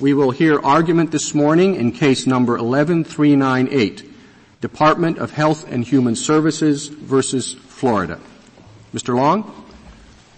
We 0.00 0.14
will 0.14 0.30
hear 0.30 0.58
argument 0.58 1.12
this 1.12 1.34
morning 1.34 1.74
in 1.74 1.92
case 1.92 2.26
number 2.26 2.56
11398, 2.56 4.10
Department 4.62 5.18
of 5.18 5.32
Health 5.32 5.70
and 5.70 5.84
Human 5.84 6.16
Services 6.16 6.88
versus 6.88 7.52
Florida. 7.52 8.18
Mr. 8.94 9.14
Long? 9.14 9.66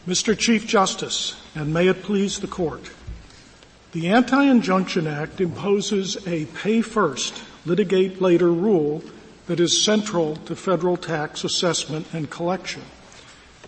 Mr. 0.05 0.37
Chief 0.37 0.67
Justice, 0.67 1.41
and 1.55 1.73
may 1.73 1.87
it 1.87 2.03
please 2.03 2.41
the 2.41 2.49
Court. 2.49 2.91
The 3.93 4.09
Anti-Injunction 4.09 5.07
Act 5.07 5.41
imposes 5.41 6.27
a 6.27 6.47
pay 6.47 6.81
first, 6.81 7.41
litigate 7.65 8.21
later 8.21 8.53
rule 8.53 9.05
that 9.47 9.61
is 9.61 9.85
central 9.85 10.35
to 10.39 10.57
federal 10.57 10.97
tax 10.97 11.45
assessment 11.45 12.09
and 12.13 12.29
collection. 12.29 12.83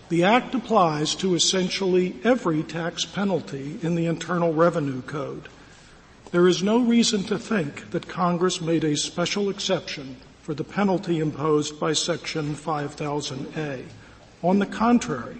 The 0.09 0.25
Act 0.25 0.55
applies 0.55 1.15
to 1.15 1.35
essentially 1.35 2.17
every 2.25 2.63
tax 2.63 3.05
penalty 3.05 3.79
in 3.81 3.95
the 3.95 4.07
Internal 4.07 4.53
Revenue 4.53 5.01
Code. 5.01 5.47
There 6.35 6.49
is 6.49 6.61
no 6.61 6.79
reason 6.79 7.23
to 7.27 7.39
think 7.39 7.91
that 7.91 8.09
Congress 8.09 8.59
made 8.59 8.83
a 8.83 8.97
special 8.97 9.49
exception 9.49 10.17
for 10.41 10.53
the 10.53 10.65
penalty 10.65 11.19
imposed 11.19 11.79
by 11.79 11.93
Section 11.93 12.55
5000A. 12.55 13.85
On 14.43 14.59
the 14.59 14.65
contrary, 14.65 15.37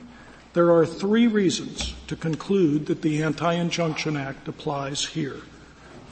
there 0.53 0.71
are 0.71 0.85
three 0.85 1.27
reasons 1.27 1.93
to 2.07 2.15
conclude 2.15 2.85
that 2.85 3.01
the 3.01 3.23
Anti-Injunction 3.23 4.15
Act 4.15 4.47
applies 4.47 5.05
here. 5.05 5.41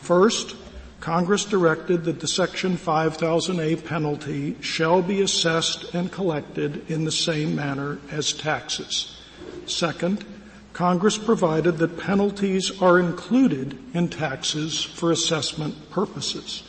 First, 0.01 0.53
Congress 0.99 1.45
directed 1.45 2.03
that 2.03 2.19
the 2.19 2.27
Section 2.27 2.75
5000A 2.75 3.85
penalty 3.85 4.57
shall 4.59 5.01
be 5.01 5.21
assessed 5.21 5.93
and 5.95 6.11
collected 6.11 6.91
in 6.91 7.05
the 7.05 7.11
same 7.13 7.55
manner 7.55 7.99
as 8.11 8.33
taxes. 8.33 9.17
Second, 9.65 10.25
Congress 10.73 11.19
provided 11.19 11.77
that 11.77 11.99
penalties 11.99 12.81
are 12.81 12.99
included 12.99 13.77
in 13.93 14.09
taxes 14.09 14.83
for 14.83 15.11
assessment 15.11 15.89
purposes. 15.91 16.63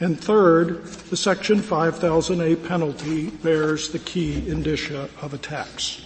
And 0.00 0.20
third, 0.20 0.84
the 0.84 1.16
Section 1.16 1.60
5000A 1.60 2.66
penalty 2.66 3.30
bears 3.30 3.90
the 3.90 3.98
key 4.00 4.48
indicia 4.48 5.08
of 5.22 5.34
a 5.34 5.38
tax. 5.38 6.04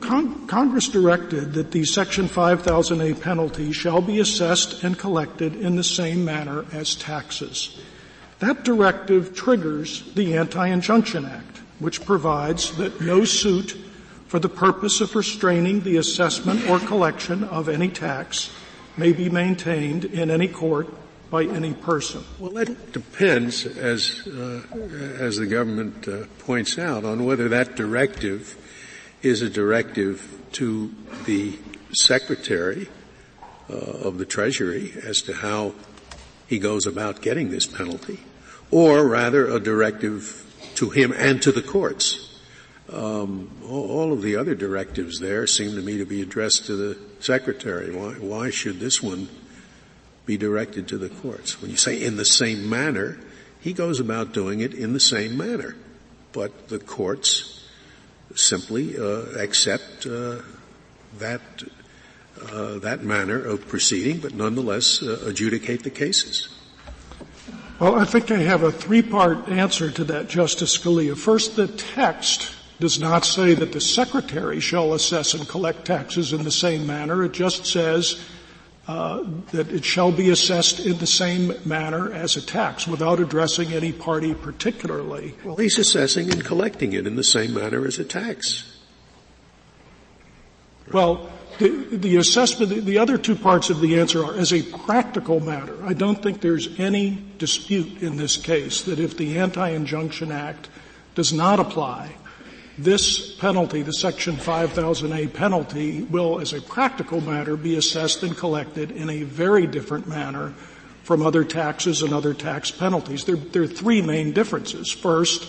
Con- 0.00 0.46
Congress 0.48 0.88
directed 0.88 1.52
that 1.54 1.70
the 1.70 1.84
Section 1.84 2.28
5000A 2.28 3.20
penalty 3.20 3.72
shall 3.72 4.00
be 4.00 4.18
assessed 4.18 4.82
and 4.82 4.98
collected 4.98 5.54
in 5.54 5.76
the 5.76 5.84
same 5.84 6.24
manner 6.24 6.64
as 6.72 6.96
taxes. 6.96 7.80
That 8.40 8.64
directive 8.64 9.34
triggers 9.34 10.02
the 10.14 10.36
Anti-Injunction 10.36 11.24
Act, 11.24 11.58
which 11.78 12.04
provides 12.04 12.76
that 12.78 13.00
no 13.00 13.24
suit 13.24 13.76
for 14.32 14.38
the 14.38 14.48
purpose 14.48 15.02
of 15.02 15.14
restraining 15.14 15.82
the 15.82 15.98
assessment 15.98 16.66
or 16.66 16.78
collection 16.78 17.44
of 17.44 17.68
any 17.68 17.90
tax 17.90 18.50
may 18.96 19.12
be 19.12 19.28
maintained 19.28 20.06
in 20.06 20.30
any 20.30 20.48
court 20.48 20.88
by 21.30 21.44
any 21.44 21.74
person. 21.74 22.24
Well, 22.38 22.52
that 22.52 22.92
depends, 22.92 23.66
as 23.66 24.26
uh, 24.26 24.62
as 25.18 25.36
the 25.36 25.44
government 25.44 26.08
uh, 26.08 26.24
points 26.38 26.78
out, 26.78 27.04
on 27.04 27.26
whether 27.26 27.50
that 27.50 27.76
directive 27.76 28.56
is 29.20 29.42
a 29.42 29.50
directive 29.50 30.40
to 30.52 30.90
the 31.26 31.58
secretary 31.92 32.88
uh, 33.68 33.74
of 33.74 34.16
the 34.16 34.24
Treasury 34.24 34.94
as 35.04 35.20
to 35.28 35.34
how 35.34 35.74
he 36.46 36.58
goes 36.58 36.86
about 36.86 37.20
getting 37.20 37.50
this 37.50 37.66
penalty, 37.66 38.20
or 38.70 39.06
rather 39.06 39.46
a 39.46 39.60
directive 39.60 40.42
to 40.76 40.88
him 40.88 41.12
and 41.12 41.42
to 41.42 41.52
the 41.52 41.60
courts. 41.60 42.31
Um, 42.92 43.50
all, 43.68 44.12
of 44.12 44.20
the 44.20 44.36
other 44.36 44.54
directives 44.54 45.18
there 45.18 45.46
seem 45.46 45.76
to 45.76 45.80
me 45.80 45.96
to 45.98 46.04
be 46.04 46.20
addressed 46.20 46.66
to 46.66 46.76
the 46.76 46.98
secretary. 47.20 47.94
Why, 47.94 48.12
why 48.14 48.50
should 48.50 48.80
this 48.80 49.02
one 49.02 49.28
be 50.26 50.36
directed 50.36 50.88
to 50.88 50.98
the 50.98 51.08
courts? 51.08 51.62
When 51.62 51.70
you 51.70 51.76
say 51.78 52.02
in 52.02 52.16
the 52.16 52.24
same 52.24 52.68
manner, 52.68 53.18
he 53.60 53.72
goes 53.72 53.98
about 53.98 54.32
doing 54.32 54.60
it 54.60 54.74
in 54.74 54.92
the 54.92 55.00
same 55.00 55.38
manner, 55.38 55.74
but 56.32 56.68
the 56.68 56.78
courts 56.78 57.66
simply 58.34 58.98
uh, 58.98 59.38
accept 59.38 60.06
uh, 60.06 60.42
that 61.18 61.40
uh, 62.50 62.78
that 62.80 63.04
manner 63.04 63.42
of 63.42 63.68
proceeding, 63.68 64.18
but 64.18 64.34
nonetheless 64.34 65.02
uh, 65.02 65.22
adjudicate 65.26 65.82
the 65.82 65.90
cases. 65.90 66.48
Well, 67.78 67.94
I 67.94 68.04
think 68.04 68.30
I 68.30 68.38
have 68.38 68.62
a 68.64 68.72
three-part 68.72 69.48
answer 69.48 69.90
to 69.90 70.04
that, 70.04 70.28
Justice 70.28 70.76
Scalia. 70.76 71.16
First, 71.16 71.56
the 71.56 71.68
text 71.68 72.54
does 72.82 72.98
not 72.98 73.24
say 73.24 73.54
that 73.54 73.70
the 73.70 73.80
secretary 73.80 74.58
shall 74.58 74.92
assess 74.92 75.34
and 75.34 75.48
collect 75.48 75.84
taxes 75.84 76.32
in 76.32 76.42
the 76.42 76.50
same 76.50 76.84
manner. 76.84 77.22
It 77.22 77.30
just 77.30 77.64
says 77.64 78.20
uh, 78.88 79.22
that 79.52 79.70
it 79.70 79.84
shall 79.84 80.10
be 80.10 80.30
assessed 80.30 80.80
in 80.80 80.98
the 80.98 81.06
same 81.06 81.54
manner 81.64 82.12
as 82.12 82.36
a 82.36 82.44
tax 82.44 82.88
without 82.88 83.20
addressing 83.20 83.72
any 83.72 83.92
party 83.92 84.34
particularly. 84.34 85.32
Well, 85.44 85.54
he's 85.54 85.78
assessing 85.78 86.32
and 86.32 86.44
collecting 86.44 86.92
it 86.92 87.06
in 87.06 87.14
the 87.14 87.22
same 87.22 87.54
manner 87.54 87.86
as 87.86 88.00
a 88.00 88.04
tax. 88.04 88.76
Well, 90.92 91.30
the, 91.60 91.68
the 91.68 92.16
assessment, 92.16 92.70
the, 92.70 92.80
the 92.80 92.98
other 92.98 93.16
two 93.16 93.36
parts 93.36 93.70
of 93.70 93.80
the 93.80 94.00
answer 94.00 94.24
are 94.24 94.34
as 94.34 94.52
a 94.52 94.64
practical 94.64 95.38
matter. 95.38 95.78
I 95.84 95.92
don't 95.92 96.20
think 96.20 96.40
there's 96.40 96.80
any 96.80 97.22
dispute 97.38 98.02
in 98.02 98.16
this 98.16 98.36
case 98.36 98.82
that 98.82 98.98
if 98.98 99.16
the 99.16 99.38
Anti-Injunction 99.38 100.32
Act 100.32 100.68
does 101.14 101.32
not 101.32 101.60
apply, 101.60 102.16
this 102.78 103.34
penalty, 103.36 103.82
the 103.82 103.92
Section 103.92 104.36
5000A 104.36 105.32
penalty, 105.32 106.02
will, 106.02 106.40
as 106.40 106.52
a 106.52 106.60
practical 106.60 107.20
matter, 107.20 107.56
be 107.56 107.76
assessed 107.76 108.22
and 108.22 108.36
collected 108.36 108.90
in 108.90 109.10
a 109.10 109.22
very 109.22 109.66
different 109.66 110.08
manner 110.08 110.54
from 111.02 111.22
other 111.22 111.44
taxes 111.44 112.02
and 112.02 112.12
other 112.12 112.32
tax 112.32 112.70
penalties. 112.70 113.24
There, 113.24 113.36
there 113.36 113.62
are 113.62 113.66
three 113.66 114.00
main 114.00 114.32
differences. 114.32 114.90
First, 114.90 115.48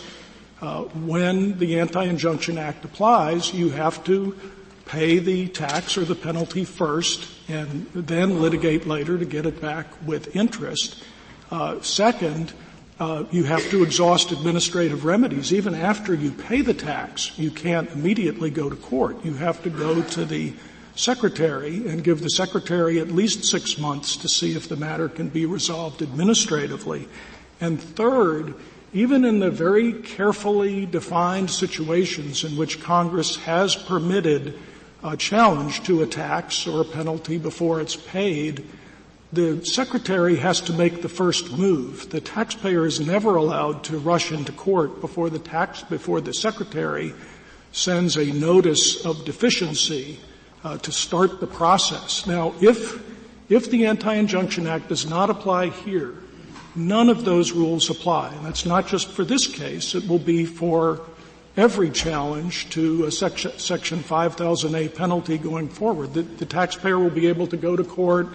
uh, 0.61 0.83
when 0.83 1.57
the 1.59 1.79
Anti-Injunction 1.79 2.57
Act 2.57 2.85
applies, 2.85 3.53
you 3.53 3.69
have 3.69 4.03
to 4.05 4.37
pay 4.85 5.19
the 5.19 5.47
tax 5.47 5.97
or 5.97 6.05
the 6.05 6.15
penalty 6.15 6.65
first 6.65 7.29
and 7.47 7.87
then 7.93 8.41
litigate 8.41 8.85
later 8.85 9.17
to 9.17 9.25
get 9.25 9.45
it 9.45 9.61
back 9.61 9.87
with 10.05 10.35
interest. 10.35 11.03
Uh, 11.51 11.79
second, 11.81 12.53
uh, 13.03 13.25
you 13.31 13.43
have 13.43 13.69
to 13.69 13.83
exhaust 13.83 14.31
administrative 14.31 15.03
remedies. 15.03 15.51
Even 15.51 15.75
after 15.75 16.13
you 16.13 16.31
pay 16.31 16.61
the 16.61 16.73
tax, 16.73 17.37
you 17.37 17.51
can't 17.51 17.89
immediately 17.91 18.49
go 18.49 18.69
to 18.69 18.77
court. 18.77 19.25
You 19.25 19.33
have 19.33 19.61
to 19.63 19.69
go 19.69 20.01
to 20.01 20.23
the 20.23 20.53
secretary 20.95 21.85
and 21.89 22.01
give 22.01 22.21
the 22.21 22.29
secretary 22.29 22.99
at 22.99 23.09
least 23.09 23.43
six 23.43 23.77
months 23.77 24.15
to 24.15 24.29
see 24.29 24.55
if 24.55 24.69
the 24.69 24.77
matter 24.77 25.09
can 25.09 25.27
be 25.27 25.45
resolved 25.45 26.01
administratively. 26.01 27.09
And 27.59 27.81
third, 27.81 28.55
even 28.93 29.25
in 29.25 29.39
the 29.39 29.51
very 29.51 29.91
carefully 29.91 30.85
defined 30.85 31.51
situations 31.51 32.45
in 32.45 32.55
which 32.55 32.81
Congress 32.81 33.35
has 33.35 33.75
permitted 33.75 34.57
a 35.03 35.17
challenge 35.17 35.83
to 35.83 36.03
a 36.03 36.07
tax 36.07 36.65
or 36.65 36.79
a 36.79 36.85
penalty 36.85 37.37
before 37.37 37.81
it's 37.81 37.97
paid, 37.97 38.65
the 39.33 39.65
secretary 39.65 40.35
has 40.35 40.61
to 40.61 40.73
make 40.73 41.01
the 41.01 41.09
first 41.09 41.51
move. 41.51 42.09
The 42.09 42.21
taxpayer 42.21 42.85
is 42.85 42.99
never 42.99 43.35
allowed 43.35 43.83
to 43.85 43.97
rush 43.97 44.31
into 44.31 44.51
court 44.51 45.01
before 45.01 45.29
the 45.29 45.39
tax, 45.39 45.81
before 45.81 46.21
the 46.21 46.33
secretary 46.33 47.13
sends 47.71 48.15
a 48.15 48.25
notice 48.25 49.03
of 49.05 49.25
deficiency 49.25 50.19
uh, 50.63 50.77
to 50.77 50.91
start 50.91 51.39
the 51.39 51.47
process. 51.47 52.27
Now, 52.27 52.53
if 52.61 53.01
if 53.49 53.69
the 53.69 53.87
Anti-Injunction 53.87 54.67
Act 54.67 54.87
does 54.87 55.05
not 55.07 55.29
apply 55.29 55.69
here, 55.69 56.15
none 56.75 57.09
of 57.09 57.25
those 57.25 57.51
rules 57.51 57.89
apply, 57.89 58.33
and 58.33 58.45
that's 58.45 58.65
not 58.65 58.87
just 58.87 59.09
for 59.09 59.25
this 59.25 59.47
case. 59.47 59.95
It 59.95 60.07
will 60.07 60.19
be 60.19 60.45
for 60.45 61.01
every 61.57 61.89
challenge 61.89 62.69
to 62.71 63.05
a 63.05 63.11
section, 63.11 63.51
section 63.59 63.99
5000A 63.99 64.95
penalty 64.95 65.37
going 65.37 65.69
forward. 65.69 66.13
The, 66.13 66.21
the 66.21 66.45
taxpayer 66.45 66.97
will 66.97 67.09
be 67.09 67.27
able 67.27 67.47
to 67.47 67.57
go 67.57 67.75
to 67.75 67.83
court 67.83 68.29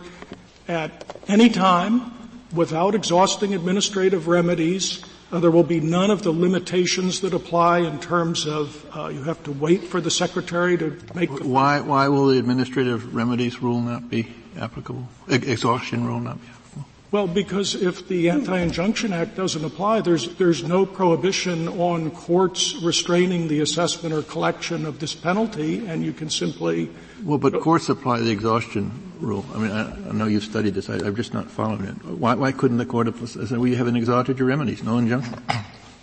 at 0.68 1.16
any 1.26 1.48
time 1.48 2.12
without 2.53 2.94
exhausting 2.94 3.54
administrative 3.54 4.28
remedies. 4.28 5.03
Uh, 5.30 5.41
there 5.41 5.50
will 5.50 5.62
be 5.62 5.80
none 5.80 6.10
of 6.10 6.22
the 6.22 6.30
limitations 6.30 7.20
that 7.20 7.34
apply 7.34 7.80
in 7.80 7.98
terms 8.00 8.47
of 8.47 8.86
uh, 8.97 9.09
you 9.09 9.22
have 9.22 9.42
to 9.42 9.53
wait 9.53 9.84
for 9.84 10.00
the 10.00 10.10
secretary 10.10 10.78
to 10.78 10.97
make. 11.15 11.28
The 11.34 11.47
why? 11.47 11.80
Why 11.80 12.09
will 12.09 12.28
the 12.28 12.38
administrative 12.38 13.15
remedies 13.15 13.60
rule 13.60 13.80
not 13.80 14.09
be 14.09 14.28
applicable? 14.56 15.06
Exhaustion 15.28 16.06
rule 16.06 16.20
not 16.20 16.41
be 16.41 16.47
applicable? 16.48 16.88
Well, 17.10 17.26
because 17.26 17.74
if 17.74 18.09
the 18.09 18.30
Anti-Injunction 18.30 19.12
Act 19.12 19.36
doesn't 19.36 19.65
apply, 19.65 20.00
there's 20.00 20.34
there's 20.36 20.65
no 20.65 20.86
prohibition 20.86 21.68
on 21.68 22.10
courts 22.10 22.76
restraining 22.76 23.48
the 23.48 23.60
assessment 23.60 24.15
or 24.15 24.22
collection 24.22 24.86
of 24.86 24.98
this 24.98 25.15
penalty, 25.15 25.86
and 25.86 26.03
you 26.03 26.15
can 26.15 26.30
simply. 26.30 26.88
Well, 27.24 27.38
but 27.38 27.60
courts 27.60 27.88
apply 27.88 28.20
the 28.20 28.30
exhaustion 28.30 28.91
rule. 29.20 29.44
I 29.54 29.59
mean, 29.59 29.70
I, 29.70 30.09
I 30.09 30.12
know 30.12 30.26
you've 30.26 30.44
studied 30.44 30.74
this. 30.74 30.88
I, 30.88 31.04
have 31.04 31.16
just 31.16 31.34
not 31.34 31.50
followed 31.50 31.84
it. 31.84 32.04
Why, 32.04 32.34
why 32.34 32.53
couldn't 32.53 32.78
the 32.78 32.86
court 32.86 33.06
have 33.06 33.28
said, 33.28 33.59
"We 33.59 33.74
haven't 33.74 33.97
exhausted 33.97 34.38
your 34.38 34.48
remedies, 34.48 34.82
no 34.82 34.98
injunction"? 34.98 35.42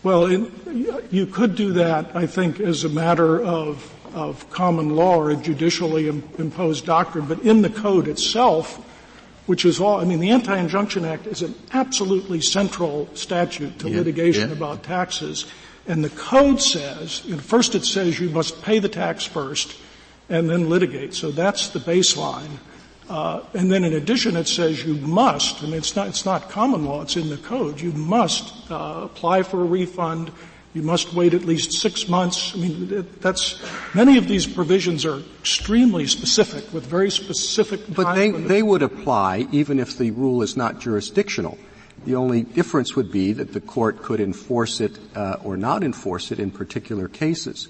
Well, 0.03 0.27
in, 0.27 0.51
you 1.09 1.25
could 1.25 1.55
do 1.55 1.73
that, 1.73 2.15
I 2.15 2.27
think, 2.27 2.59
as 2.59 2.83
a 2.83 2.89
matter 2.89 3.41
of 3.41 3.91
of 4.13 4.49
common 4.51 4.95
law 4.95 5.17
or 5.17 5.31
a 5.31 5.35
judicially 5.35 6.07
imposed 6.07 6.85
doctrine, 6.85 7.25
but 7.25 7.39
in 7.39 7.63
the 7.63 7.69
code 7.69 8.07
itself 8.07 8.79
which 9.45 9.65
is 9.65 9.79
all, 9.79 9.99
I 9.99 10.05
mean, 10.05 10.19
the 10.19 10.31
Anti-Injunction 10.31 11.05
Act 11.05 11.27
is 11.27 11.41
an 11.41 11.53
absolutely 11.71 12.41
central 12.41 13.07
statute 13.13 13.79
to 13.79 13.89
yeah, 13.89 13.97
litigation 13.97 14.49
yeah. 14.49 14.55
about 14.55 14.83
taxes. 14.83 15.45
And 15.87 16.03
the 16.03 16.09
code 16.09 16.61
says, 16.61 17.23
you 17.25 17.35
know, 17.35 17.41
first 17.41 17.75
it 17.75 17.85
says 17.85 18.19
you 18.19 18.29
must 18.29 18.63
pay 18.63 18.79
the 18.79 18.89
tax 18.89 19.23
first 19.23 19.75
and 20.29 20.49
then 20.49 20.69
litigate. 20.69 21.13
So 21.13 21.31
that's 21.31 21.69
the 21.69 21.79
baseline. 21.79 22.59
Uh, 23.09 23.43
and 23.53 23.71
then 23.71 23.83
in 23.83 23.93
addition, 23.93 24.35
it 24.35 24.47
says 24.47 24.83
you 24.83 24.95
must. 24.95 25.61
I 25.61 25.67
mean, 25.67 25.75
it's 25.75 25.95
not 25.95 26.07
it's 26.07 26.25
not 26.25 26.49
common 26.49 26.85
law; 26.85 27.03
it's 27.03 27.15
in 27.15 27.29
the 27.29 27.37
code. 27.37 27.79
You 27.79 27.91
must 27.91 28.71
uh, 28.71 29.01
apply 29.03 29.43
for 29.43 29.61
a 29.61 29.65
refund. 29.65 30.31
You 30.73 30.81
must 30.81 31.13
wait 31.13 31.33
at 31.33 31.45
least 31.45 31.73
six 31.73 32.09
months. 32.09 32.53
I 32.53 32.57
mean, 32.57 33.07
that's 33.21 33.63
many 33.93 34.17
of 34.17 34.27
these 34.27 34.45
provisions 34.45 35.05
are 35.05 35.21
extremely 35.39 36.07
specific 36.07 36.73
with 36.73 36.85
very 36.85 37.11
specific. 37.11 37.81
But 37.93 38.15
they 38.15 38.31
they 38.31 38.63
would 38.63 38.81
apply 38.81 39.47
even 39.51 39.79
if 39.79 39.97
the 39.97 40.09
rule 40.11 40.41
is 40.41 40.57
not 40.57 40.79
jurisdictional. 40.79 41.59
The 42.05 42.15
only 42.15 42.41
difference 42.41 42.95
would 42.95 43.11
be 43.11 43.33
that 43.33 43.53
the 43.53 43.61
court 43.61 44.01
could 44.01 44.19
enforce 44.19 44.81
it 44.81 44.97
uh, 45.15 45.37
or 45.43 45.57
not 45.57 45.83
enforce 45.83 46.31
it 46.31 46.39
in 46.39 46.51
particular 46.51 47.07
cases. 47.07 47.67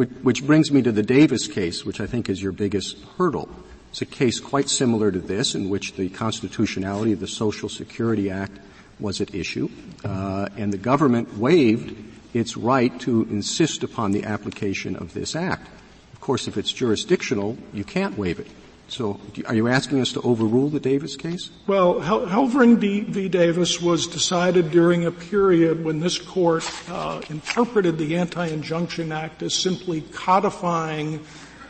Which, 0.00 0.08
which 0.22 0.46
brings 0.46 0.72
me 0.72 0.80
to 0.80 0.92
the 0.92 1.02
Davis 1.02 1.46
case, 1.46 1.84
which 1.84 2.00
I 2.00 2.06
think 2.06 2.30
is 2.30 2.42
your 2.42 2.52
biggest 2.52 2.96
hurdle. 3.18 3.50
It's 3.90 4.00
a 4.00 4.06
case 4.06 4.40
quite 4.40 4.70
similar 4.70 5.12
to 5.12 5.18
this 5.18 5.54
in 5.54 5.68
which 5.68 5.92
the 5.92 6.08
constitutionality 6.08 7.12
of 7.12 7.20
the 7.20 7.26
Social 7.26 7.68
Security 7.68 8.30
Act 8.30 8.58
was 8.98 9.20
at 9.20 9.34
issue, 9.34 9.68
uh, 10.02 10.48
and 10.56 10.72
the 10.72 10.78
government 10.78 11.36
waived 11.36 11.94
its 12.32 12.56
right 12.56 12.98
to 13.00 13.24
insist 13.24 13.82
upon 13.82 14.12
the 14.12 14.24
application 14.24 14.96
of 14.96 15.12
this 15.12 15.36
act. 15.36 15.68
Of 16.14 16.22
course, 16.22 16.48
if 16.48 16.56
it's 16.56 16.72
jurisdictional, 16.72 17.58
you 17.74 17.84
can't 17.84 18.16
waive 18.16 18.40
it. 18.40 18.46
So, 18.90 19.20
are 19.46 19.54
you 19.54 19.68
asking 19.68 20.00
us 20.00 20.12
to 20.14 20.20
overrule 20.22 20.68
the 20.68 20.80
Davis 20.80 21.14
case? 21.14 21.48
Well, 21.68 22.00
Hel- 22.00 22.26
Helvering 22.26 22.76
v. 22.78 23.28
Davis 23.28 23.80
was 23.80 24.08
decided 24.08 24.72
during 24.72 25.06
a 25.06 25.12
period 25.12 25.84
when 25.84 26.00
this 26.00 26.18
court 26.18 26.68
uh, 26.90 27.22
interpreted 27.30 27.98
the 27.98 28.16
Anti-Injunction 28.16 29.12
Act 29.12 29.44
as 29.44 29.54
simply 29.54 30.00
codifying 30.00 31.24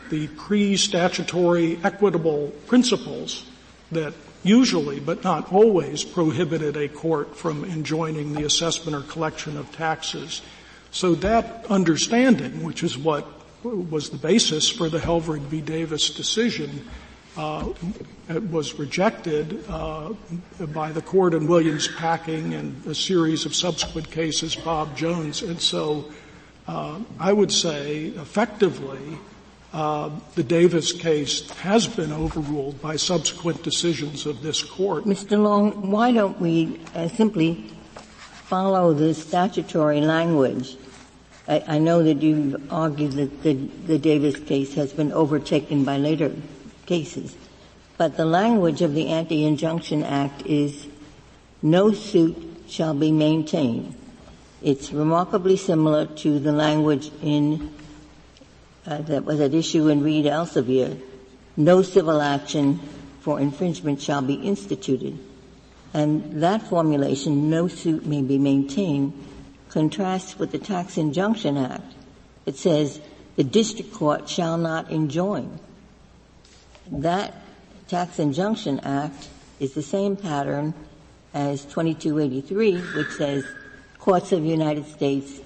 the 0.09 0.27
pre-statutory 0.29 1.79
equitable 1.83 2.47
principles 2.65 3.45
that 3.91 4.13
usually, 4.41 4.99
but 4.99 5.23
not 5.23 5.53
always, 5.53 6.03
prohibited 6.03 6.75
a 6.75 6.89
court 6.89 7.37
from 7.37 7.63
enjoining 7.65 8.33
the 8.33 8.45
assessment 8.45 8.97
or 8.97 9.07
collection 9.07 9.57
of 9.57 9.71
taxes. 9.73 10.41
So 10.89 11.13
that 11.15 11.67
understanding, 11.69 12.63
which 12.63 12.81
is 12.81 12.97
what 12.97 13.27
was 13.63 14.09
the 14.09 14.17
basis 14.17 14.67
for 14.69 14.89
the 14.89 14.97
Helvering 14.97 15.43
v. 15.43 15.61
Davis 15.61 16.09
decision, 16.09 16.89
uh, 17.37 17.69
was 18.49 18.77
rejected 18.77 19.63
uh, 19.69 20.13
by 20.73 20.91
the 20.91 21.01
court 21.01 21.33
in 21.33 21.47
Williams 21.47 21.87
Packing 21.87 22.53
and 22.53 22.85
a 22.85 22.95
series 22.95 23.45
of 23.45 23.55
subsequent 23.55 24.11
cases, 24.11 24.55
Bob 24.55 24.97
Jones, 24.97 25.41
and 25.41 25.59
so 25.59 26.11
uh, 26.67 26.99
I 27.19 27.33
would 27.33 27.51
say 27.51 28.07
effectively 28.07 29.17
uh, 29.73 30.09
the 30.35 30.43
Davis 30.43 30.91
case 30.91 31.49
has 31.51 31.87
been 31.87 32.11
overruled 32.11 32.81
by 32.81 32.97
subsequent 32.97 33.63
decisions 33.63 34.25
of 34.25 34.41
this 34.41 34.61
court. 34.63 35.05
Mr. 35.05 35.41
Long, 35.41 35.89
why 35.89 36.11
don't 36.11 36.39
we 36.41 36.81
uh, 36.93 37.07
simply 37.07 37.71
follow 38.45 38.93
the 38.93 39.13
statutory 39.13 40.01
language? 40.01 40.75
I, 41.47 41.63
I, 41.67 41.79
know 41.79 42.03
that 42.03 42.21
you've 42.21 42.71
argued 42.71 43.13
that 43.13 43.43
the, 43.43 43.53
the 43.53 43.97
Davis 43.97 44.37
case 44.37 44.73
has 44.75 44.91
been 44.91 45.13
overtaken 45.13 45.85
by 45.85 45.97
later 45.97 46.33
cases, 46.91 47.37
but 47.97 48.17
the 48.17 48.25
language 48.25 48.81
of 48.81 48.93
the 48.93 49.07
Anti-Injunction 49.07 50.03
Act 50.03 50.45
is 50.45 50.87
no 51.61 51.93
suit 51.93 52.35
shall 52.67 52.93
be 52.93 53.13
maintained. 53.13 53.95
It's 54.61 54.91
remarkably 54.91 55.55
similar 55.55 56.05
to 56.23 56.37
the 56.37 56.51
language 56.51 57.09
in 57.23 57.71
uh, 58.85 58.97
that 59.03 59.23
was 59.23 59.39
at 59.39 59.53
issue 59.53 59.87
in 59.87 60.03
Reed 60.03 60.25
Elsevier, 60.25 60.99
no 61.55 61.81
civil 61.81 62.21
action 62.21 62.79
for 63.21 63.39
infringement 63.39 64.01
shall 64.01 64.21
be 64.21 64.33
instituted. 64.33 65.17
And 65.93 66.43
that 66.43 66.61
formulation, 66.63 67.49
no 67.49 67.69
suit 67.69 68.05
may 68.05 68.21
be 68.21 68.37
maintained, 68.37 69.13
contrasts 69.69 70.37
with 70.37 70.51
the 70.51 70.59
Tax 70.59 70.97
Injunction 70.97 71.55
Act. 71.57 71.93
It 72.45 72.57
says 72.57 72.99
the 73.37 73.45
district 73.45 73.93
court 73.93 74.27
shall 74.27 74.57
not 74.57 74.91
enjoin. 74.91 75.59
That 76.91 77.33
Tax 77.87 78.19
Injunction 78.19 78.81
Act 78.81 79.29
is 79.59 79.73
the 79.73 79.81
same 79.81 80.17
pattern 80.17 80.73
as 81.33 81.63
2283, 81.65 82.77
which 82.79 83.11
says 83.11 83.45
courts 83.97 84.33
of 84.33 84.43
the 84.43 84.49
United 84.49 84.85
States 84.87 85.39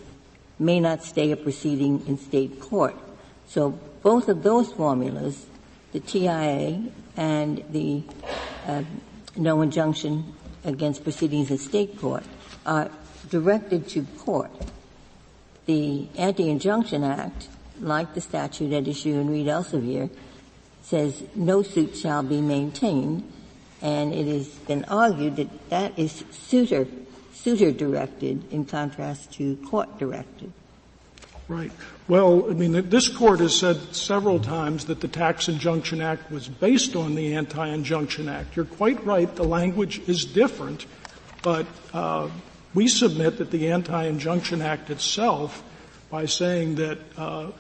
may 0.58 0.80
not 0.80 1.04
stay 1.04 1.32
a 1.32 1.38
proceeding 1.38 2.04
in 2.08 2.18
state 2.18 2.60
court. 2.60 2.96
So 3.48 3.72
both 4.02 4.28
of 4.28 4.42
those 4.42 4.72
formulas, 4.74 5.46
the 5.92 6.00
TIA 6.00 6.84
and 7.16 7.64
the 7.70 8.04
uh, 8.68 8.84
no 9.36 9.62
injunction 9.62 10.34
against 10.64 11.04
proceedings 11.04 11.52
in 11.52 11.60
state 11.60 12.00
court, 12.00 12.24
are 12.66 12.90
directed 13.30 13.88
to 13.90 14.04
court. 14.18 14.52
The 15.68 16.08
Anti-Injunction 16.18 17.04
Act, 17.04 17.50
like 17.80 18.14
the 18.16 18.22
statute 18.22 18.74
at 18.74 18.88
issue 18.88 19.14
in 19.20 19.30
Reed 19.30 19.48
Elsevier, 19.48 20.10
says 20.86 21.24
no 21.36 21.64
suit 21.64 21.98
shall 21.98 22.22
be 22.22 22.42
maintained, 22.42 23.24
and 23.82 24.14
it 24.14 24.28
has 24.28 24.48
been 24.48 24.86
argued 24.86 25.36
that 25.36 25.70
that 25.70 25.98
is 25.98 26.24
suitor, 26.32 26.88
suitor 27.34 27.72
directed 27.72 28.54
in 28.54 28.66
contrast 28.66 29.34
to 29.34 29.56
court 29.68 29.98
directed. 29.98 30.54
Right. 31.48 31.72
Well, 32.08 32.50
I 32.50 32.54
mean, 32.54 32.90
this 32.90 33.08
court 33.08 33.40
has 33.40 33.56
said 33.56 33.96
several 33.96 34.40
times 34.40 34.86
that 34.86 35.02
the 35.02 35.08
Tax 35.08 35.48
Injunction 35.48 36.02
Act 36.02 36.32
was 36.32 36.48
based 36.48 36.96
on 36.96 37.14
the 37.14 37.36
Anti-Injunction 37.36 38.30
Act. 38.30 38.56
You're 38.56 38.66
quite 38.66 39.04
right. 39.06 39.34
The 39.36 39.44
language 39.44 40.02
is 40.08 40.26
different, 40.26 40.86
but 41.44 41.68
uh, 41.94 42.30
we 42.74 42.88
submit 42.88 43.38
that 43.38 43.52
the 43.52 43.72
Anti-Injunction 43.72 44.62
Act 44.62 44.90
itself, 44.90 45.64
by 46.10 46.26
saying 46.26 46.76
that 46.76 47.00
uh, 47.18 47.52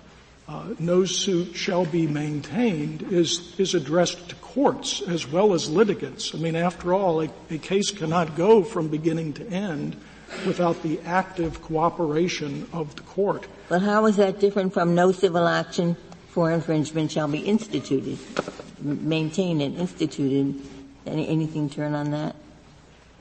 uh, 0.48 0.74
no 0.78 1.06
suit 1.06 1.56
shall 1.56 1.86
be 1.86 2.08
maintained, 2.08 3.02
is 3.12 3.60
is 3.60 3.74
addressed 3.74 4.30
to 4.30 4.36
courts 4.36 5.02
as 5.02 5.28
well 5.28 5.54
as 5.54 5.70
litigants. 5.70 6.34
I 6.34 6.38
mean, 6.38 6.56
after 6.56 6.94
all, 6.94 7.22
a, 7.22 7.30
a 7.50 7.58
case 7.58 7.92
cannot 7.92 8.36
go 8.36 8.64
from 8.64 8.88
beginning 8.88 9.34
to 9.34 9.48
end 9.48 9.96
without 10.46 10.82
the 10.84 11.00
active 11.02 11.62
cooperation 11.62 12.68
of 12.72 12.96
the 12.96 13.02
court. 13.04 13.48
But 13.70 13.82
how 13.82 14.06
is 14.06 14.18
that 14.18 14.40
different 14.40 14.74
from 14.74 14.96
no 14.96 15.12
civil 15.12 15.48
action 15.48 15.98
for 16.30 16.52
infringement 16.52 17.12
shall 17.12 17.28
be 17.28 17.40
instituted, 17.40 18.18
maintained 18.82 19.62
and 19.62 19.78
instituted? 19.78 20.62
Any, 21.06 21.28
anything 21.28 21.70
turn 21.70 21.94
on 21.94 22.12
that? 22.12 22.36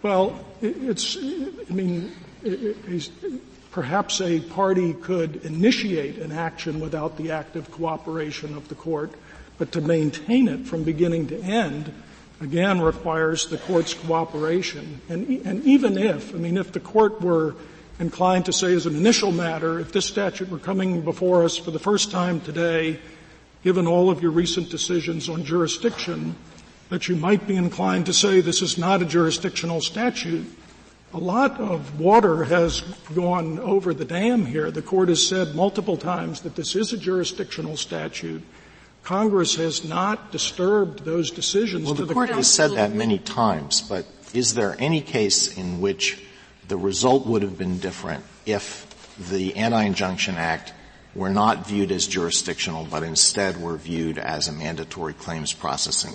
Well, 0.03 0.39
it's, 0.61 1.17
I 1.17 1.73
mean, 1.73 2.13
perhaps 3.75 4.21
a 4.21 4.39
party 4.39 4.95
could 4.95 5.45
initiate 5.45 6.19
an 6.19 6.31
action 6.31 6.79
without 6.79 7.17
the 7.17 7.33
active 7.33 7.69
cooperation 7.73 8.57
of 8.57 8.69
the 8.69 8.75
court, 8.77 9.11
but 9.59 9.73
to 9.73 9.81
maintain 9.81 10.47
it 10.47 10.65
from 10.65 10.85
beginning 10.85 11.27
to 11.27 11.37
end, 11.43 11.93
again, 12.41 12.81
requires 12.81 13.49
the 13.49 13.59
court's 13.59 13.93
cooperation. 13.93 15.01
And, 15.09 15.27
and 15.45 15.65
even 15.65 15.99
if, 15.99 16.33
I 16.33 16.39
mean, 16.39 16.57
if 16.57 16.71
the 16.71 16.79
court 16.79 17.21
were 17.21 17.57
inclined 17.99 18.45
to 18.47 18.53
say 18.53 18.73
as 18.75 18.87
an 18.87 18.95
initial 18.95 19.33
matter, 19.33 19.81
if 19.81 19.91
this 19.91 20.07
statute 20.07 20.49
were 20.51 20.61
coming 20.61 21.01
before 21.01 21.43
us 21.43 21.57
for 21.57 21.73
the 21.73 21.81
first 21.81 22.13
time 22.13 22.41
today, 22.41 23.01
given 23.65 23.89
all 23.89 24.09
of 24.09 24.23
your 24.23 24.31
recent 24.31 24.71
decisions 24.71 25.29
on 25.29 25.45
jurisdiction, 25.45 26.37
that 26.91 27.09
you 27.09 27.17
might 27.17 27.45
be 27.49 27.57
inclined 27.57 28.07
to 28.07 28.13
say 28.13 28.41
this 28.41 28.63
is 28.63 28.79
not 28.79 29.03
a 29.03 29.05
jurisdictional 29.05 29.81
statute. 29.81 30.47
A 31.15 31.19
lot 31.19 31.61
of 31.61 32.01
water 32.01 32.43
has 32.43 32.81
gone 33.15 33.61
over 33.61 33.95
the 33.95 34.05
dam 34.05 34.45
here. 34.45 34.73
The 34.73 34.83
court 34.83 35.09
has 35.09 35.25
said 35.25 35.55
multiple 35.55 35.97
times 35.97 36.41
that 36.41 36.57
this 36.57 36.75
is 36.75 36.93
a 36.93 36.97
jurisdictional 36.97 37.77
statute. 37.77 38.43
Congress 39.05 39.55
has 39.55 39.85
not 39.85 40.33
disturbed 40.33 41.05
those 41.05 41.31
decisions. 41.31 41.85
Well, 41.85 41.95
the, 41.95 42.07
the 42.07 42.15
court 42.15 42.31
has 42.31 42.53
said 42.53 42.73
that 42.73 42.95
many 42.95 43.19
times, 43.19 43.81
but 43.83 44.07
is 44.33 44.55
there 44.55 44.75
any 44.81 45.01
case 45.01 45.57
in 45.57 45.81
which 45.81 46.21
the 46.67 46.77
result 46.77 47.27
would 47.27 47.43
have 47.43 47.57
been 47.57 47.79
different 47.79 48.25
if 48.45 49.17
the 49.31 49.55
Anti-Injunction 49.55 50.35
Act 50.35 50.73
were 51.15 51.31
not 51.31 51.65
viewed 51.65 51.93
as 51.93 52.09
jurisdictional, 52.09 52.89
but 52.91 53.05
instead 53.05 53.61
were 53.61 53.77
viewed 53.77 54.19
as 54.19 54.49
a 54.49 54.53
mandatory 54.53 55.15
claims 55.15 55.53
processing 55.53 56.15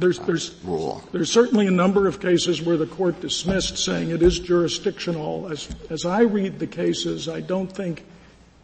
there's, 0.00 0.18
there's, 0.20 0.54
rule. 0.64 1.02
There's 1.12 1.30
certainly 1.30 1.66
a 1.66 1.70
number 1.70 2.06
of 2.06 2.20
cases 2.20 2.62
where 2.62 2.76
the 2.76 2.86
court 2.86 3.20
dismissed 3.20 3.78
saying 3.78 4.10
it 4.10 4.22
is 4.22 4.38
jurisdictional. 4.38 5.50
As, 5.50 5.68
as 5.90 6.04
I 6.04 6.22
read 6.22 6.58
the 6.58 6.66
cases, 6.66 7.28
I 7.28 7.40
don't 7.40 7.70
think 7.70 8.04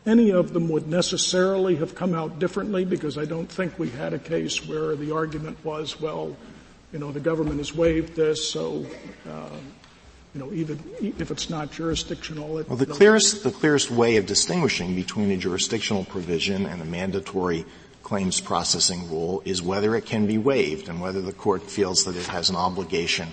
any 0.07 0.31
of 0.31 0.53
them 0.53 0.69
would 0.69 0.87
necessarily 0.87 1.77
have 1.77 1.95
come 1.95 2.15
out 2.15 2.39
differently 2.39 2.85
because 2.85 3.19
I 3.19 3.25
don't 3.25 3.51
think 3.51 3.79
we 3.79 3.91
had 3.91 4.15
a 4.15 4.19
case 4.19 4.67
where 4.67 4.95
the 4.95 5.13
argument 5.13 5.63
was, 5.65 6.01
well, 6.01 6.37
you 6.93 6.99
know, 6.99 7.11
the 7.13 7.21
government 7.21 7.59
has 7.59 7.75
waived 7.75 8.15
this, 8.15 8.49
so, 8.49 8.87
uh, 9.29 9.51
you 10.35 10.41
know, 10.41 10.53
even 10.53 10.83
if 11.01 11.31
it's 11.31 11.51
not 11.51 11.73
jurisdictional. 11.73 12.59
It, 12.59 12.69
well, 12.69 12.79
the 12.79 12.87
clearest, 12.87 13.43
the 13.43 13.51
clearest 13.51 13.91
way 13.91 14.17
of 14.17 14.27
distinguishing 14.27 14.95
between 14.95 15.31
a 15.33 15.37
jurisdictional 15.37 16.05
provision 16.05 16.67
and 16.67 16.81
a 16.81 16.85
mandatory 16.85 17.65
claims 18.07 18.41
processing 18.41 19.11
rule 19.11 19.43
is 19.45 19.61
whether 19.61 19.97
it 19.97 20.07
can 20.07 20.29
be 20.29 20.39
waived 20.39 20.89
and 20.89 21.01
whether 21.01 21.21
the 21.21 21.33
court 21.33 21.61
feels 21.61 22.05
that 22.05 22.15
it 22.15 22.27
has 22.27 22.49
an 22.49 22.55
obligation 22.55 23.27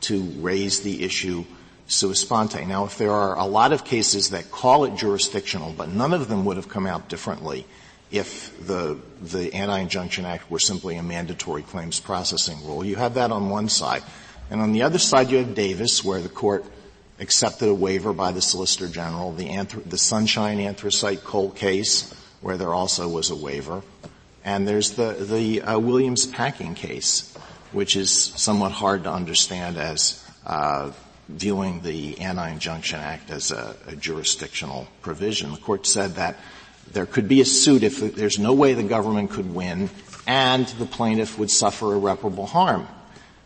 to 0.00 0.20
raise 0.40 0.80
the 0.80 1.04
issue 1.04 1.44
sua 1.86 2.16
sponte. 2.16 2.66
Now, 2.66 2.84
if 2.84 2.98
there 2.98 3.12
are 3.12 3.38
a 3.38 3.46
lot 3.46 3.72
of 3.72 3.84
cases 3.84 4.30
that 4.30 4.50
call 4.50 4.84
it 4.86 4.96
jurisdictional, 4.96 5.72
but 5.72 5.88
none 5.88 6.12
of 6.12 6.26
them 6.26 6.44
would 6.46 6.56
have 6.56 6.68
come 6.68 6.84
out 6.84 7.08
differently 7.08 7.64
if 8.10 8.52
the, 8.66 8.98
the 9.22 9.54
Anti-Injunction 9.54 10.24
Act 10.24 10.50
were 10.50 10.58
simply 10.58 10.96
a 10.96 11.02
mandatory 11.02 11.62
claims 11.62 12.00
processing 12.00 12.66
rule. 12.66 12.84
You 12.84 12.96
have 12.96 13.14
that 13.14 13.30
on 13.30 13.50
one 13.50 13.68
side. 13.68 14.02
And 14.50 14.60
on 14.60 14.72
the 14.72 14.82
other 14.82 14.98
side 14.98 15.30
you 15.30 15.38
have 15.38 15.54
Davis, 15.54 16.02
where 16.02 16.20
the 16.20 16.28
court 16.28 16.64
accepted 17.20 17.68
a 17.68 17.74
waiver 17.74 18.12
by 18.12 18.32
the 18.32 18.42
Solicitor 18.42 18.88
General, 18.88 19.30
the, 19.30 19.48
anth- 19.48 19.88
the 19.88 19.98
Sunshine 19.98 20.58
Anthracite 20.58 21.22
coal 21.22 21.50
case, 21.50 22.12
where 22.40 22.56
there 22.56 22.74
also 22.74 23.08
was 23.08 23.30
a 23.30 23.36
waiver. 23.36 23.82
And 24.48 24.66
there's 24.66 24.92
the, 24.92 25.12
the 25.12 25.60
uh, 25.60 25.78
Williams 25.78 26.24
packing 26.24 26.74
case, 26.74 27.34
which 27.72 27.96
is 27.96 28.10
somewhat 28.10 28.72
hard 28.72 29.04
to 29.04 29.12
understand 29.12 29.76
as 29.76 30.24
uh, 30.46 30.90
viewing 31.28 31.82
the 31.82 32.18
Anti-Injunction 32.18 32.98
Act 32.98 33.30
as 33.30 33.50
a, 33.50 33.76
a 33.86 33.94
jurisdictional 33.94 34.88
provision. 35.02 35.52
The 35.52 35.58
court 35.58 35.86
said 35.86 36.14
that 36.14 36.36
there 36.90 37.04
could 37.04 37.28
be 37.28 37.42
a 37.42 37.44
suit 37.44 37.82
if 37.82 38.00
there's 38.14 38.38
no 38.38 38.54
way 38.54 38.72
the 38.72 38.82
government 38.82 39.32
could 39.32 39.54
win 39.54 39.90
and 40.26 40.66
the 40.66 40.86
plaintiff 40.86 41.38
would 41.38 41.50
suffer 41.50 41.92
irreparable 41.92 42.46
harm. 42.46 42.88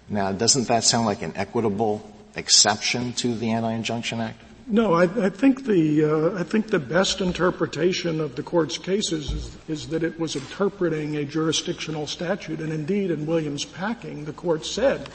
Now, 0.08 0.30
doesn't 0.30 0.68
that 0.68 0.84
sound 0.84 1.06
like 1.06 1.22
an 1.22 1.32
equitable 1.34 2.08
exception 2.36 3.12
to 3.14 3.34
the 3.34 3.50
Anti-Injunction 3.50 4.20
Act? 4.20 4.40
No, 4.66 4.94
I, 4.94 5.04
I 5.04 5.28
think 5.28 5.64
the 5.64 6.04
uh, 6.04 6.38
I 6.38 6.44
think 6.44 6.68
the 6.68 6.78
best 6.78 7.20
interpretation 7.20 8.20
of 8.20 8.36
the 8.36 8.42
court's 8.42 8.78
cases 8.78 9.32
is, 9.32 9.58
is, 9.68 9.88
that 9.88 10.02
it 10.02 10.18
was 10.18 10.36
interpreting 10.36 11.16
a 11.16 11.24
jurisdictional 11.24 12.06
statute, 12.06 12.60
and 12.60 12.72
indeed, 12.72 13.10
in 13.10 13.26
Williams 13.26 13.64
Packing, 13.64 14.24
the 14.24 14.32
court 14.32 14.64
said 14.64 15.08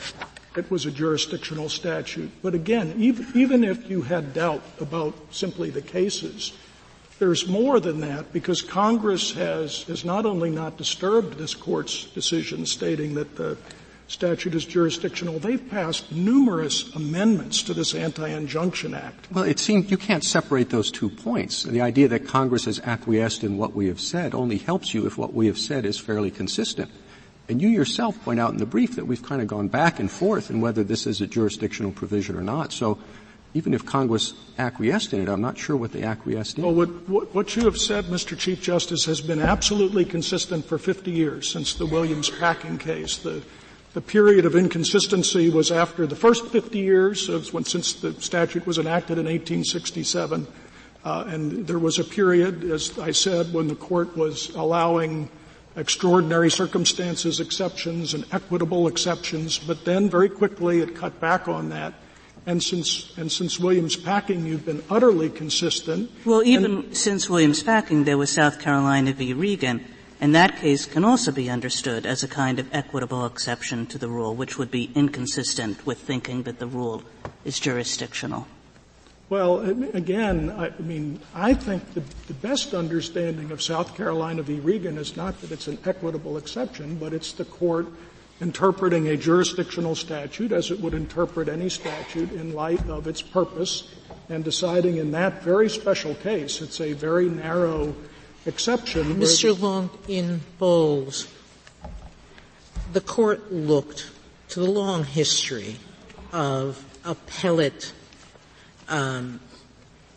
it 0.57 0.69
was 0.69 0.85
a 0.85 0.91
jurisdictional 0.91 1.69
statute. 1.69 2.29
But 2.41 2.55
again, 2.55 2.93
even, 2.97 3.27
even 3.35 3.63
if 3.63 3.89
you 3.89 4.01
had 4.01 4.33
doubt 4.33 4.63
about 4.81 5.15
simply 5.31 5.69
the 5.69 5.81
cases, 5.81 6.53
there's 7.19 7.47
more 7.47 7.79
than 7.79 8.01
that 8.01 8.33
because 8.33 8.61
Congress 8.61 9.31
has, 9.33 9.83
has 9.83 10.03
not 10.03 10.25
only 10.25 10.49
not 10.49 10.77
disturbed 10.77 11.37
this 11.37 11.55
court's 11.55 12.05
decision 12.05 12.65
stating 12.65 13.15
that 13.15 13.35
the 13.35 13.57
statute 14.07 14.55
is 14.55 14.65
jurisdictional, 14.65 15.39
they've 15.39 15.69
passed 15.69 16.11
numerous 16.11 16.93
amendments 16.95 17.61
to 17.63 17.73
this 17.73 17.93
Anti-Injunction 17.93 18.93
Act. 18.93 19.27
Well, 19.31 19.43
it 19.43 19.59
seems 19.59 19.91
you 19.91 19.97
can't 19.97 20.23
separate 20.23 20.69
those 20.69 20.89
two 20.89 21.09
points. 21.09 21.63
The 21.63 21.81
idea 21.81 22.07
that 22.07 22.27
Congress 22.27 22.65
has 22.65 22.79
acquiesced 22.79 23.43
in 23.43 23.57
what 23.57 23.75
we 23.75 23.87
have 23.87 23.99
said 23.99 24.33
only 24.33 24.57
helps 24.57 24.93
you 24.93 25.05
if 25.05 25.17
what 25.17 25.33
we 25.33 25.47
have 25.47 25.57
said 25.57 25.85
is 25.85 25.99
fairly 25.99 26.31
consistent. 26.31 26.89
And 27.49 27.61
you 27.61 27.69
yourself 27.69 28.21
point 28.23 28.39
out 28.39 28.51
in 28.51 28.57
the 28.57 28.65
brief 28.65 28.95
that 28.95 29.05
we've 29.05 29.23
kind 29.23 29.41
of 29.41 29.47
gone 29.47 29.67
back 29.67 29.99
and 29.99 30.11
forth 30.11 30.49
in 30.49 30.59
whether 30.59 30.83
this 30.83 31.07
is 31.07 31.21
a 31.21 31.27
jurisdictional 31.27 31.91
provision 31.91 32.35
or 32.35 32.41
not. 32.41 32.73
So 32.73 32.97
even 33.53 33.73
if 33.73 33.85
Congress 33.85 34.33
acquiesced 34.57 35.13
in 35.13 35.21
it, 35.21 35.29
I'm 35.29 35.41
not 35.41 35.57
sure 35.57 35.77
what 35.77 35.93
they 35.93 36.03
acquiesced 36.03 36.57
in. 36.57 36.63
Well, 36.63 36.73
what, 36.73 37.33
what, 37.33 37.55
you 37.55 37.63
have 37.63 37.77
said, 37.77 38.05
Mr. 38.05 38.37
Chief 38.37 38.61
Justice, 38.61 39.05
has 39.05 39.21
been 39.21 39.41
absolutely 39.41 40.03
consistent 40.03 40.65
for 40.65 40.77
50 40.77 41.11
years 41.11 41.49
since 41.49 41.73
the 41.73 41.85
Williams 41.85 42.29
packing 42.29 42.77
case. 42.77 43.17
The, 43.17 43.41
the 43.97 44.01
period 44.01 44.45
of 44.45 44.55
inconsistency 44.55 45.49
was 45.49 45.71
after 45.71 46.05
the 46.05 46.15
first 46.15 46.45
50 46.49 46.77
years 46.77 47.29
of 47.29 47.51
when, 47.51 47.63
since 47.63 47.93
the 47.93 48.13
statute 48.21 48.67
was 48.67 48.77
enacted 48.77 49.17
in 49.17 49.25
1867. 49.25 50.45
Uh, 51.03 51.23
and 51.25 51.65
there 51.65 51.79
was 51.79 51.97
a 51.97 52.03
period, 52.03 52.63
as 52.65 52.99
I 52.99 53.09
said, 53.09 53.51
when 53.51 53.67
the 53.67 53.73
court 53.73 54.15
was 54.15 54.51
allowing 54.51 55.31
extraordinary 55.75 56.51
circumstances 56.51 57.39
exceptions 57.39 58.13
and 58.13 58.23
equitable 58.31 58.85
exceptions, 58.85 59.57
but 59.57 59.83
then 59.83 60.11
very 60.11 60.29
quickly 60.29 60.81
it 60.81 60.93
cut 60.93 61.19
back 61.19 61.47
on 61.47 61.69
that 61.69 61.95
and 62.45 62.61
since, 62.61 63.17
and 63.17 63.31
since 63.31 63.59
Williams 63.59 63.95
Packing, 63.95 64.45
you've 64.45 64.65
been 64.65 64.83
utterly 64.91 65.29
consistent. 65.29 66.09
Well, 66.23 66.43
even 66.43 66.93
since 66.93 67.29
Williams 67.29 67.61
Packing, 67.63 68.05
there 68.05 68.17
was 68.17 68.29
South 68.29 68.59
Carolina 68.59 69.11
v. 69.11 69.33
Regan, 69.33 69.83
and 70.19 70.33
that 70.33 70.57
case 70.57 70.85
can 70.85 71.05
also 71.05 71.31
be 71.31 71.49
understood 71.49 72.05
as 72.05 72.23
a 72.23 72.27
kind 72.27 72.59
of 72.59 72.73
equitable 72.73 73.25
exception 73.25 73.85
to 73.87 73.97
the 73.97 74.07
rule, 74.07 74.35
which 74.35 74.57
would 74.57 74.71
be 74.71 74.91
inconsistent 74.95 75.85
with 75.85 75.99
thinking 75.99 76.43
that 76.43 76.59
the 76.59 76.67
rule 76.67 77.03
is 77.45 77.59
jurisdictional. 77.59 78.47
Well, 79.29 79.59
again, 79.93 80.49
I 80.51 80.71
mean, 80.79 81.19
I 81.35 81.53
think 81.53 81.93
the, 81.93 82.01
the, 82.27 82.33
best 82.33 82.73
understanding 82.73 83.51
of 83.51 83.61
South 83.61 83.95
Carolina 83.97 84.41
v. 84.41 84.61
Regan 84.61 84.97
is 84.97 85.17
not 85.17 85.41
that 85.41 85.51
it's 85.51 85.67
an 85.67 85.77
equitable 85.85 86.37
exception, 86.37 86.95
but 86.95 87.13
it's 87.13 87.33
the 87.33 87.43
court 87.43 87.87
interpreting 88.39 89.09
a 89.09 89.17
jurisdictional 89.17 89.95
statute 89.95 90.53
as 90.53 90.71
it 90.71 90.79
would 90.79 90.93
interpret 90.93 91.49
any 91.49 91.67
statute 91.67 92.31
in 92.31 92.53
light 92.53 92.87
of 92.87 93.05
its 93.05 93.21
purpose 93.21 93.93
and 94.29 94.43
deciding 94.43 94.97
in 94.97 95.11
that 95.11 95.41
very 95.41 95.69
special 95.69 96.13
case, 96.15 96.61
it's 96.61 96.81
a 96.81 96.93
very 96.93 97.29
narrow 97.29 97.95
exception. 98.47 99.15
Mr. 99.15 99.59
Long, 99.59 99.89
in 100.07 100.41
Bowles, 100.57 101.27
the 102.93 103.01
court 103.01 103.51
looked 103.51 104.09
to 104.49 104.59
the 104.59 104.69
long 104.69 105.03
history 105.03 105.77
of 106.31 106.83
appellate 107.03 107.93
um, 108.87 109.39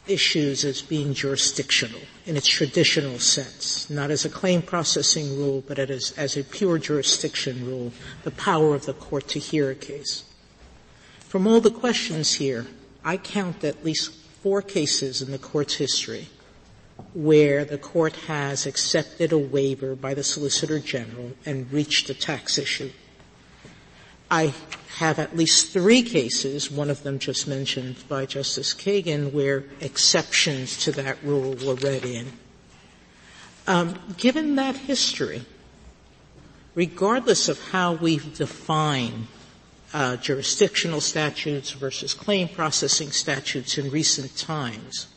issues 0.06 0.64
as 0.64 0.82
being 0.82 1.14
jurisdictional 1.14 2.00
in 2.26 2.36
its 2.36 2.48
traditional 2.48 3.18
sense, 3.18 3.88
not 3.90 4.10
as 4.10 4.24
a 4.24 4.28
claim 4.28 4.62
processing 4.62 5.36
rule, 5.36 5.62
but 5.66 5.78
as, 5.78 6.12
as 6.16 6.36
a 6.36 6.44
pure 6.44 6.78
jurisdiction 6.78 7.66
rule, 7.66 7.92
the 8.24 8.30
power 8.30 8.74
of 8.74 8.86
the 8.86 8.92
court 8.92 9.28
to 9.28 9.38
hear 9.38 9.70
a 9.70 9.74
case. 9.74 10.24
From 11.20 11.46
all 11.46 11.60
the 11.60 11.70
questions 11.70 12.34
here, 12.34 12.66
I 13.04 13.16
count 13.16 13.64
at 13.64 13.84
least 13.84 14.12
four 14.42 14.62
cases 14.62 15.22
in 15.22 15.30
the 15.30 15.38
court's 15.38 15.74
history 15.74 16.28
where 17.14 17.64
the 17.64 17.78
court 17.78 18.14
has 18.26 18.66
accepted 18.66 19.32
a 19.32 19.38
waiver 19.38 19.94
by 19.94 20.14
the 20.14 20.24
Solicitor 20.24 20.78
General 20.78 21.32
and 21.44 21.72
reached 21.72 22.10
a 22.10 22.14
tax 22.14 22.58
issue. 22.58 22.90
I 24.30 24.54
have 24.98 25.18
at 25.18 25.36
least 25.36 25.72
three 25.72 26.02
cases, 26.02 26.70
one 26.70 26.90
of 26.90 27.02
them 27.02 27.18
just 27.18 27.48
mentioned 27.48 27.96
by 28.08 28.26
Justice 28.26 28.74
Kagan, 28.74 29.32
where 29.32 29.64
exceptions 29.80 30.76
to 30.84 30.92
that 30.92 31.22
rule 31.24 31.56
were 31.64 31.74
read 31.74 32.04
in. 32.04 32.32
Um, 33.66 33.98
given 34.16 34.56
that 34.56 34.76
history, 34.76 35.44
regardless 36.74 37.48
of 37.48 37.60
how 37.70 37.94
we 37.94 38.18
define 38.18 39.26
uh, 39.92 40.16
jurisdictional 40.16 41.00
statutes 41.00 41.70
versus 41.72 42.14
claim 42.14 42.48
processing 42.48 43.10
statutes 43.10 43.78
in 43.78 43.90
recent 43.90 44.36
times, 44.36 45.08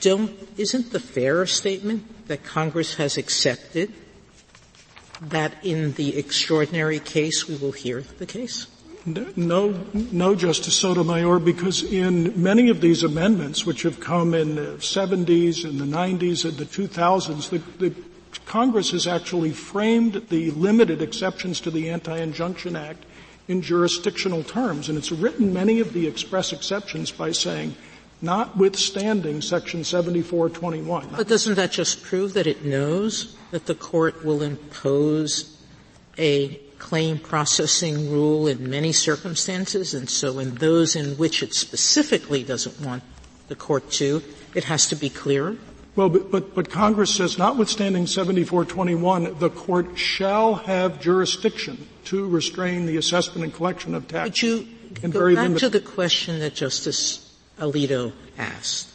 don't, 0.00 0.32
isn't 0.56 0.92
the 0.92 1.00
fairer 1.00 1.46
statement 1.46 2.28
that 2.28 2.44
Congress 2.44 2.94
has 2.94 3.18
accepted 3.18 3.92
that 5.20 5.64
in 5.64 5.92
the 5.92 6.16
extraordinary 6.16 6.98
case 6.98 7.46
we 7.46 7.56
will 7.56 7.72
hear 7.72 8.00
the 8.18 8.26
case? 8.26 8.66
No, 9.06 9.84
no, 9.92 10.34
Justice 10.34 10.76
Sotomayor, 10.76 11.38
because 11.38 11.82
in 11.82 12.42
many 12.42 12.70
of 12.70 12.80
these 12.80 13.02
amendments, 13.02 13.66
which 13.66 13.82
have 13.82 14.00
come 14.00 14.32
in 14.32 14.54
the 14.54 14.76
70s 14.78 15.68
and 15.68 15.78
the 15.78 15.84
90s 15.84 16.46
and 16.46 16.56
the 16.56 16.64
2000s, 16.64 17.50
the, 17.50 17.58
the 17.78 17.94
Congress 18.46 18.92
has 18.92 19.06
actually 19.06 19.52
framed 19.52 20.26
the 20.30 20.50
limited 20.52 21.02
exceptions 21.02 21.60
to 21.60 21.70
the 21.70 21.90
Anti-Injunction 21.90 22.76
Act 22.76 23.04
in 23.46 23.60
jurisdictional 23.60 24.42
terms, 24.42 24.88
and 24.88 24.96
it's 24.96 25.12
written 25.12 25.52
many 25.52 25.80
of 25.80 25.92
the 25.92 26.06
express 26.06 26.54
exceptions 26.54 27.10
by 27.10 27.30
saying, 27.30 27.76
notwithstanding 28.22 29.40
Section 29.40 29.84
7421. 29.84 31.08
But 31.16 31.28
doesn't 31.28 31.54
that 31.54 31.72
just 31.72 32.02
prove 32.02 32.34
that 32.34 32.46
it 32.46 32.64
knows 32.64 33.36
that 33.50 33.66
the 33.66 33.74
court 33.74 34.24
will 34.24 34.42
impose 34.42 35.56
a 36.18 36.60
claim 36.78 37.18
processing 37.18 38.10
rule 38.10 38.46
in 38.46 38.68
many 38.68 38.92
circumstances, 38.92 39.94
and 39.94 40.08
so 40.08 40.38
in 40.38 40.54
those 40.56 40.94
in 40.94 41.16
which 41.16 41.42
it 41.42 41.54
specifically 41.54 42.42
doesn't 42.42 42.80
want 42.80 43.02
the 43.48 43.54
court 43.54 43.90
to, 43.90 44.22
it 44.54 44.64
has 44.64 44.86
to 44.88 44.96
be 44.96 45.08
clearer? 45.08 45.56
Well, 45.96 46.08
but, 46.08 46.30
but, 46.30 46.54
but 46.54 46.70
Congress 46.70 47.14
says, 47.14 47.38
notwithstanding 47.38 48.06
7421, 48.06 49.38
the 49.38 49.50
court 49.50 49.96
shall 49.96 50.54
have 50.54 51.00
jurisdiction 51.00 51.86
to 52.06 52.28
restrain 52.28 52.86
the 52.86 52.96
assessment 52.96 53.44
and 53.44 53.54
collection 53.54 53.94
of 53.94 54.08
tax. 54.08 54.28
Would 54.28 54.42
you 54.42 54.68
go 55.08 55.34
back 55.34 55.56
to 55.58 55.68
the 55.68 55.80
question 55.80 56.40
that 56.40 56.54
Justice 56.54 57.23
Alito 57.58 58.12
asked? 58.36 58.90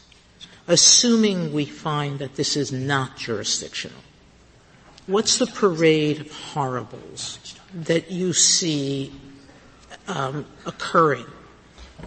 Assuming 0.67 1.51
we 1.51 1.65
find 1.65 2.19
that 2.19 2.35
this 2.35 2.55
is 2.55 2.71
not 2.71 3.17
jurisdictional, 3.17 3.97
what's 5.07 5.37
the 5.37 5.47
parade 5.47 6.21
of 6.21 6.31
horribles 6.31 7.55
that 7.73 8.11
you 8.11 8.33
see 8.33 9.11
um, 10.07 10.45
occurring 10.65 11.25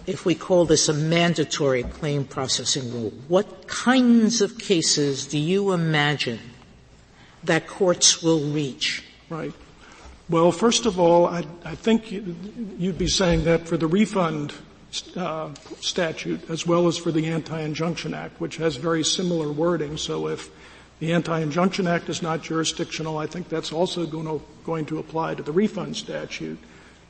if 0.07 0.25
we 0.25 0.35
call 0.35 0.65
this 0.65 0.87
a 0.89 0.93
mandatory 0.93 1.83
claim 1.83 2.23
processing 2.23 2.91
rule? 2.93 3.13
What 3.27 3.67
kinds 3.67 4.41
of 4.41 4.57
cases 4.57 5.25
do 5.25 5.37
you 5.37 5.73
imagine 5.73 6.39
that 7.43 7.67
courts 7.67 8.23
will 8.23 8.39
reach? 8.39 9.03
Right. 9.29 9.53
Well, 10.29 10.51
first 10.53 10.85
of 10.85 10.99
all, 10.99 11.25
I, 11.25 11.43
I 11.65 11.75
think 11.75 12.09
you'd 12.11 12.97
be 12.97 13.09
saying 13.09 13.43
that 13.43 13.67
for 13.67 13.75
the 13.75 13.87
refund 13.87 14.53
uh, 15.15 15.53
statute 15.81 16.49
as 16.49 16.65
well 16.67 16.87
as 16.87 16.97
for 16.97 17.11
the 17.11 17.27
Anti-Injunction 17.27 18.13
Act, 18.13 18.39
which 18.39 18.57
has 18.57 18.75
very 18.75 19.03
similar 19.03 19.51
wording. 19.51 19.97
So 19.97 20.27
if 20.27 20.49
the 20.99 21.13
Anti-Injunction 21.13 21.87
Act 21.87 22.09
is 22.09 22.21
not 22.21 22.43
jurisdictional, 22.43 23.17
I 23.17 23.27
think 23.27 23.49
that's 23.49 23.71
also 23.71 24.05
going 24.05 24.25
to, 24.25 24.41
going 24.63 24.85
to 24.87 24.99
apply 24.99 25.35
to 25.35 25.43
the 25.43 25.51
refund 25.51 25.97
statute, 25.97 26.59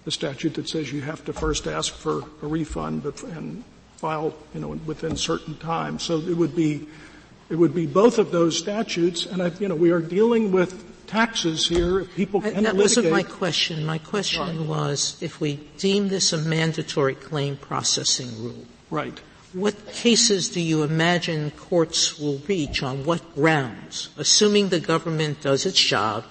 the 0.06 0.12
statute 0.12 0.56
that 0.56 0.70
says 0.70 0.92
you 0.92 1.02
have 1.02 1.24
to 1.26 1.34
first 1.34 1.68
ask 1.68 1.94
for 1.94 2.24
a 2.42 2.48
refund 2.48 3.06
and 3.06 3.64
file, 3.98 4.34
you 4.54 4.60
know, 4.60 4.70
within 4.86 5.16
certain 5.16 5.56
time. 5.58 6.00
So 6.00 6.20
it 6.20 6.36
would 6.36 6.56
be, 6.56 6.88
it 7.50 7.56
would 7.56 7.74
be 7.74 7.86
both 7.86 8.18
of 8.18 8.32
those 8.32 8.58
statutes, 8.58 9.26
and 9.26 9.42
I, 9.42 9.48
you 9.60 9.68
know, 9.68 9.76
we 9.76 9.92
are 9.92 10.02
dealing 10.02 10.52
with 10.52 10.93
taxes 11.14 11.68
here. 11.68 12.06
People 12.16 12.42
can 12.42 12.64
That 12.64 12.76
litigate. 12.76 12.82
wasn't 12.82 13.12
my 13.12 13.24
question. 13.24 13.86
My 13.86 14.00
question 14.00 14.68
was, 14.68 15.18
if 15.22 15.40
we 15.40 15.60
deem 15.78 16.10
this 16.10 16.34
a 16.34 16.40
mandatory 16.40 17.16
claim 17.16 17.58
processing 17.58 18.32
rule. 18.44 18.66
Right. 18.90 19.20
What 19.54 19.76
cases 19.94 20.50
do 20.50 20.60
you 20.60 20.82
imagine 20.82 21.52
courts 21.52 22.18
will 22.18 22.42
reach 22.48 22.82
on 22.82 23.06
what 23.06 23.22
grounds? 23.36 24.10
Assuming 24.18 24.70
the 24.70 24.80
government 24.80 25.42
does 25.42 25.66
its 25.66 25.80
job 25.80 26.26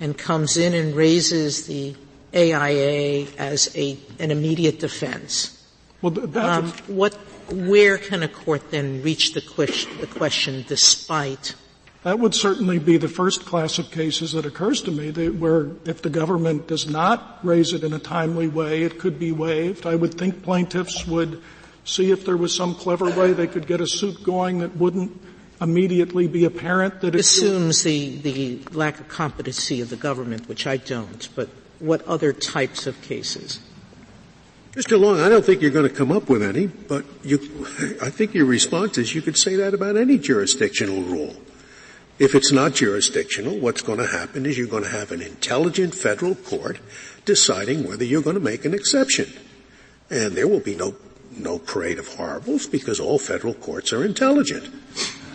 and 0.00 0.16
comes 0.16 0.56
in 0.56 0.74
and 0.74 0.94
raises 0.94 1.66
the 1.66 1.96
AIA 2.34 3.26
as 3.38 3.72
a, 3.74 3.96
an 4.18 4.30
immediate 4.30 4.78
defense. 4.78 5.54
Well, 6.02 6.12
um, 6.38 6.70
what, 6.86 7.14
where 7.50 7.96
can 7.96 8.22
a 8.22 8.28
court 8.28 8.70
then 8.70 9.02
reach 9.02 9.32
the 9.32 9.40
question, 9.40 9.90
the 10.00 10.06
question 10.06 10.64
despite 10.68 11.54
that 12.04 12.18
would 12.18 12.34
certainly 12.34 12.78
be 12.78 12.96
the 12.96 13.08
first 13.08 13.44
class 13.44 13.78
of 13.78 13.90
cases 13.90 14.32
that 14.32 14.46
occurs 14.46 14.82
to 14.82 14.90
me 14.90 15.10
that 15.10 15.34
where 15.34 15.68
if 15.84 16.02
the 16.02 16.10
government 16.10 16.68
does 16.68 16.88
not 16.88 17.38
raise 17.42 17.72
it 17.72 17.82
in 17.82 17.92
a 17.92 17.98
timely 17.98 18.46
way, 18.46 18.82
it 18.82 18.98
could 18.98 19.18
be 19.18 19.32
waived. 19.32 19.84
I 19.86 19.96
would 19.96 20.14
think 20.14 20.42
plaintiffs 20.42 21.06
would 21.06 21.42
see 21.84 22.10
if 22.10 22.24
there 22.24 22.36
was 22.36 22.54
some 22.54 22.74
clever 22.74 23.10
way 23.10 23.32
they 23.32 23.46
could 23.46 23.66
get 23.66 23.80
a 23.80 23.86
suit 23.86 24.22
going 24.22 24.60
that 24.60 24.76
wouldn't 24.76 25.20
immediately 25.60 26.28
be 26.28 26.44
apparent 26.44 27.00
that 27.00 27.14
it 27.14 27.20
assumes 27.20 27.82
the, 27.82 28.16
the 28.18 28.60
lack 28.72 29.00
of 29.00 29.08
competency 29.08 29.80
of 29.80 29.90
the 29.90 29.96
government, 29.96 30.48
which 30.48 30.66
I 30.66 30.76
don't, 30.76 31.28
but 31.34 31.48
what 31.80 32.02
other 32.02 32.32
types 32.32 32.86
of 32.86 33.00
cases? 33.02 33.60
Mr. 34.72 35.00
Long, 35.00 35.18
I 35.18 35.28
don't 35.28 35.44
think 35.44 35.62
you're 35.62 35.72
going 35.72 35.88
to 35.88 35.94
come 35.94 36.12
up 36.12 36.28
with 36.28 36.42
any, 36.42 36.66
but 36.66 37.04
you, 37.24 37.38
I 38.00 38.10
think 38.10 38.34
your 38.34 38.46
response 38.46 38.98
is 38.98 39.14
you 39.14 39.22
could 39.22 39.36
say 39.36 39.56
that 39.56 39.74
about 39.74 39.96
any 39.96 40.18
jurisdictional 40.18 41.02
rule. 41.02 41.34
If 42.18 42.34
it's 42.34 42.50
not 42.50 42.74
jurisdictional, 42.74 43.58
what's 43.58 43.82
going 43.82 44.00
to 44.00 44.06
happen 44.06 44.44
is 44.44 44.58
you're 44.58 44.66
going 44.66 44.82
to 44.82 44.88
have 44.88 45.12
an 45.12 45.22
intelligent 45.22 45.94
federal 45.94 46.34
court 46.34 46.80
deciding 47.24 47.86
whether 47.86 48.04
you're 48.04 48.22
going 48.22 48.34
to 48.34 48.40
make 48.40 48.64
an 48.64 48.74
exception. 48.74 49.32
And 50.10 50.32
there 50.32 50.48
will 50.48 50.60
be 50.60 50.74
no, 50.74 50.96
no 51.36 51.60
parade 51.60 51.98
of 51.98 52.08
horribles 52.08 52.66
because 52.66 52.98
all 52.98 53.20
federal 53.20 53.54
courts 53.54 53.92
are 53.92 54.04
intelligent. 54.04 54.68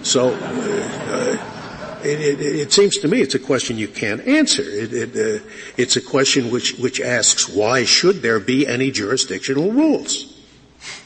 So, 0.02 0.34
uh, 0.34 2.00
it, 2.04 2.20
it, 2.20 2.42
it, 2.42 2.74
seems 2.74 2.98
to 2.98 3.08
me 3.08 3.22
it's 3.22 3.36
a 3.36 3.40
question 3.40 3.78
you 3.78 3.88
can't 3.88 4.20
answer. 4.28 4.64
It, 4.66 5.16
uh, 5.16 5.42
it's 5.78 5.96
a 5.96 6.02
question 6.02 6.52
which, 6.52 6.74
which 6.80 7.00
asks 7.00 7.48
why 7.48 7.86
should 7.86 8.22
there 8.22 8.42
be 8.42 8.68
any 8.68 8.92
jurisdictional 8.92 9.72
rules? 9.72 10.44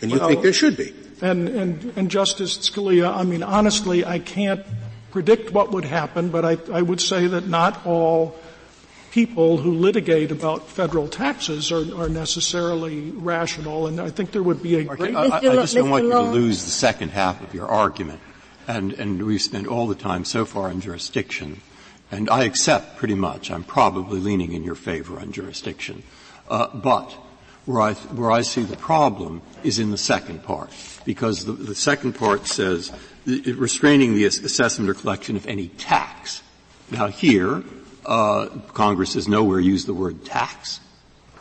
And 0.01 0.10
you 0.10 0.17
well, 0.17 0.29
think 0.29 0.42
there 0.42 0.53
should 0.53 0.75
be. 0.75 0.92
And, 1.22 1.48
and, 1.50 1.94
and 1.96 2.09
Justice 2.09 2.57
Scalia, 2.57 3.16
I 3.16 3.24
mean, 3.24 3.44
honestly, 3.44 4.03
I 4.03 4.18
can't 4.18 4.66
predict 5.18 5.51
what 5.51 5.72
would 5.72 5.84
happen, 5.84 6.30
but 6.30 6.46
I, 6.46 6.60
I 6.72 6.80
would 6.80 7.01
say 7.01 7.25
that 7.25 7.48
not 7.48 7.88
all 7.88 8.36
people 9.10 9.58
who 9.58 9.74
litigate 9.74 10.30
about 10.30 10.70
federal 10.70 11.08
taxes 11.08 11.72
are, 11.72 12.03
are, 12.03 12.08
necessarily 12.08 13.10
rational, 13.10 13.88
and 13.88 14.00
I 14.00 14.12
think 14.12 14.30
there 14.30 14.44
would 14.44 14.62
be 14.62 14.75
a 14.75 14.84
great. 14.84 15.16
I, 15.16 15.38
I, 15.38 15.56
just 15.56 15.74
don't 15.74 15.90
want 15.90 16.03
you 16.03 16.12
to 16.12 16.22
lose 16.22 16.66
the 16.66 16.70
second 16.70 17.10
half 17.10 17.42
of 17.42 17.56
your 17.56 17.66
argument, 17.68 18.20
and 18.68 18.94
and 18.94 19.25
we've 19.25 19.42
spent 19.42 19.66
all 19.66 19.88
the 19.88 19.96
time 19.96 20.24
so 20.24 20.46
far 20.46 20.70
on 20.70 20.82
jurisdiction, 20.82 21.62
and 22.12 22.30
I 22.30 22.44
accept 22.44 22.98
pretty 22.98 23.16
much. 23.16 23.50
I'm 23.50 23.64
probably 23.64 24.20
leaning 24.20 24.51
in 24.51 24.64
your 24.64 24.75
favor 24.75 25.20
on 25.20 25.32
jurisdiction, 25.32 26.03
uh, 26.48 26.68
but 26.77 27.12
where 27.68 27.82
I 27.82 27.94
where 27.94 28.32
I 28.32 28.42
see 28.42 28.64
the 28.64 28.77
problem 28.77 29.42
is 29.64 29.77
in 29.77 29.92
the 29.92 29.98
second 29.98 30.44
part, 30.44 30.72
because 31.06 31.46
the, 31.46 31.51
the 31.51 31.75
second 31.75 32.14
part 32.14 32.48
says 32.48 32.92
restraining 33.25 34.16
the 34.16 34.25
assessment 34.25 34.90
or 34.90 34.94
collection 34.94 35.36
of 35.36 35.46
any 35.46 35.68
tax. 35.68 36.42
Now 36.90 37.08
here, 37.08 37.64
uh, 38.06 38.48
Congress 38.74 39.16
has 39.16 39.27
nowhere 39.27 39.60
used 39.60 39.86
the 39.86 39.94
word 39.94 40.24
tax. 40.24 40.80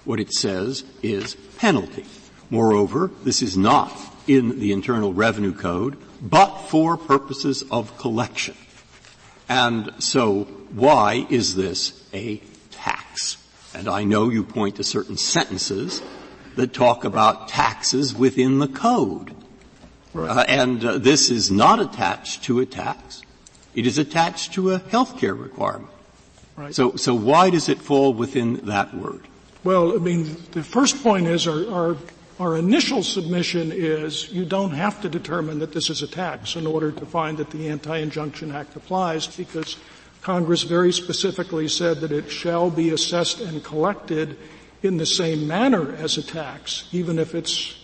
What 0.05 0.19
it 0.19 0.33
says 0.33 0.85
is 1.03 1.37
penalty. 1.59 2.05
Moreover, 2.51 3.11
this 3.23 3.41
is 3.41 3.57
not 3.57 3.93
in 4.27 4.59
the 4.59 4.73
Internal 4.73 5.15
Revenue 5.15 5.55
Code, 5.55 5.97
but 6.21 6.57
for 6.69 6.97
purposes 6.97 7.62
of 7.71 7.97
collection. 7.99 8.57
And 9.49 9.93
so, 10.01 10.45
why 10.73 11.27
is 11.31 11.55
this 11.55 12.09
a 12.12 12.43
tax? 12.71 13.37
And 13.75 13.89
I 13.89 14.05
know 14.05 14.31
you 14.31 14.43
point 14.43 14.77
to 14.77 14.85
certain 14.85 15.17
sentences 15.17 16.03
that 16.57 16.73
talk 16.73 17.05
about 17.05 17.49
taxes 17.49 18.14
within 18.14 18.59
the 18.59 18.69
code. 18.69 19.35
Right. 20.12 20.31
Uh, 20.31 20.45
and 20.49 20.85
uh, 20.85 20.99
this 20.99 21.31
is 21.31 21.51
not 21.51 21.79
attached 21.79 22.45
to 22.45 22.61
a 22.61 22.66
tax. 22.66 23.23
It 23.75 23.87
is 23.87 23.99
attached 23.99 24.55
to 24.55 24.73
a 24.73 24.79
health 24.79 25.19
care 25.19 25.35
requirement. 25.35 25.90
Right. 26.57 26.75
So, 26.75 26.97
so 26.97 27.14
why 27.14 27.51
does 27.51 27.69
it 27.69 27.79
fall 27.79 28.14
within 28.14 28.55
that 28.66 28.95
word? 28.95 29.29
Well, 29.62 29.92
I 29.92 29.99
mean, 29.99 30.37
the 30.53 30.62
first 30.62 31.03
point 31.03 31.27
is 31.27 31.47
our, 31.47 31.69
our, 31.71 31.97
our 32.40 32.57
initial 32.57 33.03
submission 33.03 33.73
is 33.73 34.33
you 34.33 34.47
don't 34.47 34.71
have 34.71 35.03
to 35.03 35.09
determine 35.11 35.59
that 35.59 35.73
this 35.73 35.90
is 35.90 36.03
a 36.03 36.07
tax 36.07 36.57
in 36.57 36.66
order 36.66 36.92
to 36.92 37.05
find 37.05 37.37
that 37.37 37.51
the 37.51 37.69
Anti-Injunction 37.69 38.53
Act 38.53 38.77
applies 38.77 39.27
because 39.27 39.77
Congress 40.23 40.62
very 40.62 40.92
specifically 40.92 41.69
said 41.69 42.01
that 42.01 42.12
it 42.12 42.31
shall 42.31 42.71
be 42.71 42.90
assessed 42.90 43.40
and 43.40 43.62
collected 43.62 44.38
in 44.87 44.96
the 44.96 45.07
same 45.07 45.46
manner 45.46 45.94
as 45.96 46.16
a 46.16 46.22
tax, 46.22 46.88
even 46.92 47.18
if 47.18 47.35
it's 47.35 47.77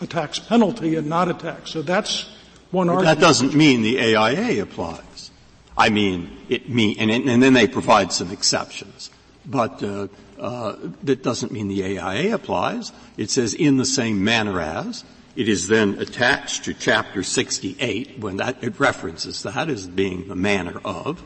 a 0.00 0.06
tax 0.06 0.38
penalty 0.38 0.96
and 0.96 1.08
not 1.08 1.28
a 1.28 1.34
tax. 1.34 1.70
So 1.70 1.82
that's 1.82 2.28
one 2.70 2.88
but 2.88 2.94
argument. 2.94 3.20
That 3.20 3.26
doesn't 3.26 3.54
mean 3.54 3.82
the 3.82 3.98
AIA 4.16 4.62
applies. 4.62 5.30
I 5.76 5.90
mean, 5.90 6.36
it 6.48 6.68
mean, 6.68 6.96
and, 6.98 7.10
and 7.10 7.42
then 7.42 7.52
they 7.52 7.68
provide 7.68 8.12
some 8.12 8.32
exceptions. 8.32 9.10
But 9.46 9.82
uh, 9.82 10.08
uh, 10.38 10.76
that 11.04 11.22
doesn't 11.22 11.52
mean 11.52 11.68
the 11.68 11.98
AIA 11.98 12.34
applies. 12.34 12.92
It 13.16 13.30
says 13.30 13.54
in 13.54 13.76
the 13.76 13.86
same 13.86 14.22
manner 14.22 14.60
as. 14.60 15.04
It 15.36 15.48
is 15.48 15.68
then 15.68 16.00
attached 16.00 16.64
to 16.64 16.74
Chapter 16.74 17.22
68 17.22 18.18
when 18.18 18.38
that 18.38 18.62
it 18.62 18.80
references 18.80 19.44
that 19.44 19.68
as 19.68 19.86
being 19.86 20.26
the 20.26 20.34
manner 20.34 20.80
of. 20.84 21.22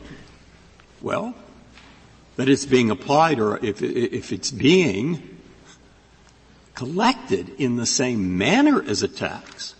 Well, 1.01 1.33
that 2.35 2.49
it's 2.49 2.65
being 2.65 2.89
applied, 2.89 3.39
or 3.39 3.63
if 3.63 3.81
if 3.81 4.31
it's 4.31 4.51
being 4.51 5.39
collected 6.75 7.49
in 7.59 7.75
the 7.75 7.85
same 7.85 8.37
manner 8.37 8.83
as 8.83 9.03
a 9.03 9.07
tax 9.07 9.75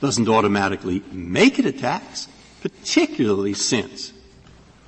doesn't 0.00 0.28
automatically 0.28 1.02
make 1.10 1.58
it 1.58 1.66
a 1.66 1.72
tax, 1.72 2.28
particularly 2.60 3.54
since 3.54 4.12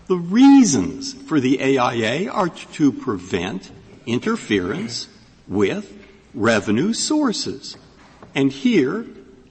the 0.09 0.17
reasons 0.17 1.13
for 1.13 1.39
the 1.39 1.61
AIA 1.61 2.31
are 2.31 2.49
to 2.49 2.93
prevent 2.93 3.71
interference 4.07 5.07
with 5.47 5.93
revenue 6.35 6.93
sources. 6.93 7.77
And 8.35 8.51
here, 8.51 9.07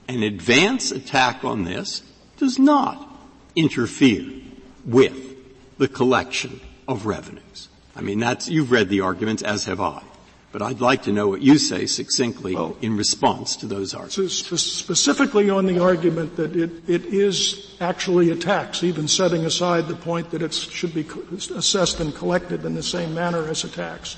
an 0.08 0.22
advance 0.22 0.90
attack 0.90 1.44
on 1.44 1.64
this 1.64 2.02
does 2.36 2.58
not 2.58 3.08
interfere 3.54 4.42
with 4.84 5.36
the 5.78 5.88
collection 5.88 6.60
of 6.88 7.06
revenues. 7.06 7.68
I 7.94 8.00
mean, 8.00 8.18
that's, 8.18 8.48
you've 8.48 8.72
read 8.72 8.88
the 8.88 9.02
arguments, 9.02 9.42
as 9.42 9.64
have 9.66 9.80
I. 9.80 10.02
But 10.50 10.62
I'd 10.62 10.80
like 10.80 11.02
to 11.02 11.12
know 11.12 11.28
what 11.28 11.42
you 11.42 11.58
say 11.58 11.84
succinctly 11.84 12.54
well, 12.54 12.74
in 12.80 12.96
response 12.96 13.54
to 13.56 13.66
those 13.66 13.92
arguments. 13.92 14.34
Specifically 14.34 15.50
on 15.50 15.66
the 15.66 15.78
argument 15.78 16.36
that 16.36 16.56
it, 16.56 16.70
it 16.88 17.04
is 17.04 17.76
actually 17.82 18.30
a 18.30 18.36
tax, 18.36 18.82
even 18.82 19.08
setting 19.08 19.44
aside 19.44 19.88
the 19.88 19.94
point 19.94 20.30
that 20.30 20.40
it 20.40 20.54
should 20.54 20.94
be 20.94 21.06
assessed 21.54 22.00
and 22.00 22.14
collected 22.14 22.64
in 22.64 22.74
the 22.74 22.82
same 22.82 23.14
manner 23.14 23.46
as 23.46 23.62
a 23.64 23.68
tax. 23.68 24.16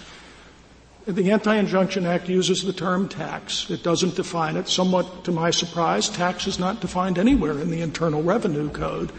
The 1.06 1.32
Anti-Injunction 1.32 2.06
Act 2.06 2.28
uses 2.28 2.62
the 2.62 2.72
term 2.72 3.08
tax. 3.08 3.68
It 3.68 3.82
doesn't 3.82 4.14
define 4.14 4.56
it. 4.56 4.68
Somewhat 4.68 5.24
to 5.24 5.32
my 5.32 5.50
surprise, 5.50 6.08
tax 6.08 6.46
is 6.46 6.60
not 6.60 6.80
defined 6.80 7.18
anywhere 7.18 7.58
in 7.58 7.70
the 7.70 7.80
Internal 7.80 8.22
Revenue 8.22 8.70
Code. 8.70 9.10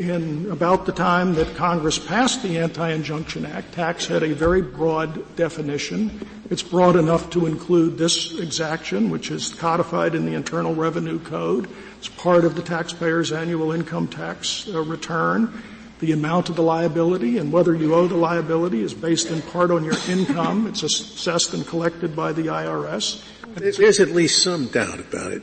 In 0.00 0.50
about 0.50 0.86
the 0.86 0.92
time 0.92 1.34
that 1.34 1.54
Congress 1.56 1.98
passed 1.98 2.42
the 2.42 2.58
Anti-Injunction 2.58 3.44
Act, 3.44 3.72
tax 3.74 4.06
had 4.06 4.22
a 4.22 4.34
very 4.34 4.62
broad 4.62 5.36
definition. 5.36 6.26
It's 6.48 6.62
broad 6.62 6.96
enough 6.96 7.28
to 7.30 7.44
include 7.44 7.98
this 7.98 8.38
exaction, 8.38 9.10
which 9.10 9.30
is 9.30 9.52
codified 9.52 10.14
in 10.14 10.24
the 10.24 10.32
Internal 10.32 10.74
Revenue 10.74 11.18
Code. 11.18 11.68
It's 11.98 12.08
part 12.08 12.46
of 12.46 12.56
the 12.56 12.62
taxpayer's 12.62 13.30
annual 13.30 13.72
income 13.72 14.08
tax 14.08 14.66
uh, 14.68 14.80
return. 14.80 15.62
The 15.98 16.12
amount 16.12 16.48
of 16.48 16.56
the 16.56 16.62
liability 16.62 17.36
and 17.36 17.52
whether 17.52 17.74
you 17.74 17.94
owe 17.94 18.06
the 18.06 18.16
liability 18.16 18.82
is 18.82 18.94
based 18.94 19.30
in 19.30 19.42
part 19.42 19.70
on 19.70 19.84
your 19.84 19.98
income. 20.08 20.66
It's 20.66 20.82
assessed 20.82 21.52
and 21.52 21.66
collected 21.66 22.16
by 22.16 22.32
the 22.32 22.46
IRS. 22.46 23.22
There's 23.54 24.00
at 24.00 24.08
least 24.08 24.42
some 24.42 24.68
doubt 24.68 24.98
about 24.98 25.32
it, 25.32 25.42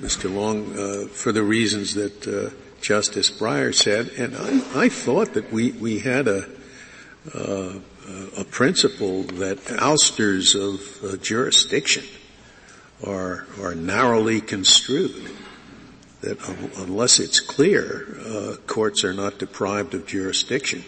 Mr. 0.00 0.32
Long, 0.32 0.78
uh, 0.78 1.08
for 1.08 1.32
the 1.32 1.42
reasons 1.42 1.94
that 1.94 2.28
uh, 2.28 2.50
Justice 2.86 3.32
Breyer 3.32 3.74
said, 3.74 4.10
and 4.16 4.36
I, 4.36 4.84
I 4.84 4.88
thought 4.88 5.34
that 5.34 5.52
we, 5.52 5.72
we 5.72 5.98
had 5.98 6.28
a, 6.28 6.48
uh, 7.34 7.72
a 8.38 8.44
principle 8.44 9.24
that 9.24 9.58
ousters 9.82 10.54
of 10.54 10.80
uh, 11.02 11.16
jurisdiction 11.16 12.04
are, 13.04 13.44
are 13.60 13.74
narrowly 13.74 14.40
construed. 14.40 15.32
That 16.20 16.38
unless 16.78 17.18
it's 17.18 17.40
clear, 17.40 18.20
uh, 18.24 18.54
courts 18.68 19.02
are 19.02 19.12
not 19.12 19.40
deprived 19.40 19.92
of 19.94 20.06
jurisdiction. 20.06 20.84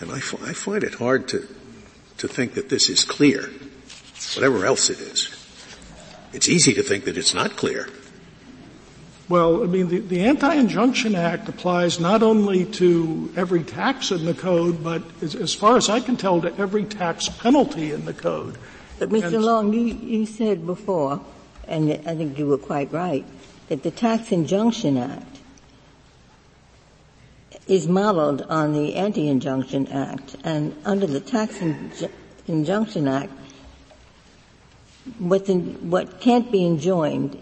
And 0.00 0.10
I, 0.10 0.16
f- 0.16 0.42
I 0.42 0.54
find 0.54 0.82
it 0.82 0.94
hard 0.94 1.28
to, 1.28 1.46
to 2.16 2.26
think 2.26 2.54
that 2.54 2.70
this 2.70 2.88
is 2.88 3.04
clear, 3.04 3.50
whatever 4.34 4.64
else 4.64 4.88
it 4.88 4.98
is. 4.98 5.28
It's 6.32 6.48
easy 6.48 6.72
to 6.72 6.82
think 6.82 7.04
that 7.04 7.18
it's 7.18 7.34
not 7.34 7.58
clear. 7.58 7.90
Well, 9.32 9.62
I 9.62 9.66
mean, 9.66 9.88
the, 9.88 10.00
the, 10.00 10.20
Anti-Injunction 10.24 11.14
Act 11.14 11.48
applies 11.48 11.98
not 11.98 12.22
only 12.22 12.66
to 12.72 13.32
every 13.34 13.62
tax 13.62 14.10
in 14.10 14.26
the 14.26 14.34
code, 14.34 14.84
but 14.84 15.02
as, 15.22 15.34
as 15.34 15.54
far 15.54 15.78
as 15.78 15.88
I 15.88 16.00
can 16.00 16.18
tell, 16.18 16.42
to 16.42 16.54
every 16.58 16.84
tax 16.84 17.30
penalty 17.30 17.92
in 17.92 18.04
the 18.04 18.12
code. 18.12 18.58
But 18.98 19.08
Mr. 19.08 19.32
And 19.32 19.42
Long, 19.42 19.72
you, 19.72 19.84
you 19.84 20.26
said 20.26 20.66
before, 20.66 21.18
and 21.66 21.90
I 22.06 22.14
think 22.14 22.38
you 22.38 22.46
were 22.46 22.58
quite 22.58 22.92
right, 22.92 23.24
that 23.68 23.82
the 23.82 23.90
Tax 23.90 24.32
Injunction 24.32 24.98
Act 24.98 25.38
is 27.66 27.88
modeled 27.88 28.42
on 28.42 28.74
the 28.74 28.96
Anti-Injunction 28.96 29.86
Act, 29.86 30.36
and 30.44 30.76
under 30.84 31.06
the 31.06 31.20
Tax 31.20 31.56
Inj- 31.56 32.10
Injunction 32.48 33.08
Act, 33.08 33.32
in, 35.48 35.90
what 35.90 36.20
can't 36.20 36.52
be 36.52 36.66
enjoined 36.66 37.40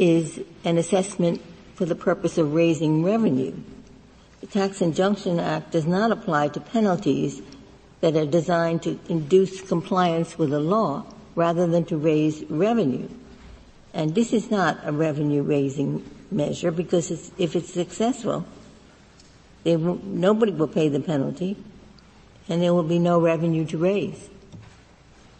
is 0.00 0.40
an 0.64 0.78
assessment 0.78 1.42
for 1.74 1.84
the 1.84 1.94
purpose 1.94 2.38
of 2.38 2.54
raising 2.54 3.02
revenue. 3.02 3.54
The 4.40 4.46
Tax 4.46 4.80
Injunction 4.80 5.38
Act 5.38 5.72
does 5.72 5.86
not 5.86 6.12
apply 6.12 6.48
to 6.48 6.60
penalties 6.60 7.42
that 8.00 8.16
are 8.16 8.26
designed 8.26 8.82
to 8.84 8.98
induce 9.08 9.60
compliance 9.60 10.38
with 10.38 10.50
the 10.50 10.60
law 10.60 11.04
rather 11.34 11.66
than 11.66 11.84
to 11.86 11.96
raise 11.96 12.42
revenue. 12.44 13.08
And 13.92 14.14
this 14.14 14.32
is 14.32 14.50
not 14.50 14.78
a 14.84 14.92
revenue 14.92 15.42
raising 15.42 16.08
measure 16.30 16.70
because 16.70 17.10
it's, 17.10 17.30
if 17.36 17.54
it's 17.54 17.72
successful, 17.72 18.46
nobody 19.64 20.52
will 20.52 20.68
pay 20.68 20.88
the 20.88 21.00
penalty 21.00 21.56
and 22.48 22.62
there 22.62 22.72
will 22.72 22.82
be 22.82 22.98
no 22.98 23.20
revenue 23.20 23.66
to 23.66 23.78
raise. 23.78 24.29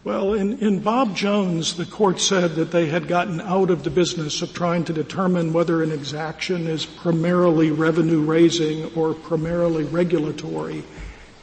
Well, 0.03 0.33
in, 0.33 0.57
in 0.59 0.79
Bob 0.79 1.15
Jones, 1.15 1.75
the 1.75 1.85
court 1.85 2.19
said 2.19 2.55
that 2.55 2.71
they 2.71 2.87
had 2.87 3.07
gotten 3.07 3.39
out 3.39 3.69
of 3.69 3.83
the 3.83 3.91
business 3.91 4.41
of 4.41 4.51
trying 4.51 4.83
to 4.85 4.93
determine 4.93 5.53
whether 5.53 5.83
an 5.83 5.91
exaction 5.91 6.65
is 6.65 6.87
primarily 6.87 7.69
revenue 7.69 8.21
raising 8.21 8.91
or 8.95 9.13
primarily 9.13 9.83
regulatory. 9.83 10.83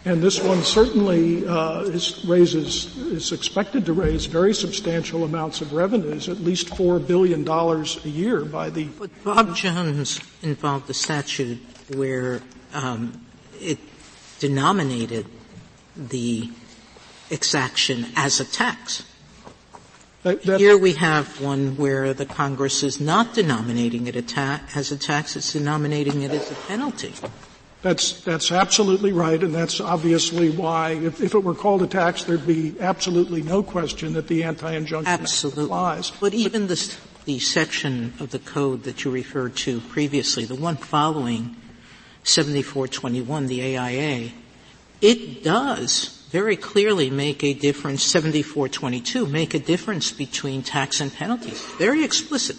And 0.04 0.20
this 0.20 0.42
one 0.42 0.62
certainly 0.62 1.46
uh, 1.46 1.82
is, 1.82 2.24
raises 2.24 2.96
is 2.96 3.30
expected 3.30 3.86
to 3.86 3.92
raise 3.92 4.26
very 4.26 4.54
substantial 4.54 5.22
amounts 5.22 5.60
of 5.60 5.72
revenues, 5.72 6.28
at 6.28 6.40
least 6.40 6.74
four 6.76 6.98
billion 6.98 7.44
dollars 7.44 8.04
a 8.04 8.08
year 8.08 8.44
by 8.44 8.70
the. 8.70 8.84
But 8.86 9.10
Bob 9.22 9.54
Jones 9.54 10.20
involved 10.42 10.90
a 10.90 10.94
statute 10.94 11.60
where 11.94 12.40
um, 12.72 13.24
it 13.60 13.78
denominated 14.40 15.26
the 15.96 16.50
exaction 17.30 18.06
as 18.16 18.40
a 18.40 18.44
tax. 18.44 19.04
That, 20.22 20.42
Here 20.42 20.76
we 20.76 20.94
have 20.94 21.40
one 21.40 21.76
where 21.76 22.12
the 22.12 22.26
Congress 22.26 22.82
is 22.82 23.00
not 23.00 23.34
denominating 23.34 24.08
it 24.08 24.16
a 24.16 24.22
ta- 24.22 24.62
as 24.74 24.90
a 24.90 24.98
tax, 24.98 25.36
it's 25.36 25.52
denominating 25.52 26.22
it 26.22 26.32
as 26.32 26.50
a 26.50 26.54
penalty. 26.66 27.14
That's, 27.82 28.20
that's 28.22 28.50
absolutely 28.50 29.12
right, 29.12 29.40
and 29.40 29.54
that's 29.54 29.80
obviously 29.80 30.50
why, 30.50 30.90
if, 30.90 31.20
if, 31.20 31.34
it 31.34 31.44
were 31.44 31.54
called 31.54 31.82
a 31.82 31.86
tax, 31.86 32.24
there'd 32.24 32.46
be 32.46 32.74
absolutely 32.80 33.42
no 33.42 33.62
question 33.62 34.14
that 34.14 34.26
the 34.26 34.42
anti-injunction 34.42 35.06
absolutely. 35.06 35.64
applies. 35.64 36.10
But 36.10 36.34
even 36.34 36.66
the, 36.66 36.96
the 37.24 37.38
section 37.38 38.14
of 38.18 38.32
the 38.32 38.40
code 38.40 38.82
that 38.82 39.04
you 39.04 39.12
referred 39.12 39.54
to 39.58 39.80
previously, 39.80 40.44
the 40.44 40.56
one 40.56 40.76
following 40.76 41.54
7421, 42.24 43.46
the 43.46 43.76
AIA, 43.76 44.32
it 45.00 45.44
does 45.44 46.17
very 46.30 46.56
clearly 46.56 47.10
make 47.10 47.42
a 47.42 47.54
difference, 47.54 48.02
7422, 48.04 49.26
make 49.26 49.54
a 49.54 49.58
difference 49.58 50.12
between 50.12 50.62
tax 50.62 51.00
and 51.00 51.12
penalties. 51.12 51.62
Very 51.78 52.04
explicit. 52.04 52.56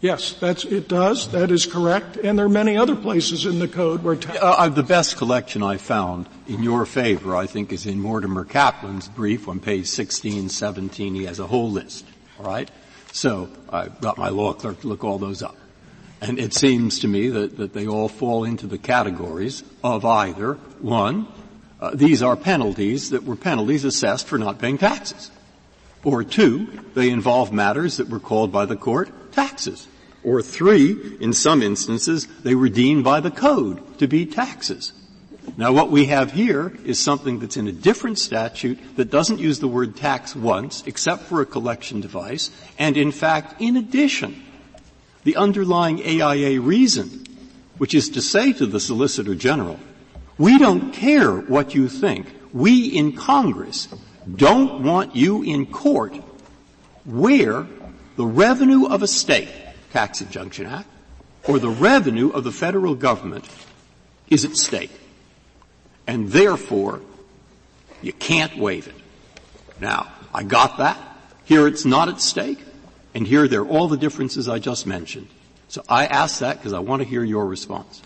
Yes, 0.00 0.32
that's, 0.32 0.64
it 0.64 0.88
does. 0.88 1.30
That 1.30 1.52
is 1.52 1.64
correct. 1.64 2.16
And 2.16 2.36
there 2.36 2.46
are 2.46 2.48
many 2.48 2.76
other 2.76 2.96
places 2.96 3.46
in 3.46 3.60
the 3.60 3.68
code 3.68 4.02
where 4.02 4.16
tax. 4.16 4.36
Uh, 4.36 4.56
uh, 4.58 4.68
the 4.68 4.82
best 4.82 5.16
collection 5.16 5.62
I 5.62 5.76
found 5.76 6.28
in 6.48 6.60
your 6.62 6.86
favor, 6.86 7.36
I 7.36 7.46
think, 7.46 7.72
is 7.72 7.86
in 7.86 8.00
Mortimer 8.00 8.44
Caplin's 8.44 9.08
brief 9.08 9.46
on 9.46 9.60
page 9.60 9.86
16, 9.86 10.48
17. 10.48 11.14
He 11.14 11.24
has 11.26 11.38
a 11.38 11.46
whole 11.46 11.70
list. 11.70 12.04
All 12.40 12.46
right? 12.46 12.68
So 13.12 13.48
I 13.70 13.88
got 13.88 14.18
my 14.18 14.30
law 14.30 14.54
clerk 14.54 14.80
to 14.80 14.88
look 14.88 15.04
all 15.04 15.18
those 15.18 15.40
up. 15.40 15.56
And 16.20 16.38
it 16.38 16.52
seems 16.52 16.98
to 17.00 17.08
me 17.08 17.28
that, 17.28 17.56
that 17.58 17.72
they 17.72 17.86
all 17.86 18.08
fall 18.08 18.42
into 18.42 18.66
the 18.66 18.78
categories 18.78 19.62
of 19.84 20.04
either, 20.04 20.54
one, 20.80 21.28
uh, 21.82 21.90
these 21.92 22.22
are 22.22 22.36
penalties 22.36 23.10
that 23.10 23.24
were 23.24 23.34
penalties 23.34 23.84
assessed 23.84 24.28
for 24.28 24.38
not 24.38 24.60
paying 24.60 24.78
taxes. 24.78 25.32
Or 26.04 26.22
two, 26.22 26.66
they 26.94 27.10
involve 27.10 27.52
matters 27.52 27.96
that 27.96 28.08
were 28.08 28.20
called 28.20 28.52
by 28.52 28.66
the 28.66 28.76
court 28.76 29.32
taxes. 29.32 29.88
Or 30.22 30.42
three, 30.42 31.16
in 31.18 31.32
some 31.32 31.60
instances, 31.60 32.28
they 32.44 32.54
were 32.54 32.68
deemed 32.68 33.02
by 33.02 33.18
the 33.18 33.32
code 33.32 33.98
to 33.98 34.06
be 34.06 34.26
taxes. 34.26 34.92
Now 35.56 35.72
what 35.72 35.90
we 35.90 36.06
have 36.06 36.30
here 36.30 36.72
is 36.84 37.00
something 37.00 37.40
that's 37.40 37.56
in 37.56 37.66
a 37.66 37.72
different 37.72 38.20
statute 38.20 38.78
that 38.94 39.10
doesn't 39.10 39.40
use 39.40 39.58
the 39.58 39.66
word 39.66 39.96
tax 39.96 40.36
once, 40.36 40.84
except 40.86 41.24
for 41.24 41.40
a 41.40 41.46
collection 41.46 42.00
device, 42.00 42.52
and 42.78 42.96
in 42.96 43.10
fact, 43.10 43.60
in 43.60 43.76
addition, 43.76 44.40
the 45.24 45.34
underlying 45.34 46.00
AIA 46.00 46.60
reason, 46.60 47.26
which 47.78 47.92
is 47.92 48.10
to 48.10 48.22
say 48.22 48.52
to 48.52 48.66
the 48.66 48.78
Solicitor 48.78 49.34
General, 49.34 49.80
we 50.38 50.58
don't 50.58 50.92
care 50.92 51.32
what 51.32 51.74
you 51.74 51.88
think. 51.88 52.26
We 52.52 52.86
in 52.86 53.12
Congress 53.12 53.88
don't 54.34 54.82
want 54.82 55.16
you 55.16 55.42
in 55.42 55.66
court 55.66 56.14
where 57.04 57.66
the 58.16 58.24
revenue 58.24 58.86
of 58.86 59.02
a 59.02 59.08
state, 59.08 59.48
Tax 59.92 60.20
Injunction 60.20 60.66
Act, 60.66 60.88
or 61.44 61.58
the 61.58 61.70
revenue 61.70 62.30
of 62.30 62.44
the 62.44 62.52
federal 62.52 62.94
government 62.94 63.48
is 64.28 64.44
at 64.44 64.56
stake. 64.56 64.92
And 66.06 66.28
therefore, 66.28 67.00
you 68.00 68.12
can't 68.12 68.56
waive 68.56 68.88
it. 68.88 68.94
Now, 69.80 70.12
I 70.32 70.42
got 70.42 70.78
that. 70.78 70.98
Here 71.44 71.66
it's 71.66 71.84
not 71.84 72.08
at 72.08 72.20
stake. 72.20 72.58
And 73.14 73.26
here 73.26 73.48
there 73.48 73.62
are 73.62 73.68
all 73.68 73.88
the 73.88 73.96
differences 73.96 74.48
I 74.48 74.58
just 74.58 74.86
mentioned. 74.86 75.28
So 75.68 75.82
I 75.88 76.06
ask 76.06 76.40
that 76.40 76.58
because 76.58 76.72
I 76.72 76.78
want 76.78 77.02
to 77.02 77.08
hear 77.08 77.24
your 77.24 77.46
response. 77.46 78.02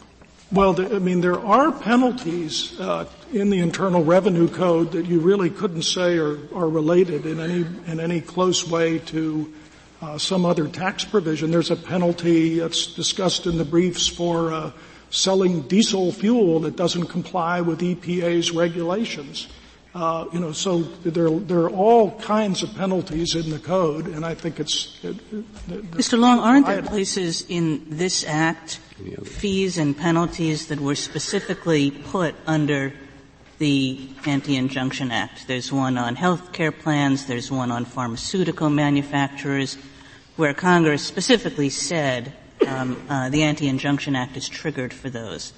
Well, 0.52 0.80
I 0.80 1.00
mean, 1.00 1.22
there 1.22 1.40
are 1.40 1.72
penalties 1.72 2.78
uh, 2.78 3.06
in 3.32 3.50
the 3.50 3.58
Internal 3.58 4.04
Revenue 4.04 4.48
Code 4.48 4.92
that 4.92 5.06
you 5.06 5.18
really 5.18 5.50
couldn't 5.50 5.82
say 5.82 6.18
are, 6.18 6.38
are 6.54 6.68
related 6.68 7.26
in 7.26 7.40
any 7.40 7.66
in 7.86 7.98
any 7.98 8.20
close 8.20 8.66
way 8.66 9.00
to 9.00 9.52
uh, 10.00 10.18
some 10.18 10.46
other 10.46 10.68
tax 10.68 11.04
provision. 11.04 11.50
There's 11.50 11.72
a 11.72 11.76
penalty 11.76 12.60
that's 12.60 12.94
discussed 12.94 13.46
in 13.46 13.58
the 13.58 13.64
briefs 13.64 14.06
for 14.06 14.52
uh, 14.52 14.70
selling 15.10 15.62
diesel 15.62 16.12
fuel 16.12 16.60
that 16.60 16.76
doesn't 16.76 17.06
comply 17.06 17.60
with 17.60 17.80
EPA's 17.80 18.52
regulations. 18.52 19.48
Uh, 19.96 20.26
you 20.32 20.38
know, 20.38 20.52
so 20.52 20.82
there, 20.82 21.30
there 21.30 21.60
are 21.60 21.70
all 21.70 22.12
kinds 22.20 22.62
of 22.62 22.72
penalties 22.76 23.34
in 23.34 23.50
the 23.50 23.58
code, 23.58 24.06
and 24.06 24.24
I 24.24 24.34
think 24.34 24.60
it's. 24.60 25.02
It, 25.02 25.16
it, 25.32 25.90
Mr. 25.90 26.18
Long, 26.18 26.38
aren't 26.38 26.66
there 26.66 26.82
places 26.82 27.44
in 27.48 27.84
this 27.88 28.22
act 28.22 28.78
fees 29.24 29.78
and 29.78 29.96
penalties 29.96 30.68
that 30.68 30.80
were 30.80 30.94
specifically 30.94 31.90
put 31.90 32.34
under 32.46 32.92
the 33.58 34.08
Anti-Injunction 34.26 35.10
Act? 35.10 35.46
There's 35.46 35.72
one 35.72 35.98
on 35.98 36.16
health 36.16 36.52
care 36.52 36.72
plans. 36.72 37.26
There's 37.26 37.50
one 37.50 37.70
on 37.70 37.84
pharmaceutical 37.84 38.70
manufacturers, 38.70 39.78
where 40.36 40.54
Congress 40.54 41.02
specifically 41.02 41.70
said 41.70 42.32
um, 42.66 43.02
uh, 43.08 43.28
the 43.28 43.42
Anti-Injunction 43.42 44.16
Act 44.16 44.36
is 44.36 44.48
triggered 44.48 44.92
for 44.92 45.10
those. 45.10 45.52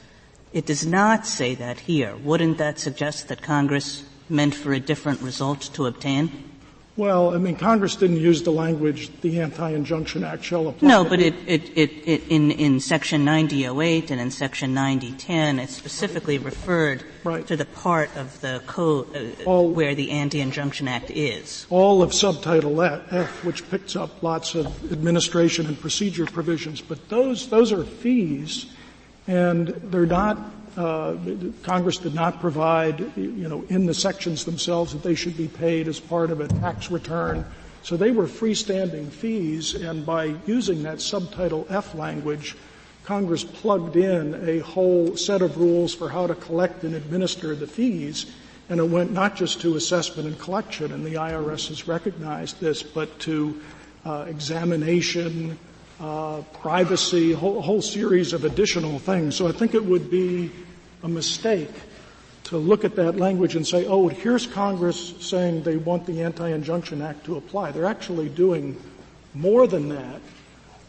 It 0.52 0.66
does 0.66 0.86
not 0.86 1.26
say 1.26 1.54
that 1.56 1.80
here. 1.80 2.16
Wouldn't 2.16 2.58
that 2.58 2.78
suggest 2.78 3.28
that 3.28 3.42
Congress 3.42 4.04
meant 4.28 4.54
for 4.54 4.72
a 4.72 4.80
different 4.80 5.20
result 5.20 5.60
to 5.74 5.86
obtain? 5.86 6.47
Well, 6.98 7.32
I 7.32 7.38
mean, 7.38 7.54
Congress 7.54 7.94
didn't 7.94 8.16
use 8.16 8.42
the 8.42 8.50
language, 8.50 9.08
the 9.20 9.40
Anti-Injunction 9.40 10.24
Act 10.24 10.42
shall 10.42 10.66
apply. 10.66 10.88
No, 10.88 11.04
but 11.04 11.20
it, 11.20 11.32
it, 11.46 11.70
it, 11.76 11.90
it, 12.04 12.22
in, 12.28 12.50
in 12.50 12.80
Section 12.80 13.24
9008 13.24 14.10
and 14.10 14.20
in 14.20 14.32
Section 14.32 14.74
9010, 14.74 15.60
it 15.60 15.70
specifically 15.70 16.38
referred 16.38 17.04
right. 17.22 17.46
to 17.46 17.56
the 17.56 17.66
part 17.66 18.10
of 18.16 18.40
the 18.40 18.60
code 18.66 19.14
uh, 19.14 19.44
all, 19.44 19.70
where 19.70 19.94
the 19.94 20.10
Anti-Injunction 20.10 20.88
Act 20.88 21.12
is. 21.12 21.68
All 21.70 22.02
of 22.02 22.12
Subtitle 22.12 22.82
F, 22.82 23.44
which 23.44 23.70
picks 23.70 23.94
up 23.94 24.20
lots 24.20 24.56
of 24.56 24.66
administration 24.92 25.66
and 25.66 25.80
procedure 25.80 26.26
provisions, 26.26 26.80
but 26.80 27.08
those, 27.08 27.48
those 27.48 27.70
are 27.70 27.84
fees, 27.84 28.66
and 29.28 29.68
they're 29.68 30.04
not 30.04 30.36
uh, 30.78 31.16
Congress 31.64 31.96
did 31.96 32.14
not 32.14 32.40
provide, 32.40 33.00
you 33.16 33.48
know, 33.48 33.64
in 33.68 33.86
the 33.86 33.94
sections 33.94 34.44
themselves 34.44 34.92
that 34.92 35.02
they 35.02 35.16
should 35.16 35.36
be 35.36 35.48
paid 35.48 35.88
as 35.88 35.98
part 35.98 36.30
of 36.30 36.40
a 36.40 36.46
tax 36.46 36.88
return. 36.88 37.44
So 37.82 37.96
they 37.96 38.12
were 38.12 38.26
freestanding 38.26 39.10
fees, 39.10 39.74
and 39.74 40.06
by 40.06 40.36
using 40.46 40.84
that 40.84 41.00
subtitle 41.00 41.66
F 41.68 41.96
language, 41.96 42.54
Congress 43.04 43.42
plugged 43.42 43.96
in 43.96 44.48
a 44.48 44.60
whole 44.60 45.16
set 45.16 45.42
of 45.42 45.58
rules 45.58 45.94
for 45.94 46.08
how 46.08 46.28
to 46.28 46.34
collect 46.36 46.84
and 46.84 46.94
administer 46.94 47.56
the 47.56 47.66
fees, 47.66 48.26
and 48.68 48.78
it 48.78 48.88
went 48.88 49.10
not 49.12 49.34
just 49.34 49.60
to 49.62 49.74
assessment 49.74 50.28
and 50.28 50.38
collection, 50.38 50.92
and 50.92 51.04
the 51.04 51.14
IRS 51.14 51.68
has 51.68 51.88
recognized 51.88 52.60
this, 52.60 52.84
but 52.84 53.18
to 53.20 53.60
uh, 54.04 54.26
examination, 54.28 55.58
uh, 55.98 56.42
privacy, 56.52 57.32
a 57.32 57.36
whole, 57.36 57.60
whole 57.62 57.82
series 57.82 58.32
of 58.32 58.44
additional 58.44 59.00
things. 59.00 59.34
So 59.34 59.48
I 59.48 59.52
think 59.52 59.74
it 59.74 59.84
would 59.84 60.08
be 60.08 60.52
a 61.02 61.08
mistake 61.08 61.70
to 62.44 62.56
look 62.56 62.84
at 62.84 62.96
that 62.96 63.16
language 63.16 63.56
and 63.56 63.66
say, 63.66 63.86
oh, 63.86 64.08
here's 64.08 64.46
Congress 64.46 65.14
saying 65.20 65.62
they 65.62 65.76
want 65.76 66.06
the 66.06 66.22
Anti-Injunction 66.22 67.02
Act 67.02 67.24
to 67.24 67.36
apply. 67.36 67.72
They're 67.72 67.84
actually 67.84 68.28
doing 68.28 68.80
more 69.34 69.66
than 69.66 69.90
that. 69.90 70.20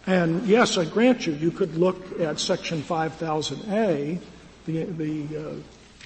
And 0.08 0.46
yes, 0.48 0.78
I 0.78 0.86
grant 0.86 1.28
you, 1.28 1.34
you 1.34 1.52
could 1.52 1.76
look 1.76 2.20
at 2.20 2.40
Section 2.40 2.82
5000A, 2.82 4.20
the, 4.66 4.84
the 4.86 5.38
uh, 5.38 5.54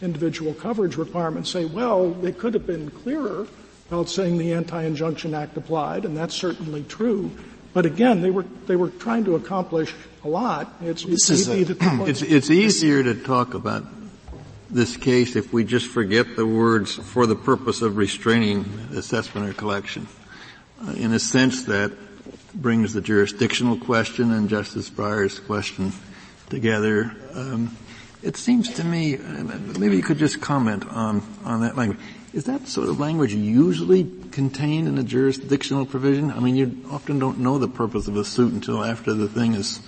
individual 0.01 0.53
coverage 0.53 0.97
requirement, 0.97 1.47
say, 1.47 1.65
well, 1.65 2.09
they 2.09 2.31
could 2.31 2.53
have 2.55 2.65
been 2.65 2.89
clearer 2.89 3.47
about 3.89 4.09
saying 4.09 4.37
the 4.39 4.53
Anti-Injunction 4.53 5.35
Act 5.35 5.55
applied, 5.55 6.05
and 6.05 6.17
that's 6.17 6.33
certainly 6.33 6.83
true. 6.83 7.29
But 7.73 7.85
again, 7.85 8.21
they 8.21 8.31
were 8.31 8.45
they 8.67 8.75
were 8.75 8.89
trying 8.89 9.25
to 9.25 9.35
accomplish 9.35 9.93
a 10.23 10.27
lot. 10.27 10.73
It's, 10.81 11.03
it's, 11.03 11.47
a, 11.47 11.61
it's, 12.07 12.21
it's 12.21 12.49
easier 12.49 13.03
to 13.03 13.13
talk 13.15 13.53
about 13.53 13.85
this 14.69 14.97
case 14.97 15.35
if 15.35 15.53
we 15.53 15.63
just 15.63 15.87
forget 15.87 16.35
the 16.35 16.45
words 16.45 16.95
for 16.95 17.27
the 17.27 17.35
purpose 17.35 17.81
of 17.81 17.97
restraining 17.97 18.65
assessment 18.95 19.49
or 19.49 19.53
collection. 19.53 20.07
Uh, 20.81 20.91
in 20.93 21.13
a 21.13 21.19
sense 21.19 21.65
that 21.65 21.91
brings 22.53 22.93
the 22.93 23.01
jurisdictional 23.01 23.77
question 23.77 24.31
and 24.31 24.49
Justice 24.49 24.89
Breyer's 24.89 25.39
question 25.39 25.91
together. 26.49 27.15
Um, 27.33 27.75
it 28.21 28.37
seems 28.37 28.73
to 28.75 28.83
me, 28.83 29.17
uh, 29.17 29.19
maybe 29.79 29.97
you 29.97 30.03
could 30.03 30.17
just 30.17 30.41
comment 30.41 30.87
on, 30.87 31.21
on 31.43 31.61
that 31.61 31.75
language. 31.75 31.99
Is 32.33 32.45
that 32.45 32.67
sort 32.67 32.89
of 32.89 32.99
language 32.99 33.33
usually 33.33 34.09
contained 34.31 34.87
in 34.87 34.97
a 34.97 35.03
jurisdictional 35.03 35.85
provision? 35.85 36.31
I 36.31 36.39
mean, 36.39 36.55
you 36.55 36.85
often 36.89 37.19
don't 37.19 37.39
know 37.39 37.59
the 37.59 37.67
purpose 37.67 38.07
of 38.07 38.15
a 38.17 38.25
suit 38.25 38.53
until 38.53 38.83
after 38.83 39.13
the 39.13 39.27
thing 39.27 39.53
is 39.53 39.81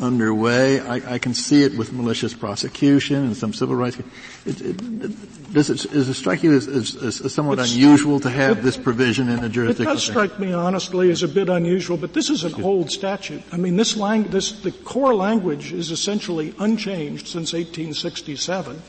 underway. 0.00 0.80
I, 0.80 1.14
I 1.14 1.18
can 1.18 1.34
see 1.34 1.62
it 1.62 1.76
with 1.76 1.92
malicious 1.92 2.34
prosecution 2.34 3.16
and 3.16 3.36
some 3.36 3.52
civil 3.52 3.76
rights. 3.76 3.98
It, 4.46 4.60
it, 4.60 5.52
does 5.52 5.70
it, 5.70 5.90
does 5.90 6.08
it 6.08 6.14
strike 6.14 6.42
you 6.42 6.54
as, 6.54 6.66
as, 6.68 7.22
as 7.22 7.34
somewhat 7.34 7.58
it's, 7.58 7.74
unusual 7.74 8.20
to 8.20 8.30
have 8.30 8.58
it, 8.58 8.62
this 8.62 8.76
provision 8.76 9.28
in 9.28 9.42
a 9.44 9.48
jurisdiction? 9.48 9.90
It 9.90 9.94
does 9.94 10.04
strike 10.04 10.38
me, 10.38 10.52
honestly, 10.52 11.10
as 11.10 11.22
a 11.22 11.28
bit 11.28 11.48
unusual, 11.48 11.96
but 11.96 12.12
this 12.12 12.30
is 12.30 12.44
an 12.44 12.62
old 12.62 12.90
statute. 12.90 13.42
I 13.52 13.56
mean, 13.56 13.76
this, 13.76 13.96
lang- 13.96 14.24
this 14.24 14.52
the 14.62 14.72
core 14.72 15.14
language 15.14 15.72
is 15.72 15.90
essentially 15.90 16.54
unchanged 16.58 17.26
since 17.26 17.52
1867, 17.52 18.80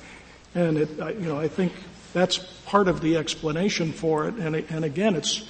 and 0.55 0.77
it, 0.77 0.99
I, 0.99 1.11
you 1.11 1.27
know, 1.27 1.39
I 1.39 1.47
think 1.47 1.73
that's 2.13 2.37
part 2.65 2.87
of 2.87 3.01
the 3.01 3.17
explanation 3.17 3.91
for 3.91 4.27
it. 4.27 4.35
And, 4.35 4.55
and 4.55 4.85
again, 4.85 5.15
it's 5.15 5.43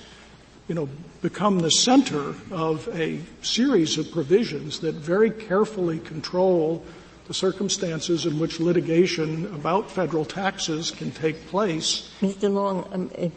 you 0.71 0.75
know, 0.75 0.89
become 1.21 1.59
the 1.59 1.71
center 1.71 2.33
of 2.49 2.87
a 2.93 3.19
series 3.41 3.97
of 3.97 4.11
provisions 4.11 4.79
that 4.79 4.95
very 4.95 5.29
carefully 5.29 5.99
control 5.99 6.83
the 7.27 7.33
circumstances 7.33 8.25
in 8.25 8.39
which 8.39 8.59
litigation 8.59 9.45
about 9.53 9.89
federal 9.89 10.25
taxes 10.25 10.91
can 10.91 11.11
take 11.11 11.47
place. 11.47 12.11
Mr. 12.21 12.51
Long, 12.51 12.89
um, 12.91 13.11
if, 13.15 13.31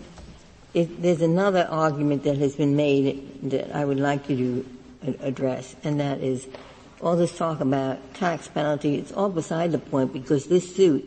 if 0.72 1.00
there's 1.00 1.20
another 1.20 1.68
argument 1.70 2.24
that 2.24 2.38
has 2.38 2.56
been 2.56 2.74
made 2.74 3.50
that 3.50 3.74
I 3.74 3.84
would 3.84 4.00
like 4.00 4.28
you 4.30 4.66
to 5.04 5.16
address, 5.20 5.76
and 5.84 6.00
that 6.00 6.20
is 6.20 6.48
all 7.02 7.16
this 7.16 7.36
talk 7.36 7.60
about 7.60 8.14
tax 8.14 8.48
penalty, 8.48 8.96
it's 8.96 9.12
all 9.12 9.28
beside 9.28 9.72
the 9.72 9.78
point 9.78 10.12
because 10.12 10.46
this 10.46 10.74
suit 10.74 11.04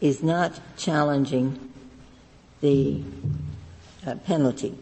is 0.00 0.22
not 0.22 0.58
challenging 0.78 1.70
the 2.62 3.02
uh, 4.06 4.14
penalty. 4.26 4.76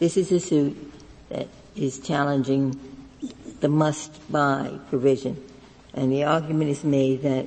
This 0.00 0.16
is 0.16 0.32
a 0.32 0.40
suit 0.40 0.92
that 1.28 1.46
is 1.76 1.98
challenging 1.98 2.80
the 3.60 3.68
must-buy 3.68 4.78
provision. 4.88 5.36
And 5.92 6.10
the 6.10 6.24
argument 6.24 6.70
is 6.70 6.82
made 6.82 7.20
that 7.20 7.46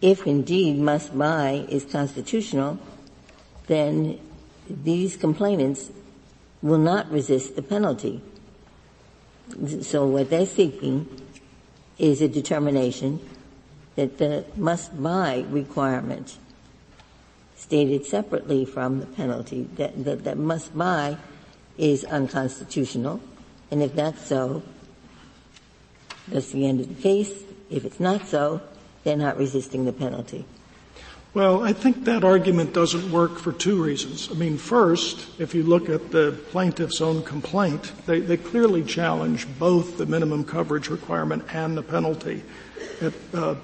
if 0.00 0.28
indeed 0.28 0.78
must-buy 0.78 1.66
is 1.68 1.84
constitutional, 1.84 2.78
then 3.66 4.20
these 4.68 5.16
complainants 5.16 5.90
will 6.62 6.78
not 6.78 7.10
resist 7.10 7.56
the 7.56 7.62
penalty. 7.62 8.22
So 9.82 10.06
what 10.06 10.30
they're 10.30 10.46
seeking 10.46 11.08
is 11.98 12.22
a 12.22 12.28
determination 12.28 13.18
that 13.96 14.18
the 14.18 14.44
must-buy 14.54 15.46
requirement 15.48 16.38
stated 17.56 18.06
separately 18.06 18.64
from 18.64 19.00
the 19.00 19.06
penalty, 19.06 19.68
that, 19.74 20.04
that, 20.04 20.22
that 20.22 20.38
must-buy 20.38 21.18
is 21.80 22.04
unconstitutional. 22.04 23.20
And 23.70 23.82
if 23.82 23.94
that's 23.94 24.24
so, 24.26 24.62
that's 26.28 26.50
the 26.52 26.66
end 26.66 26.80
of 26.80 26.88
the 26.88 27.02
case. 27.02 27.42
If 27.70 27.84
it's 27.84 27.98
not 27.98 28.26
so, 28.26 28.60
they're 29.02 29.16
not 29.16 29.38
resisting 29.38 29.86
the 29.86 29.92
penalty. 29.92 30.44
Well, 31.32 31.62
I 31.62 31.72
think 31.72 32.04
that 32.04 32.24
argument 32.24 32.74
doesn't 32.74 33.10
work 33.12 33.38
for 33.38 33.52
two 33.52 33.82
reasons. 33.82 34.28
I 34.30 34.34
mean, 34.34 34.58
first, 34.58 35.40
if 35.40 35.54
you 35.54 35.62
look 35.62 35.88
at 35.88 36.10
the 36.10 36.32
plaintiff's 36.50 37.00
own 37.00 37.22
complaint, 37.22 37.92
they, 38.04 38.18
they 38.18 38.36
clearly 38.36 38.82
challenge 38.82 39.46
both 39.58 39.96
the 39.96 40.06
minimum 40.06 40.44
coverage 40.44 40.88
requirement 40.88 41.44
and 41.54 41.76
the 41.76 41.84
penalty. 41.84 42.42
At, 43.00 43.14
uh, 43.32 43.54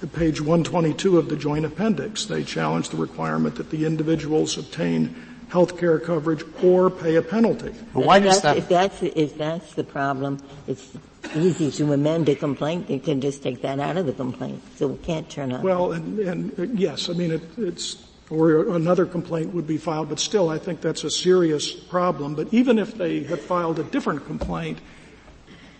at 0.00 0.12
page 0.12 0.40
122 0.40 1.18
of 1.18 1.28
the 1.28 1.36
joint 1.36 1.64
appendix, 1.64 2.24
they 2.24 2.44
challenge 2.44 2.90
the 2.90 2.96
requirement 2.96 3.56
that 3.56 3.70
the 3.70 3.84
individuals 3.84 4.56
obtain 4.56 5.16
health 5.48 5.78
care 5.78 5.98
coverage 5.98 6.44
or 6.62 6.90
pay 6.90 7.16
a 7.16 7.22
penalty. 7.22 7.74
But 7.94 8.04
why 8.04 8.20
does 8.20 8.42
that? 8.42 8.56
If 8.56 8.68
that's, 8.68 9.02
if 9.02 9.38
that's 9.38 9.74
the 9.74 9.84
problem, 9.84 10.38
it's 10.66 10.96
easy 11.34 11.70
to 11.70 11.92
amend 11.92 12.28
a 12.28 12.34
complaint. 12.34 12.90
You 12.90 13.00
can 13.00 13.20
just 13.20 13.42
take 13.42 13.62
that 13.62 13.80
out 13.80 13.96
of 13.96 14.06
the 14.06 14.12
complaint. 14.12 14.62
So 14.76 14.92
it 14.92 15.02
can't 15.02 15.28
turn 15.28 15.52
up. 15.52 15.62
Well, 15.62 15.92
and, 15.92 16.18
and 16.18 16.78
yes, 16.78 17.08
I 17.08 17.14
mean, 17.14 17.32
it, 17.32 17.42
it's, 17.56 18.04
or 18.30 18.76
another 18.76 19.06
complaint 19.06 19.54
would 19.54 19.66
be 19.66 19.78
filed, 19.78 20.10
but 20.10 20.20
still 20.20 20.50
I 20.50 20.58
think 20.58 20.80
that's 20.80 21.04
a 21.04 21.10
serious 21.10 21.72
problem. 21.72 22.34
But 22.34 22.52
even 22.52 22.78
if 22.78 22.94
they 22.94 23.22
had 23.22 23.40
filed 23.40 23.78
a 23.78 23.84
different 23.84 24.26
complaint, 24.26 24.78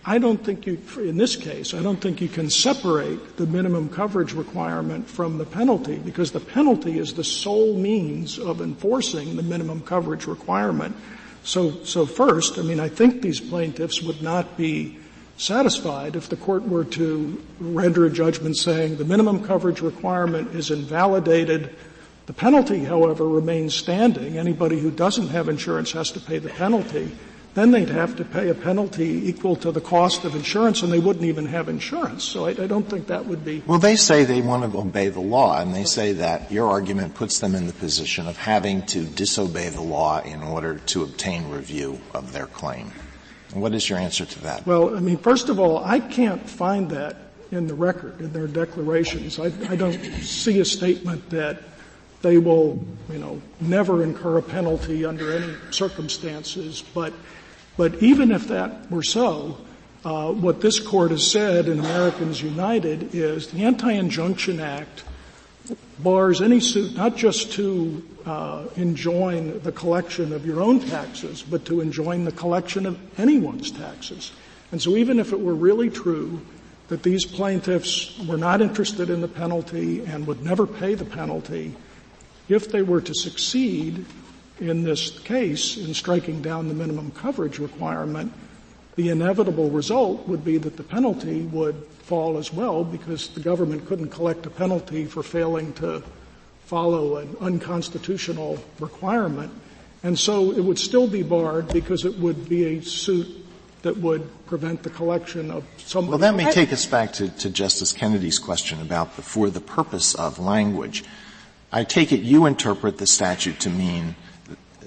I 0.09 0.17
don't 0.17 0.43
think 0.43 0.65
you, 0.65 0.81
in 0.97 1.17
this 1.17 1.35
case, 1.35 1.75
I 1.75 1.83
don't 1.83 2.01
think 2.01 2.19
you 2.19 2.29
can 2.29 2.49
separate 2.49 3.37
the 3.37 3.45
minimum 3.45 3.89
coverage 3.89 4.33
requirement 4.33 5.07
from 5.07 5.37
the 5.37 5.45
penalty 5.45 5.97
because 5.99 6.31
the 6.31 6.39
penalty 6.39 6.97
is 6.97 7.13
the 7.13 7.23
sole 7.23 7.77
means 7.77 8.39
of 8.39 8.59
enforcing 8.59 9.35
the 9.35 9.43
minimum 9.43 9.81
coverage 9.81 10.25
requirement. 10.25 10.95
So, 11.43 11.83
so 11.83 12.07
first, 12.07 12.57
I 12.57 12.63
mean, 12.63 12.79
I 12.79 12.89
think 12.89 13.21
these 13.21 13.39
plaintiffs 13.39 14.01
would 14.01 14.23
not 14.23 14.57
be 14.57 14.97
satisfied 15.37 16.15
if 16.15 16.27
the 16.27 16.37
court 16.37 16.67
were 16.67 16.85
to 16.85 17.39
render 17.59 18.07
a 18.07 18.09
judgment 18.09 18.57
saying 18.57 18.97
the 18.97 19.05
minimum 19.05 19.43
coverage 19.43 19.81
requirement 19.81 20.55
is 20.55 20.71
invalidated. 20.71 21.75
The 22.25 22.33
penalty, 22.33 22.83
however, 22.83 23.27
remains 23.27 23.75
standing. 23.75 24.39
Anybody 24.39 24.79
who 24.79 24.89
doesn't 24.89 25.27
have 25.27 25.49
insurance 25.49 25.91
has 25.91 26.09
to 26.13 26.19
pay 26.19 26.39
the 26.39 26.49
penalty 26.49 27.11
then 27.55 27.71
they'd 27.71 27.89
have 27.89 28.15
to 28.17 28.23
pay 28.23 28.49
a 28.49 28.53
penalty 28.53 29.27
equal 29.27 29.55
to 29.57 29.71
the 29.71 29.81
cost 29.81 30.23
of 30.23 30.35
insurance 30.35 30.81
and 30.83 30.91
they 30.91 30.99
wouldn't 30.99 31.25
even 31.25 31.45
have 31.47 31.67
insurance. 31.67 32.23
So 32.23 32.45
I, 32.45 32.49
I, 32.49 32.67
don't 32.67 32.87
think 32.87 33.07
that 33.07 33.25
would 33.25 33.43
be. 33.43 33.63
Well, 33.65 33.79
they 33.79 33.95
say 33.95 34.23
they 34.23 34.41
want 34.41 34.71
to 34.71 34.77
obey 34.77 35.09
the 35.09 35.19
law 35.19 35.59
and 35.59 35.73
they 35.73 35.83
say 35.83 36.13
that 36.13 36.51
your 36.51 36.69
argument 36.69 37.15
puts 37.15 37.39
them 37.39 37.55
in 37.55 37.67
the 37.67 37.73
position 37.73 38.27
of 38.27 38.37
having 38.37 38.85
to 38.87 39.03
disobey 39.03 39.69
the 39.69 39.81
law 39.81 40.21
in 40.21 40.43
order 40.43 40.75
to 40.87 41.03
obtain 41.03 41.49
review 41.49 41.99
of 42.13 42.33
their 42.33 42.45
claim. 42.45 42.91
What 43.53 43.73
is 43.73 43.89
your 43.89 43.97
answer 43.97 44.25
to 44.25 44.41
that? 44.41 44.65
Well, 44.67 44.95
I 44.95 44.99
mean, 44.99 45.17
first 45.17 45.49
of 45.49 45.59
all, 45.59 45.83
I 45.83 45.99
can't 45.99 46.47
find 46.47 46.89
that 46.91 47.17
in 47.51 47.65
the 47.65 47.73
record, 47.73 48.21
in 48.21 48.31
their 48.31 48.47
declarations. 48.47 49.39
I, 49.39 49.45
I 49.69 49.75
don't 49.75 49.99
see 50.21 50.59
a 50.59 50.65
statement 50.65 51.29
that 51.31 51.63
they 52.21 52.37
will, 52.37 52.83
you 53.09 53.17
know, 53.17 53.41
never 53.59 54.03
incur 54.03 54.37
a 54.37 54.41
penalty 54.41 55.05
under 55.05 55.31
any 55.31 55.53
circumstances. 55.71 56.83
But, 56.93 57.13
but 57.79 58.03
even 58.03 58.33
if 58.33 58.49
that 58.49 58.91
were 58.91 59.01
so, 59.01 59.55
uh, 60.03 60.33
what 60.33 60.59
this 60.59 60.81
court 60.81 61.11
has 61.11 61.31
said 61.31 61.69
in 61.69 61.79
Americans 61.79 62.41
United 62.43 63.15
is 63.15 63.47
the 63.51 63.63
Anti-Injunction 63.63 64.59
Act 64.59 65.05
bars 65.99 66.41
any 66.41 66.59
suit 66.59 66.93
not 66.97 67.15
just 67.15 67.53
to 67.53 68.05
uh, 68.25 68.65
enjoin 68.75 69.61
the 69.61 69.71
collection 69.71 70.33
of 70.33 70.45
your 70.45 70.59
own 70.59 70.81
taxes, 70.81 71.41
but 71.41 71.63
to 71.63 71.79
enjoin 71.79 72.25
the 72.25 72.33
collection 72.33 72.85
of 72.85 72.99
anyone's 73.17 73.71
taxes. 73.71 74.33
And 74.73 74.81
so 74.81 74.97
even 74.97 75.17
if 75.17 75.31
it 75.31 75.39
were 75.39 75.55
really 75.55 75.89
true 75.89 76.45
that 76.89 77.01
these 77.01 77.23
plaintiffs 77.23 78.19
were 78.27 78.35
not 78.35 78.59
interested 78.59 79.09
in 79.09 79.21
the 79.21 79.29
penalty 79.29 80.03
and 80.03 80.27
would 80.27 80.43
never 80.43 80.67
pay 80.67 80.95
the 80.95 81.05
penalty, 81.05 81.73
if 82.49 82.69
they 82.73 82.81
were 82.81 82.99
to 82.99 83.13
succeed 83.13 84.05
in 84.59 84.83
this 84.83 85.19
case 85.19 85.77
in 85.77 85.93
striking 85.93 86.41
down 86.41 86.67
the 86.67 86.73
minimum 86.73 87.11
coverage 87.11 87.59
requirement, 87.59 88.33
the 88.95 89.09
inevitable 89.09 89.69
result 89.69 90.27
would 90.27 90.43
be 90.43 90.57
that 90.57 90.77
the 90.77 90.83
penalty 90.83 91.43
would 91.43 91.75
fall 92.03 92.37
as 92.37 92.51
well 92.51 92.83
because 92.83 93.29
the 93.29 93.39
government 93.39 93.85
couldn't 93.85 94.09
collect 94.09 94.45
a 94.45 94.49
penalty 94.49 95.05
for 95.05 95.23
failing 95.23 95.71
to 95.73 96.03
follow 96.65 97.17
an 97.17 97.35
unconstitutional 97.39 98.57
requirement. 98.79 99.51
And 100.03 100.17
so 100.17 100.51
it 100.51 100.61
would 100.61 100.79
still 100.79 101.07
be 101.07 101.23
barred 101.23 101.67
because 101.69 102.05
it 102.05 102.17
would 102.19 102.47
be 102.49 102.77
a 102.77 102.81
suit 102.81 103.27
that 103.81 103.97
would 103.97 104.27
prevent 104.45 104.83
the 104.83 104.89
collection 104.89 105.51
of 105.51 105.63
some. 105.77 106.07
Well, 106.07 106.17
that 106.17 106.35
may 106.35 106.51
take 106.51 106.73
us 106.73 106.85
back 106.85 107.13
to, 107.13 107.29
to 107.29 107.49
Justice 107.49 107.93
Kennedy's 107.93 108.39
question 108.39 108.81
about 108.81 109.15
the 109.15 109.21
for 109.21 109.49
the 109.49 109.61
purpose 109.61 110.15
of 110.15 110.39
language. 110.39 111.03
I 111.71 111.83
take 111.83 112.11
it 112.11 112.21
you 112.21 112.45
interpret 112.45 112.97
the 112.97 113.07
statute 113.07 113.59
to 113.61 113.69
mean 113.69 114.15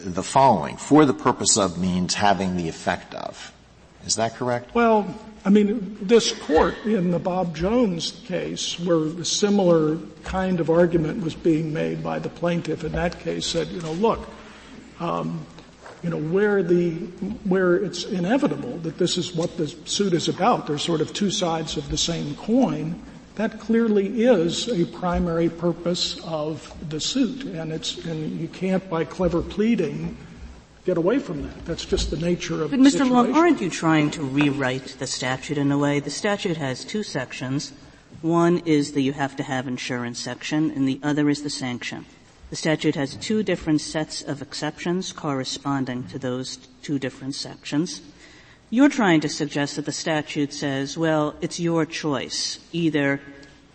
the 0.05 0.23
following. 0.23 0.77
For 0.77 1.05
the 1.05 1.15
purpose 1.15 1.57
of 1.57 1.79
means 1.79 2.15
having 2.15 2.57
the 2.57 2.69
effect 2.69 3.15
of. 3.15 3.53
Is 4.05 4.17
that 4.17 4.35
correct? 4.35 4.75
Well, 4.75 5.15
I 5.45 5.51
mean, 5.51 5.97
this 6.01 6.33
court 6.33 6.77
in 6.85 7.11
the 7.11 7.19
Bob 7.19 7.55
Jones 7.55 8.13
case, 8.25 8.79
where 8.81 9.05
a 9.05 9.25
similar 9.25 9.99
kind 10.25 10.61
of 10.61 10.71
argument 10.71 11.23
was 11.23 11.35
being 11.35 11.73
made 11.73 12.03
by 12.03 12.19
the 12.19 12.29
plaintiff 12.29 12.85
in 12.85 12.93
that 12.93 13.19
case, 13.21 13.47
said, 13.47 13.69
you 13.69 13.81
know, 13.81 13.93
look, 13.93 14.29
um, 15.01 15.47
you 16.03 16.11
know, 16.11 16.19
where 16.19 16.63
the 16.63 16.95
where 17.45 17.77
it's 17.77 18.05
inevitable 18.05 18.79
that 18.79 18.99
this 18.99 19.17
is 19.17 19.35
what 19.35 19.57
the 19.57 19.69
suit 19.69 20.13
is 20.13 20.29
about. 20.29 20.67
There's 20.67 20.83
sort 20.83 21.01
of 21.01 21.13
two 21.13 21.31
sides 21.31 21.77
of 21.77 21.89
the 21.91 21.97
same 21.97 22.35
coin 22.35 23.01
that 23.37 23.61
clearly 23.61 24.25
is 24.25 24.69
a 24.69 24.85
primary 24.87 25.49
purpose 25.49 26.19
of 26.25 26.73
the 26.89 27.01
suit, 27.01 27.45
and 27.45 27.73
it's 27.73 27.97
and 28.05 28.39
you 28.41 28.49
can't, 28.49 28.89
by 28.91 29.05
clever 29.05 29.43
pleading, 29.43 30.17
get 30.85 30.99
away 30.99 31.19
from 31.19 31.43
that. 31.43 31.65
That's 31.65 31.85
just 31.85 32.11
the 32.11 32.17
nature 32.17 32.63
of 32.63 32.71
but 32.71 32.79
the 32.79 32.83
Mr. 32.83 32.93
situation. 32.93 33.13
Long, 33.13 33.35
aren't 33.35 33.61
you 33.61 33.71
trying 33.71 34.11
to 34.13 34.23
rewrite 34.23 34.97
the 34.99 35.07
statute 35.07 35.59
in 35.59 35.73
a 35.73 35.79
way? 35.79 36.01
The 36.01 36.11
statute 36.11 36.57
has 36.57 36.85
two 36.85 37.03
sections. 37.03 37.73
One 38.21 38.59
is 38.67 38.93
the 38.93 39.03
you 39.03 39.13
have 39.15 39.37
to 39.37 39.43
have 39.43 39.67
insurance 39.67 40.19
section, 40.19 40.71
and 40.71 40.87
the 40.87 41.01
other 41.03 41.29
is 41.29 41.43
the 41.43 41.51
sanction. 41.51 42.05
The 42.51 42.57
statute 42.57 42.97
has 42.97 43.17
two 43.17 43.43
different 43.43 43.81
sets 43.81 44.21
of 44.21 44.43
exceptions 44.43 45.11
corresponding 45.13 46.05
to 46.09 46.19
those 46.19 46.59
two 46.83 46.99
different 46.99 47.35
sections. 47.35 48.03
You're 48.73 48.89
trying 48.89 49.21
to 49.21 49.29
suggest 49.29 49.77
that 49.77 49.85
the 49.85 49.93
statute 49.93 50.51
says, 50.51 50.97
well, 50.97 51.35
it's 51.43 51.61
your 51.61 51.85
choice. 51.85 52.59
Either 52.73 53.21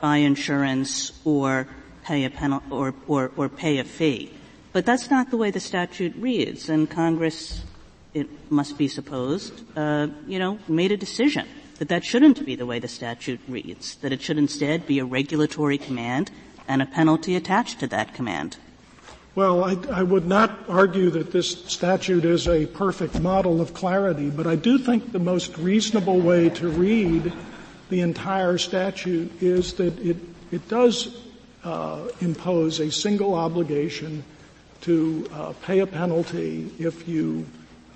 buy 0.02 0.18
insurance 0.18 1.12
or 1.24 1.68
pay 2.04 2.26
a 2.26 2.62
or, 2.72 2.96
or, 3.06 3.32
or 3.38 3.48
pay 3.48 3.78
a 3.78 3.84
fee. 3.84 4.34
But 4.74 4.88
that's 4.88 5.12
not 5.12 5.30
the 5.30 5.38
way 5.38 5.52
the 5.52 5.60
statute 5.60 6.16
reads, 6.16 6.68
and 6.68 6.90
Congress, 6.90 7.62
it 8.16 8.28
must 8.50 8.80
be 8.80 8.88
supposed, 8.88 9.54
uh, 9.78 10.08
you 10.26 10.40
know, 10.40 10.58
made 10.68 10.92
a 10.92 10.98
decision 10.98 11.46
that 11.78 11.90
that 11.90 12.04
shouldn't 12.04 12.44
be 12.44 12.56
the 12.56 12.66
way 12.66 12.80
the 12.80 12.88
statute 12.88 13.40
reads. 13.48 13.98
That 13.98 14.12
it 14.12 14.24
should 14.24 14.40
instead 14.40 14.88
be 14.88 14.98
a 14.98 15.06
regulatory 15.06 15.78
command 15.78 16.32
and 16.68 16.82
a 16.82 16.88
penalty 16.88 17.36
attached 17.36 17.80
to 17.82 17.88
that 17.90 18.16
command. 18.16 18.58
Well, 19.38 19.64
I, 19.64 19.78
I, 19.92 20.02
would 20.02 20.26
not 20.26 20.66
argue 20.68 21.12
that 21.12 21.32
this 21.32 21.52
statute 21.52 22.26
is 22.26 22.48
a 22.48 22.66
perfect 22.66 23.20
model 23.20 23.62
of 23.62 23.72
clarity, 23.72 24.32
but 24.32 24.48
I 24.48 24.56
do 24.56 24.80
think 24.80 25.12
the 25.12 25.20
most 25.20 25.56
reasonable 25.60 26.20
way 26.20 26.50
to 26.50 26.70
read 26.70 27.32
the 27.92 28.00
entire 28.00 28.58
statute 28.58 29.32
is 29.40 29.74
that 29.74 29.96
it, 30.00 30.18
it 30.50 30.68
does 30.68 31.22
uh, 31.64 32.08
impose 32.20 32.80
a 32.80 32.92
single 32.92 33.36
obligation 33.36 34.24
to 34.82 35.30
uh, 35.32 35.54
pay 35.62 35.82
a 35.82 35.86
penalty 35.86 36.72
if 36.80 37.08
you 37.08 37.46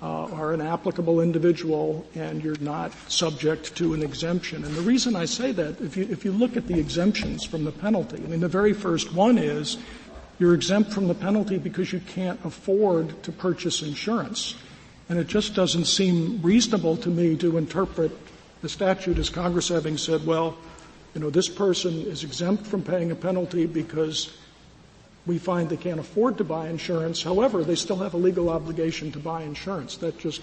uh, 0.00 0.26
are 0.26 0.52
an 0.52 0.60
applicable 0.60 1.20
individual 1.20 2.06
and 2.14 2.44
you're 2.44 2.54
not 2.60 2.92
subject 3.10 3.74
to 3.74 3.94
an 3.94 4.02
exemption. 4.02 4.64
And 4.64 4.76
the 4.76 4.82
reason 4.82 5.16
I 5.16 5.24
say 5.24 5.50
that, 5.50 5.80
if 5.80 5.96
you, 5.96 6.06
if 6.08 6.24
you 6.24 6.30
look 6.30 6.56
at 6.56 6.68
the 6.68 6.78
exemptions 6.78 7.44
from 7.44 7.64
the 7.64 7.72
penalty, 7.72 8.22
I 8.24 8.28
mean, 8.28 8.38
the 8.38 8.46
very 8.46 8.72
first 8.72 9.12
one 9.12 9.38
is 9.38 9.78
you're 10.38 10.54
exempt 10.54 10.92
from 10.92 11.08
the 11.08 11.14
penalty 11.14 11.58
because 11.58 11.92
you 11.92 12.00
can't 12.00 12.40
afford 12.44 13.22
to 13.22 13.32
purchase 13.32 13.82
insurance. 13.82 14.54
And 15.08 15.18
it 15.18 15.26
just 15.26 15.54
doesn't 15.54 15.84
seem 15.84 16.40
reasonable 16.42 16.96
to 16.98 17.08
me 17.08 17.36
to 17.36 17.58
interpret 17.58 18.12
the 18.62 18.68
statute 18.68 19.18
as 19.18 19.28
Congress 19.28 19.68
having 19.68 19.98
said, 19.98 20.26
well, 20.26 20.56
you 21.14 21.20
know, 21.20 21.30
this 21.30 21.48
person 21.48 21.92
is 22.02 22.24
exempt 22.24 22.66
from 22.66 22.82
paying 22.82 23.10
a 23.10 23.14
penalty 23.14 23.66
because 23.66 24.34
we 25.26 25.38
find 25.38 25.68
they 25.68 25.76
can't 25.76 26.00
afford 26.00 26.38
to 26.38 26.44
buy 26.44 26.68
insurance. 26.68 27.22
However, 27.22 27.62
they 27.62 27.74
still 27.74 27.98
have 27.98 28.14
a 28.14 28.16
legal 28.16 28.48
obligation 28.48 29.12
to 29.12 29.18
buy 29.18 29.42
insurance. 29.42 29.96
That 29.98 30.18
just 30.18 30.40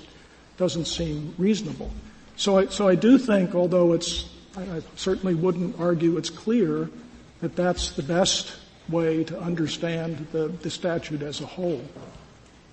doesn't 0.57 0.85
seem 0.85 1.33
reasonable. 1.37 1.89
So 2.35 2.59
I, 2.59 2.67
so 2.67 2.87
I 2.87 2.95
do 2.95 3.17
think, 3.17 3.55
although 3.55 3.93
it's, 3.93 4.29
I, 4.55 4.61
I 4.61 4.81
certainly 4.95 5.35
wouldn't 5.35 5.79
argue 5.79 6.17
it's 6.17 6.29
clear 6.29 6.89
that 7.41 7.55
that's 7.55 7.91
the 7.91 8.03
best 8.03 8.58
way 8.89 9.23
to 9.23 9.39
understand 9.39 10.27
the, 10.31 10.47
the 10.47 10.69
statute 10.69 11.21
as 11.21 11.41
a 11.41 11.45
whole. 11.45 11.83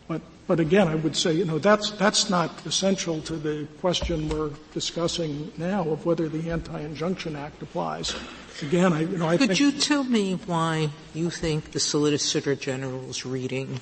But, 0.08 0.22
but 0.46 0.60
again, 0.60 0.88
I 0.88 0.94
would 0.94 1.16
say, 1.16 1.32
you 1.32 1.44
know, 1.44 1.58
that's, 1.58 1.90
that's 1.92 2.30
not 2.30 2.64
essential 2.64 3.20
to 3.22 3.36
the 3.36 3.66
question 3.80 4.28
we're 4.28 4.50
discussing 4.72 5.52
now 5.56 5.88
of 5.88 6.06
whether 6.06 6.28
the 6.28 6.50
Anti-Injunction 6.50 7.34
Act 7.34 7.60
applies. 7.62 8.14
Again, 8.62 8.92
I, 8.92 9.00
you 9.00 9.18
know, 9.18 9.28
I 9.28 9.36
Could 9.36 9.48
think. 9.48 9.60
you 9.60 9.72
tell 9.72 10.04
me 10.04 10.34
why 10.46 10.90
you 11.12 11.30
think 11.30 11.72
the 11.72 11.80
Solicitor 11.80 12.54
General's 12.54 13.26
reading 13.26 13.80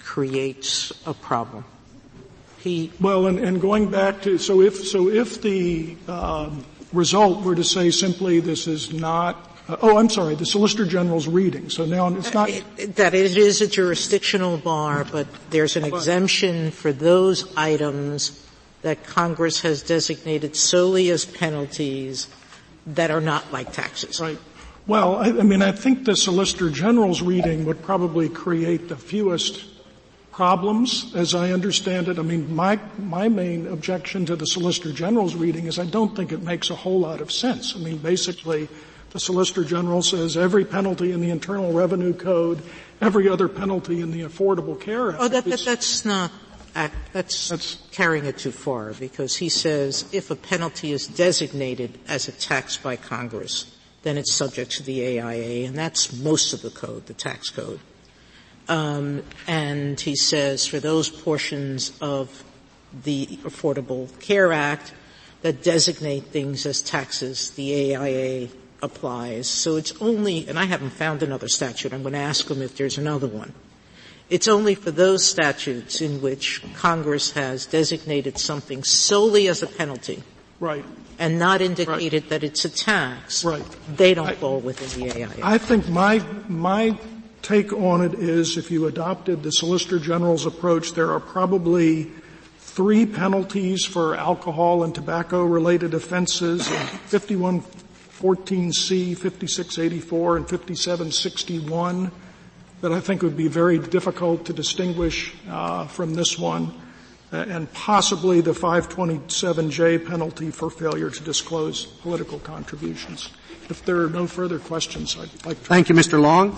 creates 0.00 0.92
a 1.06 1.14
problem? 1.14 1.64
He 2.58 2.92
well, 3.00 3.26
and, 3.26 3.38
and 3.38 3.60
going 3.60 3.90
back 3.90 4.22
to 4.22 4.36
so 4.36 4.60
if 4.60 4.76
so 4.88 5.08
if 5.08 5.40
the 5.42 5.96
um, 6.08 6.64
result 6.92 7.44
were 7.44 7.54
to 7.54 7.62
say 7.62 7.90
simply 7.90 8.40
this 8.40 8.66
is 8.66 8.92
not 8.92 9.57
uh, 9.68 9.76
oh, 9.82 9.98
I'm 9.98 10.08
sorry, 10.08 10.34
the 10.34 10.46
Solicitor 10.46 10.86
General's 10.86 11.28
reading. 11.28 11.68
So 11.68 11.84
now 11.84 12.08
it's 12.08 12.32
not. 12.32 12.48
It, 12.48 12.96
that 12.96 13.14
it 13.14 13.36
is 13.36 13.60
a 13.60 13.66
jurisdictional 13.66 14.56
bar, 14.58 15.04
but 15.04 15.26
there's 15.50 15.76
an 15.76 15.84
exemption 15.84 16.70
for 16.70 16.92
those 16.92 17.54
items 17.56 18.44
that 18.82 19.04
Congress 19.04 19.60
has 19.62 19.82
designated 19.82 20.56
solely 20.56 21.10
as 21.10 21.24
penalties 21.24 22.28
that 22.86 23.10
are 23.10 23.20
not 23.20 23.52
like 23.52 23.72
taxes. 23.72 24.20
Right. 24.20 24.38
Well, 24.86 25.16
I, 25.16 25.26
I 25.26 25.42
mean, 25.42 25.60
I 25.60 25.72
think 25.72 26.06
the 26.06 26.16
Solicitor 26.16 26.70
General's 26.70 27.20
reading 27.20 27.66
would 27.66 27.82
probably 27.82 28.30
create 28.30 28.88
the 28.88 28.96
fewest 28.96 29.66
problems, 30.32 31.12
as 31.14 31.34
I 31.34 31.50
understand 31.50 32.08
it. 32.08 32.18
I 32.18 32.22
mean, 32.22 32.54
my, 32.54 32.78
my 32.96 33.28
main 33.28 33.66
objection 33.66 34.24
to 34.26 34.36
the 34.36 34.46
Solicitor 34.46 34.92
General's 34.92 35.34
reading 35.34 35.66
is 35.66 35.78
I 35.78 35.84
don't 35.84 36.16
think 36.16 36.32
it 36.32 36.42
makes 36.42 36.70
a 36.70 36.74
whole 36.74 37.00
lot 37.00 37.20
of 37.20 37.30
sense. 37.30 37.74
I 37.76 37.80
mean, 37.80 37.98
basically, 37.98 38.68
the 39.10 39.20
Solicitor 39.20 39.64
General 39.64 40.02
says 40.02 40.36
every 40.36 40.64
penalty 40.64 41.12
in 41.12 41.20
the 41.20 41.30
Internal 41.30 41.72
Revenue 41.72 42.12
Code, 42.12 42.62
every 43.00 43.28
other 43.28 43.48
penalty 43.48 44.00
in 44.00 44.10
the 44.10 44.22
Affordable 44.22 44.78
Care 44.78 45.10
Act. 45.10 45.18
Oh, 45.20 45.28
that, 45.28 45.44
that, 45.44 45.60
that's 45.64 46.04
not, 46.04 46.30
that's, 47.12 47.48
that's 47.48 47.78
carrying 47.90 48.26
it 48.26 48.38
too 48.38 48.52
far 48.52 48.92
because 48.92 49.36
he 49.36 49.48
says 49.48 50.04
if 50.12 50.30
a 50.30 50.36
penalty 50.36 50.92
is 50.92 51.06
designated 51.06 51.98
as 52.06 52.28
a 52.28 52.32
tax 52.32 52.76
by 52.76 52.96
Congress, 52.96 53.74
then 54.02 54.18
it's 54.18 54.32
subject 54.32 54.72
to 54.72 54.82
the 54.82 55.18
AIA, 55.18 55.66
and 55.66 55.76
that's 55.76 56.12
most 56.18 56.52
of 56.52 56.62
the 56.62 56.70
code, 56.70 57.06
the 57.06 57.14
tax 57.14 57.50
code. 57.50 57.80
Um, 58.68 59.22
and 59.46 59.98
he 59.98 60.14
says 60.14 60.66
for 60.66 60.78
those 60.78 61.08
portions 61.08 61.92
of 62.02 62.44
the 63.04 63.26
Affordable 63.42 64.08
Care 64.20 64.52
Act 64.52 64.92
that 65.40 65.62
designate 65.62 66.24
things 66.24 66.66
as 66.66 66.82
taxes, 66.82 67.50
the 67.52 67.96
AIA 67.96 68.48
applies. 68.82 69.48
So 69.48 69.76
it's 69.76 69.92
only, 70.00 70.48
and 70.48 70.58
I 70.58 70.64
haven't 70.64 70.90
found 70.90 71.22
another 71.22 71.48
statute. 71.48 71.92
I'm 71.92 72.02
going 72.02 72.14
to 72.14 72.20
ask 72.20 72.46
them 72.46 72.62
if 72.62 72.76
there's 72.76 72.98
another 72.98 73.26
one. 73.26 73.54
It's 74.30 74.48
only 74.48 74.74
for 74.74 74.90
those 74.90 75.24
statutes 75.24 76.00
in 76.00 76.20
which 76.20 76.62
Congress 76.74 77.30
has 77.32 77.64
designated 77.64 78.38
something 78.38 78.84
solely 78.84 79.48
as 79.48 79.62
a 79.62 79.66
penalty. 79.66 80.22
Right. 80.60 80.84
And 81.18 81.38
not 81.38 81.60
indicated 81.60 82.24
right. 82.24 82.30
that 82.30 82.44
it's 82.44 82.64
a 82.64 82.68
tax. 82.68 83.44
Right. 83.44 83.64
They 83.96 84.14
don't 84.14 84.28
I, 84.28 84.34
fall 84.34 84.60
within 84.60 85.00
the 85.00 85.12
AIA. 85.12 85.30
I 85.42 85.58
think 85.58 85.88
my, 85.88 86.22
my 86.46 86.98
take 87.42 87.72
on 87.72 88.02
it 88.02 88.14
is 88.14 88.58
if 88.58 88.70
you 88.70 88.86
adopted 88.86 89.42
the 89.42 89.50
Solicitor 89.50 89.98
General's 89.98 90.46
approach, 90.46 90.92
there 90.92 91.10
are 91.12 91.20
probably 91.20 92.10
three 92.58 93.06
penalties 93.06 93.84
for 93.84 94.14
alcohol 94.14 94.84
and 94.84 94.94
tobacco 94.94 95.44
related 95.44 95.94
offenses 95.94 96.68
5114C, 98.18 99.16
5684, 99.16 100.36
and 100.36 100.48
5761 100.48 102.10
that 102.80 102.92
I 102.92 103.00
think 103.00 103.22
would 103.22 103.36
be 103.36 103.48
very 103.48 103.78
difficult 103.78 104.44
to 104.46 104.52
distinguish 104.52 105.34
uh, 105.48 105.86
from 105.86 106.14
this 106.14 106.38
one, 106.38 106.72
uh, 107.32 107.44
and 107.48 107.72
possibly 107.72 108.40
the 108.40 108.52
527J 108.52 110.06
penalty 110.06 110.50
for 110.50 110.70
failure 110.70 111.10
to 111.10 111.22
disclose 111.22 111.86
political 111.86 112.38
contributions. 112.40 113.30
If 113.68 113.84
there 113.84 114.02
are 114.02 114.10
no 114.10 114.26
further 114.26 114.58
questions, 114.58 115.16
I'd 115.16 115.46
like 115.46 115.58
to. 115.58 115.64
Thank 115.64 115.88
you, 115.88 115.94
Mr. 115.94 116.20
Long. 116.20 116.56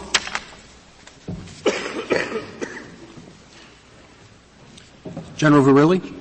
General 5.36 5.64
Verrilli. 5.64 6.16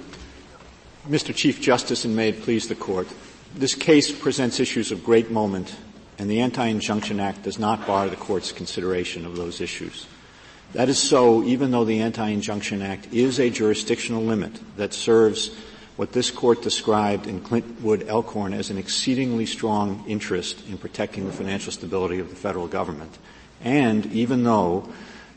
Mr. 1.09 1.33
Chief 1.33 1.59
Justice, 1.59 2.05
and 2.05 2.15
may 2.15 2.29
it 2.29 2.41
please 2.43 2.67
the 2.67 2.75
Court, 2.75 3.07
this 3.55 3.75
case 3.75 4.11
presents 4.11 4.59
issues 4.59 4.91
of 4.91 5.03
great 5.03 5.31
moment, 5.31 5.75
and 6.17 6.29
the 6.29 6.41
Anti-Injunction 6.41 7.19
Act 7.19 7.43
does 7.43 7.59
not 7.59 7.87
bar 7.87 8.09
the 8.09 8.15
Court's 8.15 8.51
consideration 8.51 9.25
of 9.25 9.35
those 9.35 9.61
issues. 9.61 10.07
That 10.73 10.89
is 10.89 10.99
so 10.99 11.43
even 11.43 11.71
though 11.71 11.85
the 11.85 12.01
Anti-Injunction 12.01 12.81
Act 12.81 13.11
is 13.11 13.39
a 13.39 13.49
jurisdictional 13.49 14.21
limit 14.21 14.59
that 14.77 14.93
serves 14.93 15.55
what 15.95 16.13
this 16.13 16.31
Court 16.31 16.61
described 16.61 17.27
in 17.27 17.41
Clintwood 17.41 18.07
Elkhorn 18.07 18.53
as 18.53 18.69
an 18.69 18.77
exceedingly 18.77 19.45
strong 19.45 20.03
interest 20.07 20.65
in 20.69 20.77
protecting 20.77 21.25
the 21.25 21.33
financial 21.33 21.71
stability 21.71 22.19
of 22.19 22.29
the 22.29 22.35
federal 22.35 22.67
government. 22.67 23.17
And 23.61 24.05
even 24.13 24.43
though 24.43 24.87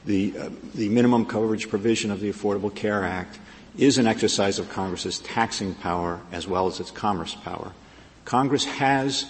the, 0.04 0.34
uh, 0.38 0.50
the 0.74 0.88
minimum 0.88 1.26
coverage 1.26 1.68
provision 1.68 2.10
of 2.10 2.20
the 2.20 2.30
Affordable 2.30 2.72
Care 2.72 3.04
Act 3.04 3.38
is 3.76 3.98
an 3.98 4.06
exercise 4.06 4.58
of 4.58 4.68
Congress's 4.68 5.18
taxing 5.20 5.74
power 5.74 6.20
as 6.30 6.46
well 6.46 6.66
as 6.66 6.78
its 6.78 6.90
commerce 6.90 7.34
power. 7.34 7.72
Congress 8.24 8.64
has 8.64 9.26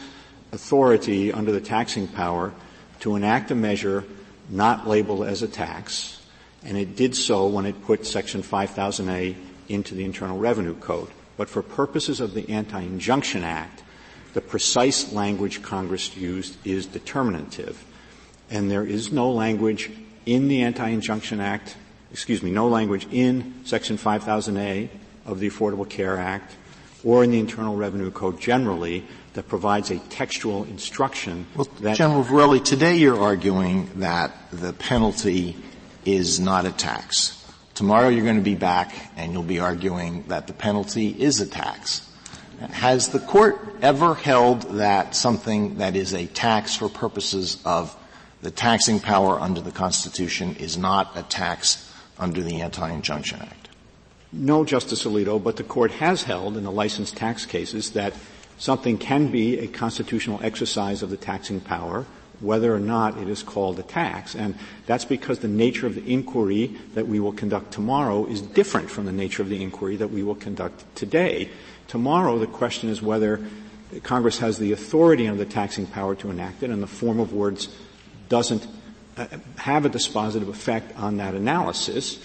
authority 0.52 1.32
under 1.32 1.52
the 1.52 1.60
taxing 1.60 2.08
power 2.08 2.52
to 3.00 3.16
enact 3.16 3.50
a 3.50 3.54
measure 3.54 4.04
not 4.48 4.86
labeled 4.86 5.26
as 5.26 5.42
a 5.42 5.48
tax, 5.48 6.20
and 6.64 6.76
it 6.76 6.96
did 6.96 7.16
so 7.16 7.46
when 7.46 7.66
it 7.66 7.84
put 7.84 8.06
Section 8.06 8.42
5000A 8.42 9.34
into 9.68 9.94
the 9.94 10.04
Internal 10.04 10.38
Revenue 10.38 10.74
Code. 10.74 11.08
But 11.36 11.48
for 11.48 11.62
purposes 11.62 12.20
of 12.20 12.34
the 12.34 12.48
Anti-Injunction 12.50 13.42
Act, 13.42 13.82
the 14.34 14.40
precise 14.40 15.12
language 15.12 15.62
Congress 15.62 16.16
used 16.16 16.56
is 16.66 16.86
determinative. 16.86 17.82
And 18.50 18.70
there 18.70 18.84
is 18.84 19.10
no 19.10 19.30
language 19.30 19.90
in 20.26 20.48
the 20.48 20.62
Anti-Injunction 20.62 21.40
Act 21.40 21.76
excuse 22.12 22.42
me, 22.42 22.50
no 22.50 22.68
language 22.68 23.08
in 23.10 23.54
Section 23.64 23.96
5000A 23.96 24.90
of 25.24 25.40
the 25.40 25.48
Affordable 25.48 25.88
Care 25.88 26.18
Act 26.18 26.54
or 27.04 27.24
in 27.24 27.30
the 27.30 27.38
Internal 27.38 27.76
Revenue 27.76 28.10
Code 28.10 28.40
generally 28.40 29.04
that 29.34 29.48
provides 29.48 29.90
a 29.90 29.98
textual 29.98 30.64
instruction 30.64 31.46
well, 31.56 31.66
General 31.94 32.24
Verrilli, 32.24 32.62
today 32.62 32.96
you're 32.96 33.20
arguing 33.20 33.90
that 33.96 34.32
the 34.52 34.72
penalty 34.72 35.56
is 36.04 36.40
not 36.40 36.66
a 36.66 36.72
tax. 36.72 37.38
Tomorrow 37.74 38.08
you're 38.08 38.24
going 38.24 38.36
to 38.36 38.42
be 38.42 38.54
back 38.54 38.94
and 39.16 39.32
you'll 39.32 39.42
be 39.42 39.58
arguing 39.58 40.24
that 40.28 40.46
the 40.46 40.52
penalty 40.52 41.08
is 41.08 41.40
a 41.40 41.46
tax. 41.46 42.08
Has 42.60 43.08
the 43.08 43.18
court 43.18 43.58
ever 43.82 44.14
held 44.14 44.62
that 44.76 45.16
something 45.16 45.78
that 45.78 45.96
is 45.96 46.14
a 46.14 46.26
tax 46.26 46.76
for 46.76 46.88
purposes 46.88 47.60
of 47.64 47.96
the 48.40 48.50
taxing 48.50 49.00
power 49.00 49.40
under 49.40 49.60
the 49.60 49.72
Constitution 49.72 50.56
is 50.56 50.76
not 50.76 51.16
a 51.16 51.22
tax 51.22 51.90
under 52.18 52.40
the 52.42 52.60
Anti-Injunction 52.60 53.40
Act? 53.40 53.61
No, 54.32 54.64
Justice 54.64 55.04
Alito, 55.04 55.42
but 55.42 55.56
the 55.56 55.64
court 55.64 55.90
has 55.92 56.22
held 56.22 56.56
in 56.56 56.64
the 56.64 56.72
licensed 56.72 57.16
tax 57.16 57.44
cases 57.44 57.92
that 57.92 58.14
something 58.58 58.96
can 58.96 59.30
be 59.30 59.58
a 59.58 59.66
constitutional 59.66 60.40
exercise 60.42 61.02
of 61.02 61.10
the 61.10 61.16
taxing 61.16 61.60
power 61.60 62.06
whether 62.42 62.74
or 62.74 62.80
not 62.80 63.16
it 63.18 63.28
is 63.28 63.42
called 63.42 63.78
a 63.78 63.82
tax. 63.82 64.34
And 64.34 64.56
that's 64.86 65.04
because 65.04 65.38
the 65.38 65.48
nature 65.48 65.86
of 65.86 65.94
the 65.94 66.12
inquiry 66.12 66.76
that 66.94 67.06
we 67.06 67.20
will 67.20 67.32
conduct 67.32 67.72
tomorrow 67.72 68.26
is 68.26 68.42
different 68.42 68.90
from 68.90 69.06
the 69.06 69.12
nature 69.12 69.42
of 69.42 69.48
the 69.48 69.62
inquiry 69.62 69.96
that 69.96 70.10
we 70.10 70.22
will 70.22 70.34
conduct 70.34 70.84
today. 70.94 71.48
Tomorrow 71.88 72.38
the 72.38 72.46
question 72.46 72.88
is 72.90 73.00
whether 73.00 73.40
Congress 74.02 74.38
has 74.38 74.58
the 74.58 74.72
authority 74.72 75.28
under 75.28 75.42
the 75.42 75.50
taxing 75.50 75.86
power 75.86 76.14
to 76.16 76.30
enact 76.30 76.62
it 76.62 76.70
and 76.70 76.82
the 76.82 76.86
form 76.86 77.20
of 77.20 77.32
words 77.32 77.68
doesn't 78.28 78.66
uh, 79.16 79.26
have 79.58 79.84
a 79.84 79.90
dispositive 79.90 80.48
effect 80.48 80.96
on 80.98 81.18
that 81.18 81.34
analysis. 81.34 82.18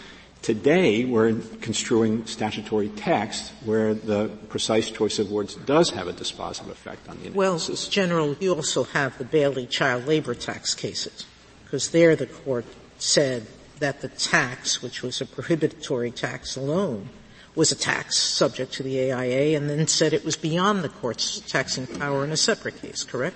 Today, 0.48 1.04
we're 1.04 1.34
construing 1.60 2.26
statutory 2.26 2.88
text 2.88 3.52
where 3.66 3.93
the 3.93 4.30
precise 4.48 4.89
choice 4.89 5.20
of 5.20 5.30
words 5.30 5.56
does 5.56 5.89
have 5.89 6.08
a 6.08 6.14
dispositive 6.14 6.70
effect 6.70 7.10
on 7.10 7.18
the 7.18 7.28
analysis. 7.28 7.84
Well, 7.84 7.91
General, 7.91 8.34
you 8.39 8.56
also 8.56 8.86
have 8.86 9.18
the 9.18 9.26
Bailey 9.26 9.66
child 9.66 10.08
labor 10.08 10.34
tax 10.34 10.74
cases, 10.74 11.26
because 11.66 11.91
there 11.91 12.16
the 12.16 12.28
court 12.28 12.64
said 12.98 13.45
that 13.80 14.00
the 14.00 14.08
tax, 14.08 14.82
which 14.82 15.04
was 15.04 15.20
a 15.20 15.26
prohibitory 15.26 16.12
tax 16.12 16.56
alone, 16.56 17.10
was 17.54 17.74
a 17.74 17.76
tax 17.76 18.18
subject 18.18 18.72
to 18.76 18.84
the 18.84 19.12
AIA, 19.12 19.58
and 19.58 19.70
then 19.70 19.86
said 19.86 20.14
it 20.14 20.24
was 20.24 20.38
beyond 20.38 20.82
the 20.82 20.88
court's 20.88 21.41
taxing 21.41 21.88
power 21.88 22.24
in 22.24 22.32
a 22.32 22.38
separate 22.38 22.82
case, 22.82 23.04
correct? 23.04 23.36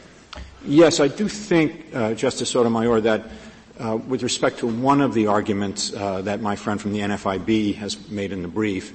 Yes, 0.64 1.02
I 1.02 1.10
do 1.10 1.28
think, 1.28 1.94
uh, 1.94 2.14
Justice 2.14 2.52
Sotomayor, 2.52 3.02
that 3.02 3.26
uh, 3.82 3.98
with 3.98 4.24
respect 4.24 4.60
to 4.60 4.68
one 4.68 5.02
of 5.02 5.14
the 5.14 5.28
arguments 5.28 5.94
uh, 5.94 6.22
that 6.22 6.42
my 6.42 6.56
friend 6.56 6.80
from 6.80 6.94
the 6.94 7.00
NFIB 7.00 7.76
has 7.76 8.10
made 8.10 8.32
in 8.32 8.42
the 8.42 8.48
brief, 8.48 8.94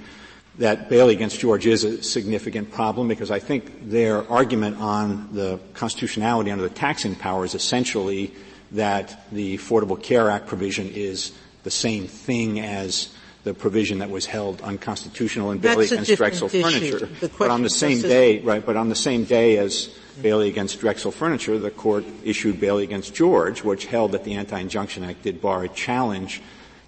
that 0.59 0.89
Bailey 0.89 1.14
against 1.14 1.41
George 1.41 1.66
is 1.66 1.84
a 1.84 2.03
significant 2.03 2.70
problem 2.70 3.09
because 3.09 3.30
I 3.30 3.41
think 3.41 3.91
their 3.91 4.30
argument 4.30 4.78
on 4.78 5.28
the 5.32 5.59
constitutionality 5.74 6.51
under 6.51 6.62
the 6.62 6.74
taxing 6.74 7.14
power 7.14 7.45
is 7.45 7.55
essentially 7.55 8.32
that 8.72 9.26
the 9.32 9.59
Affordable 9.59 10.01
Care 10.01 10.30
Act 10.30 10.47
provision 10.47 10.89
is 10.89 11.32
the 11.64 11.70
same 11.70 12.07
thing 12.07 12.61
as 12.61 13.12
the 13.45 13.55
provision 13.55 13.99
that 13.99 14.11
was 14.11 14.26
held 14.26 14.61
unconstitutional 14.62 15.51
in 15.51 15.59
Bailey 15.59 15.87
against 15.87 16.16
Drexel 16.16 16.49
issue. 16.49 16.62
Furniture. 16.62 17.30
but 17.39 17.51
on 17.51 17.62
the 17.62 17.70
same 17.70 18.01
day, 18.01 18.41
right, 18.41 18.64
but 18.64 18.76
on 18.76 18.89
the 18.89 18.95
same 18.95 19.24
day 19.24 19.59
as 19.59 19.95
Bailey 20.21 20.49
against 20.49 20.81
Drexel 20.81 21.11
Furniture, 21.11 21.59
the 21.59 21.71
court 21.71 22.05
issued 22.25 22.61
Bailey 22.61 22.85
against 22.85 23.14
George, 23.14 23.62
which 23.62 23.87
held 23.87 24.12
that 24.12 24.25
the 24.25 24.35
Anti-Injunction 24.35 25.05
Act 25.05 25.23
did 25.23 25.41
bar 25.41 25.64
a 25.64 25.69
challenge 25.69 26.43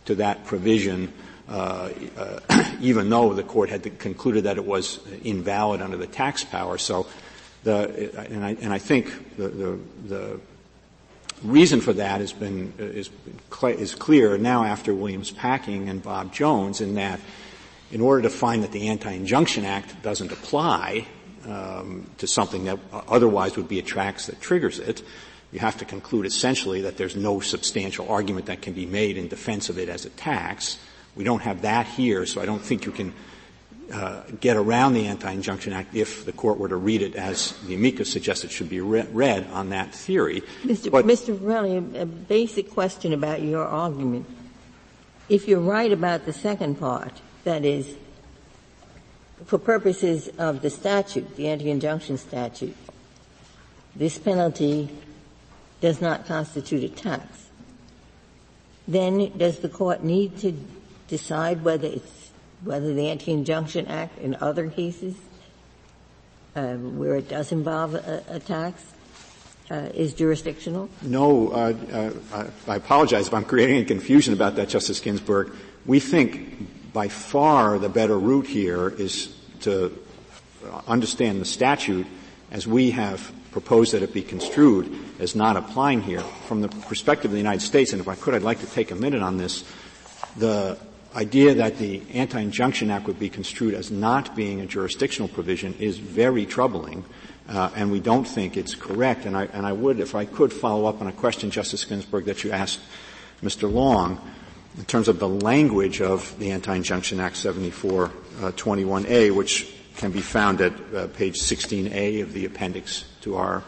to 0.06 0.14
that 0.16 0.44
provision, 0.44 1.12
uh, 1.48 1.90
uh, 2.16 2.64
even 2.80 3.10
though 3.10 3.34
the 3.34 3.42
court 3.42 3.70
had 3.70 3.98
concluded 3.98 4.44
that 4.44 4.56
it 4.56 4.64
was 4.64 5.00
invalid 5.24 5.82
under 5.82 5.96
the 5.96 6.06
tax 6.06 6.44
power. 6.44 6.78
So, 6.78 7.06
the 7.64 8.28
and 8.30 8.44
I, 8.44 8.56
and 8.60 8.72
I 8.72 8.78
think 8.78 9.36
the, 9.36 9.48
the, 9.48 9.78
the 10.06 10.40
reason 11.42 11.80
for 11.80 11.92
that 11.92 12.20
has 12.20 12.32
been 12.32 12.72
is, 12.78 13.10
is 13.62 13.94
clear 13.94 14.38
now 14.38 14.64
after 14.64 14.94
Williams 14.94 15.30
Packing 15.30 15.88
and 15.88 16.02
Bob 16.02 16.32
Jones, 16.32 16.80
in 16.80 16.94
that 16.94 17.20
in 17.90 18.00
order 18.00 18.22
to 18.22 18.30
find 18.30 18.62
that 18.62 18.72
the 18.72 18.88
Anti-Injunction 18.88 19.64
Act 19.64 20.02
doesn't 20.02 20.30
apply, 20.30 21.06
um, 21.48 22.10
to 22.18 22.26
something 22.26 22.64
that 22.64 22.78
otherwise 22.92 23.56
would 23.56 23.68
be 23.68 23.78
a 23.78 23.82
tax 23.82 24.26
that 24.26 24.40
triggers 24.40 24.78
it, 24.78 25.02
you 25.52 25.58
have 25.60 25.78
to 25.78 25.84
conclude 25.84 26.26
essentially 26.26 26.82
that 26.82 26.96
there's 26.96 27.16
no 27.16 27.40
substantial 27.40 28.08
argument 28.10 28.46
that 28.46 28.60
can 28.60 28.74
be 28.74 28.86
made 28.86 29.16
in 29.16 29.28
defense 29.28 29.68
of 29.68 29.78
it 29.78 29.88
as 29.88 30.04
a 30.04 30.10
tax. 30.10 30.78
We 31.16 31.24
don't 31.24 31.40
have 31.40 31.62
that 31.62 31.86
here, 31.86 32.26
so 32.26 32.40
I 32.40 32.46
don't 32.46 32.60
think 32.60 32.84
you 32.84 32.92
can 32.92 33.14
uh, 33.92 34.22
get 34.40 34.58
around 34.58 34.92
the 34.92 35.06
Anti-Injunction 35.06 35.72
Act 35.72 35.94
if 35.94 36.26
the 36.26 36.32
court 36.32 36.58
were 36.58 36.68
to 36.68 36.76
read 36.76 37.00
it 37.00 37.16
as 37.16 37.52
the 37.66 37.74
amicus 37.74 38.12
suggested 38.12 38.50
should 38.50 38.68
be 38.68 38.80
re- 38.80 39.06
read 39.10 39.48
on 39.50 39.70
that 39.70 39.94
theory. 39.94 40.42
Mr. 40.62 40.90
But, 40.90 41.06
Mr. 41.06 41.36
Verrilli, 41.36 41.98
a 41.98 42.04
basic 42.04 42.70
question 42.70 43.14
about 43.14 43.40
your 43.40 43.64
argument. 43.64 44.26
If 45.30 45.48
you're 45.48 45.60
right 45.60 45.90
about 45.90 46.26
the 46.26 46.32
second 46.34 46.78
part, 46.78 47.12
that 47.44 47.64
is, 47.64 47.96
for 49.46 49.58
purposes 49.58 50.28
of 50.38 50.62
the 50.62 50.70
statute, 50.70 51.36
the 51.36 51.48
anti-injunction 51.48 52.18
statute, 52.18 52.76
this 53.94 54.18
penalty 54.18 54.88
does 55.80 56.00
not 56.00 56.26
constitute 56.26 56.84
a 56.84 56.88
tax. 56.88 57.48
Then 58.86 59.36
does 59.36 59.58
the 59.58 59.68
court 59.68 60.02
need 60.02 60.38
to 60.38 60.54
decide 61.08 61.62
whether 61.62 61.88
it's, 61.88 62.30
whether 62.64 62.94
the 62.94 63.08
Anti-Injunction 63.08 63.86
Act 63.86 64.18
in 64.18 64.36
other 64.40 64.68
cases, 64.68 65.14
um, 66.56 66.98
where 66.98 67.16
it 67.16 67.28
does 67.28 67.52
involve 67.52 67.94
a, 67.94 68.24
a 68.28 68.40
tax, 68.40 68.82
uh, 69.70 69.90
is 69.94 70.14
jurisdictional? 70.14 70.88
No, 71.02 71.50
uh, 71.50 71.74
uh, 72.32 72.46
I 72.66 72.76
apologize 72.76 73.28
if 73.28 73.34
I'm 73.34 73.44
creating 73.44 73.84
confusion 73.84 74.32
about 74.32 74.56
that, 74.56 74.68
Justice 74.68 75.00
Ginsburg. 75.00 75.52
We 75.84 76.00
think 76.00 76.68
by 76.92 77.08
far 77.08 77.78
the 77.78 77.88
better 77.88 78.18
route 78.18 78.46
here 78.46 78.88
is 78.88 79.34
to 79.60 79.96
understand 80.86 81.40
the 81.40 81.44
statute 81.44 82.06
as 82.50 82.66
we 82.66 82.90
have 82.90 83.32
proposed 83.50 83.92
that 83.92 84.02
it 84.02 84.12
be 84.12 84.22
construed 84.22 84.92
as 85.18 85.34
not 85.34 85.56
applying 85.56 86.02
here. 86.02 86.20
From 86.46 86.60
the 86.60 86.68
perspective 86.68 87.26
of 87.26 87.32
the 87.32 87.38
United 87.38 87.60
States, 87.60 87.92
and 87.92 88.00
if 88.00 88.08
I 88.08 88.14
could, 88.14 88.34
I'd 88.34 88.42
like 88.42 88.60
to 88.60 88.66
take 88.66 88.90
a 88.90 88.94
minute 88.94 89.22
on 89.22 89.36
this. 89.36 89.64
The 90.36 90.78
idea 91.14 91.54
that 91.54 91.78
the 91.78 92.02
Anti-Injunction 92.12 92.90
Act 92.90 93.06
would 93.06 93.18
be 93.18 93.30
construed 93.30 93.74
as 93.74 93.90
not 93.90 94.36
being 94.36 94.60
a 94.60 94.66
jurisdictional 94.66 95.28
provision 95.28 95.74
is 95.78 95.98
very 95.98 96.46
troubling, 96.46 97.04
uh, 97.48 97.70
and 97.74 97.90
we 97.90 98.00
don't 98.00 98.26
think 98.26 98.56
it's 98.56 98.74
correct. 98.74 99.24
And 99.24 99.36
I, 99.36 99.44
and 99.46 99.66
I 99.66 99.72
would, 99.72 100.00
if 100.00 100.14
I 100.14 100.24
could, 100.24 100.52
follow 100.52 100.86
up 100.86 101.00
on 101.00 101.06
a 101.06 101.12
question, 101.12 101.50
Justice 101.50 101.84
Ginsburg, 101.84 102.26
that 102.26 102.44
you 102.44 102.52
asked 102.52 102.80
Mr. 103.42 103.72
Long 103.72 104.20
in 104.76 104.84
terms 104.84 105.08
of 105.08 105.18
the 105.18 105.28
language 105.28 106.00
of 106.00 106.38
the 106.38 106.50
Anti-Injunction 106.50 107.20
Act 107.20 107.36
7421A, 107.36 109.30
uh, 109.30 109.34
which 109.34 109.74
can 109.96 110.12
be 110.12 110.20
found 110.20 110.60
at 110.60 110.72
uh, 110.94 111.08
page 111.08 111.40
16A 111.40 112.22
of 112.22 112.32
the 112.32 112.44
appendix 112.44 113.04
to 113.22 113.36
our 113.36 113.64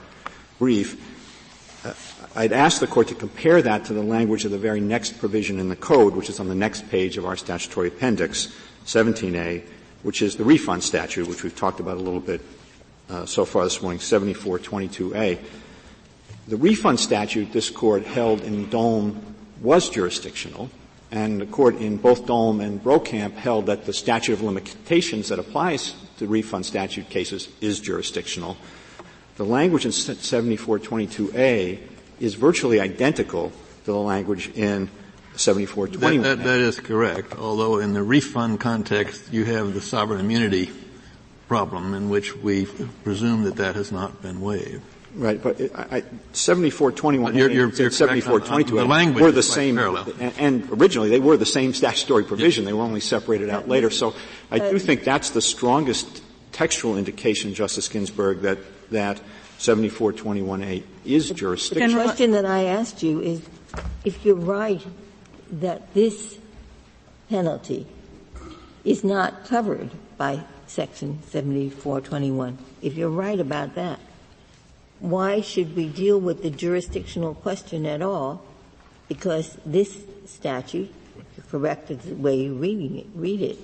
brief. 0.58 0.96
Uh, 1.84 1.94
I'd 2.36 2.52
ask 2.52 2.80
the 2.80 2.86
court 2.86 3.08
to 3.08 3.14
compare 3.14 3.60
that 3.62 3.86
to 3.86 3.94
the 3.94 4.02
language 4.02 4.44
of 4.44 4.52
the 4.52 4.58
very 4.58 4.80
next 4.80 5.18
provision 5.18 5.58
in 5.58 5.68
the 5.68 5.76
code, 5.76 6.14
which 6.14 6.30
is 6.30 6.38
on 6.38 6.48
the 6.48 6.54
next 6.54 6.88
page 6.88 7.18
of 7.18 7.24
our 7.26 7.36
statutory 7.36 7.88
appendix, 7.88 8.54
17A, 8.84 9.64
which 10.02 10.22
is 10.22 10.36
the 10.36 10.44
refund 10.44 10.84
statute, 10.84 11.26
which 11.26 11.42
we've 11.42 11.56
talked 11.56 11.80
about 11.80 11.96
a 11.96 12.00
little 12.00 12.20
bit 12.20 12.40
uh, 13.08 13.26
so 13.26 13.44
far 13.44 13.64
this 13.64 13.82
morning, 13.82 13.98
7422A. 13.98 15.38
The 16.46 16.56
refund 16.56 17.00
statute 17.00 17.52
this 17.52 17.70
court 17.70 18.04
held 18.04 18.42
in 18.42 18.70
Dalm 18.70 19.20
was 19.60 19.88
jurisdictional, 19.88 20.70
and 21.10 21.40
the 21.40 21.46
court 21.46 21.76
in 21.76 21.96
both 21.96 22.26
Dalm 22.26 22.60
and 22.60 22.82
Brockamp 22.82 23.34
held 23.34 23.66
that 23.66 23.86
the 23.86 23.92
statute 23.92 24.32
of 24.32 24.42
limitations 24.42 25.28
that 25.28 25.38
applies 25.38 25.94
to 26.18 26.26
refund 26.26 26.66
statute 26.66 27.08
cases 27.10 27.48
is 27.60 27.80
jurisdictional. 27.80 28.56
The 29.36 29.44
language 29.44 29.84
in 29.86 29.90
7422A 29.90 31.80
is 32.20 32.34
virtually 32.34 32.78
identical 32.78 33.50
to 33.84 33.92
the 33.92 33.98
language 33.98 34.50
in 34.54 34.90
7421. 35.36 36.22
That, 36.22 36.38
that, 36.38 36.44
that 36.44 36.60
is 36.60 36.78
correct, 36.78 37.34
although 37.36 37.78
in 37.78 37.94
the 37.94 38.02
refund 38.02 38.60
context 38.60 39.32
you 39.32 39.44
have 39.44 39.74
the 39.74 39.80
sovereign 39.80 40.20
immunity 40.20 40.70
problem 41.48 41.94
in 41.94 42.10
which 42.10 42.36
we 42.36 42.66
presume 43.02 43.42
that 43.44 43.56
that 43.56 43.74
has 43.74 43.90
not 43.90 44.22
been 44.22 44.40
waived. 44.40 44.82
Right, 45.14 45.42
but 45.42 45.60
I, 45.74 45.96
I, 45.96 46.02
7421 46.32 47.34
you're, 47.34 47.50
you're, 47.50 47.68
you're 47.70 47.90
7422 47.90 48.76
the 48.76 48.84
language 48.84 49.22
were 49.22 49.32
the 49.32 49.42
same, 49.42 49.76
and, 49.76 50.32
and, 50.38 50.70
originally 50.70 51.08
they 51.08 51.18
were 51.18 51.36
the 51.36 51.44
same 51.44 51.74
statutory 51.74 52.22
provision. 52.22 52.64
They 52.64 52.72
were 52.72 52.84
only 52.84 53.00
separated 53.00 53.50
out 53.50 53.68
later. 53.68 53.90
So 53.90 54.14
I 54.52 54.60
uh, 54.60 54.70
do 54.70 54.78
think 54.78 55.02
that's 55.02 55.30
the 55.30 55.40
strongest 55.40 56.22
textual 56.52 56.96
indication, 56.96 57.54
Justice 57.54 57.88
Ginsburg, 57.88 58.42
that 58.42 58.58
that 58.92 59.20
7421A 59.58 60.84
is 61.04 61.30
jurisdictional. 61.30 61.96
The 61.96 62.04
question 62.04 62.30
that 62.30 62.46
I 62.46 62.64
asked 62.64 63.02
you 63.02 63.20
is, 63.20 63.42
if 64.04 64.24
you're 64.24 64.36
right 64.36 64.84
that 65.50 65.92
this 65.92 66.38
penalty 67.28 67.86
is 68.84 69.02
not 69.02 69.44
covered 69.44 69.90
by 70.16 70.40
Section 70.66 71.20
7421, 71.24 72.58
if 72.80 72.94
you're 72.94 73.10
right 73.10 73.38
about 73.38 73.74
that, 73.74 73.98
why 75.00 75.40
should 75.40 75.74
we 75.74 75.88
deal 75.88 76.20
with 76.20 76.42
the 76.42 76.50
jurisdictional 76.50 77.34
question 77.34 77.86
at 77.86 78.02
all? 78.02 78.42
Because 79.08 79.56
this 79.66 80.04
statute, 80.26 80.92
correct 81.50 81.88
the 81.88 82.14
way 82.14 82.36
you 82.36 82.54
reading 82.54 82.98
it, 82.98 83.06
read 83.14 83.40
it, 83.40 83.58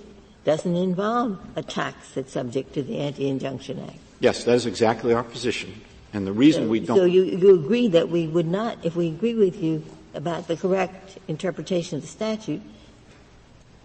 doesn't 0.45 0.77
involve 0.77 1.39
a 1.55 1.63
tax 1.63 2.15
that's 2.15 2.33
subject 2.33 2.73
to 2.75 2.83
the 2.83 2.99
Anti-Injunction 2.99 3.81
Act. 3.81 3.99
Yes, 4.21 4.45
that 4.45 4.55
is 4.55 4.67
exactly 4.67 5.13
our 5.13 5.23
position. 5.23 5.81
And 6.13 6.27
the 6.27 6.33
reason 6.33 6.65
so, 6.65 6.69
we 6.71 6.81
don't. 6.81 6.97
So 6.97 7.05
you, 7.05 7.25
you 7.25 7.55
agree 7.55 7.89
that 7.89 8.09
we 8.09 8.27
would 8.27 8.47
not, 8.47 8.79
if 8.85 8.97
we 8.97 9.09
agree 9.09 9.35
with 9.35 9.63
you 9.63 9.85
about 10.15 10.49
the 10.49 10.57
correct 10.57 11.19
interpretation 11.29 11.97
of 11.97 12.03
the 12.03 12.09
statute, 12.09 12.63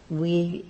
we 0.09 0.65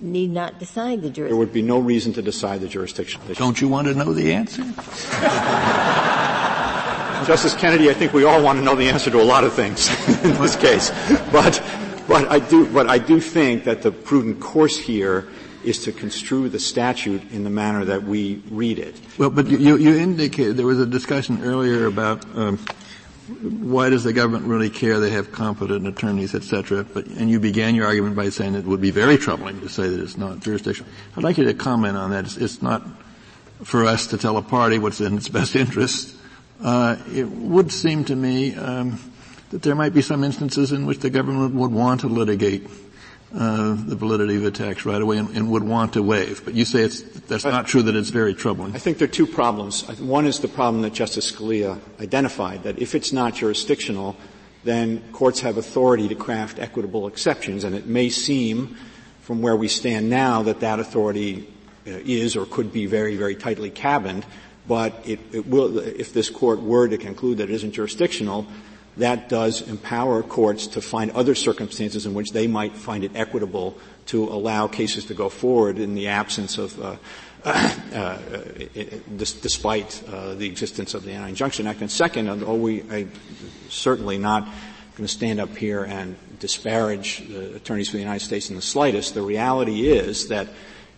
need 0.00 0.30
not 0.30 0.58
decide 0.58 1.02
the 1.02 1.10
jurisdiction. 1.10 1.28
There 1.28 1.36
would 1.36 1.52
be 1.52 1.62
no 1.62 1.78
reason 1.78 2.12
to 2.14 2.22
decide 2.22 2.60
the 2.60 2.68
jurisdiction. 2.68 3.20
Don't 3.34 3.60
you 3.60 3.68
want 3.68 3.88
to 3.88 3.94
know 3.94 4.12
the 4.12 4.32
answer? 4.32 4.62
Justice 7.26 7.54
Kennedy, 7.54 7.90
I 7.90 7.94
think 7.94 8.12
we 8.12 8.24
all 8.24 8.42
want 8.42 8.58
to 8.58 8.64
know 8.64 8.74
the 8.74 8.88
answer 8.88 9.10
to 9.10 9.20
a 9.20 9.24
lot 9.24 9.44
of 9.44 9.52
things 9.52 9.88
in 10.24 10.40
this 10.40 10.56
case. 10.56 10.90
But, 11.30 11.62
but 12.06 12.28
I 12.28 12.38
do, 12.38 12.72
but 12.72 12.88
I 12.88 12.98
do 12.98 13.20
think 13.20 13.64
that 13.64 13.82
the 13.82 13.90
prudent 13.90 14.40
course 14.40 14.78
here 14.78 15.28
is 15.64 15.82
to 15.84 15.92
construe 15.92 16.48
the 16.48 16.58
statute 16.58 17.30
in 17.32 17.44
the 17.44 17.50
manner 17.50 17.84
that 17.84 18.04
we 18.04 18.42
read 18.50 18.78
it. 18.78 18.98
Well, 19.18 19.30
but 19.30 19.48
you, 19.48 19.76
you 19.76 19.96
indicated 19.96 20.56
there 20.56 20.66
was 20.66 20.80
a 20.80 20.86
discussion 20.86 21.42
earlier 21.42 21.86
about 21.86 22.24
um, 22.36 22.58
why 23.28 23.90
does 23.90 24.04
the 24.04 24.12
government 24.12 24.46
really 24.46 24.70
care? 24.70 25.00
They 25.00 25.10
have 25.10 25.32
competent 25.32 25.86
attorneys, 25.86 26.34
etc. 26.34 26.84
But 26.84 27.06
and 27.06 27.28
you 27.28 27.38
began 27.38 27.74
your 27.74 27.86
argument 27.86 28.16
by 28.16 28.30
saying 28.30 28.54
it 28.54 28.64
would 28.64 28.80
be 28.80 28.90
very 28.90 29.18
troubling 29.18 29.60
to 29.60 29.68
say 29.68 29.88
that 29.88 30.00
it's 30.00 30.16
not 30.16 30.40
jurisdictional. 30.40 30.90
I'd 31.16 31.22
like 31.22 31.38
you 31.38 31.44
to 31.44 31.54
comment 31.54 31.96
on 31.96 32.10
that. 32.10 32.24
It's, 32.24 32.36
it's 32.36 32.62
not 32.62 32.82
for 33.62 33.84
us 33.84 34.06
to 34.08 34.18
tell 34.18 34.36
a 34.36 34.42
party 34.42 34.78
what's 34.78 35.00
in 35.00 35.16
its 35.16 35.28
best 35.28 35.56
interest. 35.56 36.16
Uh, 36.62 36.96
it 37.12 37.28
would 37.28 37.70
seem 37.70 38.04
to 38.06 38.16
me 38.16 38.54
um, 38.54 38.98
that 39.50 39.62
there 39.62 39.74
might 39.74 39.94
be 39.94 40.02
some 40.02 40.24
instances 40.24 40.72
in 40.72 40.86
which 40.86 41.00
the 41.00 41.10
government 41.10 41.54
would 41.54 41.70
want 41.70 42.00
to 42.00 42.08
litigate 42.08 42.66
uh, 43.34 43.76
the 43.76 43.94
validity 43.94 44.36
of 44.36 44.44
a 44.44 44.50
tax 44.50 44.86
right 44.86 45.02
away 45.02 45.18
and, 45.18 45.28
and, 45.36 45.50
would 45.50 45.62
want 45.62 45.92
to 45.92 46.02
waive. 46.02 46.42
But 46.44 46.54
you 46.54 46.64
say 46.64 46.80
it's, 46.80 47.02
that's 47.02 47.44
not 47.44 47.66
true, 47.66 47.82
that 47.82 47.94
it's 47.94 48.08
very 48.08 48.32
troubling. 48.34 48.74
I 48.74 48.78
think 48.78 48.98
there 48.98 49.04
are 49.06 49.12
two 49.12 49.26
problems. 49.26 49.86
One 50.00 50.24
is 50.26 50.40
the 50.40 50.48
problem 50.48 50.82
that 50.82 50.94
Justice 50.94 51.30
Scalia 51.30 51.78
identified, 52.00 52.62
that 52.62 52.78
if 52.78 52.94
it's 52.94 53.12
not 53.12 53.34
jurisdictional, 53.34 54.16
then 54.64 55.02
courts 55.12 55.40
have 55.40 55.58
authority 55.58 56.08
to 56.08 56.14
craft 56.14 56.58
equitable 56.58 57.06
exceptions, 57.06 57.64
and 57.64 57.74
it 57.74 57.86
may 57.86 58.08
seem 58.08 58.76
from 59.20 59.42
where 59.42 59.56
we 59.56 59.68
stand 59.68 60.08
now 60.08 60.42
that 60.42 60.60
that 60.60 60.80
authority 60.80 61.52
uh, 61.86 61.90
is 62.04 62.34
or 62.34 62.46
could 62.46 62.72
be 62.72 62.86
very, 62.86 63.16
very 63.16 63.34
tightly 63.34 63.68
cabined, 63.68 64.24
but 64.66 64.94
it, 65.04 65.20
it 65.32 65.46
will, 65.46 65.78
if 65.78 66.14
this 66.14 66.30
court 66.30 66.60
were 66.60 66.88
to 66.88 66.96
conclude 66.96 67.38
that 67.38 67.50
it 67.50 67.54
isn't 67.54 67.72
jurisdictional, 67.72 68.46
that 68.98 69.28
does 69.28 69.62
empower 69.62 70.22
courts 70.22 70.66
to 70.68 70.80
find 70.80 71.10
other 71.12 71.34
circumstances 71.34 72.06
in 72.06 72.14
which 72.14 72.32
they 72.32 72.46
might 72.46 72.74
find 72.74 73.04
it 73.04 73.12
equitable 73.14 73.78
to 74.06 74.24
allow 74.24 74.66
cases 74.66 75.06
to 75.06 75.14
go 75.14 75.28
forward 75.28 75.78
in 75.78 75.94
the 75.94 76.08
absence 76.08 76.58
of 76.58 76.80
uh, 76.80 76.96
uh, 77.44 78.18
despite 79.16 80.02
uh, 80.08 80.34
the 80.34 80.46
existence 80.46 80.94
of 80.94 81.04
the 81.04 81.12
Anti-Injunction 81.12 81.66
Act. 81.66 81.80
And 81.80 81.90
second, 81.90 82.28
although 82.28 82.54
we 82.54 82.82
I 82.90 83.06
certainly 83.68 84.18
not 84.18 84.44
going 84.96 85.06
to 85.06 85.08
stand 85.08 85.38
up 85.38 85.56
here 85.56 85.84
and 85.84 86.16
disparage 86.40 87.28
the 87.28 87.54
attorneys 87.54 87.88
for 87.88 87.96
the 87.96 88.02
United 88.02 88.24
States 88.24 88.50
in 88.50 88.56
the 88.56 88.62
slightest, 88.62 89.14
the 89.14 89.22
reality 89.22 89.88
is 89.88 90.28
that 90.28 90.48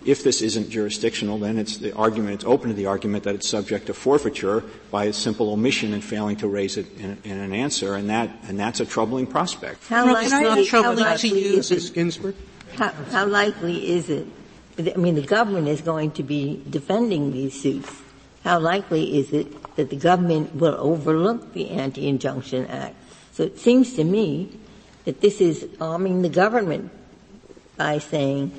if 0.05 0.25
this 0.25 0.41
isn't 0.41 0.71
jurisdictional, 0.71 1.39
then 1.39 1.59
it's 1.59 1.77
the 1.77 1.95
argument, 1.95 2.35
it's 2.35 2.45
open 2.45 2.71
to 2.71 2.75
the 2.75 2.87
argument 2.87 3.25
that 3.25 3.35
it's 3.35 3.49
subject 3.49 3.87
to 3.87 3.95
forfeiture 3.95 4.65
by 4.91 5.05
a 5.05 5.13
simple 5.13 5.53
omission 5.53 5.93
and 5.93 6.03
failing 6.03 6.37
to 6.37 6.49
raise 6.49 6.77
it 6.77 6.87
in, 6.99 7.19
in 7.25 7.39
an 7.39 7.53
answer, 7.53 7.95
and 7.95 8.09
that, 8.09 8.31
and 8.49 8.59
that's 8.59 8.81
a 8.81 8.87
troubling 8.87 9.27
prospect. 9.27 9.87
How 9.89 10.11
likely, 10.11 10.67
how 10.67 10.93
likely 10.95 11.31
is 11.31 11.71
it, 11.71 11.95
Ginsburg? 11.95 12.35
How, 12.77 12.89
how 13.11 13.27
likely 13.27 13.91
is 13.91 14.09
it, 14.09 14.27
I 14.79 14.97
mean, 14.97 15.17
the 15.17 15.27
government 15.27 15.69
is 15.69 15.83
going 15.83 16.13
to 16.13 16.23
be 16.23 16.63
defending 16.71 17.33
these 17.33 17.61
suits. 17.61 17.91
How 18.45 18.59
likely 18.59 19.19
is 19.19 19.33
it 19.33 19.77
that 19.77 19.91
the 19.91 19.97
government 19.97 20.55
will 20.55 20.77
overlook 20.79 21.53
the 21.53 21.69
Anti-Injunction 21.71 22.67
Act? 22.69 22.95
So 23.33 23.43
it 23.43 23.59
seems 23.59 23.95
to 23.95 24.05
me 24.05 24.59
that 25.05 25.21
this 25.21 25.43
is 25.43 25.69
arming 25.79 26.23
the 26.23 26.31
government 26.31 26.91
by 27.77 27.99
saying 27.99 28.53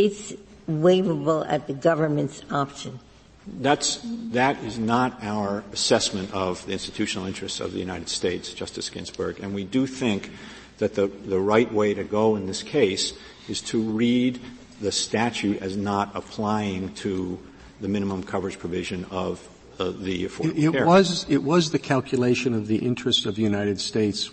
it's 0.00 0.32
waivable 0.68 1.46
at 1.48 1.66
the 1.66 1.74
government's 1.74 2.42
option. 2.50 2.98
That's, 3.46 4.00
that 4.32 4.62
is 4.62 4.78
not 4.78 5.22
our 5.22 5.64
assessment 5.72 6.32
of 6.32 6.64
the 6.66 6.72
institutional 6.72 7.26
interests 7.26 7.60
of 7.60 7.72
the 7.72 7.78
United 7.78 8.08
States, 8.08 8.52
Justice 8.54 8.88
Ginsburg. 8.88 9.40
And 9.40 9.54
we 9.54 9.64
do 9.64 9.86
think 9.86 10.30
that 10.78 10.94
the, 10.94 11.06
the 11.06 11.40
right 11.40 11.70
way 11.72 11.94
to 11.94 12.04
go 12.04 12.36
in 12.36 12.46
this 12.46 12.62
case 12.62 13.12
is 13.48 13.60
to 13.62 13.80
read 13.80 14.40
the 14.80 14.92
statute 14.92 15.60
as 15.60 15.76
not 15.76 16.10
applying 16.14 16.94
to 16.94 17.38
the 17.80 17.88
minimum 17.88 18.22
coverage 18.22 18.58
provision 18.58 19.04
of 19.10 19.46
uh, 19.78 19.90
the 19.90 20.26
Affordable 20.26 20.58
it, 20.58 20.64
it 20.64 20.72
Care. 20.72 20.86
was 20.86 21.26
it 21.28 21.42
was 21.42 21.70
the 21.70 21.78
calculation 21.78 22.54
of 22.54 22.66
the 22.66 22.76
interests 22.76 23.26
of 23.26 23.34
the 23.34 23.42
United 23.42 23.80
States 23.80 24.30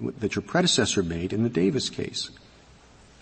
that 0.00 0.34
your 0.34 0.42
predecessor 0.42 1.02
made 1.02 1.32
in 1.32 1.42
the 1.42 1.48
Davis 1.48 1.88
case. 1.88 2.30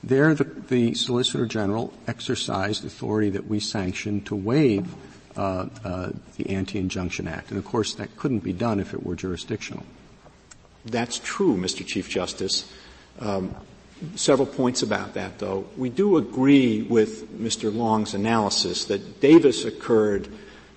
There, 0.03 0.35
the, 0.35 0.45
the, 0.45 0.95
Solicitor 0.95 1.47
General 1.47 1.93
exercised 2.07 2.85
authority 2.85 3.31
that 3.31 3.47
we 3.47 3.61
sanctioned 3.61 4.27
to 4.27 4.35
waive 4.35 4.95
uh, 5.37 5.67
uh, 5.85 6.11
the 6.39 6.51
Anti-Injunction 6.51 7.29
Act. 7.29 7.51
And 7.51 7.59
of 7.59 7.65
course, 7.65 7.95
that 7.95 8.17
couldn't 8.17 8.41
be 8.41 8.53
done 8.53 8.81
if 8.81 8.95
it 8.95 9.05
were 9.05 9.15
jurisdictional. 9.15 9.85
That's 10.87 11.19
true, 11.19 11.55
Mr. 11.57 11.87
Chief 11.87 12.09
Justice. 12.09 12.73
Um, 13.19 13.55
several 14.15 14.47
points 14.47 14.83
about 14.83 15.15
that, 15.15 15.39
though. 15.39 15.67
We 15.77 15.91
do 15.91 16.17
agree 16.17 16.83
with 16.83 17.31
Mr. 17.39 17.75
Long's 17.75 18.15
analysis 18.15 18.87
that 18.87 19.21
Davis 19.21 19.65
occurred 19.65 20.29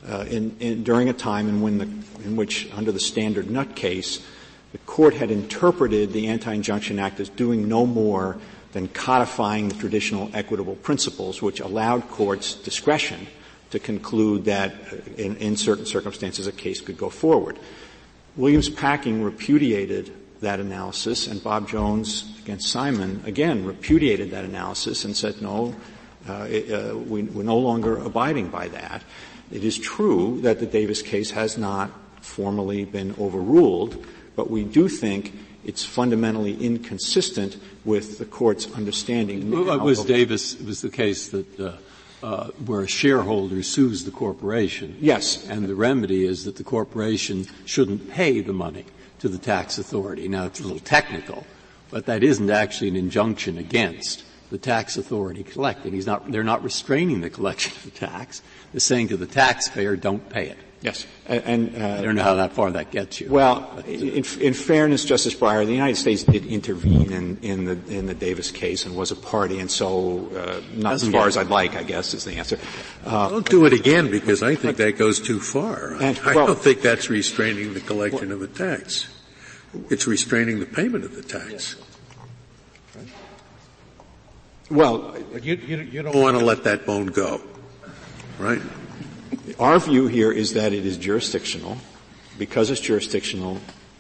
uh, 0.07 0.25
in, 0.29 0.55
in, 0.59 0.83
during 0.83 1.07
a 1.07 1.13
time 1.13 1.47
in, 1.47 1.61
when 1.61 1.77
the, 1.77 1.85
in 2.25 2.35
which, 2.35 2.69
under 2.73 2.91
the 2.91 2.99
standard 2.99 3.49
nut 3.49 3.75
case, 3.75 4.25
the 4.73 4.77
court 4.79 5.13
had 5.13 5.31
interpreted 5.31 6.11
the 6.11 6.27
Anti-Injunction 6.27 6.99
Act 6.99 7.19
as 7.19 7.29
doing 7.29 7.69
no 7.69 7.85
more 7.85 8.37
than 8.73 8.87
codifying 8.87 9.69
the 9.69 9.75
traditional 9.75 10.29
equitable 10.33 10.75
principles, 10.75 11.41
which 11.41 11.59
allowed 11.59 12.07
courts 12.09 12.55
discretion 12.55 13.27
to 13.69 13.79
conclude 13.79 14.45
that 14.45 14.71
uh, 14.71 14.97
in, 15.17 15.35
in 15.37 15.57
certain 15.57 15.85
circumstances 15.85 16.45
a 16.45 16.51
case 16.51 16.81
could 16.81 16.97
go 16.97 17.09
forward. 17.09 17.57
Williams 18.35 18.69
Packing 18.69 19.23
repudiated 19.23 20.11
that 20.41 20.59
analysis, 20.59 21.27
and 21.27 21.41
Bob 21.43 21.69
Jones 21.69 22.37
against 22.43 22.69
Simon 22.69 23.23
again 23.25 23.65
repudiated 23.65 24.31
that 24.31 24.43
analysis 24.43 25.05
and 25.05 25.15
said, 25.15 25.41
no, 25.41 25.73
uh, 26.27 26.47
it, 26.49 26.71
uh, 26.71 26.97
we, 26.97 27.21
are 27.21 27.43
no 27.43 27.57
longer 27.57 27.97
abiding 27.97 28.49
by 28.49 28.67
that. 28.69 29.03
It 29.51 29.63
is 29.63 29.77
true 29.77 30.41
that 30.41 30.59
the 30.59 30.65
Davis 30.65 31.01
case 31.01 31.31
has 31.31 31.57
not 31.57 31.91
formally 32.21 32.85
been 32.85 33.15
overruled, 33.19 34.05
but 34.35 34.49
we 34.49 34.63
do 34.63 34.87
think 34.87 35.33
it's 35.65 35.85
fundamentally 35.85 36.55
inconsistent 36.63 37.57
with 37.85 38.17
the 38.17 38.25
court's 38.25 38.71
understanding. 38.73 39.49
Was 39.51 40.03
Davis 40.05 40.59
was 40.59 40.81
the 40.81 40.89
case 40.89 41.29
that 41.29 41.59
uh, 41.59 41.73
uh, 42.23 42.47
where 42.65 42.81
a 42.81 42.87
shareholder 42.87 43.61
sues 43.61 44.05
the 44.05 44.11
corporation. 44.11 44.97
Yes. 45.01 45.45
And 45.49 45.65
the 45.65 45.75
remedy 45.75 46.25
is 46.25 46.45
that 46.45 46.55
the 46.55 46.63
corporation 46.63 47.45
shouldn't 47.65 48.09
pay 48.09 48.39
the 48.39 48.53
money 48.53 48.85
to 49.19 49.27
the 49.27 49.37
tax 49.37 49.77
authority. 49.77 50.27
Now 50.27 50.45
it's 50.45 50.59
a 50.61 50.63
little 50.63 50.79
technical, 50.79 51.45
but 51.91 52.05
that 52.05 52.23
isn't 52.23 52.49
actually 52.49 52.87
an 52.89 52.95
injunction 52.95 53.57
against 53.57 54.23
the 54.51 54.57
tax 54.57 54.97
authority 54.97 55.43
collecting. 55.43 55.93
He's 55.93 56.05
not, 56.05 56.31
they're 56.31 56.43
not 56.43 56.63
restraining 56.63 57.21
the 57.21 57.29
collection 57.29 57.73
of 57.75 57.83
the 57.83 57.91
tax. 57.91 58.41
They're 58.71 58.79
saying 58.79 59.09
to 59.09 59.17
the 59.17 59.25
taxpayer, 59.25 59.95
don't 59.95 60.29
pay 60.29 60.47
it. 60.47 60.57
Yes, 60.83 61.07
and, 61.27 61.81
uh, 61.81 61.95
I 61.99 62.01
don't 62.01 62.15
know 62.15 62.23
how 62.23 62.35
that 62.35 62.51
far 62.51 62.69
that 62.71 62.91
gets 62.91 63.21
you. 63.21 63.29
Well, 63.29 63.71
but, 63.73 63.85
uh, 63.85 63.89
in, 63.89 64.25
in, 64.41 64.53
fairness, 64.53 65.05
Justice 65.05 65.33
Breyer, 65.33 65.65
the 65.65 65.71
United 65.71 65.95
States 65.95 66.23
did 66.23 66.45
intervene 66.45 67.13
in, 67.13 67.37
in, 67.41 67.63
the 67.63 67.79
in 67.87 68.05
the 68.05 68.13
Davis 68.13 68.51
case 68.51 68.85
and 68.85 68.93
was 68.93 69.09
a 69.09 69.15
party, 69.15 69.59
and 69.59 69.71
so 69.71 70.29
uh, 70.35 70.59
not 70.75 70.95
as 70.95 71.07
far 71.07 71.27
as 71.27 71.37
I'd 71.37 71.47
like, 71.47 71.77
I 71.77 71.83
guess, 71.83 72.13
is 72.13 72.25
the 72.25 72.33
answer. 72.33 72.59
Uh, 73.05 73.29
don't 73.29 73.49
do 73.49 73.65
it 73.65 73.71
again 73.71 74.11
because 74.11 74.43
I 74.43 74.55
think 74.55 74.75
that 74.75 74.97
goes 74.97 75.21
too 75.21 75.39
far. 75.39 75.93
And, 76.01 76.19
I, 76.19 76.35
well, 76.35 76.47
don't 76.47 76.59
think 76.59 76.81
that's 76.81 77.09
restraining 77.09 77.73
the 77.73 77.79
collection 77.79 78.27
well, 78.27 78.33
of 78.33 78.39
the 78.41 78.47
tax. 78.47 79.07
It's 79.89 80.05
restraining 80.05 80.59
the 80.59 80.65
payment 80.65 81.05
of 81.05 81.15
the 81.15 81.23
tax. 81.23 81.77
Well, 84.69 85.15
you, 85.41 85.55
you, 85.55 85.77
you 85.77 86.01
don't 86.01 86.15
want 86.15 86.37
to 86.37 86.43
let 86.43 86.65
that 86.65 86.85
bone 86.85 87.07
go, 87.07 87.41
right? 88.37 88.61
Our 89.59 89.79
view 89.79 90.07
here 90.07 90.31
is 90.31 90.53
that 90.53 90.73
it 90.73 90.85
is 90.85 90.97
jurisdictional. 90.97 91.77
Because 92.37 92.71
it's 92.71 92.81
jurisdictional, 92.81 93.59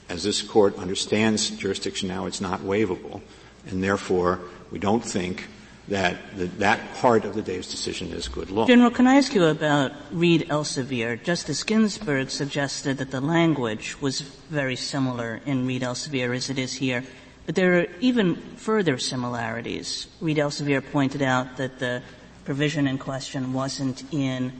as 0.09 0.23
this 0.23 0.41
court 0.41 0.77
understands 0.77 1.51
jurisdiction 1.51 2.09
now, 2.09 2.25
it's 2.25 2.41
not 2.41 2.61
waivable. 2.61 3.21
And 3.67 3.83
therefore, 3.83 4.39
we 4.71 4.79
don't 4.79 5.05
think 5.05 5.47
that 5.87 6.17
the, 6.35 6.45
that 6.45 6.95
part 6.95 7.25
of 7.25 7.35
the 7.35 7.41
Davis 7.41 7.69
decision 7.69 8.07
is 8.11 8.27
good 8.27 8.49
law. 8.49 8.65
General, 8.65 8.89
can 8.89 9.05
I 9.05 9.15
ask 9.15 9.35
you 9.35 9.45
about 9.45 9.91
Reed 10.11 10.47
Elsevier? 10.49 11.21
Justice 11.21 11.63
Ginsburg 11.63 12.29
suggested 12.31 12.97
that 12.97 13.11
the 13.11 13.21
language 13.21 14.01
was 14.01 14.21
very 14.21 14.75
similar 14.75 15.41
in 15.45 15.67
Reed 15.67 15.83
Elsevier 15.83 16.35
as 16.35 16.49
it 16.49 16.57
is 16.57 16.73
here. 16.73 17.03
But 17.45 17.55
there 17.55 17.81
are 17.81 17.87
even 17.99 18.35
further 18.55 18.97
similarities. 18.97 20.07
Reed 20.21 20.37
Elsevier 20.37 20.81
pointed 20.91 21.21
out 21.21 21.57
that 21.57 21.79
the 21.79 22.01
provision 22.45 22.87
in 22.87 22.97
question 22.97 23.53
wasn't 23.53 24.03
in 24.13 24.53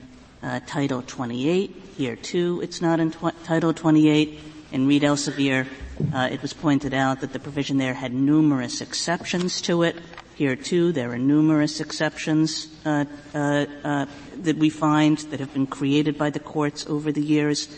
uh, 0.43 0.59
Title 0.65 1.01
28. 1.01 1.75
Here 1.97 2.15
too, 2.15 2.59
it's 2.61 2.81
not 2.81 2.99
in 2.99 3.11
tw- 3.11 3.43
Title 3.43 3.73
28. 3.73 4.39
In 4.71 4.87
Reed 4.87 5.03
Elsevier, 5.03 5.67
uh, 6.13 6.29
it 6.31 6.41
was 6.41 6.53
pointed 6.53 6.93
out 6.93 7.21
that 7.21 7.33
the 7.33 7.39
provision 7.39 7.77
there 7.77 7.93
had 7.93 8.13
numerous 8.13 8.81
exceptions 8.81 9.61
to 9.61 9.83
it. 9.83 9.95
Here 10.35 10.55
too, 10.55 10.91
there 10.91 11.11
are 11.11 11.17
numerous 11.17 11.79
exceptions 11.79 12.67
uh, 12.85 13.05
uh, 13.33 13.65
uh 13.83 14.05
that 14.41 14.57
we 14.57 14.69
find 14.69 15.17
that 15.29 15.39
have 15.39 15.53
been 15.53 15.67
created 15.67 16.17
by 16.17 16.31
the 16.31 16.39
courts 16.39 16.85
over 16.87 17.11
the 17.11 17.21
years. 17.21 17.69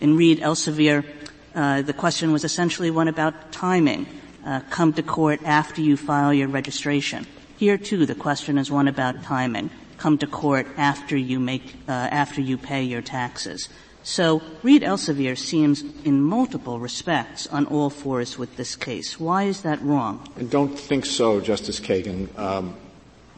In 0.00 0.16
Reed 0.16 0.40
Elsevier, 0.40 1.04
uh, 1.54 1.82
the 1.82 1.92
question 1.92 2.32
was 2.32 2.44
essentially 2.44 2.90
one 2.90 3.08
about 3.08 3.52
timing. 3.52 4.06
come 4.70 4.92
to 4.92 5.02
court 5.02 5.40
after 5.44 5.80
you 5.80 5.96
file 5.96 6.34
your 6.34 6.48
registration. 6.48 7.24
Here 7.56 7.78
too, 7.78 8.04
the 8.04 8.16
question 8.16 8.58
is 8.58 8.68
one 8.68 8.88
about 8.88 9.22
timing 9.22 9.70
come 10.02 10.18
to 10.18 10.26
court 10.26 10.66
after 10.76 11.16
you 11.16 11.38
make, 11.38 11.62
uh, 11.86 11.92
after 11.92 12.40
you 12.40 12.58
pay 12.58 12.82
your 12.82 13.02
taxes. 13.02 13.68
So 14.02 14.42
Reed 14.64 14.82
Elsevier 14.82 15.38
seems 15.38 15.84
in 16.04 16.20
multiple 16.20 16.80
respects 16.80 17.46
on 17.46 17.66
all 17.66 17.88
fours 17.88 18.36
with 18.36 18.56
this 18.56 18.74
case. 18.74 19.20
Why 19.20 19.44
is 19.44 19.62
that 19.62 19.80
wrong? 19.80 20.26
I 20.36 20.42
don't 20.42 20.76
think 20.76 21.06
so, 21.06 21.40
Justice 21.40 21.78
Kagan. 21.78 22.36
Um, 22.36 22.74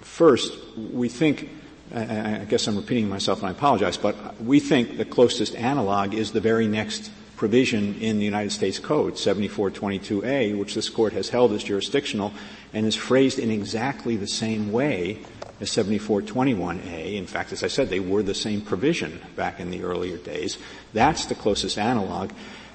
first, 0.00 0.56
we 0.74 1.10
think, 1.10 1.50
I 1.94 2.46
guess 2.48 2.66
I'm 2.66 2.76
repeating 2.76 3.10
myself 3.10 3.40
and 3.40 3.48
I 3.48 3.50
apologize, 3.50 3.98
but 3.98 4.16
we 4.40 4.58
think 4.58 4.96
the 4.96 5.04
closest 5.04 5.54
analog 5.54 6.14
is 6.14 6.32
the 6.32 6.40
very 6.40 6.66
next 6.66 7.10
provision 7.36 7.94
in 8.00 8.18
the 8.18 8.24
United 8.24 8.50
States 8.50 8.78
Code, 8.78 9.14
7422A, 9.14 10.58
which 10.58 10.74
this 10.74 10.88
court 10.88 11.12
has 11.12 11.28
held 11.28 11.52
as 11.52 11.64
jurisdictional 11.64 12.32
and 12.72 12.86
is 12.86 12.96
phrased 12.96 13.38
in 13.38 13.50
exactly 13.50 14.16
the 14.16 14.26
same 14.26 14.72
way 14.72 15.18
as 15.60 15.70
7421A. 15.70 17.14
In 17.14 17.26
fact, 17.26 17.52
as 17.52 17.62
I 17.62 17.68
said, 17.68 17.88
they 17.88 18.00
were 18.00 18.22
the 18.22 18.34
same 18.34 18.60
provision 18.60 19.20
back 19.36 19.60
in 19.60 19.70
the 19.70 19.82
earlier 19.82 20.16
days. 20.16 20.58
That's 20.92 21.26
the 21.26 21.34
closest 21.34 21.78
analog. 21.78 22.30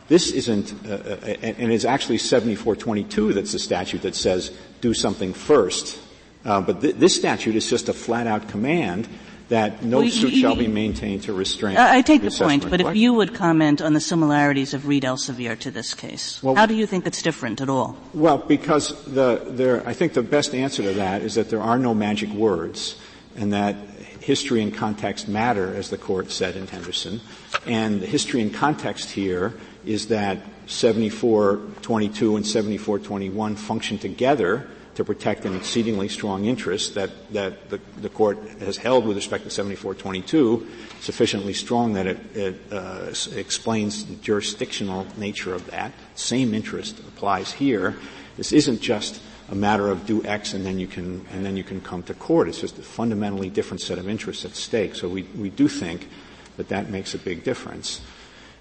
This 0.08 0.32
isn't, 0.32 0.74
uh, 0.88 0.94
uh, 0.94 1.36
and 1.44 1.72
it's 1.72 1.86
actually 1.86 2.18
7422 2.18 3.34
that's 3.34 3.52
the 3.52 3.60
statute 3.60 4.02
that 4.02 4.16
says 4.16 4.52
do 4.82 4.94
something 4.94 5.34
first. 5.34 6.00
Uh, 6.44 6.62
but 6.62 6.82
th- 6.82 6.96
this 6.96 7.16
statute 7.16 7.56
is 7.56 7.70
just 7.70 7.90
a 7.90 7.94
flat 7.94 8.26
out 8.26 8.48
command 8.50 9.08
that 9.50 9.84
no 9.84 10.00
well, 10.00 10.10
suit 10.10 10.34
you, 10.34 10.42
shall 10.42 10.56
be 10.56 10.68
maintained 10.68 11.24
to 11.24 11.34
restrain. 11.34 11.76
I 11.76 12.02
take 12.02 12.22
the 12.22 12.32
point, 12.32 12.70
but 12.70 12.82
if 12.82 12.96
you 12.96 13.14
would 13.14 13.34
comment 13.34 13.82
on 13.82 13.94
the 13.94 14.00
similarities 14.00 14.74
of 14.74 14.88
Reed 14.88 15.04
Elsevier 15.04 15.60
to 15.60 15.72
this 15.72 15.94
case, 15.94 16.42
well, 16.42 16.56
how 16.56 16.66
do 16.66 16.76
you 16.76 16.86
think 16.86 17.06
it's 17.06 17.22
different 17.22 17.60
at 17.60 17.70
all? 17.70 17.98
Well, 18.14 18.38
because 18.38 19.04
the, 19.06 19.44
there, 19.48 19.86
I 19.88 19.94
think 19.94 20.14
the 20.14 20.24
best 20.24 20.54
answer 20.54 20.84
to 20.84 20.94
that 20.94 21.24
is 21.24 21.36
that 21.36 21.50
there 21.50 21.62
are 21.62 21.80
no 21.80 21.94
magic 21.94 22.30
words, 22.30 22.96
and 23.36 23.52
that 23.54 23.76
history 24.22 24.62
and 24.62 24.74
context 24.74 25.28
matter, 25.28 25.74
as 25.76 25.90
the 25.90 25.98
court 25.98 26.30
said 26.30 26.56
in 26.56 26.68
Henderson. 26.68 27.20
And 27.66 28.02
the 28.02 28.06
history 28.06 28.42
and 28.42 28.54
context 28.54 29.10
here 29.10 29.56
is 29.86 30.08
that 30.08 30.38
7422 30.68 32.36
and 32.36 32.46
7421 32.46 33.56
function 33.56 33.98
together 33.98 34.68
to 35.00 35.06
protect 35.06 35.46
an 35.46 35.56
exceedingly 35.56 36.10
strong 36.10 36.44
interest 36.44 36.96
that, 36.96 37.10
that 37.32 37.70
the, 37.70 37.80
the 38.02 38.10
court 38.10 38.38
has 38.60 38.76
held 38.76 39.08
with 39.08 39.16
respect 39.16 39.46
to 39.46 39.50
7422 39.50 40.68
sufficiently 41.00 41.54
strong 41.54 41.94
that 41.94 42.06
it, 42.06 42.36
it 42.36 42.60
uh, 42.70 43.10
explains 43.34 44.04
the 44.04 44.16
jurisdictional 44.16 45.08
nature 45.16 45.54
of 45.54 45.66
that. 45.72 45.94
Same 46.16 46.54
interest 46.54 47.00
applies 47.00 47.54
here. 47.54 47.96
This 48.36 48.52
isn't 48.52 48.82
just 48.82 49.22
a 49.48 49.56
matter 49.56 49.88
of 49.88 50.06
do 50.06 50.22
X 50.26 50.54
and 50.54 50.66
then 50.66 50.80
you 50.80 50.88
can 50.88 51.26
and 51.32 51.46
then 51.46 51.56
you 51.56 51.64
can 51.64 51.80
come 51.80 52.04
to 52.04 52.14
court. 52.14 52.50
It's 52.50 52.60
just 52.60 52.78
a 52.78 52.82
fundamentally 52.82 53.50
different 53.50 53.80
set 53.80 54.00
of 54.00 54.10
interests 54.10 54.44
at 54.44 54.54
stake. 54.54 54.96
So 54.96 55.08
we 55.08 55.24
we 55.34 55.50
do 55.50 55.70
think 55.70 56.10
that 56.58 56.68
that 56.68 56.90
makes 56.90 57.14
a 57.16 57.20
big 57.20 57.46
difference. 57.46 58.02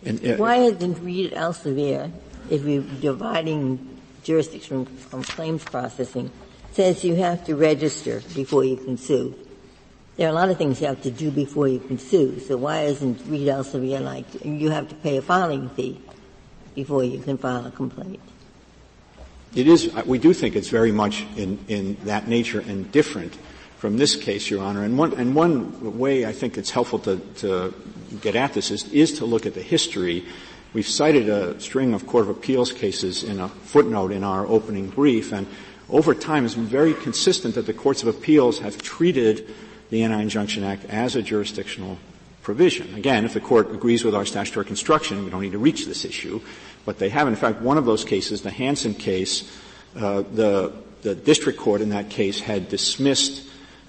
And, 0.04 0.24
uh, 0.24 0.36
Why 0.36 0.58
isn't 0.58 1.02
Reed 1.02 1.32
Elsevier, 1.32 2.12
if 2.48 2.62
we're 2.64 2.86
dividing 3.00 3.97
jurisdiction 4.28 4.84
from 4.84 5.24
claims 5.24 5.64
processing 5.64 6.30
says 6.72 7.02
you 7.02 7.14
have 7.14 7.46
to 7.46 7.56
register 7.56 8.20
before 8.34 8.62
you 8.62 8.76
can 8.76 8.98
sue. 8.98 9.34
There 10.16 10.28
are 10.28 10.30
a 10.30 10.34
lot 10.34 10.50
of 10.50 10.58
things 10.58 10.82
you 10.82 10.86
have 10.86 11.00
to 11.02 11.10
do 11.10 11.30
before 11.30 11.66
you 11.66 11.80
can 11.80 11.98
sue. 11.98 12.38
So 12.40 12.58
why 12.58 12.82
isn't 12.82 13.24
Reed 13.26 13.48
Elsevier 13.48 14.02
like 14.02 14.26
you 14.44 14.68
have 14.68 14.86
to 14.90 14.94
pay 14.96 15.16
a 15.16 15.22
filing 15.22 15.70
fee 15.70 15.98
before 16.74 17.02
you 17.04 17.20
can 17.20 17.38
file 17.38 17.64
a 17.64 17.70
complaint? 17.70 18.20
It 19.54 19.66
is. 19.66 19.90
We 20.04 20.18
do 20.18 20.34
think 20.34 20.56
it's 20.56 20.68
very 20.68 20.92
much 20.92 21.24
in, 21.34 21.58
in 21.68 21.96
that 22.04 22.28
nature 22.28 22.60
and 22.60 22.92
different 22.92 23.34
from 23.78 23.96
this 23.96 24.14
case, 24.14 24.50
Your 24.50 24.62
Honor. 24.62 24.84
And 24.84 24.98
one, 24.98 25.14
and 25.14 25.34
one 25.34 25.98
way 25.98 26.26
I 26.26 26.32
think 26.32 26.58
it's 26.58 26.70
helpful 26.70 26.98
to, 27.00 27.16
to 27.36 27.72
get 28.20 28.36
at 28.36 28.52
this 28.52 28.70
is, 28.70 28.92
is 28.92 29.18
to 29.20 29.24
look 29.24 29.46
at 29.46 29.54
the 29.54 29.62
history 29.62 30.26
We've 30.74 30.86
cited 30.86 31.30
a 31.30 31.58
string 31.60 31.94
of 31.94 32.06
Court 32.06 32.24
of 32.24 32.28
Appeals 32.28 32.72
cases 32.72 33.24
in 33.24 33.40
a 33.40 33.48
footnote 33.48 34.12
in 34.12 34.22
our 34.22 34.46
opening 34.46 34.90
brief, 34.90 35.32
and 35.32 35.46
over 35.88 36.14
time 36.14 36.44
it's 36.44 36.56
been 36.56 36.66
very 36.66 36.92
consistent 36.92 37.54
that 37.54 37.64
the 37.64 37.72
courts 37.72 38.02
of 38.02 38.08
appeals 38.08 38.58
have 38.58 38.76
treated 38.82 39.48
the 39.88 40.02
Anti-Injunction 40.02 40.64
Act 40.64 40.84
as 40.84 41.16
a 41.16 41.22
jurisdictional 41.22 41.96
provision. 42.42 42.94
Again, 42.96 43.24
if 43.24 43.32
the 43.32 43.40
court 43.40 43.70
agrees 43.72 44.04
with 44.04 44.14
our 44.14 44.26
statutory 44.26 44.66
construction, 44.66 45.24
we 45.24 45.30
don't 45.30 45.40
need 45.40 45.52
to 45.52 45.58
reach 45.58 45.86
this 45.86 46.04
issue, 46.04 46.38
but 46.84 46.98
they 46.98 47.08
have. 47.08 47.28
In 47.28 47.36
fact, 47.36 47.62
one 47.62 47.78
of 47.78 47.86
those 47.86 48.04
cases, 48.04 48.42
the 48.42 48.50
Hansen 48.50 48.92
case, 48.92 49.50
uh, 49.96 50.22
the 50.34 50.74
the 51.00 51.14
district 51.14 51.58
court 51.58 51.80
in 51.80 51.90
that 51.90 52.10
case 52.10 52.40
had 52.40 52.68
dismissed 52.68 53.47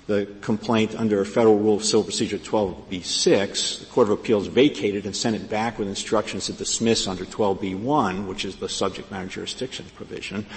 the 0.09 0.25
complaint 0.41 0.95
under 0.95 1.23
Federal 1.23 1.59
Rule 1.59 1.75
of 1.75 1.85
Civil 1.85 2.03
Procedure 2.03 2.39
12b6. 2.39 3.79
The 3.81 3.85
Court 3.85 4.07
of 4.07 4.19
Appeals 4.19 4.47
vacated 4.47 5.05
and 5.05 5.15
sent 5.15 5.35
it 5.35 5.47
back 5.47 5.77
with 5.77 5.87
instructions 5.87 6.47
to 6.47 6.53
dismiss 6.53 7.07
under 7.07 7.25
12b1, 7.25 8.25
which 8.25 8.43
is 8.43 8.55
the 8.55 8.67
subject 8.67 9.11
matter 9.11 9.27
jurisdiction 9.27 9.85
provision. 9.93 10.47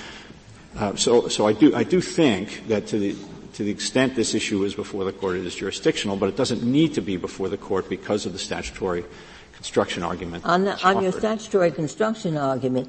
Uh, 0.74 0.96
so, 0.96 1.28
so 1.28 1.46
I 1.46 1.52
do, 1.52 1.76
I 1.76 1.84
do 1.84 2.00
think 2.00 2.66
that 2.68 2.86
to 2.88 2.98
the 2.98 3.14
to 3.52 3.62
the 3.62 3.70
extent 3.70 4.16
this 4.16 4.32
issue 4.32 4.64
is 4.64 4.74
before 4.74 5.04
the 5.04 5.12
court, 5.12 5.36
it 5.36 5.44
is 5.44 5.54
jurisdictional, 5.54 6.16
but 6.16 6.30
it 6.30 6.36
doesn't 6.36 6.62
need 6.62 6.94
to 6.94 7.02
be 7.02 7.18
before 7.18 7.50
the 7.50 7.58
court 7.58 7.86
because 7.90 8.24
of 8.24 8.32
the 8.32 8.38
statutory 8.38 9.04
construction 9.52 10.02
argument. 10.02 10.46
On, 10.46 10.64
the, 10.64 10.82
on 10.82 11.02
your 11.02 11.12
statutory 11.12 11.70
construction 11.70 12.38
argument, 12.38 12.88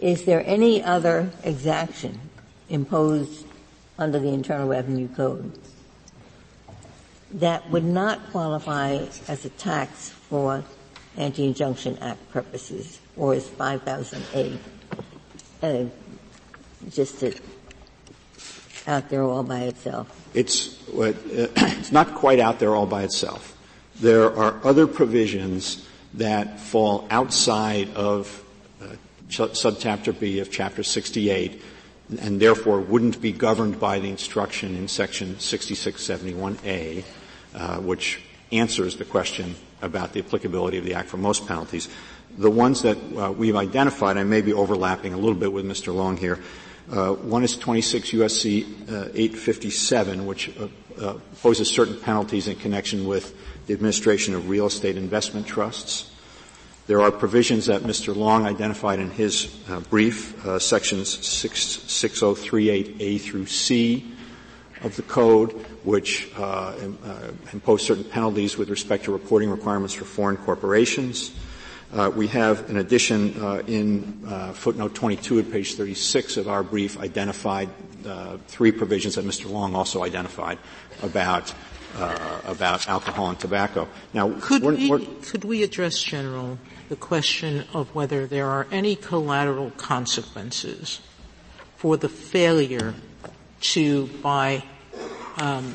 is 0.00 0.24
there 0.24 0.42
any 0.44 0.82
other 0.82 1.30
exaction 1.44 2.18
imposed 2.68 3.46
under 4.00 4.18
the 4.18 4.30
Internal 4.30 4.66
Revenue 4.66 5.06
Code 5.14 5.56
that 7.34 7.68
would 7.70 7.84
not 7.84 8.30
qualify 8.30 9.06
as 9.28 9.44
a 9.44 9.50
tax 9.50 10.10
for 10.10 10.64
Anti-Injunction 11.16 11.98
Act 11.98 12.30
purposes, 12.30 13.00
or 13.16 13.34
is 13.34 13.46
5000A 13.48 14.58
uh, 15.62 15.84
just 16.90 17.22
a, 17.22 17.38
out 18.86 19.08
there 19.10 19.22
all 19.22 19.42
by 19.42 19.60
itself? 19.62 20.28
It's, 20.34 20.88
uh, 20.90 21.12
it's 21.26 21.92
not 21.92 22.14
quite 22.14 22.40
out 22.40 22.58
there 22.58 22.74
all 22.74 22.86
by 22.86 23.02
itself. 23.02 23.56
There 24.00 24.34
are 24.34 24.58
other 24.64 24.86
provisions 24.86 25.86
that 26.14 26.58
fall 26.58 27.06
outside 27.10 27.94
of 27.94 28.42
uh, 28.82 28.86
subchapter 29.28 30.18
B 30.18 30.40
of 30.40 30.50
chapter 30.50 30.82
68 30.82 31.62
and 32.18 32.40
therefore 32.40 32.80
wouldn't 32.80 33.20
be 33.20 33.32
governed 33.32 33.78
by 33.78 34.00
the 34.00 34.08
instruction 34.08 34.74
in 34.74 34.88
section 34.88 35.36
6671A, 35.36 37.00
uh, 37.00 37.02
which 37.80 38.20
answers 38.52 38.96
the 38.96 39.04
question 39.04 39.54
about 39.82 40.12
the 40.12 40.20
applicability 40.20 40.78
of 40.78 40.84
the 40.84 40.94
Act 40.94 41.08
for 41.08 41.16
most 41.16 41.46
penalties. 41.46 41.88
The 42.38 42.50
ones 42.50 42.82
that 42.82 42.96
uh, 43.16 43.32
we've 43.32 43.56
identified, 43.56 44.16
I 44.16 44.24
may 44.24 44.40
be 44.40 44.52
overlapping 44.52 45.14
a 45.14 45.16
little 45.16 45.38
bit 45.38 45.52
with 45.52 45.64
Mr. 45.64 45.94
Long 45.94 46.16
here. 46.16 46.38
Uh, 46.90 47.12
one 47.12 47.44
is 47.44 47.56
26 47.56 48.10
USC 48.10 48.64
uh, 48.88 49.10
857, 49.14 50.26
which 50.26 50.50
uh, 50.58 50.68
uh, 51.00 51.14
poses 51.40 51.68
certain 51.68 51.98
penalties 51.98 52.48
in 52.48 52.56
connection 52.56 53.06
with 53.06 53.34
the 53.66 53.74
administration 53.74 54.34
of 54.34 54.48
real 54.48 54.66
estate 54.66 54.96
investment 54.96 55.46
trusts. 55.46 56.10
There 56.86 57.00
are 57.00 57.12
provisions 57.12 57.66
that 57.66 57.82
Mr. 57.82 58.16
Long 58.16 58.46
identified 58.46 58.98
in 58.98 59.10
his 59.10 59.56
uh, 59.68 59.80
brief, 59.80 60.44
uh, 60.44 60.58
sections 60.58 61.24
6, 61.24 61.60
6038A 61.86 63.20
through 63.20 63.46
C 63.46 64.12
of 64.82 64.96
the 64.96 65.02
code, 65.02 65.64
which 65.84 66.30
uh, 66.36 66.42
uh, 66.42 67.30
impose 67.52 67.82
certain 67.82 68.04
penalties 68.04 68.56
with 68.56 68.68
respect 68.70 69.04
to 69.04 69.12
reporting 69.12 69.50
requirements 69.50 69.94
for 69.94 70.04
foreign 70.04 70.36
corporations. 70.36 71.32
Uh, 71.92 72.10
we 72.14 72.28
have, 72.28 72.68
in 72.70 72.76
addition, 72.76 73.42
uh, 73.42 73.62
in 73.66 74.02
footnote 74.54 74.94
22 74.94 75.40
at 75.40 75.50
page 75.50 75.74
36 75.74 76.36
of 76.36 76.48
our 76.48 76.62
brief, 76.62 76.98
identified 77.00 77.68
three 78.46 78.70
provisions 78.72 79.16
that 79.16 79.24
Mr. 79.24 79.50
Long 79.50 79.74
also 79.74 80.04
identified 80.04 80.58
about 81.02 81.52
about 82.46 82.88
alcohol 82.88 83.30
and 83.30 83.40
tobacco. 83.40 83.88
Now, 84.14 84.32
could 84.40 84.62
we're, 84.62 84.74
we 84.74 84.90
we're, 84.90 85.00
could 85.22 85.44
we 85.44 85.64
address, 85.64 86.00
General, 86.00 86.58
the 86.88 86.94
question 86.96 87.64
of 87.74 87.92
whether 87.94 88.26
there 88.26 88.48
are 88.48 88.68
any 88.70 88.94
collateral 88.94 89.70
consequences 89.72 91.00
for 91.76 91.96
the 91.96 92.08
failure 92.08 92.94
to 93.60 94.06
buy, 94.22 94.62
um, 95.36 95.74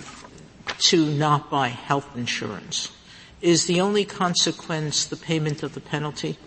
to 0.80 1.06
not 1.06 1.50
buy 1.50 1.70
health 1.70 2.16
insurance. 2.16 2.92
Is 3.42 3.66
the 3.66 3.82
only 3.82 4.06
consequence 4.06 5.06
the 5.06 5.18
payment 5.18 5.64
of 5.64 5.74
the 5.74 5.82
penalty? 5.82 6.38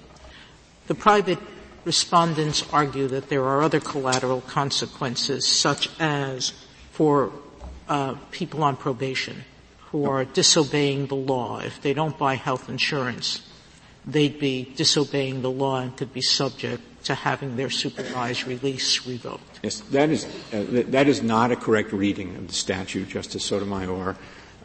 The 0.86 0.94
private 0.94 1.38
respondents 1.84 2.64
argue 2.72 3.09
that 3.09 3.28
there 3.28 3.44
are 3.44 3.62
other 3.62 3.80
collateral 3.80 4.40
consequences, 4.42 5.46
such 5.46 5.88
as 6.00 6.52
for 6.92 7.32
uh, 7.88 8.14
people 8.30 8.62
on 8.62 8.76
probation 8.76 9.44
who 9.90 10.04
are 10.04 10.24
disobeying 10.24 11.06
the 11.06 11.16
law. 11.16 11.61
If 11.61 11.80
they 11.80 11.94
don't 11.94 12.18
buy 12.18 12.34
health 12.34 12.68
insurance, 12.68 13.40
they'd 14.06 14.38
be 14.38 14.72
disobeying 14.76 15.42
the 15.42 15.50
law 15.50 15.80
and 15.80 15.96
could 15.96 16.12
be 16.12 16.20
subject 16.20 16.82
to 17.04 17.14
having 17.14 17.56
their 17.56 17.70
supervised 17.70 18.46
release 18.46 19.06
revoked. 19.06 19.47
Yes, 19.62 19.80
that 19.90 20.11
is, 20.11 20.24
uh, 20.52 20.84
that 20.88 21.09
is 21.09 21.22
not 21.22 21.50
a 21.50 21.56
correct 21.56 21.92
reading 21.92 22.36
of 22.36 22.46
the 22.46 22.54
statute, 22.54 23.09
Justice 23.09 23.44
Sotomayor. 23.44 24.16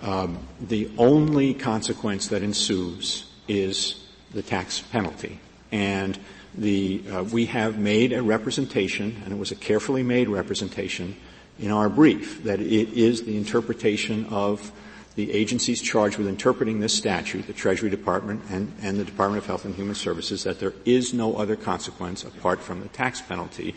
Um, 0.01 0.47
the 0.61 0.91
only 0.97 1.55
consequence 1.55 2.27
that 2.27 2.43
ensues 2.43 3.25
is 3.47 4.05
the 4.31 4.43
tax 4.43 4.81
penalty. 4.81 5.39
And 5.71 6.19
the, 6.55 7.01
uh, 7.11 7.23
we 7.23 7.47
have 7.47 7.79
made 7.79 8.13
a 8.13 8.21
representation, 8.21 9.21
and 9.23 9.33
it 9.33 9.37
was 9.39 9.51
a 9.51 9.55
carefully 9.55 10.03
made 10.03 10.29
representation 10.29 11.15
in 11.57 11.71
our 11.71 11.89
brief, 11.89 12.43
that 12.43 12.59
it 12.59 12.89
is 12.93 13.23
the 13.23 13.35
interpretation 13.35 14.25
of 14.25 14.71
the 15.15 15.31
agencies 15.31 15.81
charged 15.81 16.17
with 16.17 16.27
interpreting 16.27 16.79
this 16.79 16.93
statute, 16.93 17.45
the 17.45 17.53
Treasury 17.53 17.89
Department 17.89 18.41
and, 18.49 18.73
and, 18.81 18.99
the 18.99 19.03
Department 19.03 19.43
of 19.43 19.45
Health 19.45 19.63
and 19.63 19.75
Human 19.75 19.93
Services, 19.93 20.43
that 20.43 20.59
there 20.59 20.73
is 20.85 21.13
no 21.13 21.35
other 21.35 21.55
consequence 21.55 22.23
apart 22.23 22.61
from 22.61 22.81
the 22.81 22.87
tax 22.89 23.21
penalty. 23.21 23.75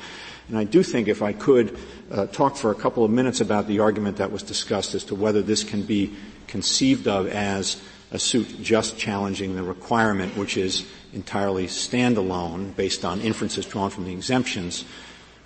And 0.49 0.57
I 0.57 0.65
do 0.65 0.83
think 0.83 1.09
if 1.09 1.21
I 1.21 1.35
could 1.35 1.79
uh, 2.11 2.27
talk 2.27 2.57
for 2.57 2.71
a 2.71 2.75
couple 2.75 3.05
of 3.05 3.11
minutes 3.11 3.41
about 3.41 3.67
the 3.67 3.81
argument 3.81 4.17
that 4.17 4.33
was 4.33 4.43
discussed 4.43 4.95
as 4.95 5.05
to 5.05 5.15
whether 5.15 5.43
this 5.43 5.63
can 5.63 5.83
be 5.83 6.15
conceived 6.47 7.07
of 7.07 7.27
as 7.27 7.83
a 8.13 8.19
suit 8.19 8.63
just 8.63 8.97
challenging 8.97 9.57
the 9.57 9.63
requirement, 9.63 10.37
which 10.37 10.57
is 10.57 10.87
entirely 11.13 11.67
standalone 11.67 12.75
based 12.77 13.05
on 13.05 13.21
inferences 13.21 13.67
drawn 13.67 13.91
from 13.91 14.05
the 14.05 14.13
exemptions. 14.13 14.85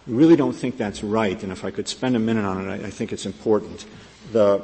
We 0.07 0.15
really 0.15 0.37
don't 0.37 0.53
think 0.53 0.77
that's 0.77 1.03
right, 1.03 1.43
and 1.43 1.51
if 1.51 1.65
I 1.65 1.71
could 1.71 1.89
spend 1.89 2.17
a 2.17 2.19
minute 2.19 2.45
on 2.45 2.69
it, 2.69 2.83
I, 2.85 2.87
I 2.87 2.91
think 2.91 3.13
it's 3.13 3.27
important. 3.27 3.87
The 4.33 4.63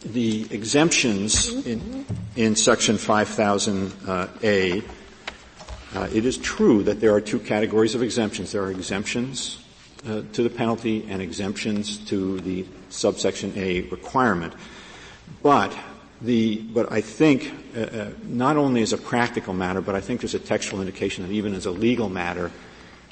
the 0.00 0.46
exemptions 0.50 1.48
in, 1.66 2.06
in 2.36 2.56
section 2.56 2.96
5000A, 2.96 4.84
uh, 5.92 6.08
it 6.12 6.24
is 6.24 6.38
true 6.38 6.82
that 6.84 7.00
there 7.00 7.14
are 7.14 7.20
two 7.20 7.38
categories 7.38 7.94
of 7.94 8.02
exemptions. 8.02 8.52
There 8.52 8.62
are 8.62 8.70
exemptions 8.70 9.62
uh, 10.06 10.22
to 10.32 10.42
the 10.42 10.50
penalty 10.50 11.06
and 11.08 11.20
exemptions 11.20 11.98
to 12.06 12.40
the 12.40 12.64
subsection 12.88 13.52
A 13.56 13.82
requirement. 13.82 14.54
But 15.42 15.76
the, 16.20 16.58
but 16.58 16.92
I 16.92 17.00
think, 17.00 17.52
uh, 17.76 17.80
uh 17.80 18.10
not 18.24 18.56
only 18.56 18.82
as 18.82 18.92
a 18.92 18.98
practical 18.98 19.52
matter, 19.54 19.80
but 19.80 19.94
I 19.94 20.00
think 20.00 20.20
there's 20.20 20.34
a 20.34 20.38
textual 20.38 20.80
indication 20.80 21.26
that 21.26 21.32
even 21.32 21.54
as 21.54 21.66
a 21.66 21.70
legal 21.70 22.08
matter, 22.08 22.50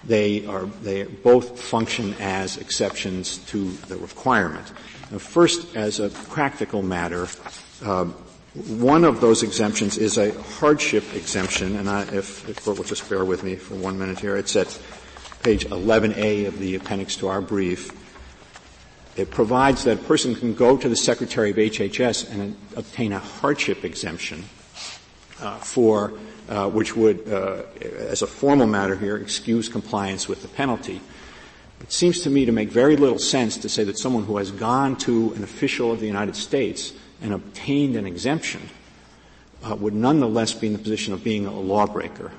they 0.05 0.47
are, 0.47 0.67
they 0.83 1.05
both 1.05 1.61
function 1.61 2.15
as 2.21 2.57
exceptions 2.57 3.39
to 3.47 3.71
the 3.89 3.97
requirement. 3.97 4.73
Now, 5.11 5.19
first, 5.19 5.75
as 5.77 6.01
a 6.01 6.09
practical 6.09 6.83
matter, 6.83 7.27
um, 7.85 8.15
one 8.55 9.05
of 9.05 9.21
those 9.21 9.43
exemptions 9.43 9.99
is 9.99 10.19
a 10.19 10.33
hardship 10.43 11.15
exemption, 11.15 11.77
and 11.77 11.89
I, 11.89 12.03
if 12.13 12.47
the 12.47 12.55
court 12.55 12.79
will 12.79 12.85
just 12.85 13.09
bear 13.09 13.25
with 13.25 13.45
me 13.45 13.57
for 13.57 13.75
one 13.75 13.99
minute 13.99 14.19
here, 14.19 14.37
it's 14.37 14.57
at 14.57 14.79
page 15.43 15.67
11A 15.67 16.47
of 16.47 16.59
the 16.59 16.75
appendix 16.75 17.17
to 17.17 17.29
our 17.29 17.41
brief. 17.41 17.93
It 19.17 19.31
provides 19.31 19.85
that 19.85 20.01
a 20.01 20.03
person 20.03 20.35
can 20.35 20.55
go 20.55 20.77
to 20.77 20.89
the 20.89 20.97
Secretary 20.97 21.51
of 21.51 21.57
HHS 21.57 22.33
and 22.33 22.57
obtain 22.77 23.13
a 23.13 23.19
hardship 23.19 23.85
exemption 23.85 24.45
uh, 25.41 25.59
for 25.59 26.13
uh, 26.49 26.69
which 26.69 26.97
would, 26.97 27.31
uh, 27.31 27.63
as 27.81 28.23
a 28.23 28.27
formal 28.27 28.67
matter 28.67 28.97
here, 28.97 29.17
excuse 29.17 29.69
compliance 29.69 30.29
with 30.29 30.43
the 30.43 30.49
penalty. 30.49 31.01
It 31.81 31.93
seems 31.93 32.21
to 32.23 32.31
me 32.31 32.45
to 32.45 32.53
make 32.53 32.71
very 32.71 32.97
little 32.97 33.19
sense 33.19 33.57
to 33.59 33.69
say 33.69 33.85
that 33.85 33.99
someone 33.99 34.25
who 34.25 34.37
has 34.39 34.51
gone 34.51 34.97
to 34.99 35.33
an 35.35 35.45
official 35.45 35.93
of 35.93 36.01
the 36.01 36.07
United 36.07 36.37
States 36.37 36.93
and 37.23 37.33
obtained 37.33 37.97
an 37.97 38.07
exemption 38.07 38.63
uh, 39.65 39.75
would 39.77 39.95
nonetheless 39.95 40.55
be 40.55 40.69
in 40.69 40.73
the 40.73 40.79
position 40.79 41.13
of 41.13 41.23
being 41.23 41.47
a 41.47 41.61
lawbreaker. 41.61 42.31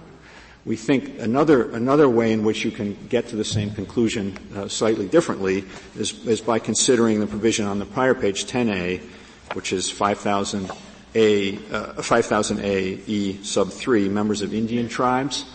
We 0.66 0.76
think 0.76 1.20
another, 1.20 1.72
another 1.72 2.10
way 2.10 2.34
in 2.34 2.43
which 2.43 2.66
you 2.66 2.72
can 2.72 2.97
get 3.07 3.28
to 3.30 3.36
the 3.36 3.45
same 3.45 3.72
conclusion 3.72 4.38
uh, 4.55 4.68
slightly 4.68 5.07
differently 5.07 5.64
is, 5.97 6.26
is, 6.26 6.41
by 6.41 6.60
considering 6.60 7.20
the 7.20 7.28
provision 7.28 7.66
on 7.66 7.80
the 7.80 7.86
prior 7.86 8.14
page 8.14 8.45
10a, 8.45 9.01
which 9.53 9.72
is 9.74 9.89
5,000 9.89 10.70
a 11.16 11.55
uh, 11.55 11.93
5000a 12.01 13.07
e 13.07 13.43
sub 13.43 13.72
3 13.72 14.10
members 14.10 14.41
of 14.41 14.53
Indian 14.53 14.88
tribes. 14.88 15.45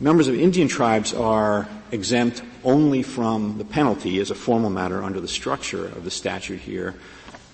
Members 0.00 0.28
of 0.28 0.34
Indian 0.34 0.68
tribes 0.68 1.14
are 1.14 1.68
exempt 1.90 2.42
only 2.64 3.02
from 3.02 3.58
the 3.58 3.64
penalty 3.64 4.18
as 4.20 4.30
a 4.30 4.34
formal 4.34 4.70
matter 4.70 5.02
under 5.02 5.20
the 5.20 5.28
structure 5.28 5.86
of 5.86 6.04
the 6.04 6.10
statute 6.10 6.60
here 6.60 6.94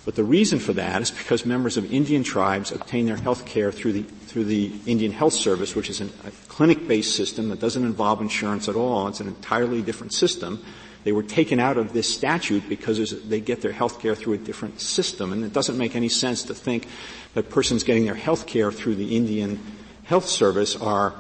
But 0.05 0.17
the 0.17 0.25
reason 0.25 0.59
for 0.59 0.73
that 0.73 1.01
is 1.01 1.11
because 1.13 1.47
members 1.47 1.77
of 1.77 1.93
Indian 1.93 2.25
tribes 2.25 2.73
obtain 2.73 3.07
their 3.07 3.17
health 3.17 3.47
care 3.47 3.71
through 3.71 3.93
the, 3.93 4.03
through 4.03 4.45
the 4.45 4.73
Indian 4.85 5.13
Health 5.13 5.33
Service, 5.33 5.77
which 5.77 5.89
is 5.89 6.01
an, 6.01 6.13
a 6.27 6.31
clinic-based 6.49 7.15
system 7.15 7.51
that 7.51 7.61
doesn't 7.61 7.85
involve 7.85 8.21
insurance 8.21 8.69
at 8.69 8.75
all. 8.75 9.07
It's 9.07 9.21
an 9.21 9.29
entirely 9.29 9.81
different 9.81 10.13
system. 10.13 10.65
They 11.05 11.13
were 11.13 11.23
taken 11.23 11.59
out 11.59 11.77
of 11.77 11.93
this 11.93 12.13
statute 12.13 12.69
because 12.69 13.23
they 13.25 13.41
get 13.41 13.61
their 13.61 13.73
health 13.73 14.01
care 14.01 14.15
through 14.15 14.35
a 14.35 14.39
different 14.39 14.81
system. 14.81 15.33
And 15.33 15.45
it 15.45 15.53
doesn't 15.53 15.77
make 15.77 15.97
any 15.97 16.09
sense 16.09 16.45
to 16.45 16.55
think 16.55 16.87
that 17.35 17.51
persons 17.51 17.83
getting 17.83 18.05
their 18.05 18.15
health 18.15 18.47
care 18.47 18.71
through 18.71 18.97
the 18.97 19.17
Indian 19.17 19.59
Health 20.05 20.27
Service 20.27 20.77
are 20.77 21.15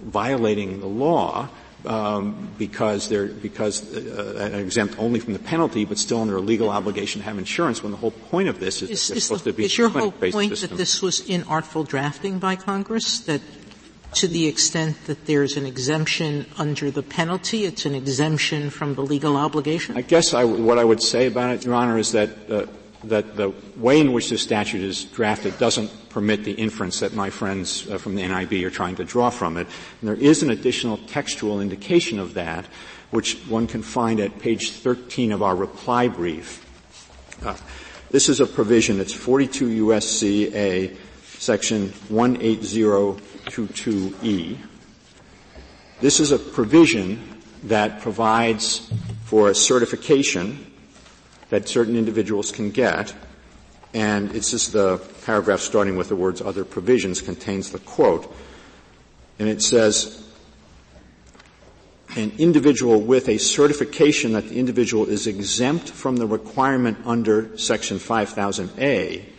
violating 0.00 0.80
the 0.80 0.86
law 0.86 1.48
um, 1.86 2.50
because 2.58 3.08
they're 3.08 3.26
because 3.26 3.94
uh, 3.94 4.50
exempt 4.54 4.98
only 4.98 5.20
from 5.20 5.32
the 5.32 5.38
penalty, 5.38 5.84
but 5.84 5.98
still 5.98 6.20
under 6.20 6.36
a 6.36 6.40
legal 6.40 6.70
obligation 6.70 7.20
to 7.20 7.24
have 7.26 7.38
insurance. 7.38 7.82
When 7.82 7.92
the 7.92 7.98
whole 7.98 8.10
point 8.10 8.48
of 8.48 8.58
this 8.60 8.82
is, 8.82 8.90
is, 8.90 9.10
is 9.10 9.24
supposed 9.24 9.44
the, 9.44 9.52
to 9.52 9.56
be 9.56 9.64
is 9.64 9.76
your 9.76 9.90
whole 9.90 10.12
point 10.12 10.50
system. 10.50 10.70
that 10.70 10.76
this 10.76 11.02
was 11.02 11.20
inartful 11.22 11.86
drafting 11.86 12.38
by 12.38 12.56
Congress? 12.56 13.20
That 13.20 13.42
to 14.14 14.28
the 14.28 14.46
extent 14.46 15.06
that 15.06 15.26
there's 15.26 15.56
an 15.56 15.66
exemption 15.66 16.46
under 16.56 16.90
the 16.90 17.02
penalty, 17.02 17.64
it's 17.64 17.84
an 17.84 17.94
exemption 17.94 18.70
from 18.70 18.94
the 18.94 19.02
legal 19.02 19.36
obligation? 19.36 19.96
I 19.96 20.02
guess 20.02 20.34
I, 20.34 20.44
what 20.44 20.78
I 20.78 20.84
would 20.84 21.02
say 21.02 21.26
about 21.26 21.50
it, 21.50 21.64
Your 21.64 21.74
Honor, 21.74 21.98
is 21.98 22.12
that 22.12 22.50
uh, 22.50 22.66
that 23.08 23.36
the 23.36 23.52
way 23.76 24.00
in 24.00 24.12
which 24.12 24.30
this 24.30 24.42
statute 24.42 24.82
is 24.82 25.04
drafted 25.04 25.58
doesn't 25.58 25.90
permit 26.08 26.44
the 26.44 26.52
inference 26.52 27.00
that 27.00 27.12
my 27.12 27.30
friends 27.30 27.88
uh, 27.90 27.98
from 27.98 28.14
the 28.14 28.22
NFIB 28.22 28.64
are 28.64 28.70
trying 28.70 28.96
to 28.96 29.04
draw 29.04 29.30
from 29.30 29.56
it. 29.56 29.66
And 30.00 30.08
there 30.08 30.16
is 30.16 30.42
an 30.42 30.50
additional 30.50 30.96
textual 30.96 31.60
indication 31.60 32.18
of 32.18 32.34
that, 32.34 32.66
which 33.10 33.34
one 33.46 33.66
can 33.66 33.82
find 33.82 34.20
at 34.20 34.38
page 34.38 34.72
13 34.72 35.32
of 35.32 35.42
our 35.42 35.54
reply 35.54 36.08
brief. 36.08 36.64
Uh, 37.44 37.56
this 38.10 38.28
is 38.28 38.40
a 38.40 38.46
provision, 38.46 39.00
it's 39.00 39.12
42 39.12 39.86
USC 39.86 40.54
A, 40.54 40.96
section 41.24 41.92
18022E. 43.46 44.58
This 46.00 46.20
is 46.20 46.32
a 46.32 46.38
provision 46.38 47.40
that 47.64 48.00
provides 48.00 48.90
for 49.24 49.48
a 49.48 49.54
certification 49.54 50.70
that 51.50 51.68
certain 51.68 51.96
individuals 51.96 52.50
can 52.50 52.70
get, 52.70 53.14
and 53.92 54.34
it's 54.34 54.50
just 54.50 54.72
the 54.72 54.98
paragraph 55.24 55.60
starting 55.60 55.96
with 55.96 56.08
the 56.08 56.16
words 56.16 56.42
other 56.42 56.64
provisions 56.64 57.20
contains 57.20 57.70
the 57.70 57.78
quote, 57.78 58.34
and 59.38 59.48
it 59.48 59.62
says, 59.62 60.20
an 62.16 62.32
individual 62.38 63.00
with 63.00 63.28
a 63.28 63.38
certification 63.38 64.32
that 64.32 64.48
the 64.48 64.58
individual 64.58 65.06
is 65.06 65.26
exempt 65.26 65.90
from 65.90 66.16
the 66.16 66.26
requirement 66.26 66.98
under 67.04 67.56
section 67.58 67.98
5000A 67.98 69.33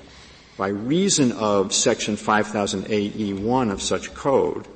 by 0.58 0.70
reason 0.70 1.32
of 1.34 1.74
section 1.74 2.16
5000AE1 2.16 3.72
of 3.72 3.82
such 3.82 4.14
code 4.14 4.68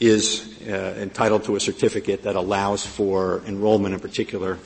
is 0.00 0.60
uh, 0.66 0.96
entitled 0.98 1.44
to 1.44 1.56
a 1.56 1.60
certificate 1.60 2.22
that 2.22 2.36
allows 2.36 2.84
for 2.84 3.42
enrollment 3.46 3.94
in 3.94 4.00
particular 4.00 4.58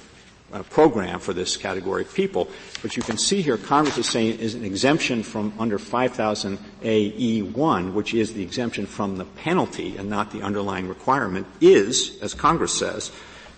uh, 0.52 0.62
program 0.64 1.18
for 1.18 1.32
this 1.32 1.56
category 1.56 2.02
of 2.02 2.14
people. 2.14 2.48
But 2.80 2.96
you 2.96 3.02
can 3.02 3.18
see 3.18 3.42
here 3.42 3.58
Congress 3.58 3.98
is 3.98 4.08
saying 4.08 4.38
is 4.38 4.54
an 4.54 4.64
exemption 4.64 5.22
from 5.22 5.52
under 5.58 5.78
5000 5.78 6.58
AE1, 6.82 7.92
which 7.92 8.14
is 8.14 8.32
the 8.32 8.42
exemption 8.42 8.86
from 8.86 9.18
the 9.18 9.24
penalty 9.24 9.96
and 9.96 10.08
not 10.08 10.30
the 10.30 10.42
underlying 10.42 10.88
requirement, 10.88 11.46
is, 11.60 12.16
as 12.22 12.32
Congress 12.32 12.72
says, 12.72 13.10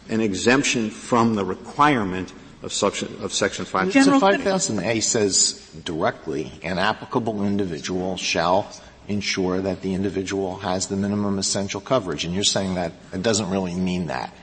an 0.09 0.21
exemption 0.21 0.89
from 0.89 1.35
the 1.35 1.45
requirement 1.45 2.33
of 2.63 2.73
section, 2.73 3.09
of 3.23 3.33
section 3.33 3.65
5000. 3.65 4.05
So 4.05 4.21
5000A 4.21 5.03
says 5.03 5.71
directly, 5.85 6.53
an 6.63 6.79
applicable 6.79 7.45
individual 7.45 8.17
shall 8.17 8.71
ensure 9.07 9.61
that 9.61 9.81
the 9.81 9.95
individual 9.95 10.57
has 10.59 10.89
the 10.89 10.97
minimum 10.97 11.39
essential 11.39 11.81
coverage. 11.81 12.25
And 12.25 12.35
you're 12.35 12.45
saying 12.45 12.75
that 12.75 12.93
it 13.13 13.23
doesn't 13.23 13.51
really 13.51 13.75
mean 13.75 14.07
that. 14.07 14.35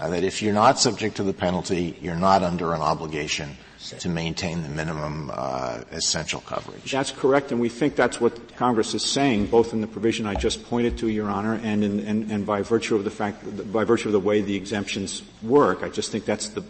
Uh, 0.00 0.10
that 0.10 0.24
if 0.24 0.42
you're 0.42 0.54
not 0.54 0.78
subject 0.78 1.16
to 1.16 1.22
the 1.22 1.32
penalty, 1.32 1.96
you're 2.00 2.16
not 2.16 2.42
under 2.42 2.74
an 2.74 2.80
obligation 2.80 3.56
to 3.98 4.08
maintain 4.08 4.62
the 4.62 4.68
minimum 4.68 5.30
uh, 5.32 5.82
essential 5.90 6.40
coverage. 6.40 6.92
That's 6.92 7.10
correct, 7.10 7.50
and 7.50 7.60
we 7.60 7.70
think 7.70 7.96
that's 7.96 8.20
what 8.20 8.56
Congress 8.56 8.94
is 8.94 9.02
saying, 9.02 9.46
both 9.46 9.72
in 9.72 9.80
the 9.80 9.86
provision 9.86 10.26
I 10.26 10.34
just 10.34 10.64
pointed 10.64 10.98
to, 10.98 11.08
Your 11.08 11.28
Honor, 11.28 11.58
and, 11.62 11.82
in, 11.82 12.00
and, 12.00 12.30
and 12.30 12.46
by 12.46 12.60
virtue 12.62 12.94
of 12.94 13.04
the 13.04 13.10
fact, 13.10 13.72
by 13.72 13.84
virtue 13.84 14.08
of 14.08 14.12
the 14.12 14.20
way 14.20 14.42
the 14.42 14.54
exemptions 14.54 15.22
work. 15.42 15.82
I 15.82 15.88
just 15.88 16.12
think 16.12 16.24
that's 16.26 16.48
the 16.48 16.62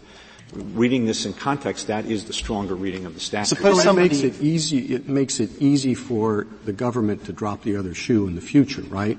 reading 0.52 1.06
this 1.06 1.26
in 1.26 1.32
context. 1.32 1.86
That 1.86 2.06
is 2.06 2.24
the 2.24 2.32
stronger 2.32 2.74
reading 2.74 3.06
of 3.06 3.14
the 3.14 3.20
statute. 3.20 3.56
Suppose 3.56 3.84
it 3.84 3.92
makes 3.92 4.20
it 4.20 4.40
easy. 4.40 4.94
It 4.94 5.08
makes 5.08 5.40
it 5.40 5.50
easy 5.60 5.94
for 5.94 6.46
the 6.64 6.72
government 6.72 7.24
to 7.26 7.32
drop 7.32 7.62
the 7.62 7.76
other 7.76 7.94
shoe 7.94 8.26
in 8.26 8.34
the 8.34 8.40
future, 8.40 8.82
right? 8.82 9.18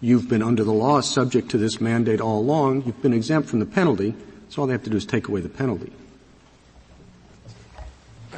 You've 0.00 0.28
been 0.28 0.42
under 0.42 0.62
the 0.62 0.72
law 0.72 1.00
subject 1.00 1.50
to 1.50 1.58
this 1.58 1.80
mandate 1.80 2.20
all 2.20 2.38
along. 2.38 2.84
You've 2.84 3.02
been 3.02 3.12
exempt 3.12 3.48
from 3.48 3.58
the 3.58 3.66
penalty. 3.66 4.14
So 4.48 4.62
all 4.62 4.68
they 4.68 4.72
have 4.72 4.84
to 4.84 4.90
do 4.90 4.96
is 4.96 5.04
take 5.04 5.28
away 5.28 5.40
the 5.40 5.48
penalty. 5.48 5.92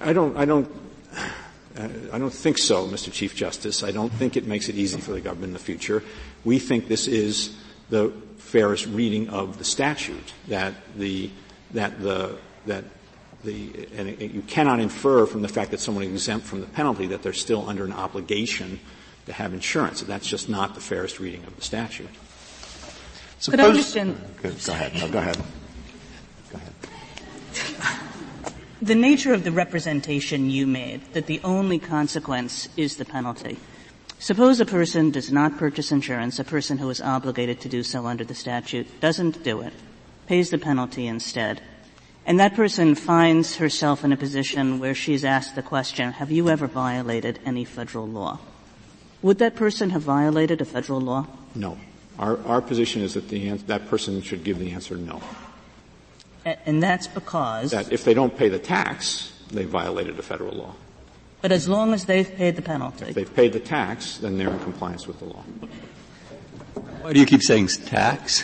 I 0.01 0.12
don't, 0.12 0.36
I 0.36 0.45
don't, 0.47 0.70
I 2.12 2.18
don't 2.18 2.32
think 2.32 2.59
so, 2.59 2.86
Mr. 2.86 3.12
Chief 3.12 3.36
Justice. 3.36 3.82
I 3.82 3.93
don't 3.93 4.11
think 4.12 4.36
it 4.36 4.47
makes 4.47 4.68
it 4.68 4.76
easy 4.76 5.01
for 5.01 5.12
the 5.12 5.20
government 5.20 5.51
in 5.51 5.53
the 5.53 5.59
future. 5.59 6.03
We 6.45 6.59
think 6.59 6.88
this 6.88 7.07
is 7.07 7.57
the 7.91 8.12
fairest 8.38 8.86
reading 8.86 9.28
of 9.28 9.59
the 9.59 9.64
statute 9.64 10.32
that 10.49 10.74
the 10.97 11.30
that 11.72 12.00
the 12.00 12.38
that 12.66 12.84
the 13.44 13.88
and 13.96 14.08
it, 14.08 14.30
you 14.32 14.42
cannot 14.42 14.80
infer 14.80 15.26
from 15.26 15.42
the 15.42 15.48
fact 15.48 15.70
that 15.70 15.80
someone 15.80 16.04
is 16.04 16.12
exempt 16.12 16.46
from 16.46 16.60
the 16.60 16.66
penalty 16.66 17.06
that 17.06 17.22
they're 17.22 17.32
still 17.32 17.68
under 17.68 17.84
an 17.84 17.92
obligation 17.92 18.80
to 19.26 19.32
have 19.32 19.52
insurance. 19.52 20.00
That's 20.02 20.26
just 20.26 20.48
not 20.48 20.74
the 20.74 20.80
fairest 20.80 21.20
reading 21.20 21.44
of 21.44 21.56
the 21.56 21.62
statute. 21.62 22.08
Suppose, 23.38 23.50
Could 23.50 23.60
I 23.60 23.68
understand? 23.68 24.20
Go, 24.42 24.50
go 24.50 24.72
ahead. 24.72 24.94
No, 24.94 25.08
go 25.08 25.18
ahead. 25.18 25.36
Go 26.50 26.58
ahead. 26.58 26.72
The 28.82 28.94
nature 28.94 29.32
of 29.32 29.44
the 29.44 29.52
representation 29.52 30.50
you 30.50 30.66
made, 30.66 31.12
that 31.12 31.26
the 31.26 31.40
only 31.44 31.78
consequence 31.78 32.68
is 32.76 32.96
the 32.96 33.04
penalty. 33.04 33.58
Suppose 34.18 34.60
a 34.60 34.66
person 34.66 35.10
does 35.10 35.32
not 35.32 35.56
purchase 35.56 35.92
insurance, 35.92 36.38
a 36.38 36.44
person 36.44 36.76
who 36.76 36.90
is 36.90 37.00
obligated 37.00 37.60
to 37.62 37.68
do 37.68 37.82
so 37.82 38.06
under 38.06 38.24
the 38.24 38.34
statute 38.34 39.00
doesn't 39.00 39.42
do 39.42 39.62
it, 39.62 39.72
pays 40.31 40.51
the 40.51 40.59
penalty 40.59 41.09
instead, 41.09 41.61
and 42.24 42.39
that 42.39 42.55
person 42.55 42.95
finds 42.95 43.57
herself 43.57 44.05
in 44.05 44.12
a 44.12 44.16
position 44.16 44.78
where 44.78 44.95
she's 44.95 45.24
asked 45.24 45.57
the 45.57 45.62
question, 45.62 46.12
have 46.12 46.31
you 46.31 46.49
ever 46.49 46.68
violated 46.68 47.41
any 47.45 47.64
federal 47.64 48.07
law? 48.07 48.39
Would 49.22 49.39
that 49.39 49.57
person 49.57 49.91
have 49.91 50.03
violated 50.03 50.61
a 50.61 50.64
federal 50.64 51.01
law? 51.01 51.26
No. 51.57 51.76
Our, 52.16 52.39
our 52.47 52.62
position 52.62 53.03
is 53.03 53.14
that 53.14 53.28
the, 53.28 53.59
that 53.66 53.89
person 53.89 54.22
should 54.22 54.45
give 54.45 54.61
the 54.61 54.70
answer 54.70 54.97
no. 54.97 55.20
And 56.45 56.81
that's 56.81 57.09
because? 57.09 57.72
That 57.72 57.91
if 57.91 58.05
they 58.05 58.14
don't 58.14 58.37
pay 58.37 58.49
the 58.49 58.61
tax, 58.61 59.33
they 59.51 59.64
violated 59.64 60.16
a 60.16 60.22
federal 60.22 60.55
law. 60.55 60.74
But 61.43 61.51
as 61.51 61.68
long 61.68 61.93
as 61.93 62.05
they've 62.05 62.33
paid 62.37 62.55
the 62.55 62.62
penalty? 62.62 63.07
If 63.07 63.14
they've 63.16 63.35
paid 63.35 63.53
the 63.53 63.59
tax, 63.59 64.18
then 64.18 64.39
they're 64.39 64.51
in 64.51 64.61
compliance 64.61 65.09
with 65.09 65.18
the 65.18 65.24
law. 65.24 65.43
Why 67.01 67.12
do 67.12 67.20
you 67.20 67.26
keep 67.26 67.42
saying 67.42 67.68
tax? 67.68 68.42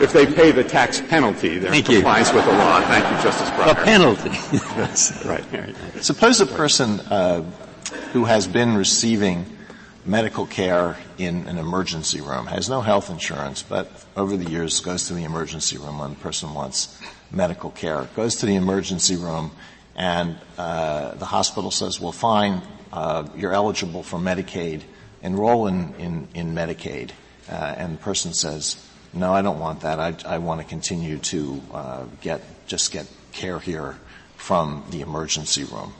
if 0.00 0.12
they 0.12 0.26
pay 0.26 0.50
the 0.50 0.64
tax 0.64 1.00
penalty, 1.00 1.58
they're 1.58 1.70
Thank 1.70 1.88
in 1.90 1.96
compliance 1.96 2.30
you. 2.30 2.36
with 2.36 2.46
the 2.46 2.52
law. 2.52 2.80
Thank 2.82 3.04
you, 3.04 3.22
Justice 3.22 3.50
Breyer. 3.50 3.72
A 3.72 3.74
penalty. 3.84 4.30
That's 4.76 5.24
right. 5.26 5.44
Suppose 6.02 6.40
a 6.40 6.46
person 6.46 7.00
uh, 7.00 7.42
who 8.12 8.24
has 8.24 8.48
been 8.48 8.76
receiving 8.76 9.44
medical 10.06 10.46
care 10.46 10.96
in 11.18 11.46
an 11.46 11.58
emergency 11.58 12.22
room 12.22 12.46
has 12.46 12.70
no 12.70 12.80
health 12.80 13.10
insurance, 13.10 13.62
but 13.62 13.90
over 14.16 14.36
the 14.38 14.50
years 14.50 14.80
goes 14.80 15.06
to 15.08 15.14
the 15.14 15.24
emergency 15.24 15.76
room 15.76 15.98
when 15.98 16.10
the 16.10 16.16
person 16.20 16.54
wants 16.54 16.98
medical 17.30 17.70
care. 17.70 18.08
Goes 18.16 18.36
to 18.36 18.46
the 18.46 18.54
emergency 18.54 19.16
room, 19.16 19.50
and 19.94 20.38
uh, 20.56 21.14
the 21.16 21.26
hospital 21.26 21.70
says, 21.70 22.00
"Well, 22.00 22.12
fine, 22.12 22.62
uh, 22.92 23.28
you're 23.36 23.52
eligible 23.52 24.02
for 24.02 24.18
Medicaid. 24.18 24.82
Enroll 25.22 25.66
in 25.66 25.94
in, 25.94 26.28
in 26.34 26.54
Medicaid." 26.54 27.10
Uh, 27.50 27.74
and 27.76 27.94
the 27.94 28.02
person 28.02 28.32
says, 28.32 28.76
no, 29.12 29.34
I 29.34 29.42
don't 29.42 29.58
want 29.58 29.80
that. 29.80 29.98
I, 29.98 30.14
I 30.24 30.38
want 30.38 30.60
to 30.60 30.66
continue 30.66 31.18
to 31.18 31.62
uh, 31.72 32.04
get 32.20 32.40
just 32.66 32.92
get 32.92 33.06
care 33.32 33.58
here 33.58 33.96
from 34.36 34.84
the 34.90 35.00
emergency 35.00 35.64
room. 35.64 35.92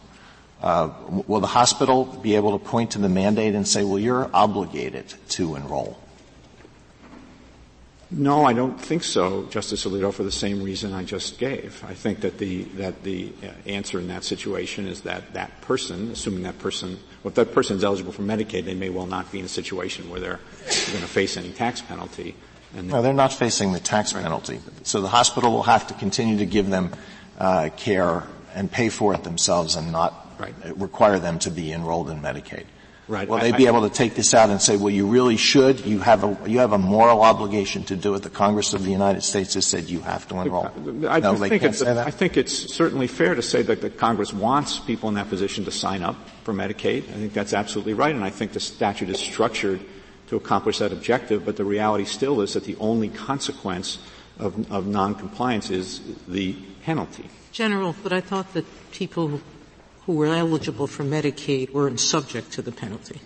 Uh, 0.62 0.90
will 1.26 1.40
the 1.40 1.46
hospital 1.46 2.04
be 2.04 2.36
able 2.36 2.58
to 2.58 2.64
point 2.64 2.92
to 2.92 2.98
the 2.98 3.08
mandate 3.08 3.54
and 3.54 3.66
say, 3.66 3.82
"Well, 3.82 3.98
you're 3.98 4.30
obligated 4.32 5.12
to 5.30 5.56
enroll"? 5.56 5.98
No, 8.12 8.44
I 8.44 8.52
don't 8.54 8.80
think 8.80 9.04
so, 9.04 9.46
Justice 9.46 9.84
Alito, 9.84 10.12
for 10.12 10.24
the 10.24 10.32
same 10.32 10.64
reason 10.64 10.92
I 10.92 11.04
just 11.04 11.38
gave. 11.38 11.84
I 11.84 11.94
think 11.94 12.20
that 12.22 12.38
the 12.38 12.64
that 12.74 13.04
the 13.04 13.32
answer 13.66 14.00
in 14.00 14.08
that 14.08 14.24
situation 14.24 14.88
is 14.88 15.02
that 15.02 15.32
that 15.34 15.60
person, 15.60 16.10
assuming 16.10 16.42
that 16.42 16.58
person, 16.58 16.98
well, 17.22 17.30
if 17.30 17.34
that 17.36 17.52
person 17.52 17.76
is 17.76 17.84
eligible 17.84 18.10
for 18.10 18.22
Medicaid, 18.22 18.64
they 18.64 18.74
may 18.74 18.90
well 18.90 19.06
not 19.06 19.30
be 19.30 19.38
in 19.38 19.44
a 19.44 19.48
situation 19.48 20.10
where 20.10 20.18
they're 20.18 20.40
going 20.88 21.02
to 21.02 21.06
face 21.06 21.36
any 21.36 21.52
tax 21.52 21.80
penalty. 21.80 22.34
And 22.76 22.88
no, 22.88 23.00
they're 23.00 23.12
not 23.12 23.32
facing 23.32 23.72
the 23.72 23.80
tax 23.80 24.12
penalty. 24.12 24.60
So 24.82 25.00
the 25.00 25.08
hospital 25.08 25.52
will 25.52 25.62
have 25.64 25.86
to 25.88 25.94
continue 25.94 26.38
to 26.38 26.46
give 26.46 26.68
them 26.68 26.90
uh, 27.38 27.70
care 27.76 28.24
and 28.54 28.70
pay 28.70 28.88
for 28.88 29.14
it 29.14 29.22
themselves 29.22 29.76
and 29.76 29.92
not 29.92 30.34
right. 30.38 30.54
require 30.76 31.20
them 31.20 31.38
to 31.40 31.50
be 31.50 31.72
enrolled 31.72 32.10
in 32.10 32.20
Medicaid. 32.20 32.64
Right. 33.10 33.26
Will 33.26 33.38
they 33.38 33.50
be 33.50 33.66
I, 33.66 33.72
able 33.72 33.88
to 33.88 33.92
take 33.92 34.14
this 34.14 34.34
out 34.34 34.50
and 34.50 34.62
say, 34.62 34.76
well, 34.76 34.90
you 34.90 35.08
really 35.08 35.36
should? 35.36 35.84
You 35.84 35.98
have 35.98 36.22
a, 36.22 36.48
you 36.48 36.60
have 36.60 36.72
a 36.72 36.78
moral 36.78 37.22
obligation 37.22 37.82
to 37.86 37.96
do 37.96 38.14
it. 38.14 38.22
The 38.22 38.30
Congress 38.30 38.72
of 38.72 38.84
the 38.84 38.92
United 38.92 39.22
States 39.22 39.54
has 39.54 39.66
said 39.66 39.90
you 39.90 39.98
have 39.98 40.28
to 40.28 40.38
enroll. 40.38 40.70
I, 41.08 41.18
no, 41.18 41.34
think 41.34 41.64
it's, 41.64 41.82
I 41.82 42.12
think 42.12 42.36
it's 42.36 42.72
certainly 42.72 43.08
fair 43.08 43.34
to 43.34 43.42
say 43.42 43.62
that 43.62 43.80
the 43.80 43.90
Congress 43.90 44.32
wants 44.32 44.78
people 44.78 45.08
in 45.08 45.16
that 45.16 45.28
position 45.28 45.64
to 45.64 45.72
sign 45.72 46.04
up 46.04 46.14
for 46.44 46.54
Medicaid. 46.54 47.02
I 47.08 47.14
think 47.14 47.32
that's 47.32 47.52
absolutely 47.52 47.94
right, 47.94 48.14
and 48.14 48.22
I 48.22 48.30
think 48.30 48.52
the 48.52 48.60
statute 48.60 49.08
is 49.08 49.18
structured 49.18 49.80
to 50.28 50.36
accomplish 50.36 50.78
that 50.78 50.92
objective, 50.92 51.44
but 51.44 51.56
the 51.56 51.64
reality 51.64 52.04
still 52.04 52.40
is 52.42 52.54
that 52.54 52.62
the 52.62 52.76
only 52.76 53.08
consequence 53.08 53.98
of, 54.38 54.70
of 54.70 54.86
noncompliance 54.86 55.68
is 55.68 56.00
the 56.28 56.54
penalty. 56.84 57.28
General, 57.50 57.96
but 58.04 58.12
I 58.12 58.20
thought 58.20 58.54
that 58.54 58.64
people 58.92 59.40
who 60.06 60.14
were 60.14 60.26
eligible 60.26 60.86
for 60.86 61.04
Medicaid 61.04 61.72
weren't 61.72 62.00
subject 62.00 62.52
to 62.52 62.62
the 62.62 62.72
penalty. 62.72 63.20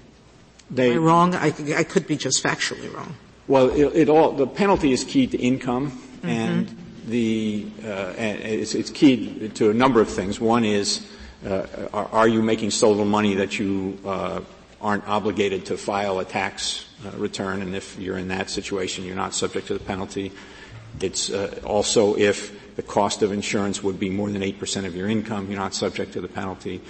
They, 0.71 0.93
Am 0.93 1.03
I 1.03 1.07
wrong? 1.07 1.35
I, 1.35 1.53
I 1.77 1.85
could 1.85 2.07
be 2.07 2.17
just 2.17 2.43
factually 2.43 2.93
wrong. 2.93 3.17
Well, 3.47 3.71
it, 3.71 3.95
it 3.95 4.09
all 4.09 4.33
the 4.33 4.47
penalty 4.47 4.93
is 4.93 5.05
keyed 5.05 5.33
to 5.33 5.39
income, 5.39 5.91
mm-hmm. 5.91 6.29
and 6.29 6.77
the 7.07 7.67
uh, 7.83 8.15
and 8.17 8.41
it's, 8.41 8.75
it's 8.75 8.91
keyed 8.91 9.55
to 9.57 9.71
a 9.71 9.75
number 9.75 10.01
of 10.01 10.09
things. 10.09 10.41
One 10.41 10.65
is, 10.65 11.07
uh, 11.45 11.67
are, 11.93 12.09
are, 12.13 12.29
you 12.29 12.43
making 12.43 12.71
so 12.71 12.89
little 12.89 13.05
money 13.05 13.35
that 13.35 13.59
you 13.59 13.99
uh, 14.05 14.41
aren't 14.81 15.07
obligated 15.07 15.67
to 15.67 15.77
file 15.77 16.19
a 16.21 16.25
tax 16.25 16.87
uh, 17.05 17.11
return? 17.19 17.61
And 17.61 17.77
if 17.77 17.99
you're 17.99 18.17
in 18.17 18.29
that 18.29 18.49
situation, 18.49 19.05
you're 19.05 19.17
not 19.17 19.35
subject 19.35 19.67
to 19.67 19.75
the 19.75 19.85
penalty. 19.85 20.33
It's 21.01 21.29
uh, 21.29 21.61
also 21.65 22.17
if 22.17 22.64
the 22.77 22.83
cost 22.83 23.23
of 23.23 23.33
insurance 23.33 23.83
would 23.83 23.99
be 23.99 24.11
more 24.11 24.31
than 24.31 24.43
8% 24.43 24.85
of 24.85 24.97
your 24.97 25.09
income, 25.09 25.51
you're 25.51 25.61
not 25.61 25.75
subject 25.75 26.13
to 26.15 26.21
the 26.21 26.29
penalty. 26.29 26.81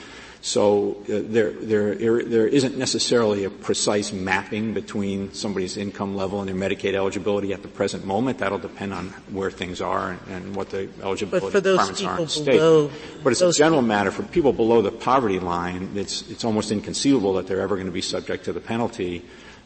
So 0.45 0.99
uh, 1.05 1.25
there, 1.25 1.53
there, 1.53 2.23
there 2.23 2.47
isn't 2.47 2.77
necessarily 2.77 3.45
a 3.45 3.51
precise 3.51 4.13
mapping 4.13 4.75
between 4.75 5.33
somebody's 5.33 5.79
income 5.79 6.17
level 6.17 6.41
and 6.41 6.49
their 6.51 6.55
Medicaid 6.55 6.93
eligibility 6.93 7.55
at 7.55 7.63
the 7.63 7.69
present 7.69 8.05
moment. 8.05 8.37
That'll 8.41 8.59
depend 8.59 8.93
on 8.93 9.09
where 9.31 9.51
things 9.51 9.81
are 9.81 10.11
and, 10.11 10.21
and 10.29 10.55
what 10.55 10.69
the 10.69 10.91
eligibility 11.03 11.47
requirements 11.47 12.03
are 12.03 12.21
in 12.21 12.29
state. 12.29 12.59
Below, 12.59 12.91
but 13.23 13.33
it's 13.33 13.41
a 13.41 13.53
general 13.53 13.81
matter 13.81 14.11
for 14.11 14.23
people 14.23 14.53
below 14.53 14.83
the 14.83 14.93
poverty 14.93 15.41
line. 15.41 15.93
It's 15.95 16.29
it's 16.31 16.45
almost 16.45 16.71
inconceivable 16.71 17.33
that 17.35 17.47
they're 17.47 17.63
ever 17.63 17.77
going 17.77 17.87
to 17.87 17.93
be 17.93 18.03
subject 18.03 18.45
to 18.45 18.53
the 18.53 18.61
penalty 18.61 19.25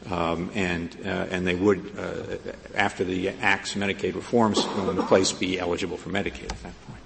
um, 0.09 0.49
and 0.53 0.95
uh, 1.05 1.27
and 1.29 1.45
they 1.45 1.55
would, 1.55 1.93
uh, 1.97 2.37
after 2.75 3.03
the 3.03 3.29
Act's 3.29 3.73
Medicaid 3.75 4.15
reforms 4.15 4.65
into 4.65 5.03
place, 5.03 5.31
be 5.31 5.59
eligible 5.59 5.97
for 5.97 6.09
Medicaid 6.09 6.51
at 6.51 6.63
that 6.63 6.85
point. 6.87 6.99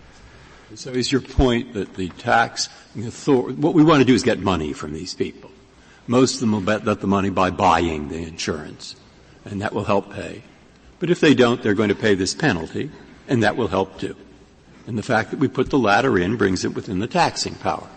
So 0.76 0.92
is 0.92 1.12
your 1.12 1.22
point 1.22 1.74
that 1.74 1.96
the 1.96 2.10
tax, 2.10 2.68
what 2.96 3.74
we 3.76 3.84
want 3.84 4.00
to 4.00 4.06
do 4.06 4.14
is 4.14 4.24
get 4.24 4.40
money 4.40 4.74
from 4.74 4.94
these 4.94 5.14
people. 5.14 5.52
Most 6.08 6.36
of 6.36 6.40
them 6.42 6.52
will 6.52 6.62
bet 6.62 6.86
that 6.86 7.00
the 7.00 7.08
money 7.08 7.30
by 7.30 7.52
buying 7.52 8.10
the 8.10 8.24
insurance, 8.24 8.96
and 9.46 9.62
that 9.62 9.74
will 9.74 9.84
help 9.84 10.12
pay. 10.14 10.44
But 11.00 11.10
if 11.10 11.20
they 11.20 11.34
don't, 11.34 11.62
they're 11.62 11.74
going 11.74 11.90
to 11.90 11.96
pay 11.96 12.16
this 12.16 12.34
penalty, 12.34 12.90
and 13.28 13.44
that 13.44 13.56
will 13.56 13.68
help 13.68 14.00
too. 14.00 14.16
And 14.88 14.98
the 14.98 15.04
fact 15.04 15.32
that 15.32 15.40
we 15.40 15.48
put 15.48 15.70
the 15.70 15.78
latter 15.78 16.18
in 16.18 16.38
brings 16.38 16.66
it 16.66 16.74
within 16.74 17.00
the 17.00 17.08
taxing 17.08 17.56
power. 17.56 17.88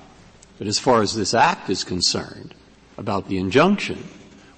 But 0.58 0.66
as 0.66 0.78
far 0.78 1.02
as 1.02 1.14
this 1.14 1.34
act 1.34 1.68
is 1.70 1.82
concerned, 1.82 2.54
about 2.98 3.28
the 3.28 3.38
injunction, 3.38 4.02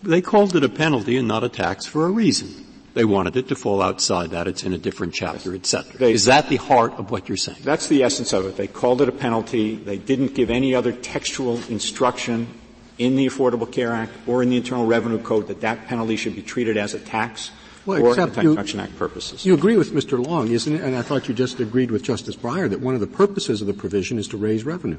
they 0.03 0.21
called 0.21 0.55
it 0.57 0.65
a 0.65 0.69
penalty 0.69 1.17
and 1.17 1.29
not 1.29 1.45
a 1.45 1.49
tax 1.49 1.87
for 1.87 2.07
a 2.07 2.11
reason. 2.11 2.67
They 2.95 3.05
wanted 3.05 3.37
it 3.37 3.49
to 3.49 3.55
fall 3.55 3.81
outside 3.81 4.31
that. 4.31 4.49
It's 4.49 4.65
in 4.65 4.73
a 4.73 4.79
different 4.79 5.15
chapter, 5.15 5.55
etc. 5.55 6.09
Is 6.09 6.25
that 6.25 6.49
the 6.49 6.57
heart 6.57 6.95
of 6.95 7.11
what 7.11 7.29
you're 7.29 7.37
saying? 7.37 7.59
That's 7.63 7.87
the 7.87 8.03
essence 8.03 8.33
of 8.33 8.47
it. 8.47 8.57
They 8.57 8.67
called 8.67 9.03
it 9.03 9.09
a 9.09 9.13
penalty. 9.13 9.77
They 9.77 9.99
didn't 9.99 10.35
give 10.35 10.51
any 10.51 10.75
other 10.75 10.93
textual 10.93 11.61
instruction 11.69 12.49
in 12.99 13.15
the 13.15 13.27
Affordable 13.27 13.71
Care 13.71 13.93
Act 13.93 14.13
or 14.27 14.43
in 14.43 14.51
the 14.51 14.57
Internal 14.57 14.87
Revenue 14.87 15.23
Code 15.23 15.47
that 15.49 15.61
that 15.61 15.87
penalty 15.87 16.17
should 16.17 16.35
be 16.35 16.43
treated 16.43 16.77
as 16.77 16.95
a 16.95 16.99
tax 16.99 17.53
well, 17.87 18.01
for 18.01 18.21
Anti-Injunction 18.21 18.81
Act 18.81 18.97
purposes. 18.97 19.47
You 19.47 19.55
agree 19.55 19.77
with 19.77 19.93
Mr. 19.93 20.25
Long, 20.25 20.51
isn't 20.51 20.75
it? 20.75 20.81
And 20.83 20.97
I 20.97 21.03
thought 21.03 21.29
you 21.29 21.35
just 21.35 21.61
agreed 21.61 21.91
with 21.91 22.03
Justice 22.03 22.37
Breyer 22.37 22.69
that 22.69 22.81
one 22.81 22.95
of 22.95 23.01
the 23.01 23.07
purposes 23.07 23.61
of 23.61 23.67
the 23.67 23.75
provision 23.75 24.19
is 24.19 24.27
to 24.29 24.37
raise 24.37 24.65
revenue. 24.65 24.99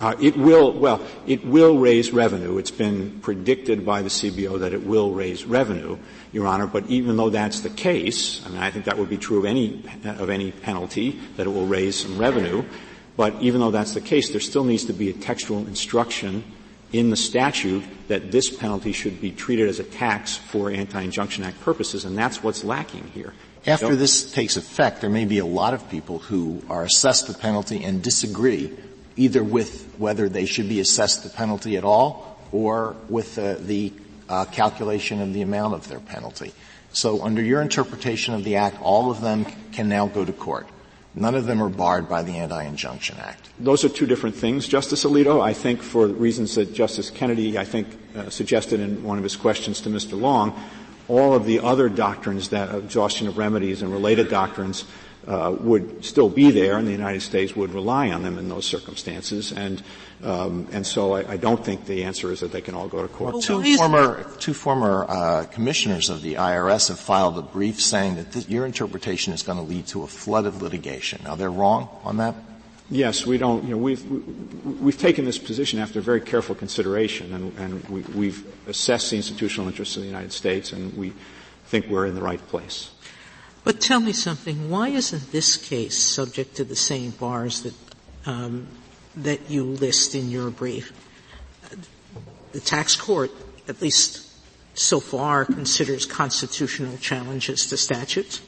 Uh, 0.00 0.14
it 0.20 0.36
will, 0.36 0.72
well, 0.72 1.04
it 1.26 1.44
will 1.44 1.78
raise 1.78 2.12
revenue. 2.12 2.56
It's 2.58 2.70
been 2.70 3.18
predicted 3.20 3.84
by 3.84 4.02
the 4.02 4.08
CBO 4.08 4.60
that 4.60 4.72
it 4.72 4.86
will 4.86 5.10
raise 5.10 5.44
revenue, 5.44 5.98
Your 6.32 6.46
Honor. 6.46 6.68
But 6.68 6.86
even 6.86 7.16
though 7.16 7.30
that's 7.30 7.60
the 7.60 7.70
case, 7.70 8.44
I 8.46 8.50
mean, 8.50 8.58
I 8.58 8.70
think 8.70 8.84
that 8.84 8.96
would 8.96 9.08
be 9.08 9.18
true 9.18 9.38
of 9.38 9.44
any 9.44 9.82
of 10.04 10.30
any 10.30 10.52
penalty 10.52 11.18
that 11.36 11.46
it 11.48 11.50
will 11.50 11.66
raise 11.66 11.96
some 11.96 12.16
revenue. 12.16 12.64
But 13.16 13.42
even 13.42 13.60
though 13.60 13.72
that's 13.72 13.94
the 13.94 14.00
case, 14.00 14.28
there 14.28 14.40
still 14.40 14.62
needs 14.62 14.84
to 14.84 14.92
be 14.92 15.10
a 15.10 15.12
textual 15.12 15.66
instruction 15.66 16.44
in 16.92 17.10
the 17.10 17.16
statute 17.16 17.82
that 18.06 18.30
this 18.30 18.48
penalty 18.50 18.92
should 18.92 19.20
be 19.20 19.32
treated 19.32 19.68
as 19.68 19.80
a 19.80 19.84
tax 19.84 20.36
for 20.36 20.70
Anti-Injunction 20.70 21.42
Act 21.42 21.60
purposes, 21.60 22.04
and 22.04 22.16
that's 22.16 22.42
what's 22.42 22.62
lacking 22.62 23.08
here. 23.08 23.34
After 23.66 23.96
this 23.96 24.32
takes 24.32 24.56
effect, 24.56 25.00
there 25.00 25.10
may 25.10 25.24
be 25.24 25.38
a 25.38 25.44
lot 25.44 25.74
of 25.74 25.90
people 25.90 26.20
who 26.20 26.62
are 26.70 26.84
assessed 26.84 27.26
the 27.26 27.34
penalty 27.34 27.84
and 27.84 28.00
disagree 28.00 28.74
either 29.18 29.42
with 29.42 29.92
whether 29.98 30.28
they 30.28 30.46
should 30.46 30.68
be 30.68 30.80
assessed 30.80 31.24
the 31.24 31.28
penalty 31.28 31.76
at 31.76 31.84
all 31.84 32.38
or 32.52 32.96
with 33.08 33.38
uh, 33.38 33.56
the 33.58 33.92
uh, 34.28 34.44
calculation 34.46 35.20
of 35.20 35.34
the 35.34 35.42
amount 35.42 35.74
of 35.74 35.88
their 35.88 36.00
penalty. 36.00 36.52
So 36.92 37.22
under 37.22 37.42
your 37.42 37.60
interpretation 37.60 38.32
of 38.34 38.44
the 38.44 38.56
Act, 38.56 38.80
all 38.80 39.10
of 39.10 39.20
them 39.20 39.44
can 39.72 39.88
now 39.88 40.06
go 40.06 40.24
to 40.24 40.32
court. 40.32 40.66
None 41.14 41.34
of 41.34 41.46
them 41.46 41.62
are 41.62 41.68
barred 41.68 42.08
by 42.08 42.22
the 42.22 42.36
Anti-Injunction 42.36 43.18
Act. 43.18 43.48
Those 43.58 43.84
are 43.84 43.88
two 43.88 44.06
different 44.06 44.36
things, 44.36 44.68
Justice 44.68 45.04
Alito. 45.04 45.42
I 45.42 45.52
think 45.52 45.82
for 45.82 46.06
reasons 46.06 46.54
that 46.54 46.72
Justice 46.72 47.10
Kennedy, 47.10 47.58
I 47.58 47.64
think, 47.64 47.88
uh, 48.16 48.30
suggested 48.30 48.78
in 48.78 49.02
one 49.02 49.18
of 49.18 49.24
his 49.24 49.34
questions 49.34 49.80
to 49.82 49.88
Mr. 49.88 50.18
Long, 50.18 50.58
all 51.08 51.34
of 51.34 51.44
the 51.44 51.60
other 51.60 51.88
doctrines 51.88 52.50
that 52.50 52.72
exhaustion 52.74 53.26
of 53.26 53.36
remedies 53.36 53.82
and 53.82 53.92
related 53.92 54.28
doctrines 54.28 54.84
uh, 55.28 55.54
would 55.60 56.02
still 56.02 56.30
be 56.30 56.50
there, 56.50 56.78
and 56.78 56.88
the 56.88 56.92
United 56.92 57.20
States 57.20 57.54
would 57.54 57.74
rely 57.74 58.10
on 58.10 58.22
them 58.22 58.38
in 58.38 58.48
those 58.48 58.64
circumstances. 58.64 59.52
And 59.52 59.82
um, 60.24 60.66
and 60.72 60.86
so 60.86 61.12
I, 61.12 61.32
I, 61.32 61.36
don't 61.36 61.62
think 61.64 61.84
the 61.84 62.02
answer 62.02 62.32
is 62.32 62.40
that 62.40 62.50
they 62.50 62.62
can 62.62 62.74
all 62.74 62.88
go 62.88 63.02
to 63.02 63.08
court. 63.08 63.34
Well, 63.34 63.42
two 63.42 63.76
former 63.76 64.24
two 64.38 64.54
former 64.54 65.04
uh, 65.06 65.44
commissioners 65.44 66.08
of 66.08 66.22
the 66.22 66.34
IRS 66.34 66.88
have 66.88 66.98
filed 66.98 67.38
a 67.38 67.42
brief 67.42 67.80
saying 67.80 68.16
that 68.16 68.32
this, 68.32 68.48
your 68.48 68.64
interpretation 68.64 69.34
is 69.34 69.42
going 69.42 69.58
to 69.58 69.64
lead 69.64 69.86
to 69.88 70.02
a 70.02 70.06
flood 70.06 70.46
of 70.46 70.62
litigation. 70.62 71.20
Now 71.22 71.36
they're 71.36 71.50
wrong 71.50 71.88
on 72.04 72.16
that. 72.16 72.34
Yes, 72.90 73.26
we 73.26 73.36
don't. 73.36 73.64
You 73.64 73.72
know, 73.72 73.76
we've 73.76 74.02
we've 74.80 74.98
taken 74.98 75.26
this 75.26 75.38
position 75.38 75.78
after 75.78 76.00
very 76.00 76.22
careful 76.22 76.54
consideration, 76.54 77.34
and, 77.34 77.58
and 77.58 77.84
we, 77.90 78.30
have 78.30 78.42
assessed 78.66 79.10
the 79.10 79.16
institutional 79.16 79.68
interests 79.68 79.94
of 79.96 80.02
the 80.02 80.08
United 80.08 80.32
States, 80.32 80.72
and 80.72 80.96
we 80.96 81.12
think 81.66 81.86
we're 81.88 82.06
in 82.06 82.14
the 82.14 82.22
right 82.22 82.44
place. 82.48 82.90
But 83.64 83.80
tell 83.80 84.00
me 84.00 84.12
something. 84.12 84.70
Why 84.70 84.88
isn't 84.88 85.32
this 85.32 85.56
case 85.56 85.96
subject 85.98 86.56
to 86.56 86.64
the 86.64 86.76
same 86.76 87.10
bars 87.10 87.62
that 87.62 87.74
um, 88.26 88.66
that 89.16 89.50
you 89.50 89.64
list 89.64 90.14
in 90.14 90.30
your 90.30 90.50
brief? 90.50 90.92
The 92.52 92.60
tax 92.60 92.96
court, 92.96 93.30
at 93.68 93.82
least 93.82 94.26
so 94.74 95.00
far, 95.00 95.44
considers 95.44 96.06
constitutional 96.06 96.96
challenges 96.98 97.66
to 97.66 97.76
statutes. 97.76 98.40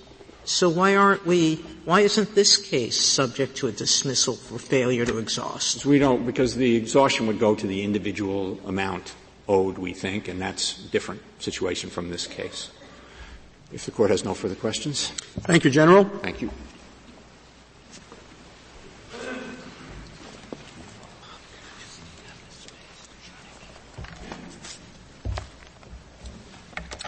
So 0.45 0.71
why 0.71 0.97
aren't 0.97 1.27
we? 1.27 1.57
Why 1.85 2.01
isn't 2.01 2.35
this 2.35 2.57
case 2.57 2.99
subject 2.99 3.57
to 3.59 3.69
a 3.69 3.73
dismissal 3.73 4.35
for 4.37 4.59
failure 4.59 5.05
to 5.05 5.19
exhaust? 5.19 5.85
We 5.85 5.99
don't, 5.99 6.25
because 6.25 6.57
the 6.57 6.77
exhaustion 6.77 7.27
would 7.27 7.39
go 7.39 7.55
to 7.55 7.67
the 7.67 7.83
individual 7.83 8.59
amount 8.67 9.15
owed. 9.49 9.77
We 9.79 9.93
think, 9.93 10.29
and 10.29 10.41
that's 10.41 10.85
a 10.85 10.89
different 10.89 11.21
situation 11.39 11.91
from 11.91 12.11
this 12.11 12.27
case. 12.27 12.71
If 13.73 13.85
the 13.85 13.93
court 13.93 14.11
has 14.11 14.25
no 14.25 14.35
further 14.35 14.57
questions. 14.57 15.11
Thank 15.43 15.65
you, 15.65 15.71
General. 15.71 16.05
Thank 16.05 16.43
you. 16.43 16.51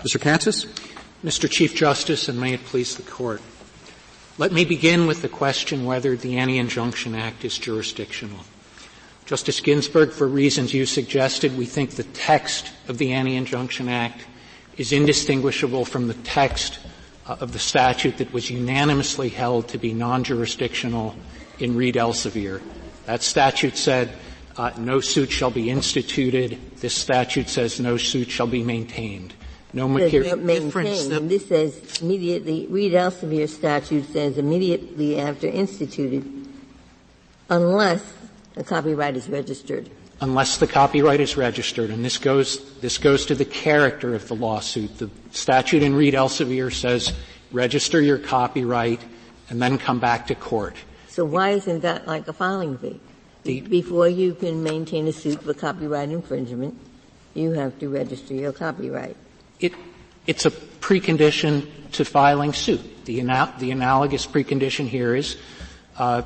Mr. 0.02 0.20
Katsas. 0.20 0.66
Mr. 1.24 1.48
Chief 1.48 1.76
Justice, 1.76 2.28
and 2.28 2.40
may 2.40 2.54
it 2.54 2.64
please 2.64 2.96
the 2.96 3.02
court. 3.04 3.40
Let 4.38 4.50
me 4.50 4.64
begin 4.64 5.06
with 5.06 5.22
the 5.22 5.28
question 5.28 5.84
whether 5.84 6.16
the 6.16 6.38
Anti-Injunction 6.38 7.14
Act 7.14 7.44
is 7.44 7.56
jurisdictional. 7.56 8.40
Justice 9.24 9.60
Ginsburg, 9.60 10.10
for 10.10 10.26
reasons 10.26 10.74
you 10.74 10.84
suggested, 10.84 11.56
we 11.56 11.66
think 11.66 11.92
the 11.92 12.02
text 12.02 12.72
of 12.88 12.98
the 12.98 13.12
Anti-Injunction 13.12 13.88
Act 13.88 14.26
is 14.76 14.92
indistinguishable 14.92 15.84
from 15.84 16.08
the 16.08 16.14
text 16.14 16.78
uh, 17.26 17.36
of 17.40 17.52
the 17.52 17.58
statute 17.58 18.18
that 18.18 18.32
was 18.32 18.50
unanimously 18.50 19.28
held 19.28 19.68
to 19.68 19.78
be 19.78 19.92
non-jurisdictional 19.92 21.14
in 21.58 21.76
Reed 21.76 21.94
Elsevier. 21.94 22.60
That 23.06 23.22
statute 23.22 23.76
said 23.76 24.12
uh, 24.56 24.72
no 24.78 25.00
suit 25.00 25.30
shall 25.30 25.50
be 25.50 25.70
instituted. 25.70 26.58
This 26.76 26.94
statute 26.94 27.48
says 27.48 27.80
no 27.80 27.96
suit 27.96 28.30
shall 28.30 28.46
be 28.46 28.62
maintained. 28.62 29.34
no 29.72 29.88
material 29.88 30.38
and 30.38 31.30
this 31.30 31.48
says 31.48 32.02
immediately, 32.02 32.66
Reed 32.68 32.92
Elsevier 32.92 33.48
statute 33.48 34.12
says 34.12 34.38
immediately 34.38 35.18
after 35.18 35.46
instituted, 35.46 36.24
unless 37.48 38.02
a 38.56 38.64
copyright 38.64 39.16
is 39.16 39.28
registered. 39.28 39.88
Unless 40.22 40.58
the 40.58 40.66
copyright 40.68 41.20
is 41.20 41.36
registered, 41.36 41.90
and 41.90 42.04
this 42.04 42.16
goes, 42.16 42.78
this 42.80 42.96
goes 42.96 43.26
to 43.26 43.34
the 43.34 43.44
character 43.44 44.14
of 44.14 44.28
the 44.28 44.36
lawsuit. 44.36 44.96
The 44.98 45.10
statute 45.32 45.82
in 45.82 45.94
Reed 45.94 46.14
Elsevier 46.14 46.72
says, 46.72 47.12
register 47.50 48.00
your 48.00 48.18
copyright 48.18 49.00
and 49.50 49.60
then 49.60 49.76
come 49.78 49.98
back 49.98 50.28
to 50.28 50.34
court. 50.34 50.76
So 51.08 51.24
why 51.24 51.50
isn't 51.50 51.80
that 51.80 52.06
like 52.06 52.28
a 52.28 52.32
filing 52.32 52.78
fee? 52.78 53.00
The- 53.42 53.60
Before 53.62 54.08
you 54.08 54.34
can 54.34 54.62
maintain 54.62 55.08
a 55.08 55.12
suit 55.12 55.42
for 55.42 55.52
copyright 55.52 56.10
infringement, 56.10 56.78
you 57.34 57.50
have 57.52 57.78
to 57.80 57.88
register 57.88 58.32
your 58.34 58.52
copyright. 58.52 59.16
It, 59.58 59.74
it's 60.26 60.46
a 60.46 60.50
precondition 60.50 61.66
to 61.92 62.04
filing 62.04 62.52
suit. 62.52 63.04
The, 63.06 63.20
ana- 63.20 63.52
the 63.58 63.72
analogous 63.72 64.24
precondition 64.26 64.86
here 64.86 65.16
is 65.16 65.36
uh, 65.98 66.22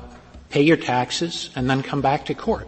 pay 0.49 0.61
your 0.61 0.77
taxes 0.77 1.49
and 1.55 1.67
then 1.67 1.81
come 1.81 2.01
back 2.01 2.25
to 2.27 2.35
court. 2.35 2.67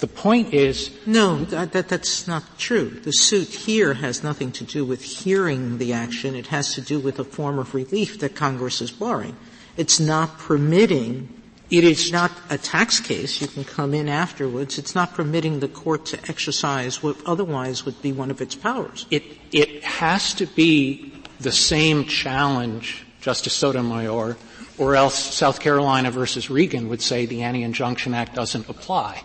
The 0.00 0.06
point 0.06 0.54
is, 0.54 0.90
No, 1.06 1.44
that, 1.44 1.72
that, 1.72 1.88
that's 1.88 2.26
not 2.26 2.58
true. 2.58 2.88
The 2.88 3.12
suit 3.12 3.48
here 3.48 3.94
has 3.94 4.22
nothing 4.22 4.50
to 4.52 4.64
do 4.64 4.84
with 4.84 5.02
hearing 5.02 5.78
the 5.78 5.92
action. 5.92 6.34
It 6.34 6.48
has 6.48 6.74
to 6.74 6.80
do 6.80 6.98
with 6.98 7.18
a 7.18 7.24
form 7.24 7.58
of 7.58 7.74
relief 7.74 8.18
that 8.20 8.34
Congress 8.34 8.80
is 8.80 8.90
barring. 8.90 9.36
It's 9.76 10.00
not 10.00 10.38
permitting 10.38 11.40
it 11.70 11.84
is 11.84 12.10
not 12.10 12.32
a 12.50 12.58
tax 12.58 12.98
case. 12.98 13.40
You 13.40 13.46
can 13.46 13.62
come 13.62 13.94
in 13.94 14.08
afterwards. 14.08 14.76
It's 14.76 14.96
not 14.96 15.14
permitting 15.14 15.60
the 15.60 15.68
court 15.68 16.04
to 16.06 16.18
exercise 16.28 17.00
what 17.00 17.16
otherwise 17.24 17.84
would 17.84 18.02
be 18.02 18.10
one 18.10 18.30
of 18.30 18.40
its 18.40 18.56
powers. 18.56 19.06
It, 19.10 19.22
it 19.52 19.84
has 19.84 20.34
to 20.34 20.46
be 20.46 21.12
the 21.38 21.52
same 21.52 22.06
challenge, 22.06 23.06
Justice 23.20 23.52
Sotomayor, 23.52 24.36
or 24.78 24.96
else 24.96 25.14
South 25.16 25.60
Carolina 25.60 26.10
versus 26.10 26.50
Regan 26.50 26.88
would 26.88 27.02
say 27.02 27.26
the 27.26 27.42
Anti-Injunction 27.42 28.14
Act 28.14 28.34
doesn't 28.34 28.68
apply. 28.68 29.22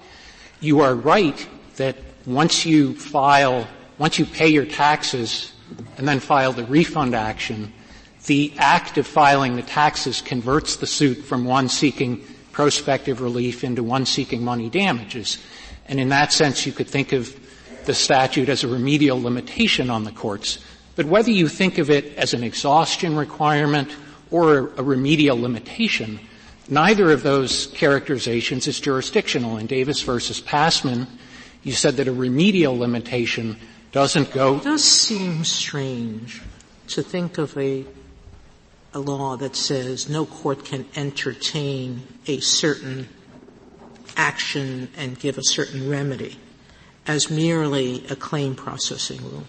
You 0.65 0.79
are 0.79 0.95
right 0.95 1.47
that 1.75 1.95
once 2.25 2.65
you 2.65 2.95
file, 2.95 3.67
once 3.99 4.17
you 4.17 4.25
pay 4.25 4.47
your 4.47 4.65
taxes 4.65 5.51
and 5.95 6.07
then 6.07 6.19
file 6.19 6.53
the 6.53 6.63
refund 6.63 7.13
action, 7.13 7.71
the 8.25 8.51
act 8.57 8.97
of 8.97 9.05
filing 9.05 9.57
the 9.57 9.61
taxes 9.61 10.21
converts 10.21 10.77
the 10.77 10.87
suit 10.87 11.19
from 11.23 11.45
one 11.45 11.69
seeking 11.69 12.25
prospective 12.51 13.21
relief 13.21 13.63
into 13.63 13.83
one 13.83 14.07
seeking 14.07 14.43
money 14.43 14.67
damages. 14.67 15.37
And 15.87 15.99
in 15.99 16.09
that 16.09 16.33
sense, 16.33 16.65
you 16.65 16.71
could 16.71 16.87
think 16.87 17.11
of 17.13 17.39
the 17.85 17.93
statute 17.93 18.49
as 18.49 18.63
a 18.63 18.67
remedial 18.67 19.21
limitation 19.21 19.91
on 19.91 20.03
the 20.03 20.11
courts. 20.11 20.57
But 20.95 21.05
whether 21.05 21.29
you 21.29 21.47
think 21.47 21.77
of 21.77 21.91
it 21.91 22.17
as 22.17 22.33
an 22.33 22.43
exhaustion 22.43 23.15
requirement 23.15 23.95
or 24.31 24.69
a 24.77 24.81
remedial 24.81 25.39
limitation, 25.39 26.19
neither 26.69 27.11
of 27.11 27.23
those 27.23 27.67
characterizations 27.67 28.67
is 28.67 28.79
jurisdictional. 28.79 29.57
In 29.57 29.67
Davis 29.67 30.01
versus 30.01 30.39
Passman, 30.39 31.07
you 31.63 31.71
said 31.71 31.97
that 31.97 32.07
a 32.07 32.13
remedial 32.13 32.77
limitation 32.77 33.57
doesn't 33.91 34.31
go. 34.31 34.57
It 34.57 34.63
does 34.63 34.83
seem 34.83 35.43
strange 35.43 36.41
to 36.87 37.01
think 37.01 37.37
of 37.37 37.57
a 37.57 37.85
a 38.93 38.99
law 38.99 39.35
that 39.35 39.57
says 39.57 40.07
no 40.07 40.25
court 40.25 40.63
can 40.63 40.85
entertain 40.95 42.01
a 42.27 42.39
certain 42.39 43.09
action 44.15 44.89
and 44.95 45.19
give 45.19 45.37
a 45.37 45.43
certain 45.43 45.89
remedy 45.89 46.39
as 47.05 47.29
merely 47.29 48.05
a 48.07 48.15
claim 48.15 48.55
processing 48.55 49.21
rule. 49.21 49.43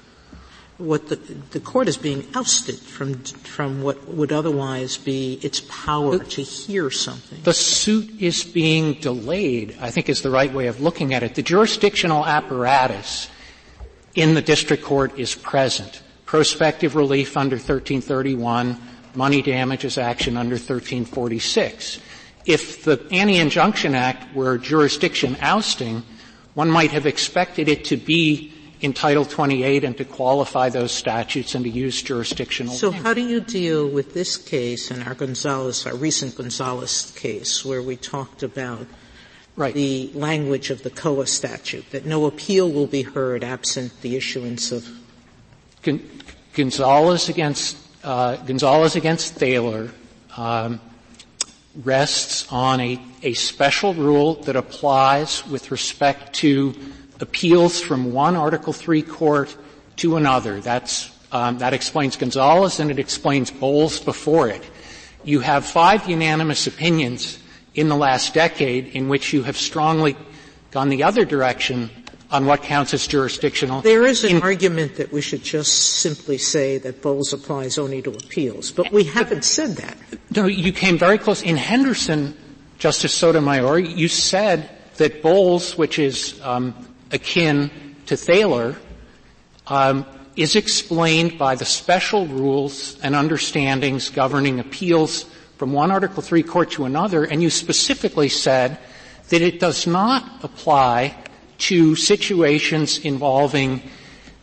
What 0.78 1.08
the, 1.08 1.16
the 1.16 1.60
court 1.60 1.88
is 1.88 1.96
being 1.96 2.26
ousted 2.34 2.76
from, 2.76 3.14
from 3.24 3.82
what 3.82 4.06
would 4.08 4.30
otherwise 4.30 4.98
be 4.98 5.40
its 5.42 5.60
power 5.60 6.18
to 6.18 6.42
hear 6.42 6.90
something. 6.90 7.40
The 7.44 7.54
suit 7.54 8.20
is 8.20 8.44
being 8.44 8.94
delayed, 9.00 9.76
I 9.80 9.90
think 9.90 10.10
is 10.10 10.20
the 10.20 10.30
right 10.30 10.52
way 10.52 10.66
of 10.66 10.82
looking 10.82 11.14
at 11.14 11.22
it. 11.22 11.34
The 11.34 11.42
jurisdictional 11.42 12.26
apparatus 12.26 13.30
in 14.14 14.34
the 14.34 14.42
district 14.42 14.84
court 14.84 15.18
is 15.18 15.34
present. 15.34 16.02
Prospective 16.26 16.94
relief 16.94 17.36
under 17.36 17.56
1331, 17.56 18.76
money 19.14 19.40
damages 19.40 19.96
action 19.96 20.36
under 20.36 20.56
1346. 20.56 22.00
If 22.44 22.84
the 22.84 23.04
Anti-Injunction 23.10 23.94
Act 23.94 24.34
were 24.34 24.58
jurisdiction 24.58 25.36
ousting, 25.40 26.02
one 26.54 26.70
might 26.70 26.90
have 26.90 27.06
expected 27.06 27.68
it 27.68 27.84
to 27.86 27.96
be 27.96 28.52
in 28.87 28.93
Title 28.93 29.24
28 29.24 29.82
and 29.82 29.99
to 29.99 30.05
qualify 30.05 30.68
those 30.68 30.93
statutes 30.93 31.57
and 31.57 31.64
to 31.64 31.70
use 31.70 32.01
jurisdictional. 32.01 32.72
So 32.72 32.93
how 32.93 33.12
do 33.14 33.20
you 33.20 33.41
deal 33.41 33.89
with 33.89 34.14
this 34.14 34.37
case 34.37 34.93
and 34.93 35.03
our 35.03 35.14
Gonzalez, 35.14 35.84
our 35.87 35.97
recent 35.97 36.37
Gonzalez 36.37 37.12
case 37.16 37.64
where 37.64 37.82
we 37.82 37.97
talked 37.97 38.45
about 38.45 38.87
right. 39.57 39.74
the 39.74 40.12
language 40.14 40.70
of 40.70 40.84
the 40.84 40.91
COA 40.91 41.26
statute, 41.26 41.91
that 41.91 42.07
no 42.07 42.26
appeal 42.26 42.70
will 42.70 42.87
be 42.87 43.03
heard 43.03 43.43
absent 43.43 44.01
the 44.03 44.16
issuance 44.16 44.70
of 44.70 44.87
Gonzalez 46.55 47.28
against 47.28 47.76
uh, 48.05 48.37
Gonzalez 48.37 48.95
against 48.95 49.34
Thaler 49.34 49.91
um, 50.37 50.80
rests 51.82 52.47
on 52.53 52.80
a, 52.80 53.01
a 53.24 53.34
special 53.34 53.95
rule 53.95 54.34
that 54.43 54.55
applies 54.55 55.45
with 55.49 55.72
respect 55.72 56.34
to 56.37 56.72
appeals 57.20 57.80
from 57.80 58.12
one 58.12 58.36
Article 58.36 58.72
Three 58.72 59.02
court 59.02 59.56
to 59.96 60.16
another. 60.16 60.60
That's 60.60 61.10
um, 61.32 61.58
that 61.58 61.72
explains 61.74 62.16
Gonzalez 62.16 62.80
and 62.80 62.90
it 62.90 62.98
explains 62.98 63.50
Bowles 63.50 64.00
before 64.00 64.48
it. 64.48 64.62
You 65.24 65.40
have 65.40 65.66
five 65.66 66.08
unanimous 66.08 66.66
opinions 66.66 67.38
in 67.74 67.88
the 67.88 67.96
last 67.96 68.32
decade 68.32 68.88
in 68.88 69.08
which 69.08 69.32
you 69.32 69.42
have 69.42 69.56
strongly 69.56 70.16
gone 70.70 70.88
the 70.88 71.02
other 71.02 71.24
direction 71.24 71.90
on 72.30 72.46
what 72.46 72.62
counts 72.62 72.92
as 72.94 73.06
jurisdictional. 73.06 73.82
There 73.82 74.04
is 74.04 74.24
an 74.24 74.36
in, 74.36 74.42
argument 74.42 74.96
that 74.96 75.12
we 75.12 75.20
should 75.20 75.42
just 75.42 76.00
simply 76.00 76.38
say 76.38 76.78
that 76.78 77.02
Bowles 77.02 77.32
applies 77.32 77.78
only 77.78 78.02
to 78.02 78.10
appeals, 78.10 78.72
but 78.72 78.90
we 78.92 79.04
haven't 79.04 79.44
said 79.44 79.76
that. 79.76 79.96
No, 80.34 80.46
you 80.46 80.72
came 80.72 80.98
very 80.98 81.18
close. 81.18 81.42
In 81.42 81.56
Henderson, 81.56 82.36
Justice 82.78 83.14
Sotomayor, 83.14 83.78
you 83.78 84.08
said 84.08 84.68
that 84.96 85.22
Bowles, 85.22 85.78
which 85.78 85.98
is 85.98 86.40
um, 86.42 86.74
akin 87.12 87.70
to 88.07 88.16
Thaler, 88.16 88.76
um, 89.66 90.07
is 90.36 90.54
explained 90.54 91.38
by 91.38 91.54
the 91.54 91.64
special 91.64 92.26
rules 92.26 92.98
and 93.02 93.14
understandings 93.14 94.11
governing 94.11 94.61
appeals 94.61 95.24
from 95.57 95.72
one 95.72 95.90
Article 95.90 96.22
Three 96.22 96.42
court 96.42 96.72
to 96.72 96.84
another, 96.84 97.24
and 97.24 97.42
you 97.42 97.50
specifically 97.50 98.28
said 98.28 98.78
that 99.30 99.42
it 99.42 99.59
does 99.59 99.86
not 99.86 100.44
apply 100.44 101.16
to 101.59 101.96
situations 101.96 102.98
involving 102.98 103.82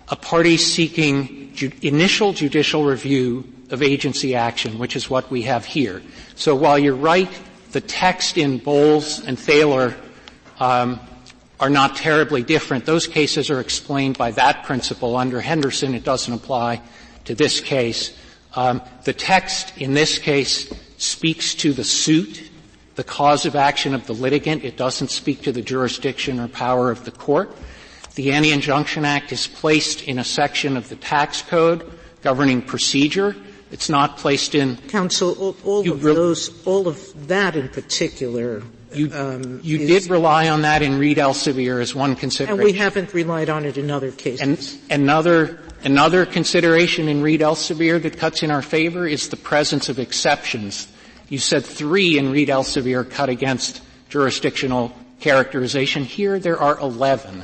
a 0.10 0.16
party 0.16 0.58
seeking 0.58 1.54
ju- 1.54 1.72
initial 1.82 2.34
judicial 2.34 2.84
review 2.84 3.48
of 3.70 3.82
agency 3.82 4.36
action, 4.36 4.80
which 4.80 4.96
is 4.96 5.10
what 5.10 5.30
we 5.32 5.44
have 5.44 5.64
here. 5.64 6.02
So 6.36 6.56
while 6.56 6.78
you're 6.78 6.96
right, 6.96 7.30
the 7.72 7.82
text 7.82 8.38
in 8.38 8.58
Bowles 8.58 9.24
and 9.26 9.38
Thaler 9.38 9.96
um, 10.60 11.00
are 11.64 11.70
not 11.70 11.96
terribly 11.96 12.44
different. 12.44 12.86
Those 12.86 13.08
cases 13.08 13.50
are 13.50 13.62
explained 13.62 14.18
by 14.18 14.32
that 14.32 14.66
principle. 14.66 15.16
Under 15.16 15.40
Henderson, 15.40 15.96
it 15.96 16.04
doesn't 16.04 16.34
apply 16.34 16.82
to 17.24 17.36
this 17.36 17.62
case. 17.62 18.14
Um, 18.54 18.82
the 19.06 19.14
text 19.14 19.78
in 19.78 19.94
this 19.94 20.20
case 20.20 20.70
speaks 20.98 21.56
to 21.56 21.72
the 21.72 21.86
suit 21.86 22.50
the 22.96 23.04
cause 23.04 23.46
of 23.46 23.56
action 23.56 23.96
of 23.96 24.06
the 24.08 24.14
litigant. 24.14 24.66
It 24.66 24.76
doesn't 24.76 25.10
speak 25.10 25.44
to 25.44 25.54
the 25.54 25.62
jurisdiction 25.62 26.38
or 26.38 26.50
power 26.50 26.92
of 26.92 27.06
the 27.06 27.12
court. 27.12 27.56
The 28.16 28.34
Anti-Injunction 28.34 29.06
Act 29.06 29.32
is 29.32 29.48
placed 29.48 30.04
in 30.04 30.20
a 30.20 30.24
section 30.24 30.76
of 30.76 30.90
the 30.90 30.98
tax 30.98 31.42
code 31.44 31.90
governing 32.22 32.62
procedure. 32.62 33.38
It's 33.72 33.90
not 33.90 34.18
placed 34.18 34.54
in. 34.54 34.76
Counsel, 34.90 35.34
all, 35.40 35.56
all 35.64 35.90
of 35.90 36.04
re- 36.04 36.14
those, 36.14 36.66
all 36.68 36.90
of 36.90 37.28
that 37.28 37.56
in 37.56 37.70
particular. 37.70 38.62
You, 38.96 39.12
um, 39.14 39.60
you 39.64 39.78
did 39.80 40.10
rely 40.10 40.50
on 40.50 40.62
that 40.64 40.82
in 40.82 41.00
Reed 41.00 41.18
Elsevier 41.18 41.82
as 41.82 41.94
one 41.96 42.16
consideration. 42.16 42.60
And 42.60 42.64
we 42.64 42.74
haven't 42.74 43.14
relied 43.14 43.50
on 43.50 43.66
it 43.66 43.78
in 43.78 43.90
other 43.92 44.12
cases. 44.12 44.78
And 44.90 45.02
another, 45.02 45.60
another 45.84 46.26
consideration 46.26 47.08
in 47.08 47.22
Reed 47.22 47.42
Elsevier 47.42 48.02
that 48.02 48.18
cuts 48.18 48.44
in 48.44 48.52
our 48.52 48.62
favor 48.62 49.08
is 49.08 49.30
the 49.30 49.38
presence 49.38 49.90
of 49.90 50.00
exceptions 50.00 50.88
you 51.34 51.40
said 51.40 51.66
three 51.66 52.20
in 52.20 52.32
Reed 52.32 52.50
Elsevier 52.50 53.10
cut 53.10 53.28
against 53.28 53.82
jurisdictional 54.10 54.94
characterization. 55.20 56.04
Here 56.04 56.38
there 56.38 56.60
are 56.60 56.80
11. 56.80 57.44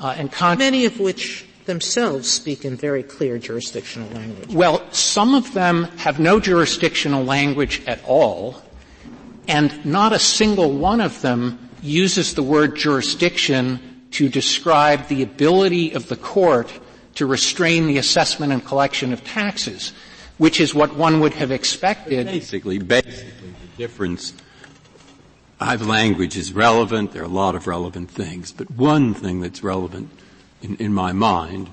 Uh, 0.00 0.14
and 0.16 0.32
con- 0.32 0.56
Many 0.56 0.86
of 0.86 0.98
which 0.98 1.44
themselves 1.66 2.30
speak 2.30 2.64
in 2.64 2.74
very 2.74 3.02
clear 3.02 3.38
jurisdictional 3.38 4.08
language. 4.12 4.54
Well, 4.54 4.82
some 4.92 5.34
of 5.34 5.52
them 5.52 5.84
have 5.98 6.18
no 6.18 6.40
jurisdictional 6.40 7.22
language 7.22 7.82
at 7.86 8.02
all, 8.06 8.61
and 9.52 9.84
not 9.84 10.14
a 10.14 10.18
single 10.18 10.72
one 10.72 11.02
of 11.02 11.20
them 11.20 11.68
uses 11.82 12.34
the 12.34 12.42
word 12.42 12.74
jurisdiction 12.74 13.78
to 14.12 14.30
describe 14.30 15.06
the 15.08 15.22
ability 15.22 15.92
of 15.92 16.08
the 16.08 16.16
court 16.16 16.72
to 17.16 17.26
restrain 17.26 17.86
the 17.86 17.98
assessment 17.98 18.50
and 18.50 18.64
collection 18.64 19.12
of 19.12 19.22
taxes, 19.24 19.92
which 20.38 20.58
is 20.58 20.74
what 20.74 20.96
one 20.96 21.20
would 21.20 21.34
have 21.34 21.50
expected. 21.50 22.26
Basically, 22.26 22.78
basically, 22.78 23.50
the 23.50 23.76
difference 23.76 24.32
I've 25.60 25.86
language 25.86 26.38
is 26.38 26.54
relevant. 26.54 27.12
There 27.12 27.20
are 27.20 27.26
a 27.26 27.28
lot 27.28 27.54
of 27.54 27.66
relevant 27.66 28.10
things, 28.10 28.52
but 28.52 28.70
one 28.70 29.12
thing 29.12 29.40
that's 29.40 29.62
relevant 29.62 30.08
in, 30.62 30.76
in 30.76 30.94
my 30.94 31.12
mind 31.12 31.68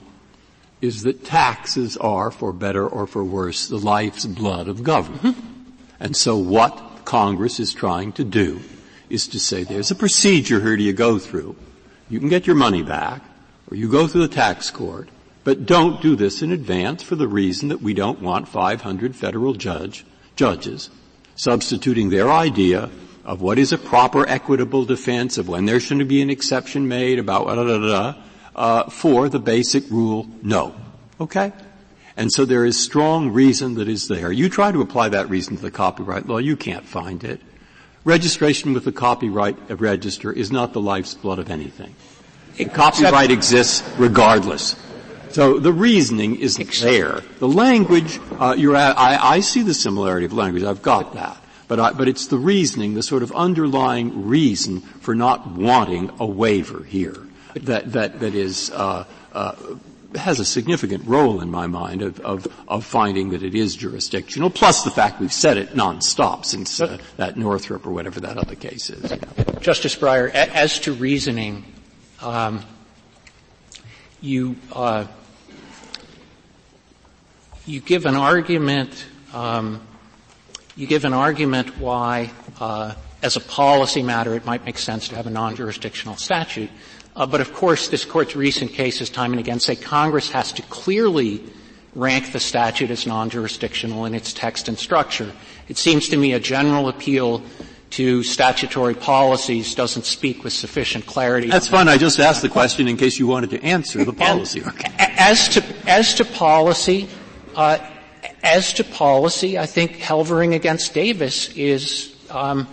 is 0.82 1.04
that 1.04 1.24
taxes 1.24 1.96
are, 1.96 2.30
for 2.30 2.52
better 2.52 2.86
or 2.86 3.08
for 3.08 3.24
worse, 3.24 3.70
the 3.70 3.78
life's 3.78 4.26
blood 4.26 4.68
of 4.68 4.84
government. 4.84 5.38
Mm-hmm. 5.38 5.72
And 6.02 6.16
so 6.16 6.38
what 6.38 6.89
Congress 7.10 7.60
is 7.60 7.74
trying 7.74 8.12
to 8.12 8.24
do 8.24 8.62
is 9.10 9.26
to 9.30 9.40
say 9.40 9.64
there's 9.64 9.90
a 9.90 9.96
procedure 9.96 10.62
here 10.62 10.76
you 10.76 10.94
go 10.94 11.18
through. 11.18 11.56
You 12.08 12.20
can 12.20 12.30
get 12.30 12.46
your 12.46 12.56
money 12.56 12.84
back, 12.84 13.24
or 13.68 13.76
you 13.76 13.90
go 13.90 14.06
through 14.06 14.28
the 14.28 14.36
tax 14.36 14.70
court, 14.70 15.10
but 15.44 15.66
don't 15.66 16.04
do 16.04 16.16
this 16.16 16.44
in 16.44 16.52
advance 16.52 17.02
for 17.02 17.16
the 17.16 17.28
reason 17.28 17.70
that 17.70 17.82
we 17.82 17.96
don't 17.96 18.22
want 18.22 18.48
500 18.48 19.16
federal 19.16 19.56
judge, 19.56 20.06
judges 20.36 20.92
substituting 21.36 22.12
their 22.12 22.30
idea 22.32 22.92
of 23.26 23.42
what 23.42 23.58
is 23.58 23.74
a 23.74 23.80
proper 23.80 24.28
equitable 24.30 24.86
defense, 24.86 25.40
of 25.40 25.50
when 25.50 25.66
there 25.66 25.80
should 25.80 26.08
be 26.08 26.22
an 26.22 26.30
exception 26.30 26.88
made 26.88 27.18
about 27.18 27.48
da 27.48 27.56
da 27.56 27.78
da, 27.80 28.22
uh, 28.56 28.90
for 28.92 29.30
the 29.30 29.40
basic 29.40 29.90
rule, 29.90 30.28
no. 30.44 30.76
Okay? 31.20 31.54
And 32.18 32.32
so 32.32 32.46
there 32.46 32.66
is 32.66 32.78
strong 32.78 33.32
reason 33.32 33.76
that 33.76 33.88
is 33.88 34.08
there. 34.08 34.32
You 34.32 34.50
try 34.50 34.72
to 34.72 34.82
apply 34.82 35.10
that 35.10 35.30
reason 35.30 35.56
to 35.56 35.62
the 35.62 35.72
copyright 35.72 36.28
law, 36.28 36.38
you 36.38 36.56
can't 36.56 36.86
find 36.86 37.24
it. 37.24 37.42
Registration 38.04 38.74
with 38.74 38.86
the 38.86 38.92
copyright 38.92 39.58
register 39.70 40.32
is 40.32 40.52
not 40.52 40.74
the 40.74 40.82
life's 40.82 41.14
blood 41.14 41.40
of 41.40 41.50
anything. 41.50 41.96
Copyright 42.74 43.32
exists 43.32 43.84
regardless. 43.98 44.76
So 45.30 45.60
the 45.60 45.72
reasoning 45.72 46.36
isn't 46.38 46.74
there. 46.82 47.22
The 47.40 47.48
language, 47.48 48.20
uh, 48.40 48.56
you're 48.58 48.76
I, 48.76 49.18
I 49.22 49.40
see 49.42 49.62
the 49.62 49.74
similarity 49.74 50.26
of 50.26 50.34
language. 50.34 50.64
I've 50.64 50.82
got 50.82 51.14
that. 51.14 51.38
But, 51.68 51.80
I, 51.80 51.94
but 51.94 52.08
it's 52.08 52.28
the 52.28 52.38
reasoning, 52.38 52.96
the 52.96 53.04
sort 53.04 53.22
of 53.22 53.32
underlying 53.34 54.28
reason 54.28 54.82
for 54.82 55.14
not 55.14 55.52
wanting 55.52 56.10
a 56.20 56.26
waiver 56.26 56.84
here 56.84 57.16
that, 57.54 57.92
that, 57.94 58.20
that 58.22 58.34
is, 58.34 58.72
uh, 58.72 59.06
uh, 59.34 59.56
has 60.16 60.40
a 60.40 60.46
significant 60.46 61.06
role 61.06 61.42
in 61.42 61.52
my 61.52 61.68
mind 61.68 62.02
of, 62.02 62.20
of, 62.22 62.48
of, 62.68 62.84
finding 62.84 63.30
that 63.30 63.44
it 63.44 63.54
is 63.54 63.76
jurisdictional, 63.76 64.50
plus 64.50 64.84
the 64.84 64.90
fact 64.90 65.20
we've 65.20 65.32
said 65.32 65.58
it 65.58 65.70
nonstop 65.70 66.46
since 66.46 66.82
uh, 66.82 66.98
that 67.18 67.38
Northrop 67.38 67.86
or 67.86 67.92
whatever 67.92 68.20
that 68.20 68.38
other 68.38 68.56
case 68.56 68.90
is. 68.90 69.12
You 69.12 69.18
know. 69.18 69.60
Justice 69.60 69.96
Breyer, 69.96 70.32
as 70.32 70.80
to 70.80 70.94
reasoning, 70.94 71.64
um, 72.22 72.64
you 74.22 74.56
uh, 74.74 75.06
you 77.66 77.80
give 77.80 78.06
an 78.06 78.16
argument. 78.16 79.06
Um, 79.34 79.82
you 80.76 80.88
give 80.88 81.04
an 81.04 81.14
argument 81.14 81.78
why, 81.78 82.32
uh, 82.60 82.94
as 83.22 83.36
a 83.36 83.42
policy 83.42 84.02
matter, 84.02 84.34
it 84.34 84.46
might 84.46 84.66
make 84.66 84.78
sense 84.78 85.10
to 85.10 85.16
have 85.16 85.28
a 85.28 85.30
non-jurisdictional 85.30 86.16
statute. 86.16 86.70
Uh, 87.20 87.26
but 87.26 87.42
of 87.42 87.54
course, 87.54 87.90
this 87.90 88.06
court's 88.06 88.34
recent 88.34 88.72
cases, 88.72 89.10
time 89.10 89.34
and 89.34 89.42
again, 89.42 89.60
say 89.60 89.76
Congress 89.76 90.32
has 90.32 90.54
to 90.54 90.62
clearly 90.64 91.44
rank 91.94 92.32
the 92.32 92.40
statute 92.40 92.90
as 92.90 93.06
non-jurisdictional 93.06 94.06
in 94.06 94.16
its 94.16 94.32
text 94.32 94.70
and 94.70 94.80
structure. 94.80 95.30
It 95.68 95.78
seems 95.78 96.08
to 96.10 96.18
me 96.18 96.32
a 96.32 96.40
general 96.40 96.88
appeal 96.88 97.44
to 97.92 98.24
statutory 98.24 98.94
policies 98.94 99.76
doesn't 99.76 100.06
speak 100.06 100.46
with 100.46 100.54
sufficient 100.54 101.08
clarity. 101.08 101.48
That's 101.48 101.68
fine. 101.68 101.90
I 101.90 101.98
just 101.98 102.20
asked 102.20 102.42
the 102.42 102.50
question 102.50 102.88
in 102.88 102.96
case 102.96 103.20
you 103.20 103.28
wanted 103.28 103.50
to 103.50 103.62
answer 103.64 104.06
the 104.06 104.14
policy. 104.14 104.64
As 104.98 105.50
to 105.50 105.64
as 105.88 106.14
to 106.16 106.26
policy, 106.26 107.10
uh, 107.56 107.80
as 108.44 108.74
to 108.74 108.84
policy, 108.84 109.58
I 109.58 109.66
think 109.66 109.98
Helvering 109.98 110.54
against 110.54 110.94
Davis 110.94 111.50
is 111.50 112.16
um, 112.30 112.68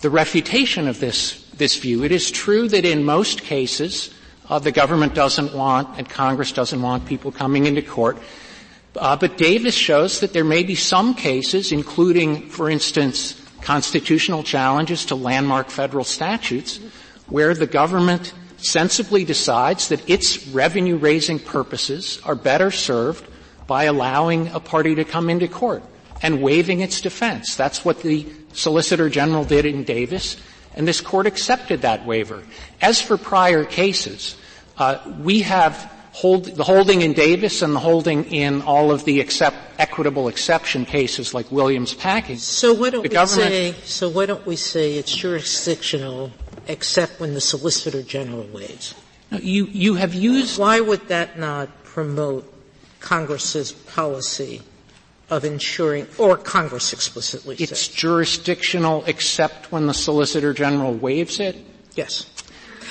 the 0.00 0.08
refutation 0.08 0.86
of 0.88 1.00
this 1.00 1.39
this 1.60 1.76
view. 1.76 2.02
It 2.02 2.10
is 2.10 2.32
true 2.32 2.66
that 2.68 2.84
in 2.84 3.04
most 3.04 3.42
cases, 3.42 4.12
uh, 4.48 4.58
the 4.58 4.72
government 4.72 5.14
doesn't 5.14 5.54
want 5.54 5.96
and 5.96 6.08
Congress 6.08 6.50
doesn't 6.50 6.82
want 6.82 7.06
people 7.06 7.30
coming 7.30 7.66
into 7.66 7.82
court. 7.82 8.18
Uh, 8.96 9.14
but 9.14 9.38
Davis 9.38 9.74
shows 9.74 10.18
that 10.18 10.32
there 10.32 10.42
may 10.42 10.64
be 10.64 10.74
some 10.74 11.14
cases, 11.14 11.70
including, 11.70 12.48
for 12.48 12.68
instance, 12.68 13.40
constitutional 13.62 14.42
challenges 14.42 15.04
to 15.06 15.14
landmark 15.14 15.70
federal 15.70 16.02
statutes, 16.02 16.80
where 17.28 17.54
the 17.54 17.66
government 17.68 18.34
sensibly 18.56 19.24
decides 19.24 19.88
that 19.88 20.02
its 20.10 20.48
revenue 20.48 20.96
raising 20.96 21.38
purposes 21.38 22.20
are 22.24 22.34
better 22.34 22.72
served 22.72 23.24
by 23.68 23.84
allowing 23.84 24.48
a 24.48 24.58
party 24.58 24.96
to 24.96 25.04
come 25.04 25.30
into 25.30 25.46
court 25.46 25.84
and 26.22 26.42
waiving 26.42 26.80
its 26.80 27.00
defense. 27.00 27.54
That's 27.54 27.84
what 27.84 28.02
the 28.02 28.26
Solicitor 28.52 29.08
General 29.08 29.44
did 29.44 29.64
in 29.64 29.84
Davis 29.84 30.36
and 30.74 30.86
this 30.86 31.00
court 31.00 31.26
accepted 31.26 31.82
that 31.82 32.06
waiver. 32.06 32.42
As 32.80 33.00
for 33.00 33.16
prior 33.16 33.64
cases, 33.64 34.36
uh, 34.78 34.98
we 35.20 35.40
have 35.40 35.92
hold, 36.12 36.44
the 36.44 36.64
holding 36.64 37.02
in 37.02 37.12
Davis 37.12 37.62
and 37.62 37.74
the 37.74 37.80
holding 37.80 38.24
in 38.24 38.62
all 38.62 38.90
of 38.90 39.04
the 39.04 39.20
accept, 39.20 39.56
equitable 39.78 40.28
exception 40.28 40.84
cases 40.84 41.34
like 41.34 41.50
Williams 41.50 41.94
Packing. 41.94 42.38
So 42.38 42.74
why 42.74 42.90
don't 42.90 43.02
we 43.02 43.26
say? 43.26 43.72
So 43.84 44.08
why 44.08 44.26
don't 44.26 44.46
we 44.46 44.56
say 44.56 44.94
it's 44.94 45.14
jurisdictional 45.14 46.30
except 46.66 47.20
when 47.20 47.34
the 47.34 47.40
Solicitor 47.40 48.02
General 48.02 48.46
waives? 48.52 48.94
You 49.30 49.66
you 49.66 49.94
have 49.94 50.14
used. 50.14 50.58
Why 50.58 50.80
would 50.80 51.08
that 51.08 51.38
not 51.38 51.84
promote 51.84 52.52
Congress's 52.98 53.72
policy 53.72 54.62
of 55.30 55.44
ensuring, 55.44 56.06
or 56.18 56.36
Congress 56.36 56.92
explicitly 56.92 57.56
It's 57.58 57.88
jurisdictional 57.88 59.04
except 59.06 59.70
when 59.70 59.86
the 59.86 59.94
Solicitor 59.94 60.52
General 60.52 60.92
waives 60.92 61.38
it? 61.38 61.56
Yes. 61.94 62.28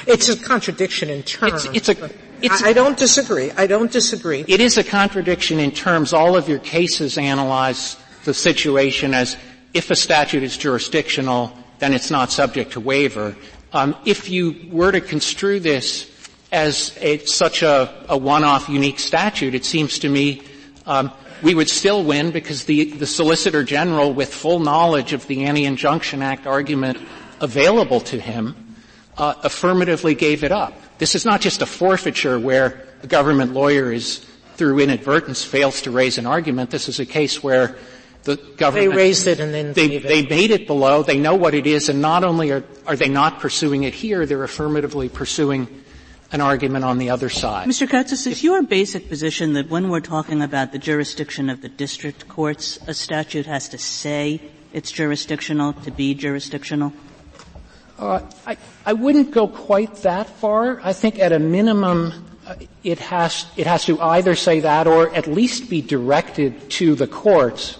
It's 0.07 0.29
a 0.29 0.37
contradiction 0.37 1.09
in 1.09 1.23
terms. 1.23 1.65
It's, 1.65 1.89
it's 1.89 2.01
a, 2.01 2.09
it's 2.41 2.63
I, 2.63 2.69
I 2.69 2.73
don't 2.73 2.97
disagree. 2.97 3.51
I 3.51 3.67
don't 3.67 3.91
disagree. 3.91 4.45
It 4.47 4.61
is 4.61 4.77
a 4.77 4.83
contradiction 4.83 5.59
in 5.59 5.71
terms. 5.71 6.13
All 6.13 6.37
of 6.37 6.47
your 6.47 6.59
cases 6.59 7.17
analyze 7.17 7.97
the 8.23 8.33
situation 8.33 9.13
as 9.13 9.35
if 9.73 9.91
a 9.91 9.95
statute 9.95 10.43
is 10.43 10.57
jurisdictional, 10.57 11.51
then 11.79 11.93
it's 11.93 12.09
not 12.09 12.31
subject 12.31 12.73
to 12.73 12.79
waiver. 12.79 13.35
Um, 13.73 13.95
if 14.05 14.29
you 14.29 14.69
were 14.71 14.91
to 14.91 15.01
construe 15.01 15.59
this 15.59 16.09
as 16.51 16.97
a, 17.01 17.19
such 17.19 17.61
a, 17.61 18.05
a, 18.09 18.17
one-off 18.17 18.67
unique 18.67 18.99
statute, 18.99 19.53
it 19.53 19.63
seems 19.63 19.99
to 19.99 20.09
me 20.09 20.41
um, 20.87 21.11
we 21.41 21.55
would 21.55 21.69
still 21.69 22.03
win 22.03 22.31
because 22.31 22.65
the, 22.65 22.91
the 22.91 23.05
Solicitor 23.05 23.63
General, 23.63 24.13
with 24.13 24.33
full 24.33 24.59
knowledge 24.59 25.13
of 25.13 25.25
the 25.27 25.45
Anti-Injunction 25.45 26.21
Act 26.21 26.47
argument 26.47 26.97
available 27.39 28.01
to 28.01 28.19
him, 28.19 28.75
uh, 29.17 29.35
affirmatively 29.43 30.15
gave 30.15 30.43
it 30.43 30.51
up. 30.51 30.73
This 30.97 31.15
is 31.15 31.25
not 31.25 31.41
just 31.41 31.61
a 31.61 31.65
forfeiture 31.65 32.39
where 32.39 32.85
a 33.03 33.07
government 33.07 33.53
lawyer 33.53 33.91
is, 33.91 34.25
through 34.55 34.79
inadvertence, 34.79 35.43
fails 35.43 35.81
to 35.83 35.91
raise 35.91 36.17
an 36.17 36.25
argument. 36.25 36.71
This 36.71 36.89
is 36.89 36.99
a 36.99 37.05
case 37.05 37.41
where 37.41 37.77
the 38.23 38.35
government 38.35 38.91
they 38.91 38.97
raised 38.97 39.27
it 39.27 39.39
and 39.39 39.53
then 39.53 39.73
they, 39.73 39.97
they 39.97 40.25
made 40.25 40.51
it 40.51 40.67
below. 40.67 41.03
They 41.03 41.17
know 41.17 41.35
what 41.35 41.53
it 41.53 41.65
is, 41.65 41.89
and 41.89 42.01
not 42.01 42.23
only 42.23 42.51
are, 42.51 42.63
are 42.85 42.95
they 42.95 43.09
not 43.09 43.39
pursuing 43.39 43.83
it 43.83 43.93
here, 43.93 44.25
they're 44.25 44.43
affirmatively 44.43 45.07
pursuing 45.07 45.83
an 46.31 46.41
argument 46.41 46.85
on 46.85 46.97
the 46.99 47.09
other 47.09 47.29
side. 47.29 47.67
Mr. 47.67 47.89
Katsas, 47.89 48.27
is 48.27 48.43
your 48.43 48.61
basic 48.61 49.09
position 49.09 49.53
that 49.53 49.69
when 49.69 49.89
we're 49.89 49.99
talking 49.99 50.41
about 50.41 50.71
the 50.71 50.77
jurisdiction 50.77 51.49
of 51.49 51.61
the 51.61 51.69
district 51.69 52.27
courts, 52.27 52.77
a 52.87 52.93
statute 52.93 53.45
has 53.45 53.69
to 53.69 53.77
say 53.77 54.41
it's 54.71 54.91
jurisdictional 54.91 55.73
to 55.73 55.91
be 55.91 56.13
jurisdictional? 56.13 56.93
Uh, 57.97 58.21
I, 58.45 58.57
I 58.85 58.93
wouldn't 58.93 59.31
go 59.31 59.47
quite 59.47 59.93
that 60.03 60.29
far. 60.29 60.79
I 60.81 60.93
think 60.93 61.19
at 61.19 61.31
a 61.33 61.39
minimum, 61.39 62.25
uh, 62.47 62.55
it 62.83 62.99
has 62.99 63.45
it 63.57 63.67
has 63.67 63.85
to 63.85 63.99
either 63.99 64.35
say 64.35 64.61
that 64.61 64.87
or 64.87 65.13
at 65.13 65.27
least 65.27 65.69
be 65.69 65.81
directed 65.81 66.69
to 66.79 66.95
the 66.95 67.07
courts, 67.07 67.77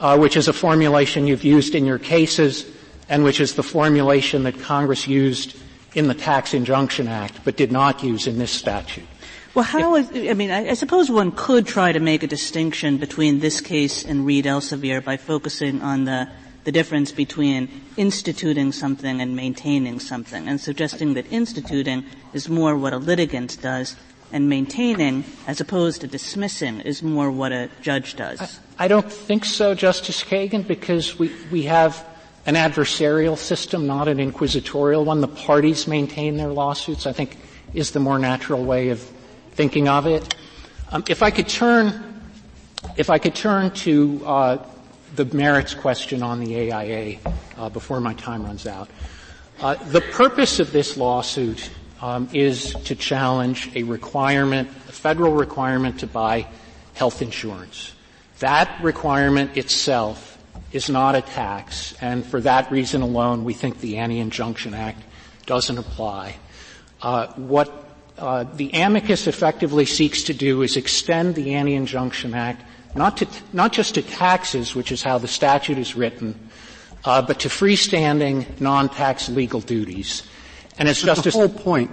uh, 0.00 0.18
which 0.18 0.36
is 0.36 0.48
a 0.48 0.52
formulation 0.52 1.26
you've 1.26 1.44
used 1.44 1.76
in 1.76 1.84
your 1.84 2.00
cases, 2.00 2.66
and 3.08 3.22
which 3.22 3.40
is 3.40 3.54
the 3.54 3.62
formulation 3.62 4.42
that 4.42 4.58
Congress 4.58 5.06
used 5.06 5.56
in 5.94 6.08
the 6.08 6.14
Tax 6.14 6.54
Injunction 6.54 7.08
Act, 7.08 7.40
but 7.44 7.56
did 7.56 7.72
not 7.72 8.02
use 8.02 8.26
in 8.26 8.38
this 8.38 8.50
statute. 8.50 9.06
Well, 9.54 9.64
how 9.64 9.94
is, 9.94 10.10
I 10.10 10.34
mean, 10.34 10.50
I, 10.50 10.70
I, 10.70 10.74
suppose 10.74 11.08
one 11.08 11.30
could 11.30 11.64
try 11.64 11.92
to 11.92 12.00
make 12.00 12.24
a 12.24 12.26
distinction 12.26 12.96
between 12.96 13.38
this 13.38 13.60
case 13.60 14.04
and 14.04 14.26
Reed 14.26 14.46
Elsevier 14.46 15.02
by 15.02 15.16
focusing 15.16 15.80
on 15.80 16.06
the, 16.06 16.28
the 16.64 16.72
difference 16.72 17.12
between 17.12 17.68
instituting 17.96 18.72
something 18.72 19.20
and 19.20 19.36
maintaining 19.36 20.00
something, 20.00 20.48
and 20.48 20.60
suggesting 20.60 21.14
that 21.14 21.30
instituting 21.30 22.04
is 22.32 22.48
more 22.48 22.76
what 22.76 22.92
a 22.92 22.98
litigant 22.98 23.62
does, 23.62 23.94
and 24.32 24.48
maintaining, 24.48 25.22
as 25.46 25.60
opposed 25.60 26.00
to 26.00 26.08
dismissing, 26.08 26.80
is 26.80 27.04
more 27.04 27.30
what 27.30 27.52
a 27.52 27.70
judge 27.80 28.16
does. 28.16 28.58
I, 28.76 28.86
I 28.86 28.88
don't 28.88 29.10
think 29.12 29.44
so, 29.44 29.76
Justice 29.76 30.24
Kagan, 30.24 30.66
because 30.66 31.16
we, 31.16 31.30
we 31.52 31.62
have 31.62 32.04
an 32.46 32.54
adversarial 32.54 33.36
system, 33.36 33.86
not 33.86 34.08
an 34.08 34.20
inquisitorial 34.20 35.04
one. 35.04 35.20
The 35.20 35.28
parties 35.28 35.86
maintain 35.86 36.36
their 36.36 36.48
lawsuits, 36.48 37.06
I 37.06 37.12
think, 37.12 37.36
is 37.72 37.92
the 37.92 38.00
more 38.00 38.18
natural 38.18 38.64
way 38.64 38.90
of 38.90 39.00
thinking 39.52 39.88
of 39.88 40.06
it. 40.06 40.34
Um, 40.92 41.04
if 41.08 41.22
I 41.22 41.30
could 41.30 41.48
turn, 41.48 42.22
if 42.96 43.10
I 43.10 43.18
could 43.18 43.34
turn 43.34 43.70
to 43.70 44.22
uh, 44.26 44.66
the 45.14 45.24
merits 45.26 45.74
question 45.74 46.22
on 46.22 46.40
the 46.40 46.72
AIA 46.72 47.18
uh, 47.56 47.68
before 47.68 48.00
my 48.00 48.14
time 48.14 48.44
runs 48.44 48.66
out. 48.66 48.88
Uh, 49.60 49.74
the 49.74 50.00
purpose 50.00 50.58
of 50.58 50.72
this 50.72 50.96
lawsuit 50.96 51.70
um, 52.00 52.28
is 52.32 52.72
to 52.84 52.94
challenge 52.94 53.70
a 53.76 53.84
requirement, 53.84 54.68
a 54.88 54.92
federal 54.92 55.32
requirement 55.32 56.00
to 56.00 56.06
buy 56.06 56.46
health 56.94 57.22
insurance. 57.22 57.92
That 58.40 58.82
requirement 58.82 59.56
itself 59.56 60.33
is 60.74 60.90
not 60.90 61.14
a 61.14 61.22
tax, 61.22 61.94
and 62.00 62.26
for 62.26 62.40
that 62.40 62.70
reason 62.70 63.00
alone, 63.00 63.44
we 63.44 63.54
think 63.54 63.80
the 63.80 63.96
Anti-Injunction 63.98 64.74
Act 64.74 65.00
doesn't 65.46 65.78
apply. 65.78 66.34
Uh, 67.00 67.28
what 67.36 67.70
uh, 68.18 68.42
the 68.42 68.72
amicus 68.74 69.28
effectively 69.28 69.84
seeks 69.84 70.24
to 70.24 70.34
do 70.34 70.62
is 70.62 70.76
extend 70.76 71.36
the 71.36 71.54
Anti-Injunction 71.54 72.34
Act 72.34 72.62
not 72.96 73.16
to 73.18 73.26
not 73.52 73.72
just 73.72 73.94
to 73.94 74.02
taxes, 74.02 74.74
which 74.74 74.90
is 74.90 75.02
how 75.02 75.18
the 75.18 75.28
statute 75.28 75.78
is 75.78 75.94
written, 75.94 76.34
uh, 77.04 77.22
but 77.22 77.40
to 77.40 77.48
freestanding 77.48 78.60
non-tax 78.60 79.28
legal 79.28 79.60
duties. 79.60 80.22
And 80.78 80.88
as 80.88 81.00
but 81.00 81.06
Justice 81.06 81.34
the 81.34 81.40
whole 81.40 81.48
point, 81.48 81.90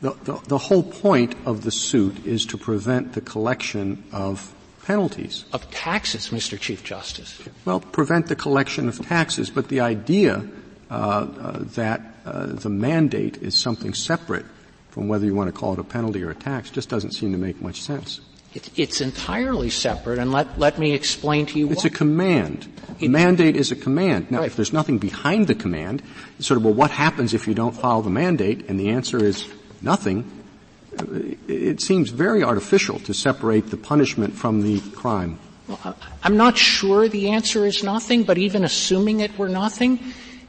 the, 0.00 0.12
the, 0.24 0.40
the 0.48 0.58
whole 0.58 0.82
point 0.82 1.34
of 1.44 1.62
the 1.62 1.70
suit 1.70 2.24
is 2.26 2.46
to 2.46 2.58
prevent 2.58 3.12
the 3.12 3.20
collection 3.20 4.04
of 4.12 4.54
penalties. 4.88 5.44
Of 5.52 5.70
taxes, 5.70 6.30
Mr. 6.30 6.58
Chief 6.58 6.82
Justice. 6.82 7.42
Well, 7.66 7.78
prevent 7.78 8.28
the 8.28 8.34
collection 8.34 8.88
of 8.88 8.98
taxes, 9.06 9.50
but 9.50 9.68
the 9.68 9.80
idea 9.80 10.48
uh, 10.90 10.94
uh, 10.94 11.58
that 11.76 12.00
uh, 12.24 12.46
the 12.46 12.70
mandate 12.70 13.36
is 13.36 13.54
something 13.54 13.92
separate 13.92 14.46
from 14.88 15.06
whether 15.06 15.26
you 15.26 15.34
want 15.34 15.52
to 15.52 15.52
call 15.52 15.74
it 15.74 15.78
a 15.78 15.84
penalty 15.84 16.22
or 16.22 16.30
a 16.30 16.34
tax 16.34 16.70
just 16.70 16.88
doesn't 16.88 17.12
seem 17.12 17.32
to 17.32 17.38
make 17.38 17.60
much 17.60 17.82
sense. 17.82 18.22
It, 18.54 18.70
it's 18.78 19.02
entirely 19.02 19.68
separate, 19.68 20.18
and 20.18 20.32
let, 20.32 20.58
let 20.58 20.78
me 20.78 20.94
explain 20.94 21.44
to 21.52 21.58
you 21.58 21.70
It's 21.70 21.84
a 21.84 21.90
command. 21.90 22.66
A 23.02 23.08
mandate 23.08 23.56
is 23.56 23.70
a 23.70 23.76
command. 23.76 24.30
Now, 24.30 24.38
right. 24.38 24.46
if 24.46 24.56
there's 24.56 24.72
nothing 24.72 24.96
behind 24.96 25.48
the 25.48 25.54
command, 25.54 26.02
sort 26.38 26.56
of, 26.56 26.64
well, 26.64 26.72
what 26.72 26.90
happens 26.90 27.34
if 27.34 27.46
you 27.46 27.52
don't 27.52 27.76
follow 27.76 28.00
the 28.00 28.08
mandate? 28.08 28.70
And 28.70 28.80
the 28.80 28.88
answer 28.88 29.22
is 29.22 29.46
nothing 29.82 30.24
it 31.48 31.80
seems 31.80 32.10
very 32.10 32.42
artificial 32.42 32.98
to 33.00 33.14
separate 33.14 33.70
the 33.70 33.76
punishment 33.76 34.34
from 34.34 34.62
the 34.62 34.80
crime. 34.90 35.38
Well, 35.68 35.96
I'm 36.22 36.36
not 36.36 36.56
sure 36.56 37.08
the 37.08 37.30
answer 37.30 37.66
is 37.66 37.82
nothing, 37.82 38.24
but 38.24 38.38
even 38.38 38.64
assuming 38.64 39.20
it 39.20 39.36
were 39.38 39.48
nothing, 39.48 40.00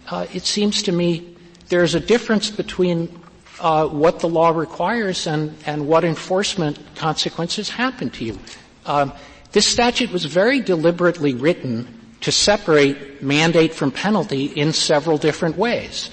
uh, 0.10 0.28
it 0.34 0.44
seems 0.44 0.84
to 0.84 0.92
me 0.92 1.36
there's 1.68 1.94
a 1.94 2.00
difference 2.00 2.50
between 2.50 3.20
uh, 3.60 3.88
what 3.88 4.20
the 4.20 4.30
law 4.30 4.50
requires 4.50 5.28
and, 5.28 5.56
and 5.66 5.88
what 5.88 6.04
enforcement 6.04 6.80
consequences 6.96 7.70
happen 7.70 8.10
to 8.12 8.26
you. 8.26 8.40
Um, 8.86 9.12
this 9.52 9.68
statute 9.68 10.12
was 10.12 10.26
very 10.26 10.62
deliberately 10.62 11.34
written 11.34 11.88
to 12.22 12.32
separate 12.32 13.22
mandate 13.22 13.74
from 13.74 13.92
penalty 13.92 14.46
in 14.46 14.74
several 14.74 15.18
different 15.18 15.58
ways. 15.58 16.10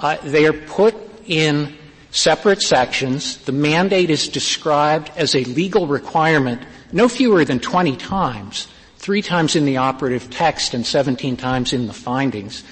Uh, 0.00 0.16
they 0.22 0.46
are 0.46 0.52
put 0.52 0.94
in 1.26 1.76
separate 2.16 2.62
sections. 2.62 3.36
The 3.44 3.52
mandate 3.52 4.08
is 4.08 4.28
described 4.28 5.10
as 5.16 5.34
a 5.34 5.44
legal 5.44 5.86
requirement 5.86 6.62
no 6.92 7.08
fewer 7.08 7.44
than 7.44 7.60
20 7.60 7.96
times, 7.96 8.68
three 8.96 9.20
times 9.20 9.54
in 9.54 9.66
the 9.66 9.76
operative 9.76 10.30
text 10.30 10.72
and 10.72 10.86
17 10.86 11.36
times 11.36 11.72
in 11.72 11.86
the 11.86 11.92
findings. 11.92 12.64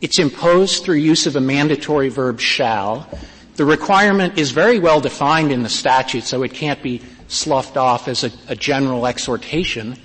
It's 0.00 0.18
imposed 0.18 0.84
through 0.84 0.96
use 0.96 1.26
of 1.26 1.36
a 1.36 1.40
mandatory 1.40 2.10
verb 2.10 2.38
shall. 2.38 3.08
The 3.56 3.64
requirement 3.64 4.38
is 4.38 4.52
very 4.52 4.78
well 4.78 5.00
defined 5.00 5.50
in 5.50 5.62
the 5.62 5.68
statute, 5.68 6.24
so 6.24 6.42
it 6.44 6.54
can't 6.54 6.82
be 6.82 7.02
sloughed 7.26 7.76
off 7.76 8.06
as 8.08 8.22
a, 8.24 8.30
a 8.48 8.54
general 8.54 9.06
exhortation. 9.06 9.96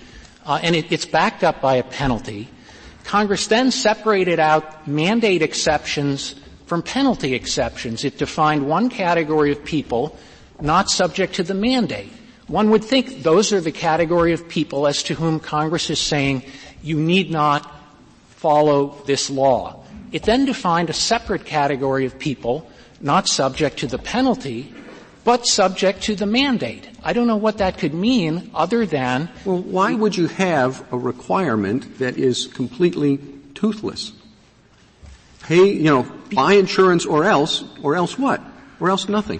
Uh, 0.46 0.60
and 0.64 0.76
it, 0.76 0.92
it's 0.92 1.06
backed 1.06 1.44
up 1.44 1.62
by 1.62 1.76
a 1.76 1.84
penalty. 1.84 2.48
Congress 3.04 3.48
then 3.48 3.70
separated 3.70 4.40
out 4.40 4.88
mandate 4.88 5.42
exceptions 5.42 6.36
from 6.68 6.84
penalty 6.84 7.34
exceptions. 7.34 8.04
It 8.04 8.18
defined 8.18 8.68
one 8.68 8.90
category 8.90 9.52
of 9.52 9.64
people 9.64 10.18
not 10.62 10.90
subject 10.90 11.36
to 11.36 11.44
the 11.44 11.54
mandate. 11.54 12.12
One 12.48 12.70
would 12.70 12.84
think 12.84 13.24
those 13.24 13.52
are 13.52 13.62
the 13.62 13.72
category 13.72 14.34
of 14.34 14.48
people 14.48 14.86
as 14.86 15.02
to 15.04 15.16
whom 15.16 15.40
Congress 15.40 15.90
is 15.90 16.00
saying 16.00 16.44
you 16.84 17.00
need 17.00 17.32
not 17.32 17.74
follow 18.30 19.02
this 19.06 19.30
law. 19.30 19.84
It 20.12 20.24
then 20.24 20.46
defined 20.46 20.90
a 20.90 20.94
separate 20.94 21.46
category 21.46 22.06
of 22.06 22.20
people 22.20 22.70
not 23.02 23.28
subject 23.28 23.78
to 23.80 23.88
the 23.88 23.98
penalty, 23.98 24.74
but 25.24 25.46
subject 25.46 26.04
to 26.04 26.16
the 26.16 26.26
mandate. 26.26 26.90
I 27.04 27.14
don't 27.14 27.28
know 27.28 27.38
what 27.38 27.60
that 27.60 27.78
could 27.78 27.94
mean 27.94 28.50
other 28.54 28.86
than. 28.86 29.30
Well, 29.46 29.62
why 29.62 29.94
would 29.94 30.16
you 30.16 30.28
have 30.28 30.86
a 30.92 30.98
requirement 30.98 32.00
that 32.00 32.18
is 32.18 32.48
completely 32.48 33.20
toothless? 33.54 34.14
Pay, 35.48 35.72
you 35.72 35.84
know, 35.84 36.04
buy 36.34 36.54
insurance 36.54 37.06
or 37.06 37.24
else, 37.24 37.64
or 37.82 37.96
else 37.96 38.20
what? 38.20 38.42
Or 38.80 38.90
else 38.90 39.08
nothing. 39.08 39.40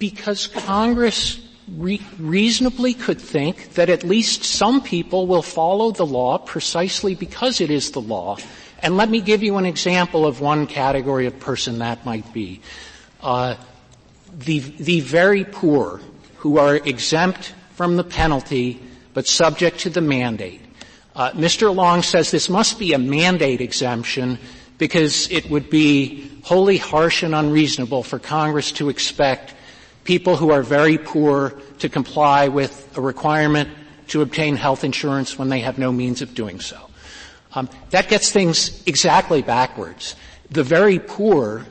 Because 0.00 0.48
Congress 0.48 1.40
re- 1.76 2.02
reasonably 2.18 2.92
could 2.92 3.20
think 3.20 3.74
that 3.74 3.88
at 3.88 4.02
least 4.02 4.42
some 4.42 4.82
people 4.82 5.26
will 5.28 5.42
follow 5.42 5.92
the 5.92 6.04
law 6.04 6.38
precisely 6.38 7.14
because 7.14 7.60
it 7.60 7.70
is 7.70 7.92
the 7.92 8.00
law. 8.00 8.36
And 8.82 8.96
let 8.96 9.08
me 9.08 9.20
give 9.20 9.42
you 9.42 9.56
an 9.56 9.64
example 9.64 10.26
of 10.26 10.40
one 10.40 10.66
category 10.66 11.26
of 11.26 11.38
person 11.38 11.78
that 11.78 12.04
might 12.04 12.32
be. 12.32 12.60
Uh, 13.22 13.54
the, 14.36 14.58
the 14.58 15.00
very 15.00 15.44
poor 15.44 16.00
who 16.38 16.58
are 16.58 16.76
exempt 16.76 17.54
from 17.74 17.96
the 17.96 18.04
penalty 18.04 18.82
but 19.14 19.28
subject 19.28 19.78
to 19.80 19.90
the 19.90 20.00
mandate. 20.00 20.60
Uh, 21.14 21.30
Mr. 21.30 21.72
Long 21.72 22.02
says 22.02 22.32
this 22.32 22.48
must 22.48 22.76
be 22.80 22.92
a 22.92 22.98
mandate 22.98 23.60
exemption 23.60 24.38
because 24.78 25.30
it 25.30 25.48
would 25.50 25.70
be 25.70 26.30
wholly 26.42 26.76
harsh 26.76 27.22
and 27.22 27.34
unreasonable 27.34 28.02
for 28.02 28.18
Congress 28.18 28.72
to 28.72 28.88
expect 28.88 29.54
people 30.04 30.36
who 30.36 30.50
are 30.50 30.62
very 30.62 30.98
poor 30.98 31.50
to 31.78 31.88
comply 31.88 32.48
with 32.48 32.96
a 32.96 33.00
requirement 33.00 33.68
to 34.08 34.20
obtain 34.22 34.56
health 34.56 34.84
insurance 34.84 35.38
when 35.38 35.48
they 35.48 35.60
have 35.60 35.78
no 35.78 35.90
means 35.90 36.22
of 36.22 36.34
doing 36.34 36.60
so. 36.60 36.78
Um, 37.54 37.68
that 37.90 38.08
gets 38.08 38.30
things 38.30 38.82
exactly 38.86 39.42
backwards. 39.42 40.16
The 40.50 40.64
very 40.64 40.98
poor 40.98 41.64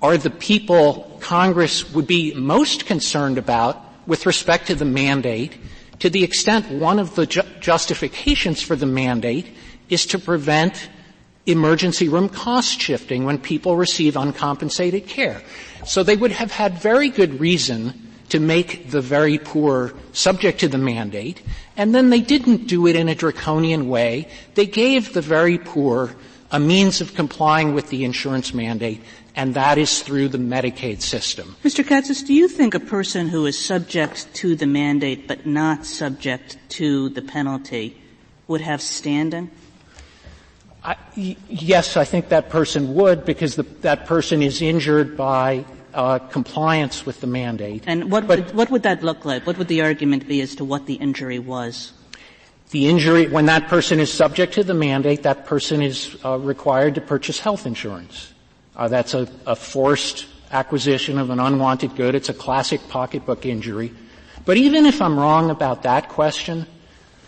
are 0.00 0.16
the 0.16 0.30
people 0.30 1.18
Congress 1.20 1.92
would 1.92 2.06
be 2.06 2.32
most 2.34 2.86
concerned 2.86 3.38
about 3.38 3.82
with 4.06 4.24
respect 4.24 4.68
to 4.68 4.74
the 4.74 4.84
mandate 4.84 5.56
to 5.98 6.10
the 6.10 6.22
extent 6.22 6.70
one 6.70 6.98
of 6.98 7.14
the 7.14 7.26
ju- 7.26 7.42
justifications 7.60 8.62
for 8.62 8.76
the 8.76 8.86
mandate 8.86 9.48
is 9.88 10.06
to 10.06 10.18
prevent 10.18 10.88
emergency 11.46 12.08
room 12.08 12.28
cost 12.28 12.80
shifting 12.80 13.24
when 13.24 13.38
people 13.38 13.76
receive 13.76 14.16
uncompensated 14.16 15.06
care. 15.06 15.42
So 15.86 16.02
they 16.02 16.16
would 16.16 16.32
have 16.32 16.50
had 16.50 16.78
very 16.78 17.08
good 17.08 17.40
reason 17.40 18.02
to 18.30 18.40
make 18.40 18.90
the 18.90 19.00
very 19.00 19.38
poor 19.38 19.94
subject 20.12 20.60
to 20.60 20.68
the 20.68 20.78
mandate, 20.78 21.40
and 21.76 21.94
then 21.94 22.10
they 22.10 22.20
didn't 22.20 22.66
do 22.66 22.86
it 22.88 22.96
in 22.96 23.08
a 23.08 23.14
draconian 23.14 23.88
way. 23.88 24.28
They 24.54 24.66
gave 24.66 25.12
the 25.14 25.20
very 25.22 25.58
poor 25.58 26.14
a 26.50 26.58
means 26.58 27.00
of 27.00 27.14
complying 27.14 27.72
with 27.74 27.88
the 27.90 28.04
insurance 28.04 28.52
mandate, 28.52 29.00
and 29.36 29.54
that 29.54 29.78
is 29.78 30.02
through 30.02 30.28
the 30.28 30.38
Medicaid 30.38 31.02
system. 31.02 31.56
Mr. 31.62 31.86
Katsas, 31.86 32.22
do 32.22 32.32
you 32.32 32.48
think 32.48 32.74
a 32.74 32.80
person 32.80 33.28
who 33.28 33.46
is 33.46 33.58
subject 33.58 34.32
to 34.34 34.56
the 34.56 34.66
mandate 34.66 35.28
but 35.28 35.46
not 35.46 35.86
subject 35.86 36.58
to 36.70 37.08
the 37.10 37.22
penalty 37.22 38.00
would 38.48 38.60
have 38.60 38.80
standing? 38.80 39.50
Yes, 41.14 41.96
I 41.96 42.04
think 42.04 42.28
that 42.28 42.50
person 42.50 42.94
would 42.94 43.24
because 43.24 43.56
the, 43.56 43.64
that 43.82 44.06
person 44.06 44.42
is 44.42 44.62
injured 44.62 45.16
by 45.16 45.64
uh, 45.94 46.18
compliance 46.18 47.06
with 47.06 47.20
the 47.20 47.26
mandate. 47.26 47.82
And 47.86 48.10
what 48.10 48.26
but, 48.26 48.38
would, 48.38 48.54
what 48.54 48.70
would 48.70 48.82
that 48.82 49.02
look 49.02 49.24
like? 49.24 49.46
What 49.46 49.58
would 49.58 49.68
the 49.68 49.82
argument 49.82 50.28
be 50.28 50.40
as 50.40 50.54
to 50.56 50.64
what 50.64 50.86
the 50.86 50.94
injury 50.94 51.38
was? 51.38 51.92
The 52.70 52.88
injury, 52.88 53.28
when 53.28 53.46
that 53.46 53.68
person 53.68 54.00
is 54.00 54.12
subject 54.12 54.54
to 54.54 54.64
the 54.64 54.74
mandate, 54.74 55.22
that 55.22 55.46
person 55.46 55.80
is 55.80 56.16
uh, 56.24 56.38
required 56.38 56.96
to 56.96 57.00
purchase 57.00 57.38
health 57.38 57.64
insurance. 57.66 58.34
Uh, 58.74 58.88
that's 58.88 59.14
a, 59.14 59.28
a 59.46 59.56
forced 59.56 60.26
acquisition 60.50 61.18
of 61.18 61.30
an 61.30 61.40
unwanted 61.40 61.96
good. 61.96 62.14
It's 62.14 62.28
a 62.28 62.34
classic 62.34 62.80
pocketbook 62.88 63.46
injury. 63.46 63.92
But 64.44 64.56
even 64.56 64.84
if 64.86 65.00
I'm 65.00 65.18
wrong 65.18 65.50
about 65.50 65.82
that 65.84 66.08
question, 66.08 66.66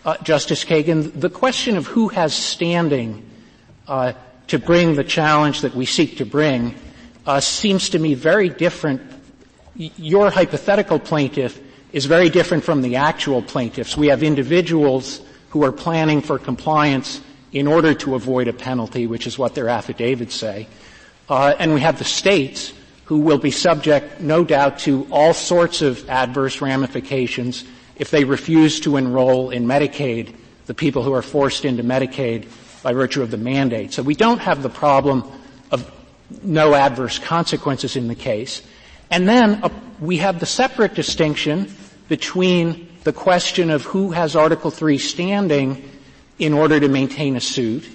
uh, 0.04 0.16
Justice 0.22 0.64
Kagan, 0.64 1.18
the 1.18 1.30
question 1.30 1.76
of 1.76 1.86
who 1.86 2.08
has 2.08 2.34
standing 2.34 3.27
uh, 3.88 4.12
to 4.48 4.58
bring 4.58 4.94
the 4.94 5.04
challenge 5.04 5.62
that 5.62 5.74
we 5.74 5.86
seek 5.86 6.18
to 6.18 6.26
bring 6.26 6.74
uh, 7.26 7.40
seems 7.40 7.90
to 7.90 7.98
me 7.98 8.14
very 8.14 8.48
different. 8.48 9.02
Your 9.74 10.30
hypothetical 10.30 10.98
plaintiff 10.98 11.60
is 11.92 12.06
very 12.06 12.28
different 12.28 12.64
from 12.64 12.82
the 12.82 12.96
actual 12.96 13.42
plaintiffs. 13.42 13.96
We 13.96 14.08
have 14.08 14.22
individuals 14.22 15.20
who 15.50 15.64
are 15.64 15.72
planning 15.72 16.20
for 16.20 16.38
compliance 16.38 17.20
in 17.52 17.66
order 17.66 17.94
to 17.94 18.14
avoid 18.14 18.48
a 18.48 18.52
penalty, 18.52 19.06
which 19.06 19.26
is 19.26 19.38
what 19.38 19.54
their 19.54 19.68
affidavits 19.68 20.34
say. 20.34 20.68
Uh, 21.28 21.54
and 21.58 21.74
we 21.74 21.80
have 21.80 21.98
the 21.98 22.04
states 22.04 22.72
who 23.04 23.18
will 23.20 23.38
be 23.38 23.50
subject, 23.50 24.20
no 24.20 24.44
doubt, 24.44 24.78
to 24.80 25.06
all 25.10 25.32
sorts 25.32 25.80
of 25.80 26.08
adverse 26.10 26.60
ramifications 26.60 27.64
if 27.96 28.10
they 28.10 28.24
refuse 28.24 28.80
to 28.80 28.96
enroll 28.96 29.50
in 29.50 29.66
Medicaid, 29.66 30.34
the 30.66 30.74
people 30.74 31.02
who 31.02 31.12
are 31.14 31.22
forced 31.22 31.64
into 31.64 31.82
Medicaid 31.82 32.44
by 32.82 32.92
virtue 32.92 33.22
of 33.22 33.30
the 33.30 33.36
mandate. 33.36 33.92
So 33.92 34.02
we 34.02 34.14
don't 34.14 34.38
have 34.38 34.62
the 34.62 34.68
problem 34.70 35.24
of 35.70 35.90
no 36.42 36.74
adverse 36.74 37.18
consequences 37.18 37.96
in 37.96 38.08
the 38.08 38.14
case. 38.14 38.62
And 39.10 39.28
then 39.28 39.60
uh, 39.62 39.70
we 40.00 40.18
have 40.18 40.40
the 40.40 40.46
separate 40.46 40.94
distinction 40.94 41.74
between 42.08 42.88
the 43.04 43.12
question 43.12 43.70
of 43.70 43.84
who 43.84 44.10
has 44.10 44.36
Article 44.36 44.70
3 44.70 44.98
standing 44.98 45.88
in 46.38 46.52
order 46.52 46.78
to 46.78 46.88
maintain 46.88 47.36
a 47.36 47.40
suit 47.40 47.88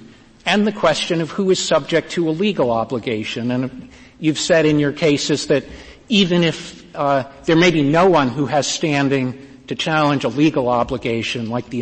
and 0.46 0.68
the 0.68 0.72
question 0.72 1.22
of 1.22 1.32
who 1.32 1.50
is 1.52 1.60
subject 1.60 2.12
to 2.12 2.28
a 2.30 2.32
legal 2.32 2.72
obligation. 2.72 3.52
And 3.52 3.90
you've 4.20 4.40
said 4.40 4.66
in 4.66 4.80
your 4.80 4.92
cases 4.92 5.48
that 5.48 5.64
even 6.10 6.44
if 6.44 6.84
uh, 6.96 7.30
there 7.46 7.56
may 7.56 7.72
be 7.72 7.84
no 7.84 8.10
one 8.10 8.30
who 8.30 8.46
has 8.46 8.68
standing 8.68 9.62
to 9.68 9.76
challenge 9.76 10.26
a 10.26 10.28
legal 10.28 10.68
obligation 10.68 11.50
like 11.50 11.70
the 11.70 11.82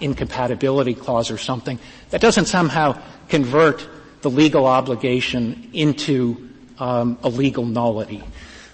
incompatibility 0.00 0.94
clause 0.94 1.30
or 1.30 1.38
something, 1.38 1.78
that 2.12 2.20
doesn't 2.20 2.44
somehow 2.44 3.00
convert 3.28 3.88
the 4.20 4.30
legal 4.30 4.66
obligation 4.66 5.70
into 5.72 6.50
um, 6.78 7.18
a 7.22 7.28
legal 7.28 7.64
nullity. 7.64 8.22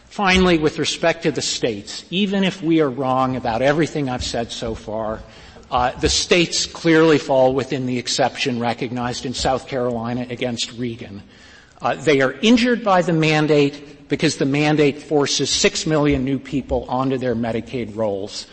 Finally, 0.07 0.59
with 0.59 0.81
respect 0.81 1.23
to 1.23 1.31
the 1.31 1.41
states, 1.41 2.05
even 2.11 2.43
if 2.43 2.61
we 2.61 2.81
are 2.81 2.91
wrong 2.91 3.37
about 3.37 3.63
everything 3.63 4.09
I've 4.09 4.25
said 4.25 4.51
so 4.51 4.75
far, 4.75 5.23
uh, 5.71 5.93
the 6.01 6.09
states 6.09 6.67
clearly 6.67 7.19
fall 7.19 7.55
within 7.55 7.87
the 7.87 7.99
exception 7.99 8.59
recognized 8.59 9.25
in 9.25 9.35
South 9.35 9.69
Carolina 9.69 10.27
against 10.29 10.73
Regan. 10.73 11.23
Uh, 11.81 11.95
they 11.95 12.21
are 12.21 12.33
injured 12.43 12.83
by 12.83 13.03
the 13.03 13.13
mandate 13.13 14.09
because 14.09 14.39
the 14.39 14.47
mandate 14.47 15.01
forces 15.01 15.49
six 15.49 15.87
million 15.87 16.25
new 16.25 16.41
people 16.41 16.87
onto 16.89 17.19
their 17.19 17.37
Medicaid 17.37 17.95
rolls. 17.95 18.49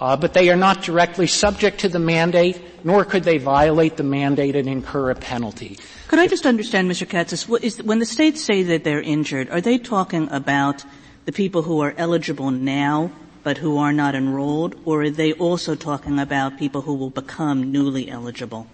Uh, 0.00 0.16
but 0.16 0.32
they 0.32 0.48
are 0.48 0.56
not 0.56 0.82
directly 0.82 1.26
subject 1.26 1.80
to 1.80 1.88
the 1.88 1.98
mandate, 1.98 2.60
nor 2.84 3.04
could 3.04 3.24
they 3.24 3.38
violate 3.38 3.96
the 3.96 4.04
mandate 4.04 4.54
and 4.54 4.68
incur 4.68 5.10
a 5.10 5.14
penalty. 5.14 5.76
Could 6.06 6.20
I 6.20 6.28
just 6.28 6.46
understand, 6.46 6.88
Mr. 6.90 7.08
Katz, 7.08 7.48
when 7.48 7.98
the 7.98 8.06
states 8.06 8.40
say 8.40 8.62
that 8.62 8.84
they're 8.84 9.02
injured, 9.02 9.50
are 9.50 9.60
they 9.60 9.76
talking 9.76 10.30
about 10.30 10.84
the 11.24 11.32
people 11.32 11.62
who 11.62 11.80
are 11.80 11.94
eligible 11.98 12.50
now 12.50 13.10
but 13.42 13.56
who 13.56 13.78
are 13.78 13.92
not 13.92 14.14
enrolled, 14.14 14.74
or 14.84 15.04
are 15.04 15.10
they 15.10 15.32
also 15.32 15.74
talking 15.74 16.18
about 16.18 16.58
people 16.58 16.82
who 16.82 16.94
will 16.94 17.10
become 17.10 17.72
newly 17.72 18.10
eligible? 18.10 18.66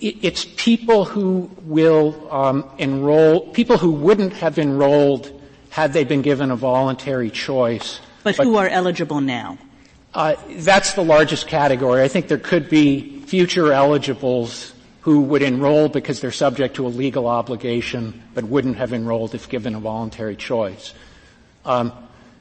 It's 0.00 0.46
people 0.56 1.04
who 1.04 1.50
will 1.64 2.32
um, 2.32 2.64
enroll, 2.78 3.50
people 3.50 3.76
who 3.78 3.90
wouldn't 3.90 4.32
have 4.34 4.58
enrolled 4.58 5.38
had 5.70 5.92
they 5.92 6.04
been 6.04 6.22
given 6.22 6.50
a 6.50 6.56
voluntary 6.56 7.30
choice. 7.30 8.00
But, 8.22 8.36
but 8.36 8.46
who 8.46 8.56
are 8.56 8.68
eligible 8.68 9.20
now? 9.20 9.58
Uh, 10.14 10.36
that's 10.58 10.92
the 10.92 11.02
largest 11.02 11.46
category. 11.46 12.02
I 12.02 12.08
think 12.08 12.28
there 12.28 12.38
could 12.38 12.68
be 12.68 13.20
future 13.22 13.72
eligibles 13.72 14.74
who 15.00 15.22
would 15.22 15.42
enroll 15.42 15.88
because 15.88 16.20
they're 16.20 16.30
subject 16.30 16.76
to 16.76 16.86
a 16.86 16.88
legal 16.88 17.26
obligation, 17.26 18.22
but 18.34 18.44
wouldn't 18.44 18.76
have 18.76 18.92
enrolled 18.92 19.34
if 19.34 19.48
given 19.48 19.74
a 19.74 19.80
voluntary 19.80 20.36
choice. 20.36 20.92
Um, 21.64 21.92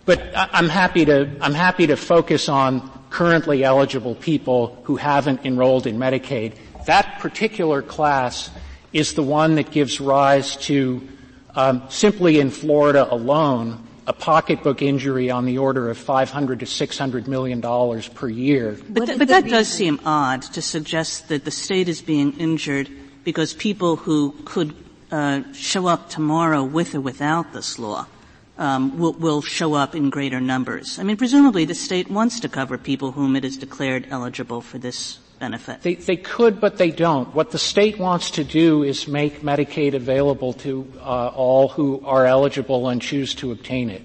but 0.06 0.22
I'm 0.36 0.68
happy 0.68 1.06
to 1.06 1.30
I'm 1.42 1.54
happy 1.54 1.88
to 1.88 1.96
focus 1.96 2.50
on 2.50 2.90
currently 3.10 3.64
eligible 3.64 4.16
people 4.16 4.82
who 4.84 4.96
haven't 4.96 5.46
enrolled 5.46 5.88
in 5.88 5.98
Medicaid. 5.98 6.56
That 6.86 7.20
particular 7.20 7.82
class 7.82 8.50
is 8.94 9.14
the 9.14 9.24
one 9.24 9.56
that 9.56 9.72
gives 9.72 10.02
rise 10.02 10.58
to 10.58 11.08
um, 11.56 11.84
simply 11.90 12.40
in 12.40 12.50
Florida 12.50 13.08
alone 13.14 13.88
a 14.08 14.14
pocketbook 14.14 14.82
injury 14.82 15.30
on 15.30 15.46
the 15.46 15.58
order 15.58 15.90
of 15.90 15.98
500 15.98 16.62
to 16.62 16.66
600 16.66 17.28
million 17.28 17.62
dollars 17.62 18.08
per 18.08 18.28
year. 18.28 18.78
But, 18.90 19.06
th- 19.06 19.20
but 19.20 19.28
that 19.28 19.46
does 19.46 19.68
seem 19.68 20.00
odd 20.06 20.42
to 20.54 20.62
suggest 20.62 21.30
that 21.30 21.46
the 21.46 21.52
state 21.52 21.88
is 21.88 22.02
being 22.02 22.34
injured 22.40 22.90
because 23.24 23.54
people 23.54 23.96
who 23.98 24.36
could 24.46 24.74
uh, 25.12 25.42
show 25.54 25.88
up 25.88 26.10
tomorrow 26.10 26.64
with 26.64 26.96
or 26.96 27.02
without 27.02 27.54
this 27.54 27.78
law 27.78 28.08
um, 28.58 28.98
will, 28.98 29.14
will 29.14 29.42
show 29.42 29.74
up 29.74 29.96
in 29.96 30.10
greater 30.10 30.40
numbers. 30.40 31.00
I 31.00 31.04
mean, 31.04 31.18
presumably 31.18 31.66
the 31.66 31.76
state 31.76 32.10
wants 32.10 32.40
to 32.42 32.50
cover 32.50 32.78
people 32.78 33.12
whom 33.12 33.36
it 33.36 33.44
has 33.44 33.58
declared 33.58 34.08
eligible 34.10 34.62
for 34.62 34.78
this 34.78 35.20
benefit. 35.42 35.82
They, 35.82 35.96
they 35.96 36.16
could, 36.16 36.62
but 36.62 36.78
they 36.78 36.92
don't. 36.92 37.36
What 37.36 37.52
the 37.52 37.58
state 37.58 38.00
wants 38.00 38.32
to 38.32 38.46
do 38.46 38.84
is 38.84 39.08
make 39.08 39.42
Medicaid 39.42 39.94
available 39.94 40.54
to 40.64 40.88
uh, 41.02 41.34
all 41.36 41.68
who 41.68 42.02
are 42.06 42.26
eligible 42.26 42.88
and 42.88 43.02
choose 43.02 43.36
to 43.42 43.52
obtain 43.52 43.90
it. 43.90 44.04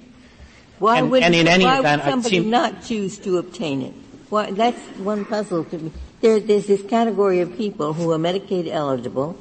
Why 0.80 0.98
and, 0.98 1.10
would, 1.10 1.22
and 1.22 1.34
in 1.34 1.46
any 1.46 1.64
why 1.64 1.78
event, 1.78 2.02
would 2.02 2.10
somebody 2.10 2.40
seem, 2.40 2.50
not 2.50 2.82
choose 2.82 3.18
to 3.18 3.38
obtain 3.38 3.82
it? 3.82 3.94
Why, 4.30 4.50
that's 4.50 4.80
one 4.98 5.24
puzzle 5.24 5.64
to 5.64 5.78
me. 5.78 5.92
There, 6.22 6.40
there's 6.40 6.66
this 6.66 6.82
category 6.82 7.40
of 7.40 7.56
people 7.56 7.92
who 7.92 8.10
are 8.10 8.18
Medicaid 8.18 8.66
eligible. 8.66 9.38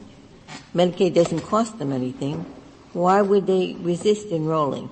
Medicaid 0.76 1.16
doesn't 1.16 1.42
cost 1.42 1.80
them 1.80 1.92
anything. 1.92 2.46
Why 2.94 3.22
would 3.22 3.48
they 3.48 3.76
resist 3.80 4.28
enrolling? 4.28 4.90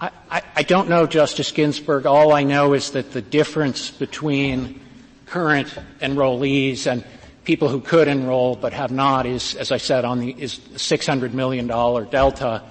I, 0.00 0.10
I, 0.30 0.42
I 0.56 0.62
don't 0.62 0.88
know, 0.88 1.06
Justice 1.06 1.50
Ginsburg. 1.52 2.06
All 2.06 2.32
I 2.32 2.42
know 2.42 2.74
is 2.74 2.90
that 2.92 3.12
the 3.12 3.22
difference 3.22 3.90
between 3.90 4.80
current 5.26 5.68
enrollees 6.00 6.86
and 6.86 7.04
people 7.44 7.68
who 7.68 7.80
could 7.80 8.08
enroll 8.08 8.56
but 8.56 8.72
have 8.72 8.90
not 8.90 9.26
is, 9.26 9.54
as 9.54 9.70
I 9.70 9.76
said, 9.76 10.04
on 10.04 10.20
the 10.20 10.30
is 10.38 10.60
six 10.76 11.06
hundred 11.06 11.34
million 11.34 11.66
dollar 11.66 12.04
delta. 12.04 12.62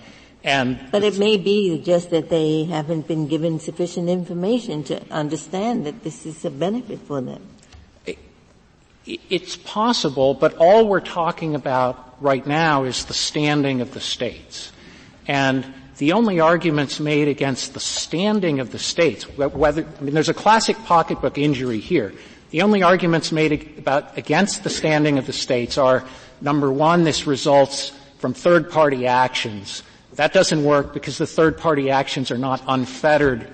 And 0.43 0.79
but 0.91 1.03
it 1.03 1.17
may 1.17 1.37
be 1.37 1.81
just 1.81 2.09
that 2.09 2.29
they 2.29 2.65
haven't 2.65 3.07
been 3.07 3.27
given 3.27 3.59
sufficient 3.59 4.09
information 4.09 4.83
to 4.85 5.01
understand 5.11 5.85
that 5.85 6.03
this 6.03 6.25
is 6.25 6.43
a 6.43 6.49
benefit 6.49 6.99
for 6.99 7.21
them. 7.21 7.41
It, 8.05 8.17
it's 9.05 9.55
possible, 9.55 10.33
but 10.33 10.55
all 10.55 10.87
we're 10.87 10.99
talking 10.99 11.55
about 11.55 12.15
right 12.21 12.45
now 12.45 12.83
is 12.83 13.05
the 13.05 13.13
standing 13.13 13.81
of 13.81 13.93
the 13.93 14.01
states. 14.01 14.71
And 15.27 15.65
the 15.97 16.13
only 16.13 16.39
arguments 16.39 16.99
made 16.99 17.27
against 17.27 17.73
the 17.73 17.79
standing 17.79 18.59
of 18.59 18.71
the 18.71 18.79
states, 18.79 19.23
whether, 19.37 19.85
I 19.85 20.01
mean, 20.01 20.13
there's 20.13 20.29
a 20.29 20.33
classic 20.33 20.75
pocketbook 20.83 21.37
injury 21.37 21.79
here. 21.79 22.13
The 22.53 22.61
only 22.61 22.83
arguments 22.83 23.31
made 23.31 23.79
about, 23.79 24.15
against 24.15 24.63
the 24.63 24.69
standing 24.69 25.17
of 25.17 25.25
the 25.25 25.33
states 25.33 25.79
are, 25.79 26.05
number 26.39 26.71
one, 26.71 27.03
this 27.03 27.25
results 27.25 27.91
from 28.19 28.35
third 28.35 28.69
party 28.69 29.07
actions. 29.07 29.81
That 30.17 30.33
doesn't 30.33 30.63
work 30.63 30.93
because 30.93 31.17
the 31.17 31.25
third 31.25 31.57
party 31.57 31.89
actions 31.89 32.29
are 32.29 32.37
not 32.37 32.61
unfettered 32.67 33.51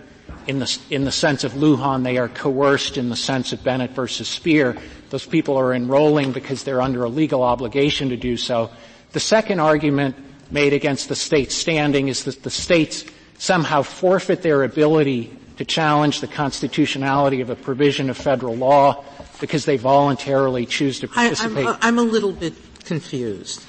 in 0.48 0.60
the, 0.60 0.78
in 0.90 1.06
the 1.06 1.14
sense 1.14 1.46
of 1.46 1.54
Lujan. 1.54 2.04
They 2.04 2.18
are 2.18 2.28
coerced 2.28 2.98
in 2.98 3.08
the 3.08 3.16
sense 3.16 3.54
of 3.54 3.64
Bennett 3.64 3.92
versus 3.92 4.28
Spear. 4.28 4.76
Those 5.12 5.26
people 5.26 5.56
are 5.56 5.74
enrolling 5.74 6.34
because 6.34 6.66
they're 6.66 6.82
under 6.82 7.06
a 7.06 7.10
legal 7.10 7.42
obligation 7.42 8.10
to 8.10 8.18
do 8.18 8.36
so. 8.36 8.70
The 9.14 9.22
second 9.22 9.62
argument 9.62 10.18
made 10.52 10.74
against 10.74 11.08
the 11.08 11.16
state's 11.16 11.56
standing 11.56 12.10
is 12.10 12.26
that 12.26 12.44
the 12.44 12.50
states 12.50 13.06
somehow 13.38 13.82
forfeit 13.82 14.42
their 14.42 14.64
ability 14.64 15.39
to 15.60 15.66
challenge 15.66 16.22
the 16.22 16.28
constitutionality 16.28 17.42
of 17.42 17.50
a 17.50 17.56
provision 17.56 18.10
of 18.10 18.16
federal 18.16 18.56
law 18.56 19.04
because 19.42 19.66
they 19.66 19.76
voluntarily 19.76 20.66
choose 20.66 21.02
to 21.02 21.08
participate. 21.10 21.66
Uh, 21.66 21.78
I, 21.82 21.90
am 21.90 22.00
a 22.00 22.02
little 22.02 22.32
bit 22.32 22.54
confused, 22.86 23.66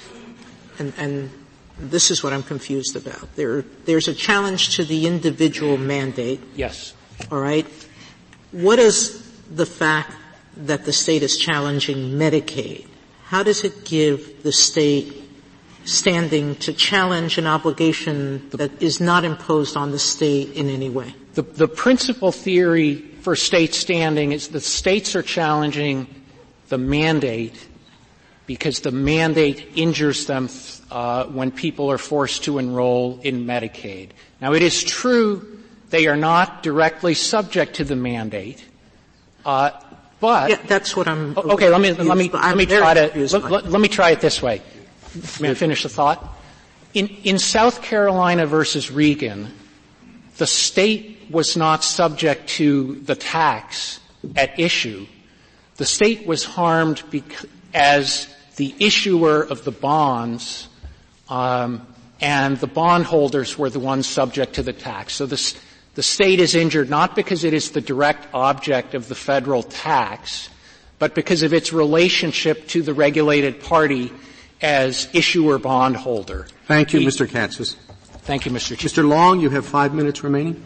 and, 0.79 0.93
and, 0.97 1.29
this 1.77 2.09
is 2.11 2.23
what 2.23 2.31
I'm 2.31 2.43
confused 2.43 2.95
about. 2.95 3.35
There, 3.35 3.63
there's 3.85 4.07
a 4.07 4.13
challenge 4.13 4.75
to 4.75 4.85
the 4.85 5.07
individual 5.07 5.77
mandate. 5.77 6.39
Yes. 6.55 6.93
All 7.31 7.39
right. 7.39 7.65
What 8.51 8.77
is 8.77 9.27
the 9.49 9.65
fact 9.65 10.13
that 10.57 10.85
the 10.85 10.93
state 10.93 11.23
is 11.23 11.37
challenging 11.37 12.11
Medicaid? 12.19 12.87
How 13.25 13.41
does 13.43 13.63
it 13.63 13.83
give 13.83 14.43
the 14.43 14.51
state 14.51 15.11
standing 15.83 16.55
to 16.57 16.71
challenge 16.71 17.37
an 17.39 17.47
obligation 17.47 18.47
that 18.51 18.81
is 18.81 19.01
not 19.01 19.25
imposed 19.25 19.75
on 19.75 19.91
the 19.91 19.99
state 19.99 20.53
in 20.53 20.69
any 20.69 20.89
way? 20.89 21.15
The, 21.33 21.43
the 21.43 21.67
principal 21.67 22.31
theory 22.31 22.95
for 23.21 23.35
state 23.35 23.73
standing 23.73 24.31
is 24.31 24.49
that 24.49 24.61
states 24.61 25.15
are 25.15 25.23
challenging 25.23 26.07
the 26.69 26.77
mandate 26.77 27.67
because 28.47 28.81
the 28.81 28.91
mandate 28.91 29.65
injures 29.75 30.25
them 30.25 30.49
uh, 30.89 31.25
when 31.25 31.51
people 31.51 31.89
are 31.89 31.97
forced 31.97 32.43
to 32.43 32.57
enroll 32.57 33.19
in 33.23 33.45
Medicaid. 33.45 34.09
Now, 34.41 34.53
it 34.53 34.61
is 34.61 34.83
true 34.83 35.59
they 35.89 36.07
are 36.07 36.17
not 36.17 36.63
directly 36.63 37.13
subject 37.13 37.75
to 37.75 37.83
the 37.83 37.95
mandate, 37.95 38.65
uh, 39.45 39.71
but 40.19 40.49
yeah, 40.49 40.61
that's 40.67 40.95
what 40.95 41.07
I'm. 41.07 41.37
Okay, 41.37 41.69
let 41.69 41.81
me 41.81 41.93
let 41.93 42.17
me 42.17 42.29
let 42.29 42.57
me 42.57 42.65
try 42.65 42.93
to 42.93 43.37
let, 43.37 43.69
let, 43.69 43.81
me 43.81 43.87
try 43.87 44.11
it 44.11 44.21
this 44.21 44.41
way. 44.41 44.61
May 45.39 45.51
I 45.51 45.53
finish 45.53 45.83
the 45.83 45.89
thought? 45.89 46.37
In, 46.93 47.07
in 47.23 47.39
South 47.39 47.81
Carolina 47.81 48.45
versus 48.45 48.91
Regan, 48.91 49.51
the 50.41 50.47
state 50.47 51.19
was 51.29 51.55
not 51.55 51.83
subject 51.83 52.49
to 52.49 52.95
the 53.05 53.13
tax 53.13 53.99
at 54.35 54.59
issue. 54.59 55.05
The 55.77 55.85
state 55.85 56.25
was 56.25 56.43
harmed 56.43 57.03
bec- 57.11 57.45
as 57.75 58.27
the 58.55 58.73
issuer 58.79 59.43
of 59.43 59.63
the 59.65 59.71
bonds, 59.71 60.67
um, 61.29 61.85
and 62.19 62.57
the 62.57 62.65
bondholders 62.65 63.55
were 63.55 63.69
the 63.69 63.79
ones 63.79 64.07
subject 64.07 64.55
to 64.55 64.63
the 64.63 64.73
tax. 64.73 65.13
So 65.13 65.27
the, 65.27 65.37
The 65.93 66.01
state 66.01 66.39
is 66.39 66.55
injured 66.55 66.89
not 66.89 67.15
because 67.15 67.43
it 67.43 67.53
is 67.53 67.69
the 67.69 67.81
direct 67.81 68.25
object 68.33 68.95
of 68.95 69.09
the 69.09 69.15
federal 69.15 69.61
tax, 69.61 70.49
but 70.97 71.13
because 71.13 71.43
of 71.43 71.53
its 71.53 71.71
relationship 71.71 72.67
to 72.69 72.81
the 72.81 72.95
regulated 72.95 73.61
party 73.61 74.11
as 74.59 75.07
issuer 75.13 75.59
bondholder. 75.59 76.47
Thank 76.65 76.93
you, 76.93 76.99
he, 77.01 77.05
Mr. 77.05 77.29
Katsas. 77.29 77.75
Thank 78.31 78.45
you, 78.45 78.51
Mr. 78.53 78.77
Chief. 78.77 78.93
Mr. 78.93 79.05
Long, 79.05 79.41
you 79.41 79.49
have 79.49 79.65
five 79.65 79.93
minutes 79.93 80.23
remaining. 80.23 80.63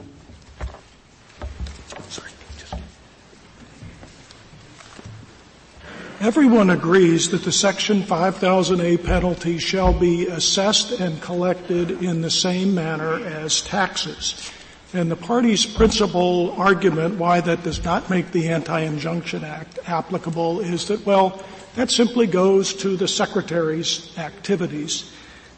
Everyone 6.22 6.70
agrees 6.70 7.32
that 7.32 7.44
the 7.44 7.52
Section 7.52 8.04
5000A 8.04 9.04
penalty 9.04 9.58
shall 9.58 9.94
be 9.94 10.28
assessed 10.28 10.92
and 10.92 11.20
collected 11.24 12.04
in 12.04 12.22
the 12.22 12.30
same 12.30 12.76
manner 12.76 13.16
as 13.26 13.62
taxes. 13.62 14.52
And 14.94 15.10
the 15.10 15.16
party's 15.16 15.66
principal 15.66 16.52
argument 16.62 17.16
why 17.16 17.42
that 17.42 17.64
does 17.64 17.84
not 17.84 18.12
make 18.12 18.32
the 18.32 18.48
Anti-Injunction 18.50 19.44
Act 19.44 19.80
applicable 19.88 20.60
is 20.60 20.88
that, 20.90 21.04
well, 21.04 21.44
that 21.74 21.90
simply 21.90 22.28
goes 22.28 22.76
to 22.76 22.96
the 22.96 23.08
Secretary's 23.08 24.16
activities. 24.20 25.12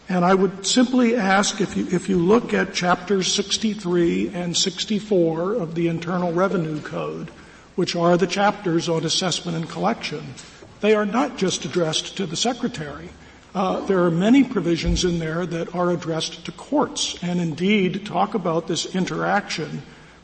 And 0.10 0.24
I 0.24 0.34
would 0.34 0.66
simply 0.66 1.16
ask 1.16 1.60
if 1.60 1.76
you, 1.76 1.88
if 1.92 2.08
you 2.08 2.18
look 2.18 2.54
at 2.54 2.74
chapters 2.74 3.34
63 3.34 4.30
and 4.30 4.56
64 4.56 5.56
of 5.56 5.76
the 5.76 5.90
Internal 5.90 6.32
Revenue 6.32 6.80
Code, 6.82 7.30
which 7.76 7.96
are 7.96 8.16
the 8.16 8.28
chapters 8.28 8.88
on 8.88 9.04
assessment 9.04 9.58
and 9.58 9.70
collection, 9.70 10.34
they 10.80 10.96
are 10.96 11.06
not 11.06 11.38
just 11.38 11.66
addressed 11.66 12.16
to 12.18 12.26
the 12.26 12.38
Secretary. 12.38 13.10
Uh, 13.54 13.86
there 13.88 14.04
are 14.04 14.12
many 14.12 14.44
provisions 14.44 15.04
in 15.04 15.20
there 15.20 15.46
that 15.46 15.74
are 15.76 15.92
addressed 15.92 16.46
to 16.46 16.52
courts 16.52 17.22
and 17.22 17.42
indeed 17.42 18.06
talk 18.06 18.34
about 18.34 18.68
this 18.68 18.96
interaction, 18.96 19.82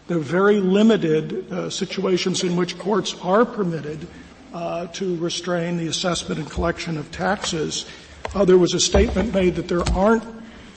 the 0.08 0.20
very 0.20 0.60
limited 0.60 1.52
uh, 1.52 1.70
situations 1.70 2.44
in 2.44 2.56
which 2.56 2.78
courts 2.78 3.16
are 3.22 3.46
permitted 3.46 4.08
uh, 4.54 4.88
to 4.88 5.16
restrain 5.18 5.78
the 5.78 5.88
assessment 5.88 6.40
and 6.40 6.50
collection 6.50 6.98
of 6.98 7.12
taxes. 7.12 7.86
Uh, 8.34 8.46
there 8.46 8.58
was 8.58 8.74
a 8.74 8.80
statement 8.80 9.34
made 9.34 9.56
that 9.56 9.68
there 9.68 9.88
aren't 9.94 10.24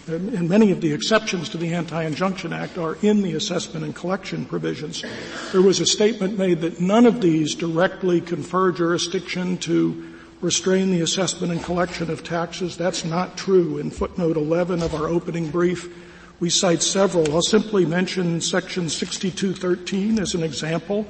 and 0.09 0.49
many 0.49 0.71
of 0.71 0.81
the 0.81 0.93
exceptions 0.93 1.49
to 1.49 1.59
the 1.59 1.75
Anti-Injunction 1.75 2.53
Act 2.53 2.79
are 2.79 2.97
in 3.03 3.23
the 3.23 3.35
assessment 3.35 3.85
and 3.85 3.95
collection 3.95 4.45
provisions. 4.45 5.03
There 5.51 5.63
was 5.63 5.81
a 5.81 5.87
statement 5.87 6.39
made 6.39 6.61
that 6.61 6.81
none 6.81 7.07
of 7.07 7.21
these 7.21 7.57
directly 7.57 8.21
confer 8.21 8.71
jurisdiction 8.71 9.59
to 9.59 10.15
restrain 10.41 10.93
the 10.93 11.01
assessment 11.01 11.53
and 11.53 11.63
collection 11.63 12.09
of 12.09 12.23
taxes. 12.23 12.77
That's 12.77 13.05
not 13.05 13.37
true. 13.37 13.79
In 13.79 13.91
footnote 13.91 14.37
11 14.37 14.81
of 14.83 14.95
our 14.95 15.09
opening 15.09 15.51
brief, 15.51 15.93
we 16.39 16.51
cite 16.51 16.83
several. 16.83 17.35
I'll 17.35 17.43
simply 17.43 17.85
mention 17.85 18.41
section 18.41 18.89
6213 18.89 20.21
as 20.21 20.35
an 20.35 20.45
example. 20.45 21.07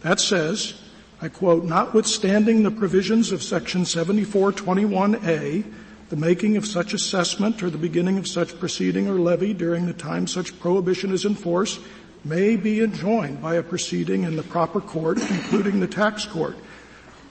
That 0.00 0.20
says, 0.20 0.80
I 1.20 1.28
quote, 1.28 1.64
notwithstanding 1.64 2.62
the 2.62 2.70
provisions 2.70 3.32
of 3.32 3.42
section 3.42 3.82
7421A, 3.82 5.64
the 6.10 6.16
making 6.16 6.56
of 6.56 6.64
such 6.64 6.94
assessment 6.94 7.60
or 7.60 7.70
the 7.70 7.76
beginning 7.76 8.18
of 8.18 8.28
such 8.28 8.56
proceeding 8.60 9.08
or 9.08 9.18
levy 9.18 9.52
during 9.52 9.86
the 9.86 9.92
time 9.92 10.28
such 10.28 10.58
prohibition 10.60 11.12
is 11.12 11.24
in 11.24 11.34
force 11.34 11.80
may 12.24 12.54
be 12.54 12.82
enjoined 12.82 13.42
by 13.42 13.56
a 13.56 13.62
proceeding 13.64 14.22
in 14.22 14.36
the 14.36 14.44
proper 14.44 14.80
court, 14.80 15.18
including 15.18 15.80
the 15.80 15.88
tax 15.88 16.24
court. 16.24 16.56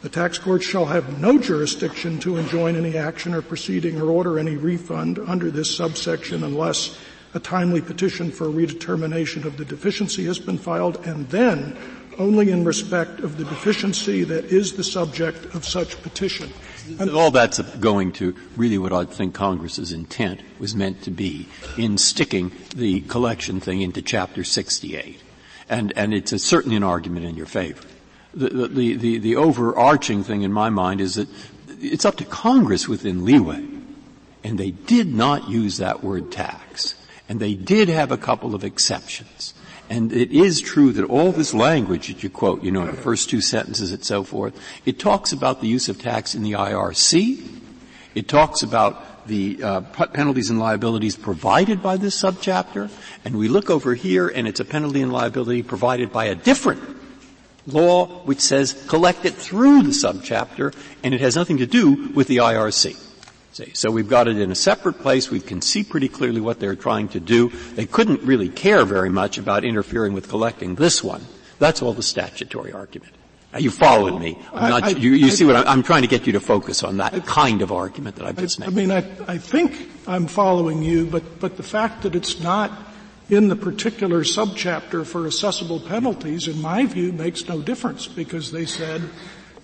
The 0.01 0.09
tax 0.09 0.37
court 0.37 0.63
shall 0.63 0.85
have 0.85 1.21
no 1.21 1.39
jurisdiction 1.39 2.19
to 2.19 2.35
enjoin 2.35 2.75
any 2.75 2.97
action 2.97 3.33
or 3.33 3.41
proceeding 3.41 4.01
or 4.01 4.11
order 4.11 4.37
any 4.37 4.57
refund 4.57 5.17
under 5.17 5.49
this 5.49 5.73
subsection 5.73 6.43
unless 6.43 6.97
a 7.33 7.39
timely 7.39 7.79
petition 7.79 8.31
for 8.31 8.47
redetermination 8.47 9.45
of 9.45 9.55
the 9.55 9.65
deficiency 9.65 10.25
has 10.25 10.39
been 10.39 10.57
filed 10.57 10.97
and 11.05 11.29
then 11.29 11.77
only 12.19 12.51
in 12.51 12.63
respect 12.65 13.19
of 13.19 13.37
the 13.37 13.45
deficiency 13.45 14.23
that 14.23 14.45
is 14.45 14.73
the 14.73 14.83
subject 14.83 15.53
of 15.55 15.65
such 15.65 16.01
petition. 16.01 16.51
And 16.99 17.09
all 17.11 17.31
that's 17.31 17.59
going 17.59 18.13
to 18.13 18.35
really 18.55 18.77
what 18.77 18.93
I 18.93 19.05
think 19.05 19.33
Congress's 19.33 19.91
intent 19.91 20.41
was 20.59 20.75
meant 20.75 21.03
to 21.03 21.11
be 21.11 21.47
in 21.77 21.97
sticking 21.97 22.51
the 22.75 23.01
collection 23.01 23.59
thing 23.59 23.81
into 23.81 24.01
Chapter 24.01 24.43
68. 24.43 25.21
And, 25.69 25.93
and 25.95 26.13
it's 26.13 26.31
a, 26.31 26.39
certainly 26.39 26.77
an 26.77 26.83
argument 26.83 27.25
in 27.25 27.35
your 27.35 27.45
favor. 27.45 27.85
The, 28.33 28.67
the, 28.67 28.95
the, 28.95 29.17
the 29.17 29.35
overarching 29.35 30.23
thing 30.23 30.43
in 30.43 30.53
my 30.53 30.69
mind 30.69 31.01
is 31.01 31.15
that 31.15 31.27
it's 31.81 32.05
up 32.05 32.15
to 32.17 32.25
Congress 32.25 32.87
within 32.87 33.25
leeway. 33.25 33.65
And 34.43 34.57
they 34.57 34.71
did 34.71 35.13
not 35.13 35.49
use 35.49 35.77
that 35.77 36.03
word 36.03 36.31
tax. 36.31 36.95
And 37.27 37.39
they 37.39 37.53
did 37.53 37.89
have 37.89 38.11
a 38.11 38.17
couple 38.17 38.55
of 38.55 38.63
exceptions. 38.63 39.53
And 39.89 40.11
it 40.11 40.31
is 40.31 40.59
true 40.59 40.91
that 40.93 41.05
all 41.05 41.31
this 41.31 41.53
language 41.53 42.07
that 42.07 42.21
you 42.21 42.29
quote, 42.29 42.63
you 42.63 42.71
know, 42.71 42.81
in 42.81 42.87
the 42.87 43.01
first 43.01 43.29
two 43.29 43.39
sentences 43.39 43.91
and 43.91 44.03
so 44.03 44.23
forth, 44.23 44.59
it 44.85 44.99
talks 44.99 45.31
about 45.31 45.61
the 45.61 45.67
use 45.67 45.87
of 45.87 45.99
tax 45.99 46.35
in 46.35 46.43
the 46.43 46.53
IRC. 46.53 47.61
It 48.13 48.27
talks 48.27 48.63
about 48.63 49.27
the 49.27 49.61
uh, 49.63 49.81
penalties 49.81 50.49
and 50.49 50.59
liabilities 50.59 51.15
provided 51.15 51.81
by 51.81 51.97
this 51.97 52.21
subchapter. 52.21 52.89
And 53.23 53.37
we 53.37 53.47
look 53.47 53.69
over 53.69 53.93
here 53.95 54.27
and 54.27 54.47
it's 54.47 54.59
a 54.59 54.65
penalty 54.65 55.01
and 55.01 55.11
liability 55.11 55.63
provided 55.63 56.11
by 56.11 56.25
a 56.25 56.35
different 56.35 56.81
law 57.65 58.07
which 58.25 58.39
says 58.39 58.85
collect 58.87 59.25
it 59.25 59.35
through 59.35 59.83
the 59.83 59.89
subchapter 59.89 60.73
and 61.03 61.13
it 61.13 61.21
has 61.21 61.35
nothing 61.35 61.57
to 61.57 61.65
do 61.65 62.09
with 62.13 62.27
the 62.27 62.37
IRC. 62.37 63.06
See, 63.57 63.71
so 63.73 63.89
we've 63.89 64.07
got 64.07 64.27
it 64.27 64.37
in 64.37 64.51
a 64.51 64.55
separate 64.55 64.99
place. 64.99 65.31
We 65.31 65.39
can 65.39 65.63
see 65.63 65.83
pretty 65.83 66.09
clearly 66.09 66.39
what 66.39 66.59
they're 66.59 66.75
trying 66.75 67.07
to 67.09 67.19
do. 67.19 67.49
They 67.73 67.87
couldn't 67.87 68.21
really 68.21 68.49
care 68.49 68.85
very 68.85 69.09
much 69.09 69.39
about 69.39 69.65
interfering 69.65 70.13
with 70.13 70.29
collecting 70.29 70.75
this 70.75 71.03
one. 71.03 71.25
That's 71.57 71.81
all 71.81 71.93
the 71.93 72.03
statutory 72.03 72.71
argument. 72.71 73.13
Now, 73.51 73.57
you 73.57 73.71
followed 73.71 74.21
me. 74.21 74.37
Not, 74.53 74.83
I, 74.83 74.89
you, 74.89 75.13
you 75.13 75.25
I, 75.25 75.29
see 75.29 75.43
what 75.43 75.55
I'm, 75.55 75.67
I'm, 75.67 75.81
trying 75.81 76.03
to 76.03 76.07
get 76.07 76.27
you 76.27 76.33
to 76.33 76.39
focus 76.39 76.83
on 76.83 76.97
that 76.97 77.25
kind 77.25 77.63
of 77.63 77.71
argument 77.71 78.17
that 78.17 78.27
I've 78.27 78.37
just 78.37 78.59
made. 78.59 78.67
I 78.67 78.69
mean, 78.69 78.91
I, 78.91 78.97
I 79.27 79.39
think 79.39 79.89
I'm 80.05 80.27
following 80.27 80.83
you, 80.83 81.07
but, 81.07 81.39
but 81.39 81.57
the 81.57 81.63
fact 81.63 82.03
that 82.03 82.13
it's 82.13 82.39
not 82.39 82.71
in 83.31 83.47
the 83.47 83.55
particular 83.55 84.19
subchapter 84.19 85.03
for 85.03 85.25
assessable 85.25 85.79
penalties, 85.79 86.47
in 86.47 86.61
my 86.61 86.85
view, 86.85 87.11
makes 87.11 87.47
no 87.47 87.59
difference 87.63 88.07
because 88.07 88.51
they 88.51 88.67
said 88.67 89.01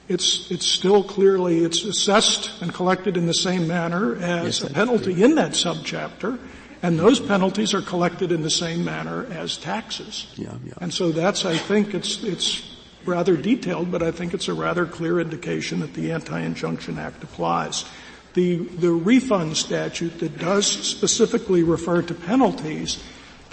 it's, 0.07 0.51
it's 0.51 0.65
still 0.65 1.03
clearly, 1.03 1.63
it's 1.63 1.84
assessed 1.84 2.61
and 2.61 2.73
collected 2.73 3.17
in 3.17 3.25
the 3.25 3.34
same 3.34 3.67
manner 3.67 4.15
as 4.15 4.59
yes, 4.59 4.69
a 4.69 4.73
penalty 4.73 5.13
true. 5.13 5.23
in 5.23 5.35
that 5.35 5.51
subchapter, 5.51 6.39
and 6.81 6.99
those 6.99 7.19
penalties 7.19 7.73
are 7.73 7.81
collected 7.81 8.31
in 8.31 8.41
the 8.41 8.49
same 8.49 8.84
manner 8.84 9.25
as 9.31 9.57
taxes. 9.57 10.27
Yeah, 10.35 10.53
yeah. 10.65 10.73
And 10.81 10.93
so 10.93 11.11
that's, 11.11 11.45
I 11.45 11.55
think, 11.55 11.93
it's, 11.93 12.21
it's 12.23 12.69
rather 13.05 13.38
detailed, 13.38 13.91
but 13.91 14.03
I 14.03 14.11
think 14.11 14.34
it's 14.34 14.49
a 14.49 14.53
rather 14.53 14.85
clear 14.85 15.19
indication 15.19 15.80
that 15.80 15.93
the 15.93 16.11
Anti-Injunction 16.11 16.99
Act 16.99 17.23
applies. 17.23 17.85
The, 18.34 18.57
the 18.57 18.91
refund 18.91 19.55
statute 19.57 20.19
that 20.19 20.38
does 20.39 20.65
specifically 20.65 21.63
refer 21.63 22.01
to 22.01 22.13
penalties 22.13 23.01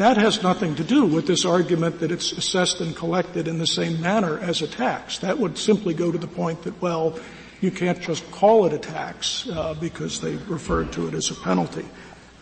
that 0.01 0.16
has 0.16 0.43
nothing 0.43 0.74
to 0.77 0.82
do 0.82 1.05
with 1.05 1.27
this 1.27 1.44
argument 1.44 2.01
that 2.01 2.10
it's 2.10 2.32
assessed 2.32 2.81
and 2.81 2.97
collected 2.97 3.47
in 3.47 3.59
the 3.59 3.66
same 3.66 4.01
manner 4.01 4.39
as 4.39 4.62
a 4.62 4.66
tax. 4.66 5.18
That 5.18 5.39
would 5.39 5.59
simply 5.59 5.93
go 5.93 6.10
to 6.10 6.16
the 6.16 6.27
point 6.27 6.62
that, 6.62 6.81
well, 6.81 7.18
you 7.60 7.70
can't 7.70 8.01
just 8.01 8.28
call 8.31 8.64
it 8.64 8.72
a 8.72 8.78
tax 8.78 9.47
uh, 9.51 9.74
because 9.74 10.22
they 10.22 10.36
referred 10.36 10.90
to 10.94 11.06
it 11.06 11.12
as 11.12 11.31
a 11.31 11.35
penalty. 11.35 11.85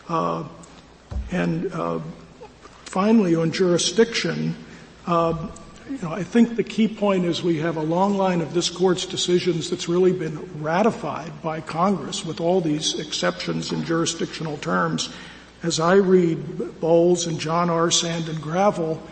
Uh, 0.09 0.45
and 1.33 1.73
uh, 1.73 1.99
finally, 2.85 3.35
on 3.35 3.51
jurisdiction, 3.51 4.55
um, 5.09 5.51
you 5.91 5.99
know, 5.99 6.13
I 6.13 6.23
think 6.23 6.55
the 6.55 6.63
key 6.63 6.87
point 6.87 7.25
is 7.25 7.43
we 7.43 7.59
have 7.59 7.77
a 7.77 7.83
long 7.83 8.17
line 8.17 8.41
of 8.41 8.55
this 8.55 8.71
court's 8.71 9.05
decisions 9.05 9.69
that's 9.69 9.89
really 9.89 10.13
been 10.13 10.63
ratified 10.63 11.43
by 11.43 11.61
Congress 11.61 12.25
with 12.25 12.41
all 12.41 12.61
these 12.61 13.01
exceptions 13.01 13.73
in 13.73 13.83
jurisdictional 13.83 14.59
terms 14.59 15.13
as 15.63 15.81
I 15.81 15.95
read 15.95 16.81
Bowles 16.81 17.27
and 17.27 17.39
John 17.39 17.71
R. 17.71 17.91
Sand 17.91 18.29
and 18.29 18.41
Gravel, 18.41 19.03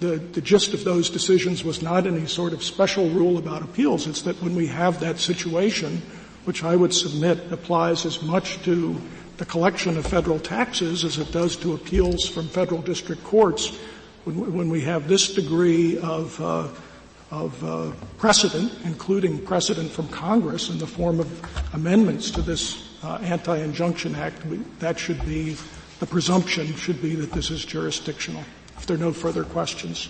the, 0.00 0.16
the 0.16 0.40
gist 0.40 0.74
of 0.74 0.84
those 0.84 1.08
decisions 1.10 1.64
was 1.64 1.82
not 1.82 2.06
any 2.06 2.26
sort 2.26 2.52
of 2.52 2.62
special 2.62 3.08
rule 3.10 3.38
about 3.38 3.62
appeals. 3.62 4.06
It's 4.06 4.22
that 4.22 4.40
when 4.42 4.54
we 4.54 4.66
have 4.66 5.00
that 5.00 5.18
situation, 5.18 6.02
which 6.44 6.64
I 6.64 6.76
would 6.76 6.94
submit 6.94 7.50
applies 7.50 8.06
as 8.06 8.22
much 8.22 8.62
to 8.62 8.96
the 9.36 9.44
collection 9.44 9.96
of 9.96 10.06
federal 10.06 10.38
taxes 10.38 11.04
as 11.04 11.18
it 11.18 11.30
does 11.32 11.56
to 11.56 11.74
appeals 11.74 12.26
from 12.26 12.48
federal 12.48 12.80
district 12.80 13.22
courts, 13.24 13.76
when, 14.24 14.54
when 14.54 14.68
we 14.68 14.80
have 14.82 15.08
this 15.08 15.34
degree 15.34 15.98
of, 15.98 16.40
uh, 16.40 16.68
of 17.30 17.64
uh, 17.64 17.92
precedent, 18.18 18.72
including 18.84 19.44
precedent 19.44 19.90
from 19.90 20.08
Congress 20.08 20.70
in 20.70 20.78
the 20.78 20.86
form 20.86 21.20
of 21.20 21.74
amendments 21.74 22.30
to 22.30 22.42
this 22.42 22.85
uh, 23.06 23.18
Anti-Injunction 23.18 24.14
Act, 24.16 24.42
that 24.80 24.98
should 24.98 25.24
be, 25.24 25.56
the 26.00 26.06
presumption 26.06 26.74
should 26.74 27.00
be 27.00 27.14
that 27.14 27.32
this 27.32 27.50
is 27.50 27.64
jurisdictional. 27.64 28.42
If 28.76 28.86
there 28.86 28.96
are 28.96 29.00
no 29.00 29.12
further 29.12 29.44
questions. 29.44 30.08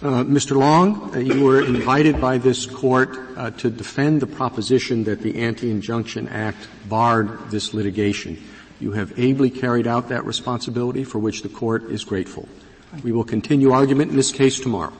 Uh, 0.00 0.22
Mr. 0.22 0.56
Long, 0.56 1.14
uh, 1.14 1.18
you 1.18 1.44
were 1.44 1.60
invited 1.64 2.20
by 2.20 2.38
this 2.38 2.66
court 2.66 3.18
uh, 3.36 3.50
to 3.50 3.68
defend 3.68 4.22
the 4.22 4.26
proposition 4.28 5.02
that 5.04 5.20
the 5.20 5.42
Anti-Injunction 5.42 6.28
Act 6.28 6.68
barred 6.88 7.50
this 7.50 7.74
litigation. 7.74 8.40
You 8.78 8.92
have 8.92 9.18
ably 9.18 9.50
carried 9.50 9.88
out 9.88 10.08
that 10.08 10.24
responsibility 10.24 11.02
for 11.02 11.18
which 11.18 11.42
the 11.42 11.48
court 11.48 11.90
is 11.90 12.04
grateful. 12.04 12.48
We 13.02 13.10
will 13.10 13.24
continue 13.24 13.72
argument 13.72 14.12
in 14.12 14.16
this 14.16 14.30
case 14.30 14.60
tomorrow. 14.60 14.94